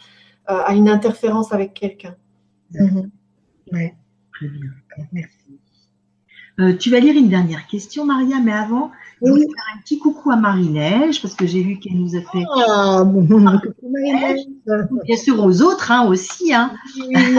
à 0.45 0.73
une 0.73 0.89
interférence 0.89 1.53
avec 1.53 1.73
quelqu'un. 1.73 2.15
Mhm. 2.71 3.11
Ouais. 3.71 3.95
très 4.33 4.47
bien. 4.47 4.69
Merci. 5.11 5.59
Euh, 6.59 6.75
tu 6.77 6.91
vas 6.91 6.99
lire 6.99 7.15
une 7.17 7.29
dernière 7.29 7.65
question, 7.67 8.05
Maria, 8.05 8.39
mais 8.39 8.51
avant, 8.53 8.91
je 9.23 9.31
Oui. 9.31 9.31
voulais 9.31 9.45
faire 9.53 9.65
un 9.75 9.79
petit 9.81 9.99
coucou 9.99 10.31
à 10.31 10.35
Marie-Neige, 10.35 11.21
parce 11.21 11.33
que 11.35 11.45
j'ai 11.47 11.63
vu 11.63 11.79
qu'elle 11.79 11.97
nous 11.97 12.15
a 12.15 12.21
fait, 12.21 12.43
Ah, 12.67 13.03
bon, 13.05 13.25
coucou 13.25 13.39
Marie-Neige. 13.39 14.41
bien 15.05 15.17
sûr 15.17 15.43
aux 15.43 15.61
autres 15.61 15.91
hein, 15.91 16.05
aussi. 16.07 16.53
Hein. 16.53 16.71
Oui, 16.97 17.13
il 17.15 17.33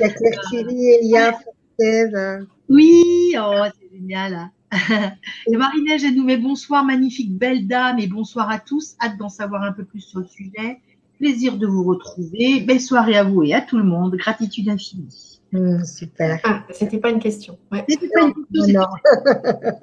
y 0.00 0.04
a 0.04 0.08
Claire 0.10 0.40
Thierry, 0.48 0.86
Elia, 1.00 1.32
Fortève. 1.32 2.46
Oui, 2.68 3.02
oh, 3.38 3.62
c'est 3.80 3.96
génial. 3.98 4.34
hein. 4.34 4.50
Et 5.50 5.56
Marie-Neige, 5.56 6.04
elle 6.04 6.14
nous 6.16 6.24
met 6.24 6.36
bonsoir, 6.36 6.84
magnifique 6.84 7.32
belle 7.36 7.66
dame, 7.66 7.98
et 7.98 8.06
bonsoir 8.08 8.50
à 8.50 8.58
tous. 8.58 8.96
Hâte 9.02 9.16
d'en 9.18 9.28
savoir 9.28 9.62
un 9.62 9.72
peu 9.72 9.84
plus 9.84 10.00
sur 10.00 10.20
le 10.20 10.26
sujet. 10.26 10.80
Plaisir 11.18 11.56
de 11.56 11.66
vous 11.66 11.82
retrouver. 11.84 12.60
Belle 12.60 12.80
soirée 12.80 13.16
à 13.16 13.24
vous 13.24 13.42
et 13.42 13.54
à 13.54 13.60
tout 13.62 13.78
le 13.78 13.84
monde. 13.84 14.16
Gratitude 14.16 14.68
infinie. 14.68 15.06
Hum, 15.54 15.84
super. 15.84 16.40
Ah, 16.44 16.64
c'était 16.72 16.98
pas 16.98 17.10
une 17.10 17.20
question. 17.20 17.58
Ouais. 17.72 17.84
C'était 17.88 18.08
pas 18.08 18.22
une 18.22 18.34
question, 18.52 18.80
Non, 18.80 18.86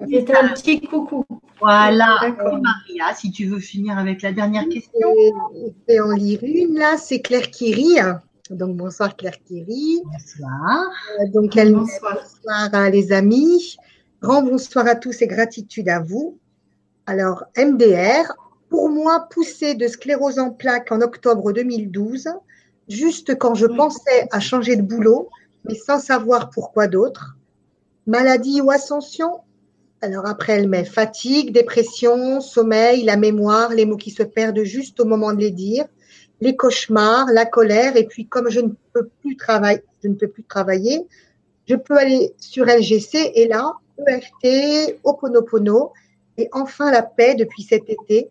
c'était- 0.09 0.17
C'était 0.19 0.35
un 0.37 0.47
petit 0.49 0.81
coucou. 0.81 1.25
Voilà. 1.59 2.19
Et 2.27 2.31
Maria, 2.31 3.15
si 3.15 3.31
tu 3.31 3.45
veux 3.45 3.59
finir 3.59 3.97
avec 3.97 4.21
la 4.21 4.33
dernière 4.33 4.67
question. 4.67 5.09
je 5.55 5.71
vais 5.87 5.99
en 6.01 6.11
lire 6.11 6.39
une 6.43 6.77
là, 6.77 6.97
c'est 6.97 7.21
Claire 7.21 7.49
qui 7.49 7.73
rit. 7.73 7.97
Donc 8.49 8.75
bonsoir 8.75 9.15
Claire 9.15 9.41
Thierry. 9.45 10.01
Bonsoir. 10.03 10.91
Euh, 11.21 11.27
donc 11.33 11.55
elle 11.55 11.73
bonsoir. 11.73 12.17
bonsoir 12.51 12.89
les 12.89 13.13
amis. 13.13 13.77
Grand 14.21 14.43
bonsoir 14.43 14.85
à 14.87 14.95
tous 14.95 15.21
et 15.21 15.27
gratitude 15.27 15.87
à 15.87 15.99
vous. 16.01 16.37
Alors 17.05 17.45
MDR, 17.57 18.33
pour 18.69 18.89
moi, 18.89 19.27
poussée 19.29 19.75
de 19.75 19.87
sclérose 19.87 20.39
en 20.39 20.51
plaques 20.51 20.91
en 20.91 21.01
octobre 21.01 21.53
2012, 21.53 22.27
juste 22.89 23.37
quand 23.37 23.55
je 23.55 23.65
pensais 23.65 24.27
à 24.31 24.39
changer 24.41 24.75
de 24.75 24.81
boulot, 24.81 25.29
mais 25.65 25.75
sans 25.75 25.99
savoir 25.99 26.49
pourquoi 26.49 26.87
d'autre. 26.87 27.37
Maladie 28.05 28.61
ou 28.61 28.71
ascension? 28.71 29.41
Alors 30.01 30.25
après, 30.25 30.53
elle 30.53 30.67
met 30.67 30.83
fatigue, 30.83 31.53
dépression, 31.53 32.41
sommeil, 32.41 33.03
la 33.03 33.15
mémoire, 33.15 33.69
les 33.69 33.85
mots 33.85 33.97
qui 33.97 34.11
se 34.11 34.23
perdent 34.23 34.63
juste 34.63 34.99
au 34.99 35.05
moment 35.05 35.31
de 35.31 35.39
les 35.39 35.51
dire, 35.51 35.85
les 36.41 36.57
cauchemars, 36.57 37.27
la 37.31 37.45
colère, 37.45 37.95
et 37.95 38.05
puis 38.05 38.27
comme 38.27 38.49
je 38.49 38.59
ne 38.59 38.71
peux 38.91 39.07
plus 39.21 39.37
travailler, 39.37 41.07
je 41.65 41.75
peux 41.75 41.83
peux 41.83 41.97
aller 41.97 42.33
sur 42.37 42.65
LGC 42.65 43.31
et 43.35 43.47
là, 43.47 43.73
EFT, 44.05 44.99
Oponopono, 45.03 45.93
et 46.37 46.49
enfin 46.51 46.91
la 46.91 47.03
paix 47.03 47.35
depuis 47.35 47.63
cet 47.63 47.89
été, 47.89 48.29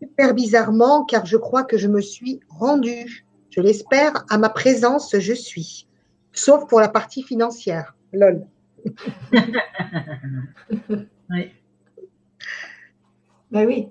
super 0.00 0.34
bizarrement, 0.34 1.04
car 1.04 1.26
je 1.26 1.36
crois 1.36 1.64
que 1.64 1.78
je 1.78 1.88
me 1.88 2.00
suis 2.00 2.40
rendue, 2.48 3.26
je 3.50 3.60
l'espère, 3.60 4.24
à 4.28 4.38
ma 4.38 4.48
présence, 4.48 5.16
je 5.18 5.32
suis, 5.32 5.88
sauf 6.32 6.68
pour 6.68 6.80
la 6.80 6.88
partie 6.88 7.22
financière. 7.22 7.94
Lol. 8.12 8.46
oui. 11.30 11.52
Ben 13.50 13.66
oui, 13.66 13.88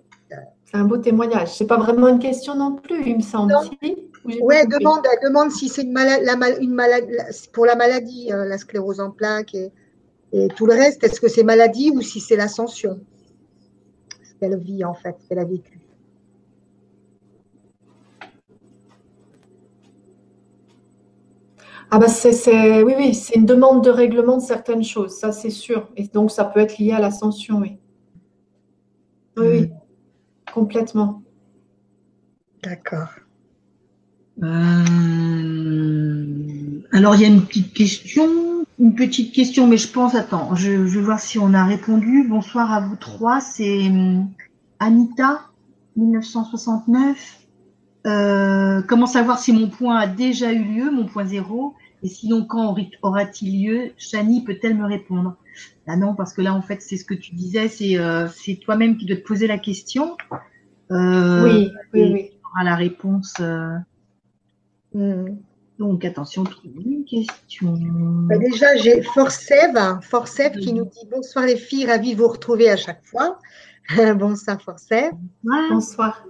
c'est 0.66 0.78
un 0.78 0.86
beau 0.86 0.98
témoignage. 0.98 1.56
C'est 1.56 1.68
pas 1.68 1.78
vraiment 1.78 2.08
une 2.08 2.20
question 2.20 2.56
non 2.56 2.76
plus, 2.76 3.04
il 3.06 3.18
me 3.18 3.22
semble. 3.22 3.54
Oui, 4.24 4.56
elle 4.56 4.68
demande, 4.68 5.02
demande 5.24 5.52
si 5.52 5.70
c'est 5.70 5.84
une, 5.84 5.92
maladie, 5.92 6.26
une 6.62 6.74
maladie 6.74 7.14
pour 7.54 7.66
la 7.66 7.76
maladie, 7.76 8.32
euh, 8.32 8.46
la 8.46 8.58
sclérose 8.58 9.00
en 9.00 9.12
plaques 9.12 9.56
et, 9.56 9.72
et 10.34 10.48
tout 10.50 10.66
le 10.66 10.74
reste. 10.74 11.04
Est-ce 11.04 11.20
que 11.20 11.28
c'est 11.28 11.44
maladie 11.44 11.92
ou 11.92 12.02
si 12.02 12.20
c'est 12.20 12.36
l'ascension? 12.36 13.00
Ce 14.24 14.34
qu'elle 14.40 14.58
vit 14.58 14.84
en 14.84 14.94
fait, 14.94 15.16
qu'elle 15.28 15.40
a 15.40 15.46
vécu. 15.46 15.71
Ah 21.94 22.00
bah 22.00 22.08
c'est, 22.08 22.84
oui, 22.84 22.94
oui, 22.98 23.14
c'est 23.14 23.36
une 23.36 23.46
demande 23.46 23.84
de 23.84 23.90
règlement 23.90 24.38
de 24.38 24.42
certaines 24.42 24.84
choses, 24.84 25.12
ça 25.12 25.34
c'est 25.34 25.50
sûr. 25.50 25.90
Et 25.98 26.08
donc 26.08 26.32
ça 26.32 26.46
peut 26.46 26.62
être 26.62 26.78
lié 26.78 26.94
à 26.94 27.00
l'ascension, 27.00 27.60
oui. 27.60 27.78
Oui, 29.36 29.64
mm. 29.64 29.72
complètement. 30.54 31.22
D'accord. 32.64 33.10
Euh, 34.42 34.86
alors 36.94 37.16
il 37.16 37.22
y 37.22 37.26
a 37.26 37.28
une 37.28 37.42
petite 37.42 37.74
question, 37.74 38.66
une 38.80 38.96
petite 38.96 39.34
question, 39.34 39.68
mais 39.68 39.76
je 39.76 39.90
pense, 39.90 40.16
attends, 40.16 40.56
je, 40.56 40.72
vais 40.72 41.02
voir 41.02 41.20
si 41.20 41.40
on 41.40 41.54
a 41.54 41.66
répondu. 41.66 42.26
Bonsoir 42.26 42.72
à 42.72 42.80
vous 42.80 42.96
trois, 42.96 43.42
c'est 43.42 43.88
hum, 43.88 44.30
Anita, 44.80 45.42
1969. 45.98 47.40
Euh, 48.08 48.82
comment 48.88 49.06
savoir 49.08 49.40
si 49.40 49.52
mon 49.52 49.68
point 49.68 49.98
a 49.98 50.08
déjà 50.08 50.54
eu 50.54 50.64
lieu, 50.64 50.90
mon 50.90 51.06
point 51.06 51.26
zéro? 51.26 51.76
Et 52.04 52.08
sinon, 52.08 52.46
quand 52.46 52.76
aura-t-il 53.04 53.64
lieu 53.64 53.92
Chani 53.98 54.44
peut-elle 54.44 54.76
me 54.76 54.86
répondre? 54.86 55.36
Ah 55.88 55.96
non, 55.96 56.16
parce 56.16 56.34
que 56.34 56.42
là, 56.42 56.54
en 56.54 56.62
fait, 56.62 56.82
c'est 56.82 56.98
ce 56.98 57.06
que 57.06 57.14
tu 57.14 57.36
disais, 57.36 57.68
c'est 57.68 57.98
euh, 57.98 58.28
toi-même 58.62 58.98
qui 58.98 59.06
dois 59.06 59.18
te 59.18 59.22
poser 59.22 59.48
la 59.48 59.58
question. 59.58 60.18
Euh, 60.92 61.44
oui, 61.44 61.72
oui, 61.94 62.12
oui. 62.14 62.30
Tu 62.32 62.38
auras 62.46 62.64
la 62.64 62.76
réponse. 62.76 63.34
Euh. 63.40 63.78
Hmm. 64.94 65.38
Donc, 65.78 66.06
attention, 66.06 66.44
une 66.64 67.06
question. 67.06 67.76
Bah, 68.28 68.38
déjà, 68.38 68.76
j'ai 68.78 69.02
Forcev, 69.02 70.00
Forcev 70.02 70.58
qui 70.60 70.74
nous 70.74 70.86
dit 70.86 71.08
Bonsoir 71.12 71.46
les 71.46 71.58
filles, 71.58 71.86
ravi 71.86 72.14
de 72.14 72.20
vous 72.20 72.28
retrouver 72.28 72.70
à 72.70 72.78
chaque 72.78 73.04
fois. 73.06 73.40
Bonsoir 74.16 74.62
Forcev. 74.62 75.12
Bonsoir. 75.44 76.26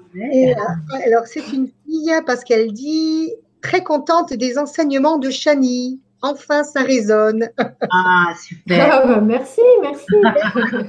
alors, 1.06 1.26
c'est 1.26 1.48
une 1.52 1.68
fille 1.86 2.12
parce 2.26 2.44
qu'elle 2.44 2.72
dit 2.72 3.32
très 3.62 3.84
contente 3.84 4.34
des 4.34 4.58
enseignements 4.58 5.18
de 5.18 5.30
Chani. 5.30 6.00
Enfin, 6.24 6.64
ça 6.64 6.84
résonne. 6.84 7.50
Ah, 7.92 8.34
super. 8.42 8.90
Ah, 8.92 9.08
bah, 9.08 9.22
merci, 9.22 9.62
merci. 9.82 10.06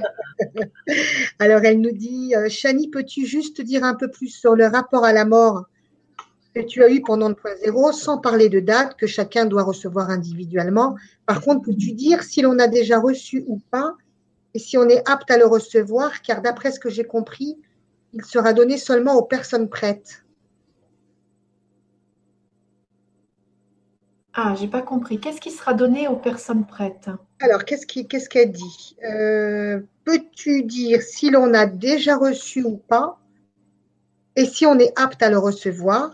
Alors, 1.39 1.61
elle 1.63 1.81
nous 1.81 1.91
dit, 1.91 2.35
euh, 2.35 2.49
Chani, 2.49 2.89
peux-tu 2.89 3.25
juste 3.25 3.61
dire 3.61 3.83
un 3.83 3.95
peu 3.95 4.09
plus 4.09 4.27
sur 4.27 4.55
le 4.55 4.67
rapport 4.67 5.05
à 5.05 5.13
la 5.13 5.25
mort 5.25 5.65
que 6.53 6.61
tu 6.61 6.83
as 6.83 6.89
eu 6.89 7.01
pendant 7.01 7.29
le 7.29 7.35
point 7.35 7.55
zéro, 7.63 7.91
sans 7.91 8.19
parler 8.19 8.47
de 8.47 8.59
date 8.59 8.95
que 8.95 9.07
chacun 9.07 9.45
doit 9.45 9.63
recevoir 9.63 10.11
individuellement? 10.11 10.95
Par 11.25 11.41
contre, 11.41 11.65
peux-tu 11.65 11.93
dire 11.93 12.21
si 12.21 12.43
l'on 12.43 12.59
a 12.59 12.67
déjà 12.67 12.99
reçu 12.99 13.43
ou 13.47 13.59
pas 13.71 13.95
et 14.53 14.59
si 14.59 14.77
on 14.77 14.87
est 14.87 15.07
apte 15.09 15.31
à 15.31 15.37
le 15.37 15.47
recevoir, 15.47 16.21
car 16.21 16.43
d'après 16.43 16.71
ce 16.71 16.79
que 16.79 16.89
j'ai 16.89 17.05
compris, 17.05 17.57
il 18.13 18.23
sera 18.23 18.53
donné 18.53 18.77
seulement 18.77 19.15
aux 19.15 19.23
personnes 19.23 19.67
prêtes. 19.67 20.22
Ah, 24.35 24.55
j'ai 24.59 24.67
pas 24.67 24.81
compris. 24.81 25.19
Qu'est-ce 25.19 25.39
qui 25.39 25.51
sera 25.51 25.73
donné 25.73 26.07
aux 26.07 26.15
personnes 26.15 26.65
prêtes? 26.65 27.09
Alors, 27.39 27.65
qu'est-ce 27.65 27.85
qu'elle 28.29 28.51
dit? 28.51 28.97
Euh, 29.03 29.81
Peux-tu 30.05 30.63
dire 30.63 31.01
si 31.01 31.29
l'on 31.29 31.53
a 31.53 31.65
déjà 31.65 32.17
reçu 32.17 32.63
ou 32.63 32.77
pas? 32.77 33.19
Et 34.35 34.45
si 34.45 34.65
on 34.65 34.79
est 34.79 34.97
apte 34.99 35.21
à 35.21 35.29
le 35.29 35.37
recevoir? 35.37 36.11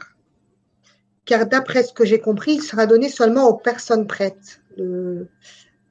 Car 1.23 1.45
d'après 1.45 1.83
ce 1.83 1.93
que 1.93 2.03
j'ai 2.03 2.19
compris, 2.19 2.55
il 2.55 2.61
sera 2.61 2.85
donné 2.85 3.07
seulement 3.07 3.47
aux 3.47 3.55
personnes 3.55 4.05
prêtes. 4.05 4.61
Euh, 4.77 5.23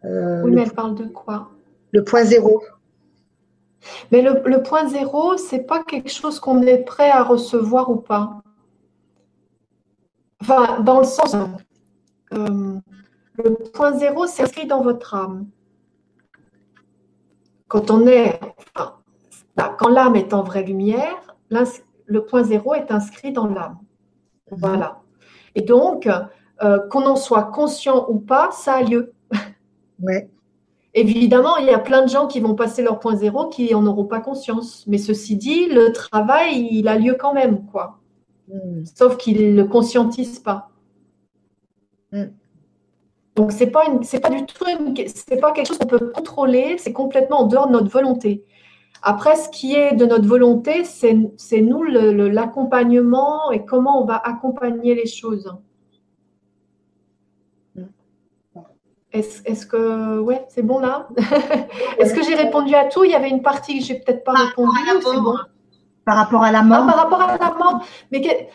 oui, 0.04 0.50
mais 0.52 0.62
elle 0.62 0.72
parle 0.72 0.94
de 0.96 1.04
quoi? 1.04 1.50
Le 1.92 2.04
point 2.04 2.24
zéro. 2.24 2.62
Mais 4.12 4.20
le, 4.20 4.42
le 4.44 4.62
point 4.62 4.86
zéro, 4.88 5.36
c'est 5.38 5.60
pas 5.60 5.82
quelque 5.82 6.10
chose 6.10 6.40
qu'on 6.40 6.60
est 6.62 6.78
prêt 6.78 7.10
à 7.10 7.22
recevoir 7.22 7.90
ou 7.90 7.96
pas. 7.96 8.42
Enfin, 10.42 10.80
dans 10.80 10.98
le 10.98 11.06
sens, 11.06 11.34
euh, 12.32 12.78
le 13.34 13.54
point 13.72 13.96
zéro, 13.96 14.26
c'est 14.26 14.42
inscrit 14.42 14.66
dans 14.66 14.82
votre 14.82 15.14
âme. 15.14 15.46
Quand 17.68 17.90
on 17.90 18.06
est, 18.06 18.40
quand 19.54 19.88
l'âme 19.88 20.16
est 20.16 20.32
en 20.32 20.42
vraie 20.42 20.62
lumière, 20.62 21.36
le 22.06 22.24
point 22.24 22.42
zéro 22.42 22.74
est 22.74 22.90
inscrit 22.90 23.32
dans 23.32 23.46
l'âme. 23.46 23.78
Voilà. 24.50 25.00
Et 25.54 25.62
donc, 25.62 26.08
euh, 26.62 26.78
qu'on 26.88 27.06
en 27.06 27.16
soit 27.16 27.44
conscient 27.44 28.06
ou 28.08 28.18
pas, 28.18 28.50
ça 28.52 28.74
a 28.74 28.82
lieu. 28.82 29.12
Ouais. 30.00 30.30
Évidemment, 30.94 31.56
il 31.56 31.66
y 31.66 31.70
a 31.70 31.78
plein 31.80 32.04
de 32.04 32.08
gens 32.08 32.28
qui 32.28 32.38
vont 32.38 32.54
passer 32.54 32.82
leur 32.82 33.00
point 33.00 33.16
zéro 33.16 33.48
qui 33.48 33.72
n'en 33.72 33.84
auront 33.84 34.04
pas 34.04 34.20
conscience. 34.20 34.84
Mais 34.86 34.98
ceci 34.98 35.36
dit, 35.36 35.66
le 35.66 35.92
travail, 35.92 36.68
il 36.70 36.86
a 36.86 36.96
lieu 36.96 37.16
quand 37.18 37.34
même, 37.34 37.66
quoi. 37.66 37.98
Hmm. 38.46 38.84
Sauf 38.84 39.16
qu'ils 39.16 39.56
ne 39.56 39.62
le 39.62 39.68
conscientisent 39.68 40.38
pas. 40.38 40.70
Mm. 42.12 42.24
Donc 43.36 43.52
c'est 43.52 43.68
pas 43.68 43.84
c'est 44.02 44.20
pas 44.20 44.30
du 44.30 44.44
tout 44.46 44.64
c'est 45.06 45.40
pas 45.40 45.52
quelque 45.52 45.68
chose 45.68 45.78
qu'on 45.78 45.86
peut 45.86 46.10
contrôler, 46.12 46.76
c'est 46.78 46.92
complètement 46.92 47.42
en 47.42 47.46
dehors 47.46 47.68
de 47.68 47.72
notre 47.72 47.90
volonté. 47.90 48.44
Après, 49.00 49.36
ce 49.36 49.48
qui 49.50 49.76
est 49.76 49.94
de 49.94 50.06
notre 50.06 50.26
volonté, 50.26 50.82
c'est 50.84 51.12
nous 51.60 51.82
l'accompagnement 51.84 53.52
et 53.52 53.64
comment 53.64 54.02
on 54.02 54.04
va 54.04 54.16
accompagner 54.16 54.96
les 54.96 55.06
choses. 55.06 55.54
Mm. 57.76 57.84
Est-ce 59.12 59.66
que 59.66 60.18
ouais, 60.18 60.44
c'est 60.48 60.62
bon 60.62 60.80
là? 60.80 61.08
Est-ce 61.98 62.12
que 62.12 62.24
j'ai 62.24 62.34
répondu 62.34 62.74
à 62.74 62.86
tout? 62.86 63.04
Il 63.04 63.12
y 63.12 63.14
avait 63.14 63.30
une 63.30 63.42
partie 63.42 63.78
que 63.78 63.84
j'ai 63.84 64.00
peut-être 64.00 64.24
pas 64.24 64.32
répondu. 64.32 64.76
Bon 65.22 65.36
par 66.08 66.16
rapport 66.16 66.42
à 66.42 66.50
la 66.50 66.62
mort? 66.62 66.86
Ah, 66.88 66.92
par 66.92 66.96
rapport 66.96 67.20
à 67.20 67.36
la 67.36 67.54
mort. 67.54 67.86
Mais 68.10 68.50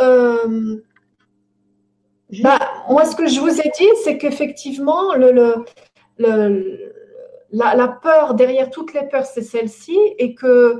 euh, 0.00 0.82
bah, 2.42 2.58
moi, 2.88 3.04
ce 3.04 3.16
que 3.16 3.26
je 3.26 3.40
vous 3.40 3.60
ai 3.60 3.70
dit, 3.78 3.88
c'est 4.04 4.18
qu'effectivement, 4.18 5.14
la, 7.52 7.88
peur 8.02 8.34
derrière 8.34 8.70
toutes 8.70 8.92
les 8.92 9.08
peurs, 9.08 9.26
c'est 9.26 9.42
celle-ci, 9.42 9.98
et 10.18 10.34
que, 10.34 10.78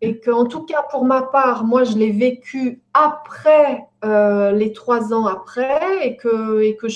et 0.00 0.18
que, 0.18 0.30
en 0.30 0.46
tout 0.46 0.64
cas, 0.64 0.82
pour 0.90 1.04
ma 1.04 1.22
part, 1.22 1.64
moi, 1.64 1.84
je 1.84 1.96
l'ai 1.96 2.10
vécu 2.10 2.82
après 2.92 3.86
euh, 4.04 4.52
les 4.52 4.72
trois 4.72 5.12
ans 5.14 5.26
après, 5.26 6.06
et 6.06 6.16
que, 6.16 6.60
et 6.60 6.76
que 6.76 6.88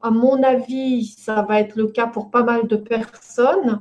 à 0.00 0.10
mon 0.10 0.42
avis, 0.42 1.06
ça 1.06 1.42
va 1.42 1.60
être 1.60 1.76
le 1.76 1.88
cas 1.88 2.06
pour 2.06 2.30
pas 2.30 2.42
mal 2.42 2.66
de 2.66 2.76
personnes. 2.76 3.80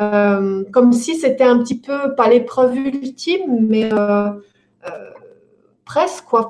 Euh, 0.00 0.64
comme 0.72 0.92
si 0.92 1.16
c'était 1.16 1.44
un 1.44 1.58
petit 1.58 1.78
peu, 1.78 2.14
pas 2.14 2.28
l'épreuve 2.28 2.76
ultime, 2.76 3.66
mais 3.68 3.92
euh, 3.92 4.30
presque 5.84 6.24
quoi. 6.24 6.48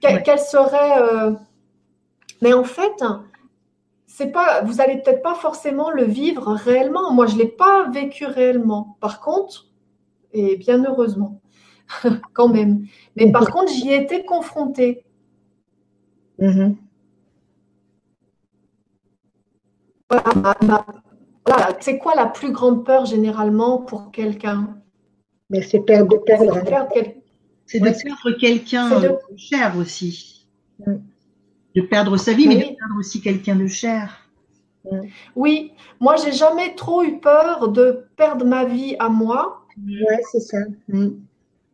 Quelle 0.00 0.38
serait. 0.38 1.02
Euh, 1.02 1.32
mais 2.42 2.52
en 2.52 2.64
fait, 2.64 3.02
c'est 4.06 4.32
pas, 4.32 4.62
vous 4.62 4.80
allez 4.80 4.98
peut-être 4.98 5.22
pas 5.22 5.34
forcément 5.34 5.90
le 5.90 6.04
vivre 6.04 6.52
réellement. 6.52 7.12
Moi, 7.12 7.26
je 7.26 7.36
l'ai 7.36 7.48
pas 7.48 7.88
vécu 7.90 8.26
réellement. 8.26 8.96
Par 9.00 9.20
contre, 9.20 9.66
et 10.32 10.56
bien 10.56 10.84
heureusement, 10.84 11.40
quand 12.32 12.48
même. 12.48 12.86
Mais 13.16 13.30
par 13.30 13.50
contre, 13.50 13.72
j'y 13.72 13.90
ai 13.90 14.02
été 14.02 14.24
confrontée. 14.24 15.04
Mhm. 16.38 16.76
Voilà, 20.08 21.76
c'est 21.80 21.98
quoi 21.98 22.14
la 22.14 22.26
plus 22.26 22.52
grande 22.52 22.84
peur 22.84 23.06
généralement 23.06 23.78
pour 23.78 24.10
quelqu'un? 24.10 24.80
Mais 25.50 25.62
c'est 25.62 25.80
perdre, 25.80 26.10
de 26.10 26.16
perdre. 26.18 26.60
C'est 27.66 27.80
de 27.80 27.90
perdre 27.90 28.38
quelqu'un 28.38 29.00
de... 29.00 29.16
cher 29.36 29.76
aussi. 29.76 30.46
Mm. 30.86 30.94
De 31.74 31.82
perdre 31.82 32.16
sa 32.16 32.32
vie, 32.32 32.48
mais 32.48 32.56
de 32.56 32.60
perdre 32.60 32.98
aussi 32.98 33.20
quelqu'un 33.20 33.56
de 33.56 33.66
cher. 33.66 34.28
Mm. 34.90 35.00
Oui, 35.34 35.72
moi 36.00 36.16
j'ai 36.16 36.32
jamais 36.32 36.74
trop 36.74 37.02
eu 37.02 37.18
peur 37.18 37.68
de 37.68 38.06
perdre 38.16 38.44
ma 38.44 38.64
vie 38.64 38.96
à 38.98 39.08
moi. 39.08 39.66
Oui, 39.84 40.04
c'est 40.32 40.40
ça. 40.40 40.58
Mm. 40.88 41.10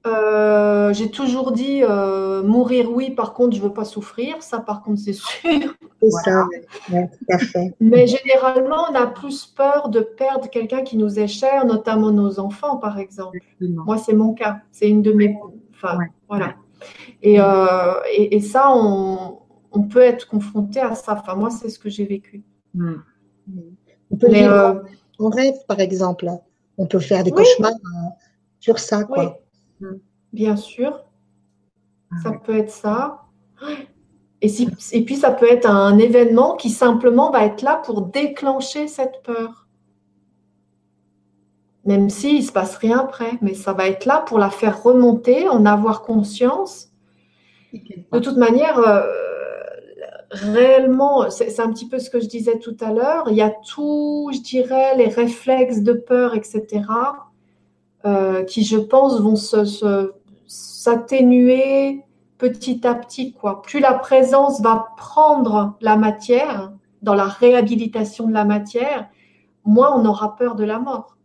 Euh, 0.05 0.93
j'ai 0.93 1.11
toujours 1.11 1.53
dit 1.53 1.83
euh, 1.83 2.43
mourir, 2.43 2.91
oui, 2.91 3.11
par 3.11 3.35
contre, 3.35 3.57
je 3.57 3.63
veux 3.63 3.73
pas 3.73 3.85
souffrir. 3.85 4.43
Ça, 4.43 4.59
par 4.59 4.83
contre, 4.83 5.01
c'est 5.01 5.13
sûr. 5.13 5.75
C'est 6.03 6.11
ça, 6.25 6.47
tout 6.89 6.97
à 7.29 7.39
fait. 7.39 7.75
Mais 7.81 8.07
généralement, 8.09 8.87
on 8.91 8.95
a 8.95 9.07
plus 9.07 9.47
peur 9.47 9.89
de 9.91 10.01
perdre 10.01 10.51
quelqu'un 10.51 10.83
qui 10.83 10.97
nous 10.97 11.21
est 11.21 11.29
cher, 11.29 11.65
notamment 11.67 12.11
nos 12.11 12.41
enfants, 12.41 12.79
par 12.79 12.99
exemple. 12.99 13.39
Moi, 13.61 13.97
c'est 13.99 14.15
mon 14.15 14.35
cas. 14.35 14.59
C'est 14.73 14.89
une 14.89 15.03
de 15.03 15.13
mes. 15.13 15.39
Enfin, 15.83 15.99
voilà. 16.29 16.55
Et, 17.23 17.41
euh, 17.41 17.95
et, 18.17 18.41
ça, 18.41 18.73
on, 18.75 19.39
on, 19.71 19.83
peut 19.83 20.01
être 20.01 20.29
confronté 20.29 20.81
à 20.81 20.95
ça. 20.95 21.19
Enfin, 21.19 21.35
moi, 21.35 21.51
c'est 21.51 21.69
ce 21.69 21.79
que 21.79 21.89
j'ai 21.89 22.05
vécu. 22.05 22.43
Mm. 22.75 22.95
On 24.11 24.17
peut 24.17 24.29
vivre 24.29 24.85
en 25.19 25.29
rêve, 25.29 25.55
par 25.67 25.81
exemple. 25.81 26.29
On 26.79 26.87
peut 26.87 26.99
faire 26.99 27.23
des 27.23 27.31
cauchemars 27.31 27.73
sur 28.61 28.79
ça, 28.79 29.05
quoi. 29.05 29.39
Bien 30.33 30.57
sûr. 30.57 31.05
Ça 32.23 32.33
peut 32.33 32.57
être 32.57 32.71
ça. 32.71 33.23
Et, 34.41 34.51
et 34.93 35.05
puis, 35.05 35.17
ça 35.17 35.31
peut 35.31 35.51
être 35.51 35.69
un 35.69 35.99
événement 35.99 36.57
qui 36.57 36.71
simplement 36.71 37.31
va 37.31 37.45
être 37.45 37.63
là 37.63 37.81
pour 37.85 38.03
déclencher 38.03 38.89
cette 38.89 39.23
peur. 39.23 39.62
Même 41.85 42.11
s'il 42.11 42.37
ne 42.37 42.43
se 42.43 42.53
passe 42.53 42.77
rien 42.77 43.01
après, 43.01 43.33
mais 43.41 43.55
ça 43.55 43.73
va 43.73 43.89
être 43.89 44.07
là 44.07 44.23
pour 44.27 44.39
la 44.39 44.51
faire 44.51 44.83
remonter, 44.83 45.49
en 45.49 45.67
avoir 45.67 46.03
conscience. 46.03 46.91
De 47.73 48.19
toute 48.19 48.37
manière, 48.37 48.79
euh, 48.79 49.03
réellement, 50.31 51.29
c'est 51.31 51.59
un 51.61 51.73
petit 51.73 51.89
peu 51.89 51.99
ce 51.99 52.09
que 52.11 52.21
je 52.21 52.27
disais 52.27 52.59
tout 52.59 52.77
à 52.81 52.93
l'heure, 52.93 53.25
il 53.29 53.37
y 53.37 53.43
a 53.43 53.51
tout, 53.51 54.31
je 54.33 54.41
dirais, 54.41 54.97
les 54.97 55.09
réflexes 55.09 55.81
de 55.81 55.93
peur, 55.93 56.35
etc., 56.35 56.85
euh, 58.05 58.43
qui, 58.45 58.65
je 58.65 58.79
pense, 58.79 59.21
vont 59.21 59.37
s'atténuer 60.47 62.05
petit 62.39 62.87
à 62.87 62.95
petit. 62.95 63.33
Quoi. 63.33 63.63
Plus 63.63 63.81
la 63.81 63.95
présence 63.95 64.61
va 64.61 64.89
prendre 64.97 65.77
la 65.81 65.97
matière, 65.97 66.73
dans 67.03 67.15
la 67.15 67.27
réhabilitation 67.27 68.27
de 68.27 68.33
la 68.33 68.45
matière, 68.45 69.09
moins 69.65 69.97
on 69.97 70.05
aura 70.05 70.37
peur 70.37 70.55
de 70.55 70.65
la 70.65 70.79
mort. 70.79 71.17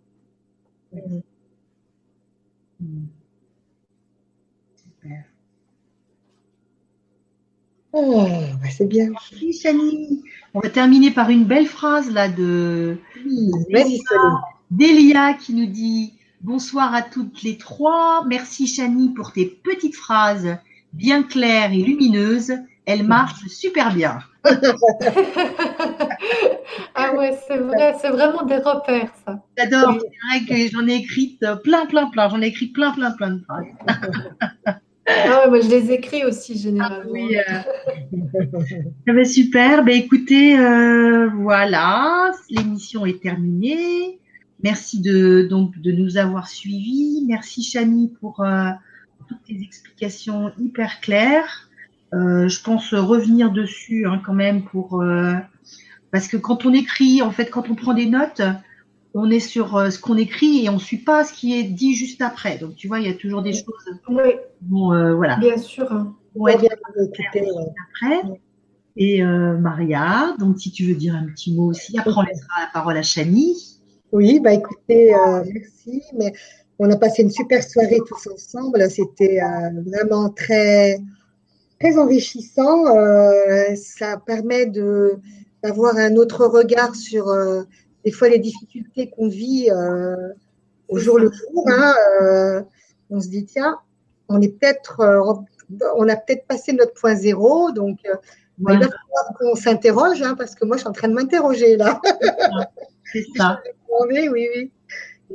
Super. 4.75 5.23
Oh, 7.93 8.25
bah, 8.61 8.69
c'est 8.69 8.87
bien. 8.87 9.09
Merci, 9.09 9.53
Chani. 9.53 10.23
On 10.53 10.59
va 10.59 10.69
terminer 10.69 11.11
par 11.11 11.29
une 11.29 11.45
belle 11.45 11.67
phrase 11.67 12.11
là 12.11 12.29
de 12.29 12.97
oui, 13.25 13.51
Delia 14.71 15.33
qui 15.33 15.53
nous 15.53 15.65
dit 15.65 16.13
Bonsoir 16.41 16.93
à 16.93 17.01
toutes 17.01 17.41
les 17.43 17.57
trois. 17.57 18.23
Merci 18.27 18.67
Chani 18.67 19.09
pour 19.09 19.33
tes 19.33 19.45
petites 19.45 19.95
phrases 19.95 20.57
bien 20.93 21.23
claires 21.23 21.71
et 21.73 21.81
lumineuses. 21.81 22.53
Elles 22.87 23.03
marchent 23.03 23.45
super 23.47 23.93
bien. 23.93 24.19
ah 26.95 27.13
ouais, 27.15 27.37
c'est 27.45 27.57
vrai, 27.57 27.93
c'est 28.01 28.09
vraiment 28.09 28.43
des 28.43 28.55
repères 28.55 29.11
ça. 29.25 29.43
J'adore. 29.57 29.97
C'est 29.99 30.07
vrai 30.25 30.39
que 30.47 30.55
j'en 30.71 30.87
ai 30.87 30.93
écrit 30.95 31.37
plein, 31.63 31.85
plein, 31.85 32.05
plein. 32.09 32.29
J'en 32.29 32.41
ai 32.41 32.47
écrit 32.47 32.67
plein, 32.67 32.91
plein, 32.91 33.11
plein 33.11 33.31
de 33.31 33.43
phrases. 33.43 33.65
Ah 35.09 35.43
ouais, 35.43 35.49
moi 35.49 35.59
je 35.59 35.69
les 35.69 35.91
écris 35.91 36.23
aussi 36.23 36.57
généralement. 36.57 37.03
Ah 37.05 37.11
oui, 37.11 37.37
euh... 39.09 39.25
super. 39.25 39.83
Ben, 39.83 39.95
écoutez, 39.95 40.57
euh, 40.57 41.29
voilà, 41.35 42.31
l'émission 42.49 43.05
est 43.05 43.21
terminée. 43.21 44.19
Merci 44.63 45.01
de, 45.01 45.45
donc, 45.49 45.77
de 45.79 45.91
nous 45.91 46.15
avoir 46.17 46.47
suivis. 46.47 47.25
Merci 47.27 47.63
Chani 47.63 48.13
pour 48.21 48.41
euh, 48.41 48.69
toutes 49.27 49.43
tes 49.43 49.61
explications 49.61 50.51
hyper 50.57 51.01
claires. 51.01 51.66
Euh, 52.13 52.47
je 52.47 52.63
pense 52.63 52.93
revenir 52.93 53.51
dessus 53.51 54.07
hein, 54.07 54.21
quand 54.25 54.33
même 54.33 54.63
pour 54.63 55.01
euh, 55.01 55.33
parce 56.11 56.27
que 56.27 56.37
quand 56.37 56.65
on 56.65 56.73
écrit, 56.73 57.21
en 57.21 57.31
fait, 57.31 57.49
quand 57.49 57.69
on 57.69 57.75
prend 57.75 57.93
des 57.93 58.05
notes, 58.05 58.41
on 59.13 59.29
est 59.29 59.41
sur 59.41 59.91
ce 59.91 59.99
qu'on 59.99 60.15
écrit 60.15 60.65
et 60.65 60.69
on 60.69 60.79
suit 60.79 60.99
pas 60.99 61.23
ce 61.23 61.33
qui 61.33 61.57
est 61.59 61.63
dit 61.63 61.95
juste 61.95 62.21
après. 62.21 62.57
Donc 62.57 62.75
tu 62.75 62.87
vois, 62.87 62.99
il 62.99 63.07
y 63.07 63.11
a 63.11 63.15
toujours 63.15 63.41
des 63.41 63.53
choses. 63.53 63.99
Oui. 64.07 64.31
Bon, 64.61 65.15
voilà. 65.15 65.37
Bien 65.37 65.57
sûr. 65.57 65.87
On 66.35 66.47
être 66.47 66.65
après. 67.89 68.21
Et 68.95 69.21
Maria, 69.23 70.35
donc 70.39 70.59
si 70.59 70.71
tu 70.71 70.85
veux 70.85 70.95
dire 70.95 71.15
un 71.15 71.25
petit 71.25 71.53
mot 71.53 71.65
aussi, 71.71 71.97
après 71.97 72.13
on 72.15 72.21
laissera 72.21 72.61
la 72.61 72.69
parole 72.71 72.97
à 72.97 73.03
Chani. 73.03 73.77
Oui, 74.11 74.39
bah 74.39 74.53
écoutez, 74.53 75.13
euh, 75.13 75.43
merci. 75.53 76.03
Mais 76.17 76.31
on 76.79 76.89
a 76.89 76.95
passé 76.95 77.23
une 77.23 77.31
super 77.31 77.61
soirée 77.63 77.99
tous 78.07 78.27
ensemble. 78.31 78.89
C'était 78.89 79.41
euh, 79.41 79.81
vraiment 79.85 80.29
très, 80.29 80.97
très 81.79 81.97
enrichissant. 81.97 82.95
Euh, 82.95 83.75
ça 83.75 84.17
permet 84.17 84.65
de 84.65 85.15
d'avoir 85.63 85.97
un 85.97 86.15
autre 86.15 86.45
regard 86.45 86.95
sur 86.95 87.33
des 88.05 88.11
fois 88.11 88.29
les 88.29 88.39
difficultés 88.39 89.09
qu'on 89.09 89.27
vit 89.27 89.69
au 90.87 90.97
jour 90.99 91.17
le 91.17 91.31
jour. 91.31 91.65
Hein, 91.67 92.63
on 93.09 93.19
se 93.19 93.27
dit 93.27 93.45
tiens, 93.45 93.79
on 94.29 94.39
est 94.39 94.49
peut-être, 94.49 95.01
on 95.95 96.07
a 96.07 96.15
peut-être 96.15 96.45
passé 96.45 96.73
notre 96.73 96.93
point 96.93 97.15
zéro, 97.15 97.71
donc 97.71 97.97
il 98.03 98.65
va 98.65 98.73
falloir 98.73 99.33
qu'on 99.39 99.55
s'interroge, 99.55 100.21
hein, 100.21 100.35
parce 100.37 100.53
que 100.53 100.63
moi 100.63 100.77
je 100.77 100.81
suis 100.81 100.89
en 100.89 100.93
train 100.93 101.07
de 101.07 101.13
m'interroger 101.13 101.75
là. 101.75 101.99
C'est 103.11 103.25
ça. 103.35 103.59
oui, 104.09 104.29
oui. 104.29 104.71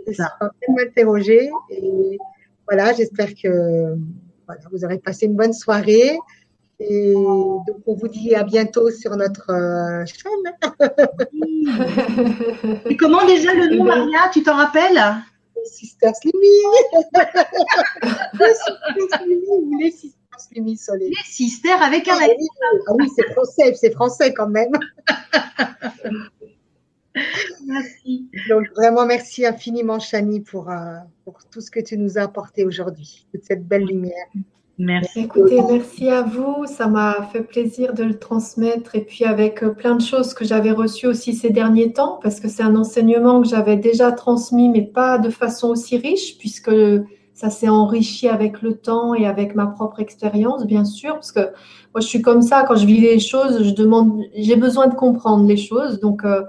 Je 0.06 0.12
suis 0.12 0.22
en 0.22 0.48
train 0.48 0.50
de 0.68 0.74
m'interroger 0.74 1.50
et 1.70 2.18
voilà, 2.66 2.92
j'espère 2.92 3.34
que 3.34 3.96
voilà, 4.52 4.68
vous 4.70 4.84
aurez 4.84 4.98
passé 4.98 5.26
une 5.26 5.34
bonne 5.36 5.52
soirée. 5.52 6.18
Et 6.80 7.12
donc, 7.12 7.78
on 7.86 7.94
vous 7.94 8.08
dit 8.08 8.34
à 8.34 8.42
bientôt 8.42 8.90
sur 8.90 9.16
notre 9.16 9.50
euh, 9.50 10.04
chaîne. 10.04 10.52
et 12.86 12.96
comment 12.96 13.24
déjà 13.24 13.54
le 13.54 13.76
nom, 13.76 13.84
Maria 13.84 14.30
Tu 14.32 14.42
t'en 14.42 14.56
rappelles? 14.56 15.00
Les 15.56 15.64
Sisters 15.64 16.12
Limi. 16.24 16.48
les 18.40 18.50
Sisters 18.98 19.22
Limi 19.26 19.46
les 19.80 19.90
Sisters 19.92 20.16
Limi 20.52 20.78
Les 21.00 21.12
Sisters 21.24 21.82
avec 21.82 22.08
un 22.08 22.16
ah, 22.20 22.26
ah 22.88 22.92
oui 22.94 23.08
c'est 23.14 23.30
français, 23.32 23.74
c'est 23.74 23.92
français 23.92 24.34
quand 24.34 24.48
même. 24.48 24.72
Merci. 27.66 28.28
Donc 28.48 28.66
vraiment 28.74 29.06
merci 29.06 29.44
infiniment 29.44 29.98
Chani 29.98 30.40
pour, 30.40 30.70
euh, 30.70 30.96
pour 31.24 31.38
tout 31.50 31.60
ce 31.60 31.70
que 31.70 31.80
tu 31.80 31.98
nous 31.98 32.18
as 32.18 32.22
apporté 32.22 32.64
aujourd'hui, 32.64 33.26
toute 33.32 33.44
cette 33.44 33.66
belle 33.66 33.84
lumière. 33.84 34.26
Merci. 34.78 35.20
Écoutez, 35.20 35.60
merci 35.60 36.08
à 36.08 36.22
vous. 36.22 36.66
Ça 36.66 36.88
m'a 36.88 37.28
fait 37.30 37.42
plaisir 37.42 37.92
de 37.92 38.04
le 38.04 38.18
transmettre 38.18 38.96
et 38.96 39.02
puis 39.02 39.24
avec 39.24 39.62
euh, 39.62 39.70
plein 39.70 39.94
de 39.94 40.02
choses 40.02 40.32
que 40.32 40.44
j'avais 40.44 40.72
reçues 40.72 41.06
aussi 41.06 41.34
ces 41.34 41.50
derniers 41.50 41.92
temps 41.92 42.18
parce 42.22 42.40
que 42.40 42.48
c'est 42.48 42.62
un 42.62 42.74
enseignement 42.74 43.42
que 43.42 43.48
j'avais 43.48 43.76
déjà 43.76 44.12
transmis 44.12 44.70
mais 44.70 44.82
pas 44.82 45.18
de 45.18 45.28
façon 45.28 45.68
aussi 45.68 45.98
riche 45.98 46.38
puisque 46.38 46.70
ça 47.34 47.50
s'est 47.50 47.68
enrichi 47.68 48.28
avec 48.28 48.62
le 48.62 48.74
temps 48.74 49.14
et 49.14 49.26
avec 49.26 49.54
ma 49.54 49.66
propre 49.66 50.00
expérience, 50.00 50.66
bien 50.66 50.84
sûr, 50.84 51.14
parce 51.14 51.32
que 51.32 51.40
moi 51.40 52.00
je 52.00 52.06
suis 52.06 52.22
comme 52.22 52.42
ça 52.42 52.64
quand 52.66 52.76
je 52.76 52.86
vis 52.86 53.00
les 53.00 53.18
choses, 53.18 53.64
je 53.64 53.70
demande, 53.70 54.22
j'ai 54.34 54.56
besoin 54.56 54.86
de 54.86 54.94
comprendre 54.94 55.46
les 55.46 55.56
choses, 55.56 55.98
donc 55.98 56.24
euh, 56.24 56.42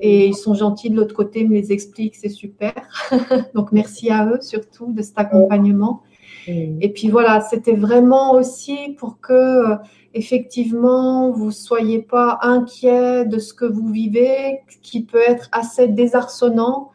et 0.00 0.26
ils 0.26 0.34
sont 0.34 0.54
gentils 0.54 0.90
de 0.90 0.96
l'autre 0.96 1.14
côté, 1.14 1.44
me 1.44 1.54
les 1.54 1.72
expliquent, 1.72 2.16
c'est 2.16 2.28
super. 2.28 2.74
Donc 3.54 3.72
merci 3.72 4.10
à 4.10 4.26
eux 4.26 4.40
surtout 4.40 4.92
de 4.92 5.02
cet 5.02 5.18
accompagnement. 5.18 6.02
Et 6.48 6.92
puis 6.92 7.08
voilà, 7.08 7.40
c'était 7.40 7.76
vraiment 7.76 8.32
aussi 8.32 8.96
pour 8.98 9.20
que 9.20 9.32
euh, 9.32 9.76
effectivement 10.12 11.30
vous 11.30 11.52
soyez 11.52 12.00
pas 12.00 12.38
inquiets 12.42 13.24
de 13.24 13.38
ce 13.38 13.54
que 13.54 13.64
vous 13.64 13.88
vivez, 13.88 14.58
qui 14.82 15.04
peut 15.04 15.22
être 15.24 15.48
assez 15.52 15.86
désarçonnant. 15.86 16.90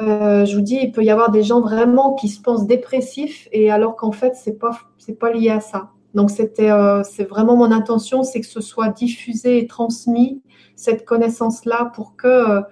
Euh, 0.00 0.44
je 0.44 0.56
vous 0.56 0.62
dis, 0.62 0.80
il 0.82 0.90
peut 0.90 1.04
y 1.04 1.10
avoir 1.10 1.30
des 1.30 1.44
gens 1.44 1.60
vraiment 1.60 2.14
qui 2.14 2.28
se 2.28 2.40
pensent 2.40 2.66
dépressifs 2.66 3.48
et 3.52 3.70
alors 3.70 3.94
qu'en 3.94 4.10
fait 4.10 4.34
c'est 4.34 4.58
pas 4.58 4.76
c'est 4.98 5.18
pas 5.18 5.30
lié 5.30 5.50
à 5.50 5.60
ça. 5.60 5.90
Donc 6.14 6.30
c'était 6.30 6.70
euh, 6.70 7.04
c'est 7.04 7.24
vraiment 7.28 7.56
mon 7.56 7.70
intention, 7.70 8.24
c'est 8.24 8.40
que 8.40 8.46
ce 8.46 8.60
soit 8.60 8.88
diffusé 8.88 9.58
et 9.58 9.68
transmis 9.68 10.42
cette 10.76 11.04
connaissance-là 11.04 11.90
pour 11.94 12.16
que 12.16 12.28
euh, 12.28 12.62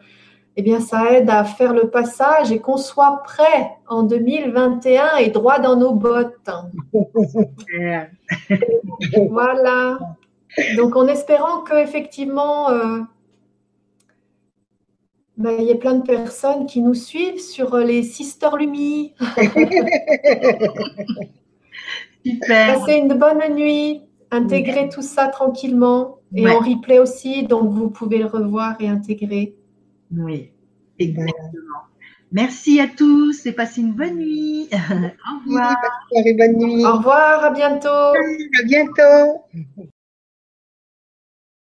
eh 0.57 0.63
bien, 0.63 0.81
ça 0.81 1.13
aide 1.13 1.31
à 1.31 1.45
faire 1.45 1.73
le 1.73 1.89
passage 1.89 2.53
et 2.53 2.59
qu'on 2.59 2.77
soit 2.77 3.23
prêt 3.25 3.71
en 3.89 4.03
2021 4.03 5.17
et 5.17 5.31
droit 5.31 5.59
dans 5.59 5.77
nos 5.77 5.95
bottes. 5.95 6.51
voilà. 9.31 9.99
Donc, 10.77 10.97
en 10.97 11.07
espérant 11.07 11.63
qu'effectivement, 11.63 12.71
euh, 12.71 12.99
ben, 15.39 15.57
il 15.59 15.65
y 15.65 15.71
ait 15.71 15.77
plein 15.77 15.95
de 15.95 16.03
personnes 16.03 16.67
qui 16.67 16.83
nous 16.83 16.95
suivent 16.95 17.41
sur 17.41 17.75
euh, 17.75 17.85
les 17.85 18.03
Sister 18.03 18.51
Lumi. 18.59 19.15
Super. 22.25 22.79
Passez 22.79 22.97
une 22.97 23.15
bonne 23.15 23.55
nuit. 23.55 24.03
Intégrez 24.33 24.89
tout 24.89 25.03
ça 25.03 25.29
tranquillement. 25.29 26.19
Et 26.35 26.45
Ouais. 26.45 26.57
en 26.57 26.61
replay 26.61 26.99
aussi, 26.99 27.43
donc 27.43 27.71
vous 27.71 27.91
pouvez 27.91 28.19
le 28.19 28.25
revoir 28.27 28.77
et 28.81 28.89
intégrer. 28.89 29.55
Oui, 30.11 30.51
exactement. 30.99 31.83
Merci 32.33 32.81
à 32.81 32.87
tous 32.89 33.45
et 33.45 33.53
passez 33.53 33.83
une 33.83 33.93
bonne 33.93 34.17
nuit. 34.17 34.69
Au 34.73 35.47
revoir. 35.47 35.77
Bonne 36.11 36.57
nuit. 36.57 36.85
Au 36.87 36.97
revoir, 36.97 37.45
à 37.45 37.51
bientôt. 37.51 37.89
À 37.89 38.63
bientôt. 38.65 39.45